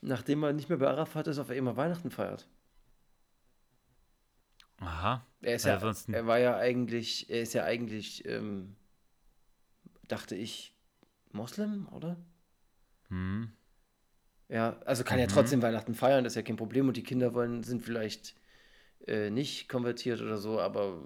nachdem 0.00 0.42
er 0.42 0.52
nicht 0.54 0.68
mehr 0.68 0.78
bei 0.78 0.88
Arafat 0.88 1.26
ist, 1.26 1.38
auf 1.38 1.50
einmal 1.50 1.76
Weihnachten 1.76 2.10
feiert. 2.10 2.48
Aha. 4.80 5.26
Er 5.42 5.56
ist 5.56 5.64
Ja, 5.64 5.78
ja, 5.78 5.92
er 6.12 6.26
war 6.26 6.38
ja 6.38 6.56
eigentlich, 6.56 7.28
er 7.30 7.42
ist 7.42 7.52
ja 7.52 7.64
eigentlich, 7.64 8.24
ähm, 8.26 8.76
dachte 10.06 10.36
ich, 10.36 10.74
Moslem, 11.32 11.88
oder? 11.88 12.16
Hm. 13.08 13.52
Ja, 14.48 14.80
also 14.86 15.04
kann 15.04 15.18
ja 15.18 15.26
Mhm. 15.26 15.30
trotzdem 15.34 15.60
Weihnachten 15.62 15.94
feiern, 15.94 16.24
das 16.24 16.32
ist 16.32 16.36
ja 16.36 16.42
kein 16.42 16.56
Problem. 16.56 16.88
Und 16.88 16.96
die 16.96 17.02
Kinder 17.02 17.34
wollen, 17.34 17.62
sind 17.64 17.82
vielleicht 17.82 18.34
äh, 19.06 19.30
nicht 19.30 19.68
konvertiert 19.68 20.22
oder 20.22 20.38
so, 20.38 20.60
aber 20.60 21.00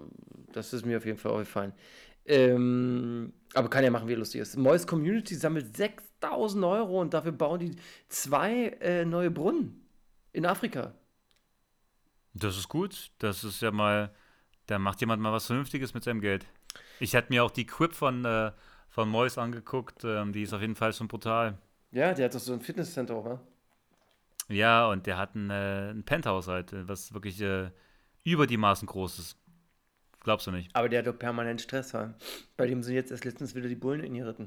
das 0.53 0.73
ist 0.73 0.85
mir 0.85 0.97
auf 0.97 1.05
jeden 1.05 1.17
Fall 1.19 1.31
aufgefallen. 1.33 1.73
Ähm, 2.25 3.33
aber 3.53 3.69
kann 3.69 3.83
ja 3.83 3.91
machen, 3.91 4.07
wie 4.07 4.13
er 4.13 4.17
lustig 4.19 4.41
ist. 4.41 4.57
Mois 4.57 4.87
Community 4.87 5.35
sammelt 5.35 5.75
6000 5.77 6.63
Euro 6.65 7.01
und 7.01 7.13
dafür 7.13 7.33
bauen 7.33 7.59
die 7.59 7.75
zwei 8.09 8.69
äh, 8.81 9.05
neue 9.05 9.31
Brunnen 9.31 9.85
in 10.33 10.45
Afrika. 10.45 10.93
Das 12.33 12.57
ist 12.57 12.69
gut. 12.69 13.11
Das 13.19 13.43
ist 13.43 13.61
ja 13.61 13.71
mal, 13.71 14.13
da 14.67 14.79
macht 14.79 15.01
jemand 15.01 15.21
mal 15.21 15.33
was 15.33 15.47
Vernünftiges 15.47 15.93
mit 15.93 16.03
seinem 16.03 16.21
Geld. 16.21 16.45
Ich 16.99 17.15
hatte 17.15 17.31
mir 17.31 17.43
auch 17.43 17.51
die 17.51 17.65
Quip 17.67 17.93
von, 17.93 18.25
äh, 18.25 18.51
von 18.89 19.09
Mois 19.09 19.37
angeguckt. 19.37 20.03
Ähm, 20.05 20.33
die 20.33 20.43
ist 20.43 20.53
auf 20.53 20.61
jeden 20.61 20.75
Fall 20.75 20.93
schon 20.93 21.07
brutal. 21.07 21.59
Ja, 21.93 22.13
der 22.13 22.25
hat 22.25 22.35
doch 22.35 22.39
so 22.39 22.53
ein 22.53 22.61
Fitnesscenter 22.61 23.15
auch, 23.15 23.25
ne? 23.25 23.39
Ja, 24.49 24.87
und 24.87 25.05
der 25.05 25.17
hat 25.17 25.35
ein, 25.35 25.49
äh, 25.49 25.91
ein 25.91 26.03
Penthouse 26.03 26.47
halt, 26.47 26.73
äh, 26.73 26.87
was 26.87 27.13
wirklich 27.13 27.39
äh, 27.41 27.69
über 28.23 28.47
die 28.47 28.57
Maßen 28.57 28.87
groß 28.87 29.19
ist. 29.19 29.37
Glaubst 30.21 30.47
du 30.47 30.51
nicht? 30.51 30.75
Aber 30.75 30.89
der 30.89 30.99
hat 30.99 31.07
doch 31.07 31.17
permanent 31.17 31.61
Stress. 31.61 31.91
Ja? 31.91 32.13
Bei 32.57 32.65
dem 32.65 32.81
sind 32.81 32.95
jetzt 32.95 33.11
erst 33.11 33.25
letztens 33.25 33.55
wieder 33.55 33.67
die 33.67 33.75
Bullen 33.75 34.03
ingeritten. 34.03 34.45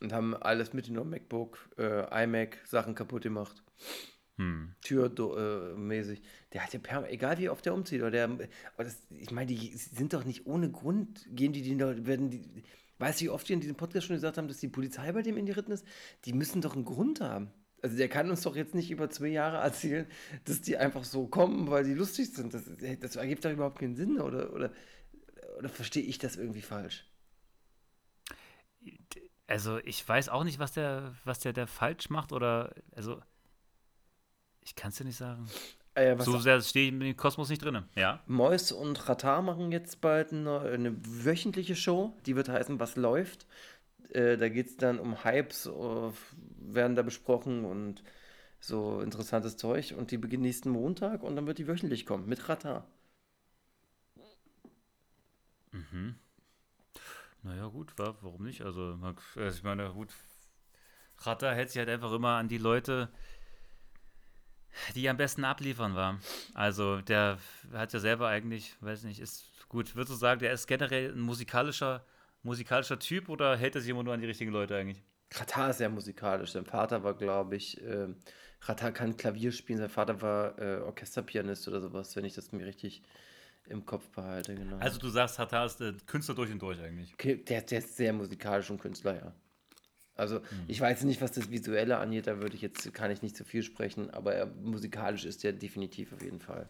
Und 0.00 0.12
haben 0.12 0.34
alles 0.34 0.72
mitgenommen, 0.72 1.10
MacBook, 1.10 1.58
äh, 1.76 2.24
iMac, 2.24 2.58
Sachen 2.64 2.94
kaputt 2.94 3.22
gemacht. 3.22 3.62
Hm. 4.38 4.74
Tür 4.80 5.10
äh. 5.76 6.22
Der 6.54 6.64
hat 6.64 6.72
ja 6.72 6.80
permanent, 6.80 7.12
egal 7.12 7.36
wie 7.36 7.50
oft 7.50 7.66
der 7.66 7.74
umzieht, 7.74 8.00
oder 8.00 8.10
der, 8.10 8.24
aber 8.24 8.84
das, 8.84 8.96
ich 9.10 9.30
meine, 9.30 9.48
die 9.48 9.76
sind 9.76 10.14
doch 10.14 10.24
nicht 10.24 10.46
ohne 10.46 10.70
Grund, 10.70 11.26
gehen 11.30 11.52
die, 11.52 11.60
die 11.60 11.78
werden 11.78 12.30
die, 12.30 12.62
weißt 13.00 13.20
du, 13.20 13.24
wie 13.24 13.30
oft 13.30 13.48
wir 13.48 13.54
in 13.54 13.60
diesem 13.60 13.76
Podcast 13.76 14.06
schon 14.06 14.16
gesagt 14.16 14.38
haben, 14.38 14.48
dass 14.48 14.58
die 14.58 14.68
Polizei 14.68 15.10
bei 15.12 15.22
dem 15.22 15.36
ingeritten 15.36 15.72
ist? 15.72 15.86
Die 16.24 16.32
müssen 16.32 16.60
doch 16.60 16.74
einen 16.74 16.84
Grund 16.84 17.20
haben. 17.20 17.50
Also 17.82 17.96
der 17.96 18.08
kann 18.08 18.30
uns 18.30 18.42
doch 18.42 18.56
jetzt 18.56 18.74
nicht 18.74 18.90
über 18.90 19.08
zwei 19.08 19.28
Jahre 19.28 19.56
erzählen, 19.56 20.06
dass 20.44 20.60
die 20.60 20.76
einfach 20.76 21.04
so 21.04 21.26
kommen, 21.26 21.70
weil 21.70 21.84
die 21.84 21.94
lustig 21.94 22.32
sind. 22.32 22.52
Das, 22.52 22.64
das 23.00 23.16
ergibt 23.16 23.44
doch 23.44 23.50
überhaupt 23.50 23.78
keinen 23.78 23.96
Sinn, 23.96 24.20
oder, 24.20 24.52
oder, 24.52 24.70
oder 25.58 25.68
verstehe 25.68 26.02
ich 26.02 26.18
das 26.18 26.36
irgendwie 26.36 26.60
falsch? 26.60 27.06
Also 29.46 29.78
ich 29.78 30.06
weiß 30.06 30.28
auch 30.28 30.44
nicht, 30.44 30.58
was 30.58 30.72
der, 30.72 31.14
was 31.24 31.38
der, 31.40 31.52
der 31.52 31.66
falsch 31.66 32.10
macht 32.10 32.32
oder, 32.32 32.74
also 32.92 33.22
ich 34.60 34.74
kann 34.74 34.90
es 34.90 34.96
dir 34.96 35.04
nicht 35.04 35.16
sagen. 35.16 35.48
Äh, 35.94 36.16
so 36.18 36.38
sehr 36.38 36.60
stehe 36.60 36.88
ich 36.88 36.92
im 36.92 37.16
Kosmos 37.16 37.48
nicht 37.48 37.64
drin. 37.64 37.82
Ja. 37.96 38.20
Mois 38.26 38.72
und 38.72 39.08
Ratar 39.08 39.42
machen 39.42 39.72
jetzt 39.72 40.00
bald 40.00 40.32
eine, 40.32 40.60
eine 40.60 40.96
wöchentliche 41.06 41.76
Show, 41.76 42.14
die 42.26 42.36
wird 42.36 42.48
heißen 42.48 42.78
Was 42.78 42.96
läuft. 42.96 43.46
Äh, 44.10 44.36
da 44.36 44.48
geht 44.48 44.68
es 44.68 44.76
dann 44.76 44.98
um 44.98 45.24
Hypes, 45.24 45.66
äh, 45.66 45.70
werden 45.70 46.96
da 46.96 47.02
besprochen 47.02 47.64
und 47.64 48.02
so 48.60 49.00
interessantes 49.00 49.56
Zeug. 49.56 49.94
Und 49.96 50.10
die 50.10 50.18
beginnt 50.18 50.42
nächsten 50.42 50.70
Montag 50.70 51.22
und 51.22 51.36
dann 51.36 51.46
wird 51.46 51.58
die 51.58 51.68
wöchentlich 51.68 52.06
kommen 52.06 52.28
mit 52.28 52.48
Rata. 52.48 52.84
Naja, 57.42 57.66
gut, 57.66 57.98
wa- 57.98 58.14
warum 58.20 58.42
nicht? 58.44 58.62
Also, 58.62 58.98
also 59.02 59.56
ich 59.56 59.62
meine, 59.62 59.90
gut, 59.90 60.10
Ratter 61.18 61.54
hält 61.54 61.70
sich 61.70 61.78
halt 61.78 61.88
einfach 61.88 62.12
immer 62.12 62.36
an 62.36 62.48
die 62.48 62.58
Leute, 62.58 63.08
die 64.94 65.08
am 65.08 65.16
besten 65.16 65.44
abliefern 65.44 65.94
war. 65.94 66.18
Also, 66.54 67.00
der 67.00 67.38
hat 67.72 67.92
ja 67.92 68.00
selber 68.00 68.28
eigentlich, 68.28 68.74
weiß 68.80 69.04
nicht, 69.04 69.20
ist 69.20 69.50
gut, 69.68 69.94
würdest 69.94 70.12
du 70.12 70.16
sagen, 70.16 70.40
der 70.40 70.52
ist 70.52 70.66
generell 70.66 71.12
ein 71.12 71.20
musikalischer, 71.20 72.04
musikalischer 72.42 72.98
Typ 72.98 73.28
oder 73.28 73.56
hält 73.56 73.74
er 73.74 73.80
sich 73.80 73.90
immer 73.90 74.02
nur 74.02 74.14
an 74.14 74.20
die 74.20 74.26
richtigen 74.26 74.52
Leute 74.52 74.76
eigentlich? 74.76 75.02
Rata 75.32 75.70
ist 75.70 75.78
sehr 75.78 75.88
musikalisch. 75.88 76.52
Sein 76.52 76.64
Vater 76.64 77.04
war, 77.04 77.14
glaube 77.14 77.56
ich, 77.56 77.80
äh, 77.82 78.08
Rata 78.62 78.90
kann 78.90 79.16
Klavier 79.16 79.52
spielen. 79.52 79.78
Sein 79.78 79.88
Vater 79.88 80.20
war 80.20 80.58
äh, 80.58 80.80
Orchesterpianist 80.80 81.68
oder 81.68 81.80
sowas, 81.80 82.16
wenn 82.16 82.24
ich 82.24 82.34
das 82.34 82.52
mir 82.52 82.66
richtig 82.66 83.02
im 83.70 83.86
Kopf 83.86 84.08
behalte. 84.10 84.54
Genau. 84.54 84.76
Also, 84.78 84.98
du 84.98 85.08
sagst, 85.08 85.38
Ratter 85.38 85.64
ist 85.64 85.80
äh, 85.80 85.94
Künstler 86.06 86.34
durch 86.34 86.50
und 86.50 86.60
durch 86.60 86.80
eigentlich. 86.80 87.14
Der, 87.16 87.62
der 87.62 87.78
ist 87.78 87.96
sehr 87.96 88.12
musikalisch 88.12 88.70
und 88.70 88.80
Künstler, 88.80 89.14
ja. 89.14 89.32
Also 90.20 90.40
ich 90.68 90.80
weiß 90.80 91.04
nicht, 91.04 91.22
was 91.22 91.32
das 91.32 91.50
Visuelle 91.50 91.98
angeht, 91.98 92.26
da 92.26 92.38
würde 92.40 92.54
ich 92.54 92.62
jetzt, 92.62 92.92
kann 92.92 93.10
ich 93.10 93.22
nicht 93.22 93.36
zu 93.36 93.44
viel 93.44 93.62
sprechen, 93.62 94.10
aber 94.10 94.34
er, 94.34 94.46
musikalisch 94.46 95.24
ist 95.24 95.44
er 95.44 95.52
definitiv 95.52 96.12
auf 96.12 96.22
jeden 96.22 96.40
Fall. 96.40 96.68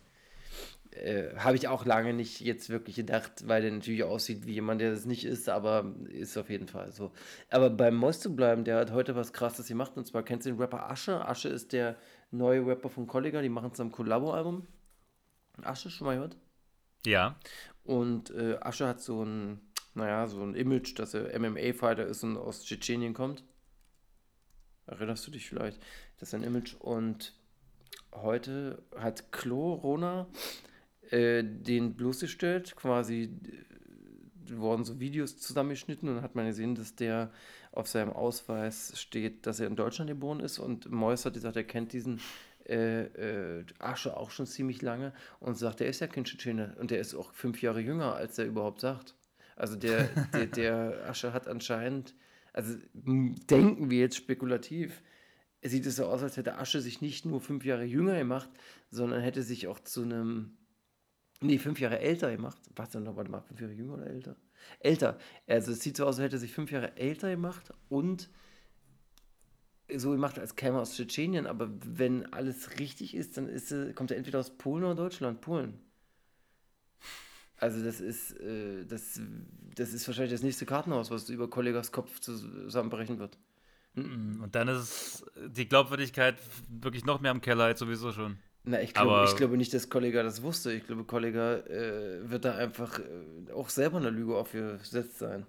Äh, 0.92 1.36
Habe 1.36 1.56
ich 1.56 1.68
auch 1.68 1.84
lange 1.84 2.14
nicht 2.14 2.40
jetzt 2.40 2.70
wirklich 2.70 2.96
gedacht, 2.96 3.46
weil 3.46 3.62
der 3.62 3.72
natürlich 3.72 4.04
aussieht 4.04 4.46
wie 4.46 4.54
jemand, 4.54 4.80
der 4.80 4.92
das 4.92 5.04
nicht 5.04 5.24
ist, 5.24 5.48
aber 5.48 5.94
ist 6.08 6.36
auf 6.36 6.48
jeden 6.48 6.68
Fall 6.68 6.92
so. 6.92 7.12
Aber 7.50 7.70
beim 7.70 7.96
Mois 7.96 8.20
zu 8.20 8.34
bleiben, 8.34 8.64
der 8.64 8.78
hat 8.78 8.92
heute 8.92 9.14
was 9.14 9.32
krasses 9.32 9.68
gemacht 9.68 9.92
und 9.96 10.06
zwar 10.06 10.24
kennst 10.24 10.46
du 10.46 10.50
den 10.50 10.58
Rapper 10.58 10.90
Asche? 10.90 11.26
Asche 11.26 11.48
ist 11.48 11.72
der 11.72 11.96
neue 12.30 12.64
Rapper 12.66 12.88
von 12.88 13.06
Kollega, 13.06 13.42
die 13.42 13.48
machen 13.48 13.72
zusammen 13.72 13.90
ein 13.90 13.94
Kollabo-Album. 13.94 14.66
Asche, 15.62 15.90
schon 15.90 16.06
mal 16.06 16.14
gehört? 16.14 16.36
Ja. 17.04 17.36
Und 17.84 18.30
äh, 18.30 18.56
Asche 18.60 18.86
hat 18.86 19.00
so 19.00 19.24
ein, 19.24 19.60
naja, 20.00 20.26
so 20.26 20.42
ein 20.42 20.54
Image, 20.54 20.98
dass 20.98 21.14
er 21.14 21.38
MMA-Fighter 21.38 22.06
ist 22.06 22.22
und 22.24 22.36
aus 22.36 22.64
Tschetschenien 22.64 23.14
kommt. 23.14 23.44
Erinnerst 24.86 25.26
du 25.26 25.30
dich 25.30 25.48
vielleicht? 25.48 25.80
Das 26.18 26.28
ist 26.28 26.34
ein 26.34 26.42
Image. 26.42 26.74
Und 26.74 27.34
heute 28.12 28.82
hat 28.96 29.32
Chlorona 29.32 30.26
äh, 31.10 31.44
den 31.44 31.94
bloßgestellt. 31.94 32.74
Quasi 32.76 33.30
äh, 34.48 34.56
wurden 34.56 34.84
so 34.84 34.98
Videos 34.98 35.38
zusammengeschnitten 35.38 36.08
und 36.08 36.22
hat 36.22 36.34
man 36.34 36.46
gesehen, 36.46 36.74
dass 36.74 36.96
der 36.96 37.30
auf 37.72 37.86
seinem 37.86 38.10
Ausweis 38.10 39.00
steht, 39.00 39.46
dass 39.46 39.60
er 39.60 39.68
in 39.68 39.76
Deutschland 39.76 40.10
geboren 40.10 40.40
ist. 40.40 40.58
Und 40.58 40.90
Mois 40.90 41.24
hat 41.24 41.34
gesagt, 41.34 41.56
er 41.56 41.64
kennt 41.64 41.92
diesen 41.92 42.20
äh, 42.68 43.04
äh, 43.58 43.64
Asche 43.78 44.16
auch 44.16 44.30
schon 44.30 44.46
ziemlich 44.46 44.82
lange 44.82 45.12
und 45.38 45.56
sagt, 45.56 45.80
der 45.80 45.88
ist 45.88 46.00
ja 46.00 46.06
kein 46.06 46.24
Tschetschene 46.24 46.76
und 46.80 46.90
der 46.90 47.00
ist 47.00 47.14
auch 47.14 47.32
fünf 47.32 47.62
Jahre 47.62 47.80
jünger, 47.80 48.14
als 48.14 48.38
er 48.38 48.46
überhaupt 48.46 48.80
sagt. 48.80 49.14
Also 49.60 49.76
der, 49.76 50.04
der, 50.32 50.46
der 50.46 51.06
Asche 51.06 51.34
hat 51.34 51.46
anscheinend, 51.46 52.14
also 52.54 52.78
denken 52.94 53.90
wir 53.90 54.00
jetzt 54.00 54.16
spekulativ, 54.16 55.02
sieht 55.62 55.84
es 55.84 55.96
so 55.96 56.06
aus, 56.06 56.22
als 56.22 56.38
hätte 56.38 56.56
Asche 56.56 56.80
sich 56.80 57.02
nicht 57.02 57.26
nur 57.26 57.42
fünf 57.42 57.66
Jahre 57.66 57.84
jünger 57.84 58.16
gemacht, 58.16 58.48
sondern 58.90 59.20
hätte 59.20 59.42
sich 59.42 59.68
auch 59.68 59.78
zu 59.78 60.02
einem, 60.02 60.56
nee, 61.42 61.58
fünf 61.58 61.78
Jahre 61.78 61.98
älter 61.98 62.34
gemacht. 62.34 62.58
Was 62.74 62.88
denn 62.88 63.02
noch, 63.02 63.16
warte 63.16 63.30
mal, 63.30 63.42
fünf 63.42 63.60
Jahre 63.60 63.74
jünger 63.74 63.94
oder 63.94 64.06
älter? 64.06 64.36
Älter. 64.78 65.18
Also 65.46 65.72
es 65.72 65.80
sieht 65.80 65.98
so 65.98 66.06
aus, 66.06 66.16
als 66.16 66.24
hätte 66.24 66.38
sich 66.38 66.54
fünf 66.54 66.70
Jahre 66.70 66.96
älter 66.96 67.28
gemacht 67.28 67.74
und 67.90 68.30
so 69.94 70.12
gemacht, 70.12 70.38
als 70.38 70.56
käme 70.56 70.78
er 70.78 70.82
aus 70.82 70.96
Tschetschenien, 70.96 71.46
aber 71.46 71.70
wenn 71.84 72.32
alles 72.32 72.78
richtig 72.78 73.14
ist, 73.14 73.36
dann 73.36 73.46
ist, 73.46 73.74
kommt 73.94 74.10
er 74.10 74.16
entweder 74.16 74.38
aus 74.38 74.56
Polen 74.56 74.84
oder 74.84 74.94
Deutschland. 74.94 75.42
Polen. 75.42 75.89
Also 77.60 77.84
das 77.84 78.00
ist, 78.00 78.32
äh, 78.40 78.84
das, 78.86 79.20
das 79.74 79.92
ist 79.92 80.06
wahrscheinlich 80.08 80.32
das 80.32 80.42
nächste 80.42 80.66
Kartenhaus, 80.66 81.10
was 81.10 81.28
über 81.28 81.48
Kollegas 81.48 81.92
Kopf 81.92 82.18
zusammenbrechen 82.20 83.18
wird. 83.18 83.38
Und 83.96 84.50
dann 84.52 84.68
ist 84.68 85.24
die 85.48 85.68
Glaubwürdigkeit 85.68 86.36
wirklich 86.68 87.04
noch 87.04 87.20
mehr 87.20 87.32
im 87.32 87.40
Keller 87.40 87.64
als 87.64 87.80
sowieso 87.80 88.12
schon. 88.12 88.38
Na, 88.64 88.80
ich 88.80 88.94
glaube, 88.94 89.26
ich 89.28 89.36
glaube 89.36 89.56
nicht, 89.56 89.74
dass 89.74 89.88
Kollega 89.88 90.22
das 90.22 90.42
wusste. 90.42 90.72
Ich 90.72 90.86
glaube, 90.86 91.04
Kollega 91.04 91.56
äh, 91.56 92.28
wird 92.30 92.44
da 92.44 92.56
einfach 92.56 92.98
äh, 92.98 93.52
auch 93.52 93.68
selber 93.68 93.98
eine 93.98 94.10
Lüge 94.10 94.36
aufgesetzt 94.36 95.18
sein. 95.18 95.46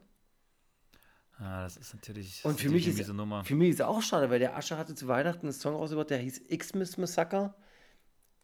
Ah, 1.38 1.64
das 1.64 1.78
ist 1.78 1.94
natürlich 1.94 2.44
Und 2.46 2.60
für 2.60 2.70
mich, 2.70 2.88
ist, 2.88 3.08
Nummer. 3.14 3.44
für 3.44 3.56
mich 3.56 3.70
ist 3.70 3.76
es 3.76 3.82
auch 3.82 4.02
schade, 4.02 4.30
weil 4.30 4.40
der 4.40 4.56
Asche 4.56 4.78
hatte 4.78 4.96
zu 4.96 5.08
Weihnachten 5.08 5.48
einen 5.48 5.54
Song 5.54 5.76
rausgebracht, 5.76 6.10
der 6.10 6.20
hieß 6.20 6.44
Xmas 6.56 6.98
Massacre 6.98 7.54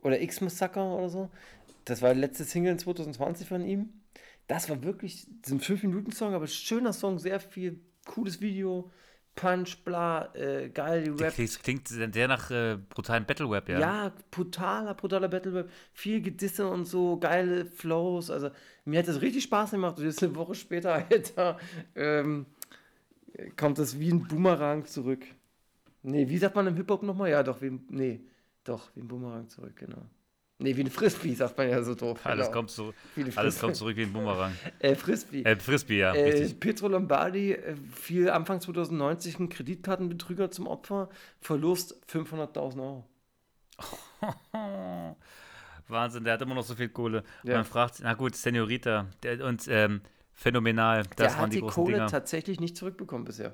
oder 0.02 0.18
Xmas 0.26 0.57
Sucker 0.57 0.95
oder 0.95 1.10
so. 1.10 1.30
Das 1.88 2.01
war 2.01 2.14
die 2.14 2.19
letzte 2.19 2.43
Single 2.43 2.73
in 2.73 2.80
2020 2.80 3.47
von 3.47 3.65
ihm. 3.65 3.89
Das 4.47 4.69
war 4.69 4.84
wirklich 4.84 5.27
ist 5.27 5.51
ein 5.51 5.59
5-Minuten-Song, 5.59 6.34
aber 6.34 6.47
schöner 6.47 6.93
Song, 6.93 7.18
sehr 7.19 7.39
viel 7.39 7.80
cooles 8.05 8.41
Video, 8.41 8.91
Punch, 9.35 9.84
bla, 9.85 10.34
äh, 10.35 10.69
geil, 10.69 11.03
die 11.03 11.09
Rap. 11.11 11.34
Klingt, 11.34 11.64
klingt 11.64 11.88
sehr 11.88 12.27
nach 12.27 12.49
äh, 12.51 12.77
brutalen 12.89 13.26
Battle 13.26 13.49
Web, 13.49 13.69
ja. 13.69 13.80
Ja, 13.80 14.14
brutaler, 14.31 14.95
brutaler 14.95 15.27
Battle 15.30 15.53
Rap, 15.53 15.69
viel 15.93 16.22
Gedisse 16.22 16.68
und 16.68 16.85
so, 16.85 17.18
geile 17.18 17.65
Flows. 17.65 18.31
Also, 18.31 18.49
mir 18.85 18.99
hat 18.99 19.07
das 19.07 19.22
richtig 19.22 19.43
Spaß 19.43 19.72
gemacht. 19.72 19.97
Und 19.97 20.05
jetzt 20.05 20.23
eine 20.23 20.35
Woche 20.35 20.55
später, 20.55 20.93
Alter, 21.09 21.57
ähm, 21.95 22.47
kommt 23.55 23.80
das 23.80 23.99
wie 23.99 24.11
ein 24.11 24.27
Boomerang 24.27 24.85
zurück. 24.85 25.23
Nee, 26.03 26.27
wie 26.27 26.38
sagt 26.38 26.55
man 26.55 26.68
im 26.68 26.76
Hip-Hop 26.76 27.03
nochmal? 27.03 27.30
Ja, 27.30 27.43
doch, 27.43 27.61
wie 27.61 27.80
nee, 27.89 28.22
doch, 28.64 28.89
wie 28.95 29.01
ein 29.01 29.07
Boomerang 29.07 29.47
zurück, 29.49 29.76
genau. 29.76 30.03
Nee, 30.59 30.75
wie 30.75 30.81
ein 30.81 30.89
Frisbee, 30.89 31.35
sagt 31.35 31.55
man 31.57 31.69
ja 31.69 31.84
so 31.84 31.93
doof. 31.93 32.19
Alles, 32.23 32.47
genau. 32.47 32.57
kommt, 32.57 32.73
eine 33.15 33.38
alles 33.38 33.59
kommt 33.59 33.75
zurück 33.75 33.95
wie 33.95 34.03
ein 34.03 34.13
Boomerang. 34.13 34.53
Äh, 34.79 34.95
Frisbee. 34.95 35.43
Äh, 35.43 35.55
Frisbee, 35.57 35.99
ja, 35.99 36.13
Äh, 36.15 36.31
richtig. 36.31 36.59
Pietro 36.59 36.88
Lombardi 36.88 37.51
äh, 37.53 37.75
fiel 37.93 38.29
Anfang 38.31 38.59
2090 38.59 39.39
ein 39.39 39.49
Kreditkartenbetrüger 39.49 40.49
zum 40.49 40.65
Opfer, 40.65 41.09
Verlust 41.41 41.95
500.000 42.11 42.79
Euro. 42.81 43.05
Wahnsinn, 45.88 46.23
der 46.23 46.34
hat 46.34 46.41
immer 46.41 46.55
noch 46.55 46.63
so 46.63 46.73
viel 46.73 46.89
Kohle. 46.89 47.23
Ja. 47.43 47.55
Man 47.55 47.65
fragt, 47.65 47.95
sich, 47.95 48.03
na 48.03 48.15
gut, 48.15 48.35
Senorita 48.35 49.05
der, 49.21 49.45
und 49.45 49.67
ähm, 49.67 50.01
phänomenal, 50.34 51.03
das 51.03 51.34
der 51.34 51.38
hat 51.38 51.53
die 51.53 51.61
die 51.61 51.67
Kohle 51.67 51.93
Dinger. 51.93 52.07
tatsächlich 52.07 52.59
nicht 52.59 52.75
zurückbekommen 52.75 53.25
bisher. 53.25 53.53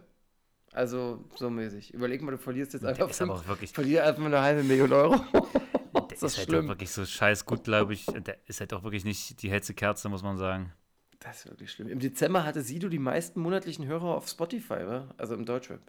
Also 0.71 1.25
so 1.35 1.49
mäßig. 1.49 1.93
Überleg 1.93 2.21
mal, 2.21 2.31
du 2.31 2.37
verlierst 2.37 2.73
jetzt 2.73 2.85
einfach, 2.85 3.11
fünf, 3.11 3.47
wirklich, 3.47 3.71
verlier 3.73 4.05
einfach 4.05 4.23
eine 4.23 4.41
halbe 4.41 4.63
Million 4.63 4.91
Euro. 4.93 5.19
der 6.13 6.15
ist 6.15 6.23
das 6.23 6.31
ist 6.33 6.37
halt 6.39 6.49
schlimm. 6.49 6.65
auch 6.65 6.69
wirklich 6.69 6.91
so 6.91 7.05
scheiß 7.05 7.45
gut, 7.45 7.63
glaube 7.63 7.93
ich. 7.93 8.05
Der 8.05 8.37
ist 8.47 8.59
halt 8.59 8.73
auch 8.73 8.83
wirklich 8.83 9.05
nicht 9.05 9.41
die 9.41 9.49
hellste 9.49 9.73
Kerze, 9.73 10.09
muss 10.09 10.23
man 10.23 10.37
sagen. 10.37 10.73
Das 11.19 11.45
ist 11.45 11.51
wirklich 11.51 11.71
schlimm. 11.71 11.87
Im 11.87 11.99
Dezember 11.99 12.45
hatte 12.45 12.61
Sido 12.61 12.89
die 12.89 12.99
meisten 12.99 13.39
monatlichen 13.39 13.85
Hörer 13.85 14.15
auf 14.15 14.27
Spotify, 14.27 14.85
wa? 14.85 15.13
also 15.17 15.33
im 15.35 15.45
Deutschrap. 15.45 15.79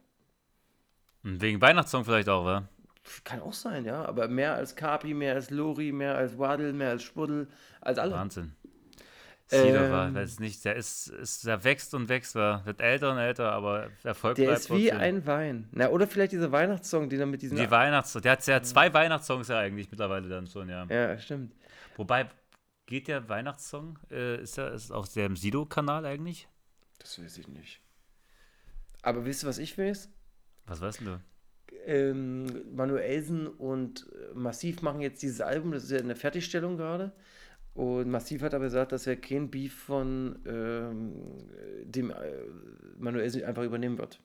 Und 1.24 1.40
wegen 1.40 1.60
Weihnachtssong 1.60 2.05
vielleicht 2.05 2.28
auch, 2.28 2.44
wa? 2.44 2.68
Kann 3.24 3.40
auch 3.40 3.52
sein, 3.52 3.84
ja. 3.84 4.05
Aber 4.05 4.28
mehr 4.28 4.55
als 4.55 4.76
Kapi, 4.76 5.12
mehr 5.12 5.34
als 5.34 5.51
Lori, 5.51 5.92
mehr 5.92 6.16
als 6.16 6.38
Wadel, 6.38 6.72
mehr 6.72 6.90
als 6.90 7.02
Spuddel, 7.02 7.48
als 7.80 7.98
alle. 7.98 8.12
Wahnsinn. 8.12 8.55
Sido 9.46 9.90
war, 9.90 10.08
Ähm, 10.08 10.14
weiß 10.14 10.40
nicht, 10.40 10.64
der 10.64 10.76
ist, 10.76 11.08
ist, 11.08 11.46
der 11.46 11.62
wächst 11.64 11.94
und 11.94 12.08
wächst, 12.08 12.34
war, 12.34 12.64
wird 12.64 12.80
älter 12.80 13.12
und 13.12 13.18
älter, 13.18 13.52
aber 13.52 13.90
Erfolg 14.02 14.36
Der 14.36 14.46
bleibt 14.46 14.60
ist 14.60 14.70
wie 14.70 14.90
ein 14.90 15.26
Wein. 15.26 15.68
Na, 15.72 15.88
oder 15.90 16.06
vielleicht 16.06 16.32
dieser 16.32 16.50
Weihnachtssong, 16.50 17.10
den 17.10 17.20
er 17.20 17.26
mit 17.26 17.42
diesen. 17.42 17.56
Die 17.56 17.70
Weihnachtssong, 17.70 18.22
der 18.22 18.32
hat 18.32 18.46
ja 18.46 18.62
zwei 18.62 18.92
Weihnachtssongs 18.92 19.48
ja 19.48 19.58
eigentlich 19.58 19.90
mittlerweile 19.90 20.28
dann 20.28 20.46
schon, 20.46 20.68
ja. 20.68 20.86
ja, 20.86 21.18
stimmt. 21.18 21.54
Wobei, 21.96 22.28
geht 22.86 23.08
der 23.08 23.28
Weihnachtssong, 23.28 23.98
äh, 24.10 24.40
ist 24.42 24.56
der 24.56 24.72
ist 24.72 24.90
auf 24.90 25.12
dem 25.12 25.36
Sido-Kanal 25.36 26.06
eigentlich? 26.06 26.48
Das 26.98 27.22
weiß 27.22 27.36
ich 27.38 27.48
nicht. 27.48 27.80
Aber 29.02 29.26
wisst 29.26 29.44
ihr, 29.44 29.48
was 29.48 29.58
ich 29.58 29.76
weiß? 29.76 30.08
Was 30.66 30.80
weißt 30.80 31.02
du? 31.02 31.20
ähm, 31.86 32.46
Manuelsen 32.74 33.46
und 33.46 34.06
Massiv 34.34 34.82
machen 34.82 35.00
jetzt 35.00 35.22
dieses 35.22 35.40
Album, 35.40 35.72
das 35.72 35.84
ist 35.84 35.90
ja 35.90 35.98
in 35.98 36.08
der 36.08 36.16
Fertigstellung 36.16 36.76
gerade. 36.76 37.12
Und 37.74 38.09
Massiv 38.09 38.42
hat 38.42 38.55
aber 38.55 38.64
gesagt, 38.64 38.92
dass 38.92 39.06
er 39.06 39.16
kein 39.16 39.51
Beef 39.51 39.74
von 39.74 40.38
ähm, 40.46 41.12
dem 41.84 42.10
äh, 42.10 42.14
Manuelsen 42.98 43.42
einfach 43.44 43.64
übernehmen 43.64 43.98
wird. 43.98 44.20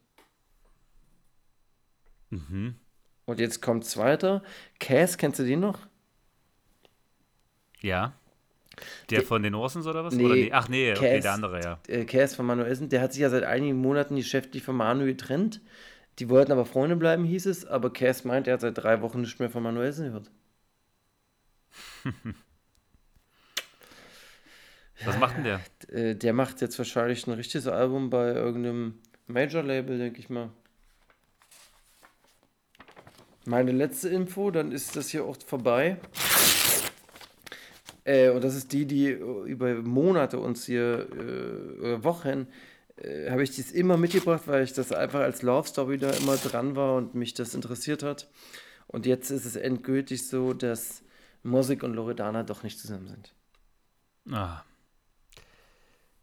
Mhm. 2.30 2.76
Und 3.26 3.40
jetzt 3.40 3.62
kommt's 3.62 3.98
weiter. 3.98 4.44
Cass, 4.80 5.18
kennst 5.18 5.40
du 5.40 5.44
den 5.44 5.62
noch? 5.62 5.88
Ja. 7.82 8.14
Der 9.10 9.24
von 9.24 9.42
den 9.42 9.56
Orsons 9.56 9.88
oder 9.88 10.06
was? 10.06 10.14
Nee, 10.14 10.26
oder 10.26 10.36
nee? 10.36 10.52
Ach 10.54 10.70
nee, 10.70 10.92
okay, 10.92 11.16
Cass. 11.16 11.24
der 11.24 11.34
andere, 11.34 11.62
ja. 11.62 11.80
Äh, 11.88 12.06
Cass 12.06 12.36
von 12.36 12.46
Manuelsen, 12.46 12.90
der 12.90 13.02
hat 13.02 13.14
sich 13.14 13.22
ja 13.22 13.30
seit 13.32 13.44
einigen 13.44 13.78
Monaten 13.78 14.16
geschäftlich 14.16 14.62
von 14.64 14.76
Manu 14.76 15.06
getrennt. 15.06 15.60
Die 16.20 16.30
wollten 16.30 16.52
aber 16.52 16.66
Freunde 16.66 16.96
bleiben, 16.96 17.24
hieß 17.24 17.48
es. 17.48 17.66
Aber 17.66 17.92
Cass 17.92 18.26
meint, 18.26 18.48
er 18.48 18.54
hat 18.54 18.62
seit 18.62 18.78
drei 18.78 19.02
Wochen 19.02 19.22
nicht 19.22 19.40
mehr 19.40 19.50
von 19.50 19.64
Manuelsen 19.64 20.06
gehört. 20.06 20.30
Was 25.06 25.18
macht 25.18 25.38
denn 25.38 25.44
der? 25.44 25.62
äh, 25.92 26.16
der 26.16 26.34
macht 26.34 26.62
jetzt 26.62 26.78
wahrscheinlich 26.78 27.26
ein 27.28 27.34
richtiges 27.34 27.68
Album 27.68 28.10
bei 28.10 28.34
irgendeinem 28.34 29.00
Major-Label, 29.28 29.98
denke 29.98 30.20
ich 30.20 30.30
mal. 30.30 30.50
Meine 33.46 33.72
letzte 33.72 34.10
Info, 34.10 34.52
dann 34.52 34.72
ist 34.72 34.96
das 34.96 35.10
hier 35.10 35.26
auch 35.26 35.38
vorbei. 35.46 35.98
Äh, 38.04 38.30
und 38.30 38.44
das 38.44 38.56
ist 38.56 38.74
die, 38.74 38.86
die 38.86 39.08
über 39.10 39.76
Monate 39.76 40.40
uns 40.40 40.66
hier, 40.66 41.08
äh, 41.12 42.04
Wochen, 42.04 42.48
äh, 42.98 43.30
habe 43.30 43.44
ich 43.44 43.52
dies 43.52 43.72
immer 43.72 43.98
mitgebracht, 43.98 44.44
weil 44.46 44.64
ich 44.64 44.74
das 44.74 44.92
einfach 44.92 45.22
als 45.22 45.42
Love 45.42 45.68
Story 45.68 45.98
da 45.98 46.12
immer 46.12 46.36
dran 46.38 46.76
war 46.76 46.96
und 46.96 47.16
mich 47.16 47.34
das 47.34 47.54
interessiert 47.54 48.04
hat. 48.04 48.30
Und 48.88 49.06
jetzt 49.06 49.30
ist 49.30 49.46
es 49.46 49.56
endgültig 49.56 50.28
so, 50.28 50.54
dass 50.54 51.04
Musik 51.44 51.84
und 51.84 51.94
Loredana 51.94 52.44
doch 52.44 52.64
nicht 52.64 52.80
zusammen 52.80 53.08
sind. 53.08 53.34
Ah. 54.32 54.64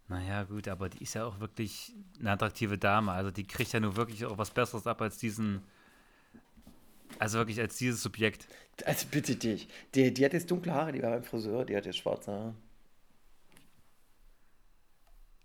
Naja, 0.09 0.45
gut, 0.45 0.69
aber 0.69 0.89
die 0.89 1.03
ist 1.03 1.15
ja 1.15 1.25
auch 1.25 1.41
wirklich 1.41 1.93
eine 2.21 2.31
attraktive 2.31 2.79
Dame. 2.79 3.13
Also 3.13 3.31
die 3.31 3.47
kriegt 3.47 3.73
ja 3.73 3.81
nur 3.81 3.97
wirklich 3.97 4.25
auch 4.25 4.39
was 4.39 4.51
Besseres 4.51 4.87
ab 4.87 5.03
als 5.03 5.19
diesen. 5.19 5.63
Also 7.19 7.39
wirklich 7.39 7.61
als 7.61 7.77
dieses 7.77 8.03
Subjekt. 8.03 8.47
Also 8.85 9.07
bitte 9.11 9.37
dich. 9.37 9.69
Die, 9.95 10.13
die 10.13 10.25
hat 10.25 10.33
jetzt 10.33 10.51
dunkle 10.51 10.73
Haare, 10.73 10.93
die 10.93 11.03
war 11.03 11.11
beim 11.11 11.25
Friseur, 11.25 11.65
die 11.65 11.77
hat 11.77 11.87
jetzt 11.87 11.99
schwarze 11.99 12.31
Haare. 12.31 12.55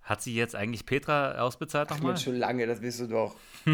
Hat 0.02 0.22
sie 0.22 0.36
jetzt 0.36 0.56
eigentlich 0.56 0.86
Petra 0.86 1.40
ausbezahlt 1.40 1.90
nochmal? 1.90 2.18
Schon 2.18 2.36
lange, 2.36 2.68
das 2.68 2.84
weißt 2.84 3.02
du 3.02 3.08
doch. 3.08 3.36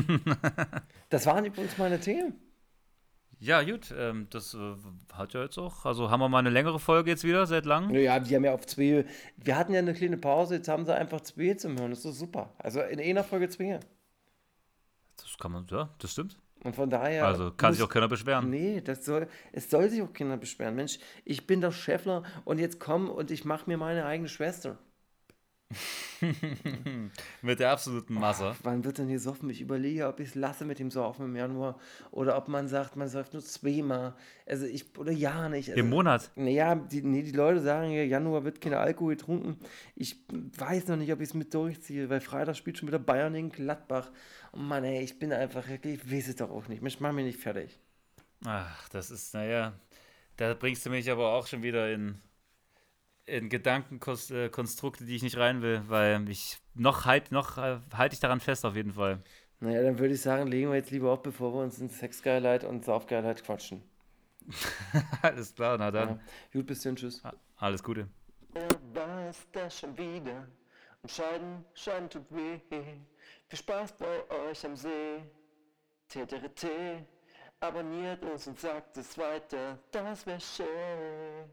das 1.10 1.26
waren 1.26 1.46
übrigens 1.46 1.78
meine 1.78 2.00
Themen. 2.00 2.36
Ja, 3.40 3.62
gut, 3.62 3.94
ähm, 3.96 4.28
das 4.32 4.56
äh, 4.56 4.58
hat 5.14 5.34
ja 5.34 5.44
jetzt 5.44 5.58
auch. 5.60 5.86
Also 5.86 6.10
haben 6.10 6.20
wir 6.22 6.28
mal 6.30 6.40
eine 6.40 6.50
längere 6.50 6.80
Folge 6.80 7.12
jetzt 7.12 7.24
wieder, 7.24 7.46
seit 7.46 7.66
langem. 7.66 7.94
Ja, 7.96 8.20
die 8.20 8.36
haben 8.36 8.44
ja 8.44 8.54
auf 8.54 8.66
zwei. 8.66 9.06
Wir 9.38 9.56
hatten 9.58 9.74
ja 9.74 9.80
eine 9.80 9.94
kleine 9.94 10.18
Pause, 10.18 10.56
jetzt 10.56 10.68
haben 10.68 10.86
sie 10.86 10.96
einfach 10.96 11.22
zwei 11.22 11.54
zum 11.54 11.78
Hören. 11.78 11.92
Das 11.92 12.00
ist 12.00 12.06
doch 12.06 12.12
super. 12.14 12.54
Also 12.58 12.82
in 12.82 13.00
einer 13.00 13.24
Folge 13.24 13.48
zwei. 13.50 13.80
Das 15.18 15.38
kann 15.40 15.52
man, 15.52 15.68
ja, 15.70 15.90
das 16.00 16.12
stimmt. 16.14 16.38
Und 16.64 16.76
von 16.76 16.90
daher. 16.90 17.26
Also 17.26 17.52
kann 17.52 17.70
muss- 17.70 17.78
sich 17.78 17.86
auch 17.86 17.90
keiner 17.90 18.08
beschweren. 18.08 18.50
Nee, 18.50 18.82
das 18.82 19.06
soll, 19.06 19.28
es 19.52 19.70
soll 19.70 19.90
sich 19.90 20.02
auch 20.02 20.12
keiner 20.12 20.38
beschweren. 20.38 20.76
Mensch, 20.76 20.98
ich 21.24 21.46
bin 21.46 21.62
der 21.62 21.72
Schäffler 21.72 22.24
und 22.46 22.60
jetzt 22.60 22.80
komm 22.80 23.08
und 23.10 23.30
ich 23.30 23.46
mache 23.46 23.70
mir 23.70 23.78
meine 23.78 24.06
eigene 24.06 24.30
Schwester. 24.30 24.78
Mit 27.42 27.60
der 27.60 27.72
absoluten 27.72 28.14
Masse. 28.14 28.56
Wann 28.64 28.84
wird 28.84 28.98
denn 28.98 29.08
hier 29.08 29.20
soffen? 29.20 29.50
Ich 29.50 29.62
überlege, 29.62 30.08
ob 30.08 30.20
ich 30.20 30.30
es 30.30 30.36
lasse 30.36 30.66
mit 30.66 30.80
dem 30.80 30.90
Saufen 30.92 31.26
im 31.26 31.36
Januar 31.36 31.78
oder 32.12 32.38
ob 32.38 32.48
man 32.48 32.68
sagt, 32.68 32.96
man 32.96 33.08
säuft 33.08 33.34
nur 33.34 33.44
zweimal. 33.44 34.16
Also 34.46 34.66
ich, 34.66 34.98
oder 34.98 35.12
ja 35.12 35.50
nicht. 35.50 35.70
Also, 35.70 35.80
Im 35.80 35.90
Monat. 35.90 36.32
Naja, 36.36 36.76
die, 36.76 37.02
nee, 37.04 37.22
die 37.24 37.32
Leute 37.32 37.62
sagen 37.62 37.92
ja, 37.92 38.04
Januar 38.04 38.44
wird 38.44 38.62
kein 38.62 38.74
Alkohol 38.74 39.16
getrunken. 39.16 39.58
Ich 39.96 40.16
weiß 40.58 40.88
noch 40.88 40.96
nicht, 40.98 41.12
ob 41.12 41.20
ich 41.22 41.30
es 41.30 41.34
mit 41.34 41.54
durchziehe, 41.54 42.10
weil 42.10 42.22
Freitag 42.22 42.56
spielt 42.56 42.78
schon 42.78 42.88
wieder 42.88 43.00
Bayern 43.00 43.34
gegen 43.34 43.50
Gladbach. 43.50 44.10
Und 44.52 44.68
Mann, 44.68 44.84
ey, 44.84 45.04
ich 45.04 45.20
bin 45.20 45.32
einfach, 45.34 45.68
wirklich- 45.68 46.02
ich 46.04 46.12
weiß 46.12 46.30
es 46.30 46.36
doch 46.38 46.50
auch 46.50 46.68
nicht. 46.68 46.82
Mensch, 46.82 47.00
mach 47.00 47.12
mich 47.12 47.26
nicht 47.26 47.40
fertig. 47.40 47.78
Ach, 48.46 48.88
das 48.90 49.12
ist, 49.12 49.34
naja, 49.34 49.74
da 50.38 50.54
bringst 50.54 50.86
du 50.86 50.90
mich 50.90 51.10
aber 51.12 51.34
auch 51.34 51.48
schon 51.48 51.64
wieder 51.64 51.92
in, 51.92 52.22
in 53.28 53.50
Gedankenkonstrukte, 53.50 55.06
die 55.06 55.16
ich 55.16 55.22
nicht 55.24 55.38
rein 55.38 55.62
will, 55.62 55.84
weil 55.88 56.28
ich 56.30 56.60
noch 56.74 57.06
halt, 57.06 57.32
noch 57.32 57.58
äh, 57.58 57.80
halte 57.94 58.14
ich 58.14 58.20
daran 58.20 58.40
fest 58.40 58.66
auf 58.66 58.76
jeden 58.76 58.94
Fall. 58.94 59.22
Naja, 59.60 59.84
dann 59.84 60.00
würde 60.00 60.14
ich 60.14 60.22
sagen, 60.22 60.48
legen 60.48 60.70
wir 60.70 60.78
jetzt 60.78 60.92
lieber 60.92 61.12
auf, 61.12 61.22
bevor 61.22 61.54
wir 61.54 61.64
uns 61.64 61.80
in 61.80 61.90
Sexgeilheit 61.90 62.64
und 62.64 62.86
Saufgeilheit 62.86 63.44
quatschen. 63.44 63.84
Alles 65.22 65.54
klar, 65.54 65.78
na 65.78 65.92
dann. 65.92 66.10
Ja. 66.10 66.20
Gut, 66.54 66.68
bis 66.68 66.82
dann, 66.82 66.96
tschüss. 66.96 67.22
Alles 67.58 67.84
Gute. 67.84 68.08
war 68.94 69.28
es 69.30 69.46
das 69.52 69.80
schon 69.80 69.98
wieder. 69.98 70.48
Und 71.02 71.12
Scheiden, 71.12 71.66
Scheiden 71.74 72.10
tut 72.10 72.26
weh. 72.30 72.60
Viel 72.70 73.60
Spaß 73.60 73.94
bei 73.98 74.30
euch 74.50 74.66
am 74.66 74.76
See. 74.76 75.22
TTRT. 76.08 77.06
Abonniert 77.60 78.24
uns 78.24 78.48
und 78.48 78.60
sagt 78.60 78.96
es 78.98 79.18
weiter. 79.18 79.80
Das 79.92 80.26
wäre 80.26 80.40
schön. 80.40 81.50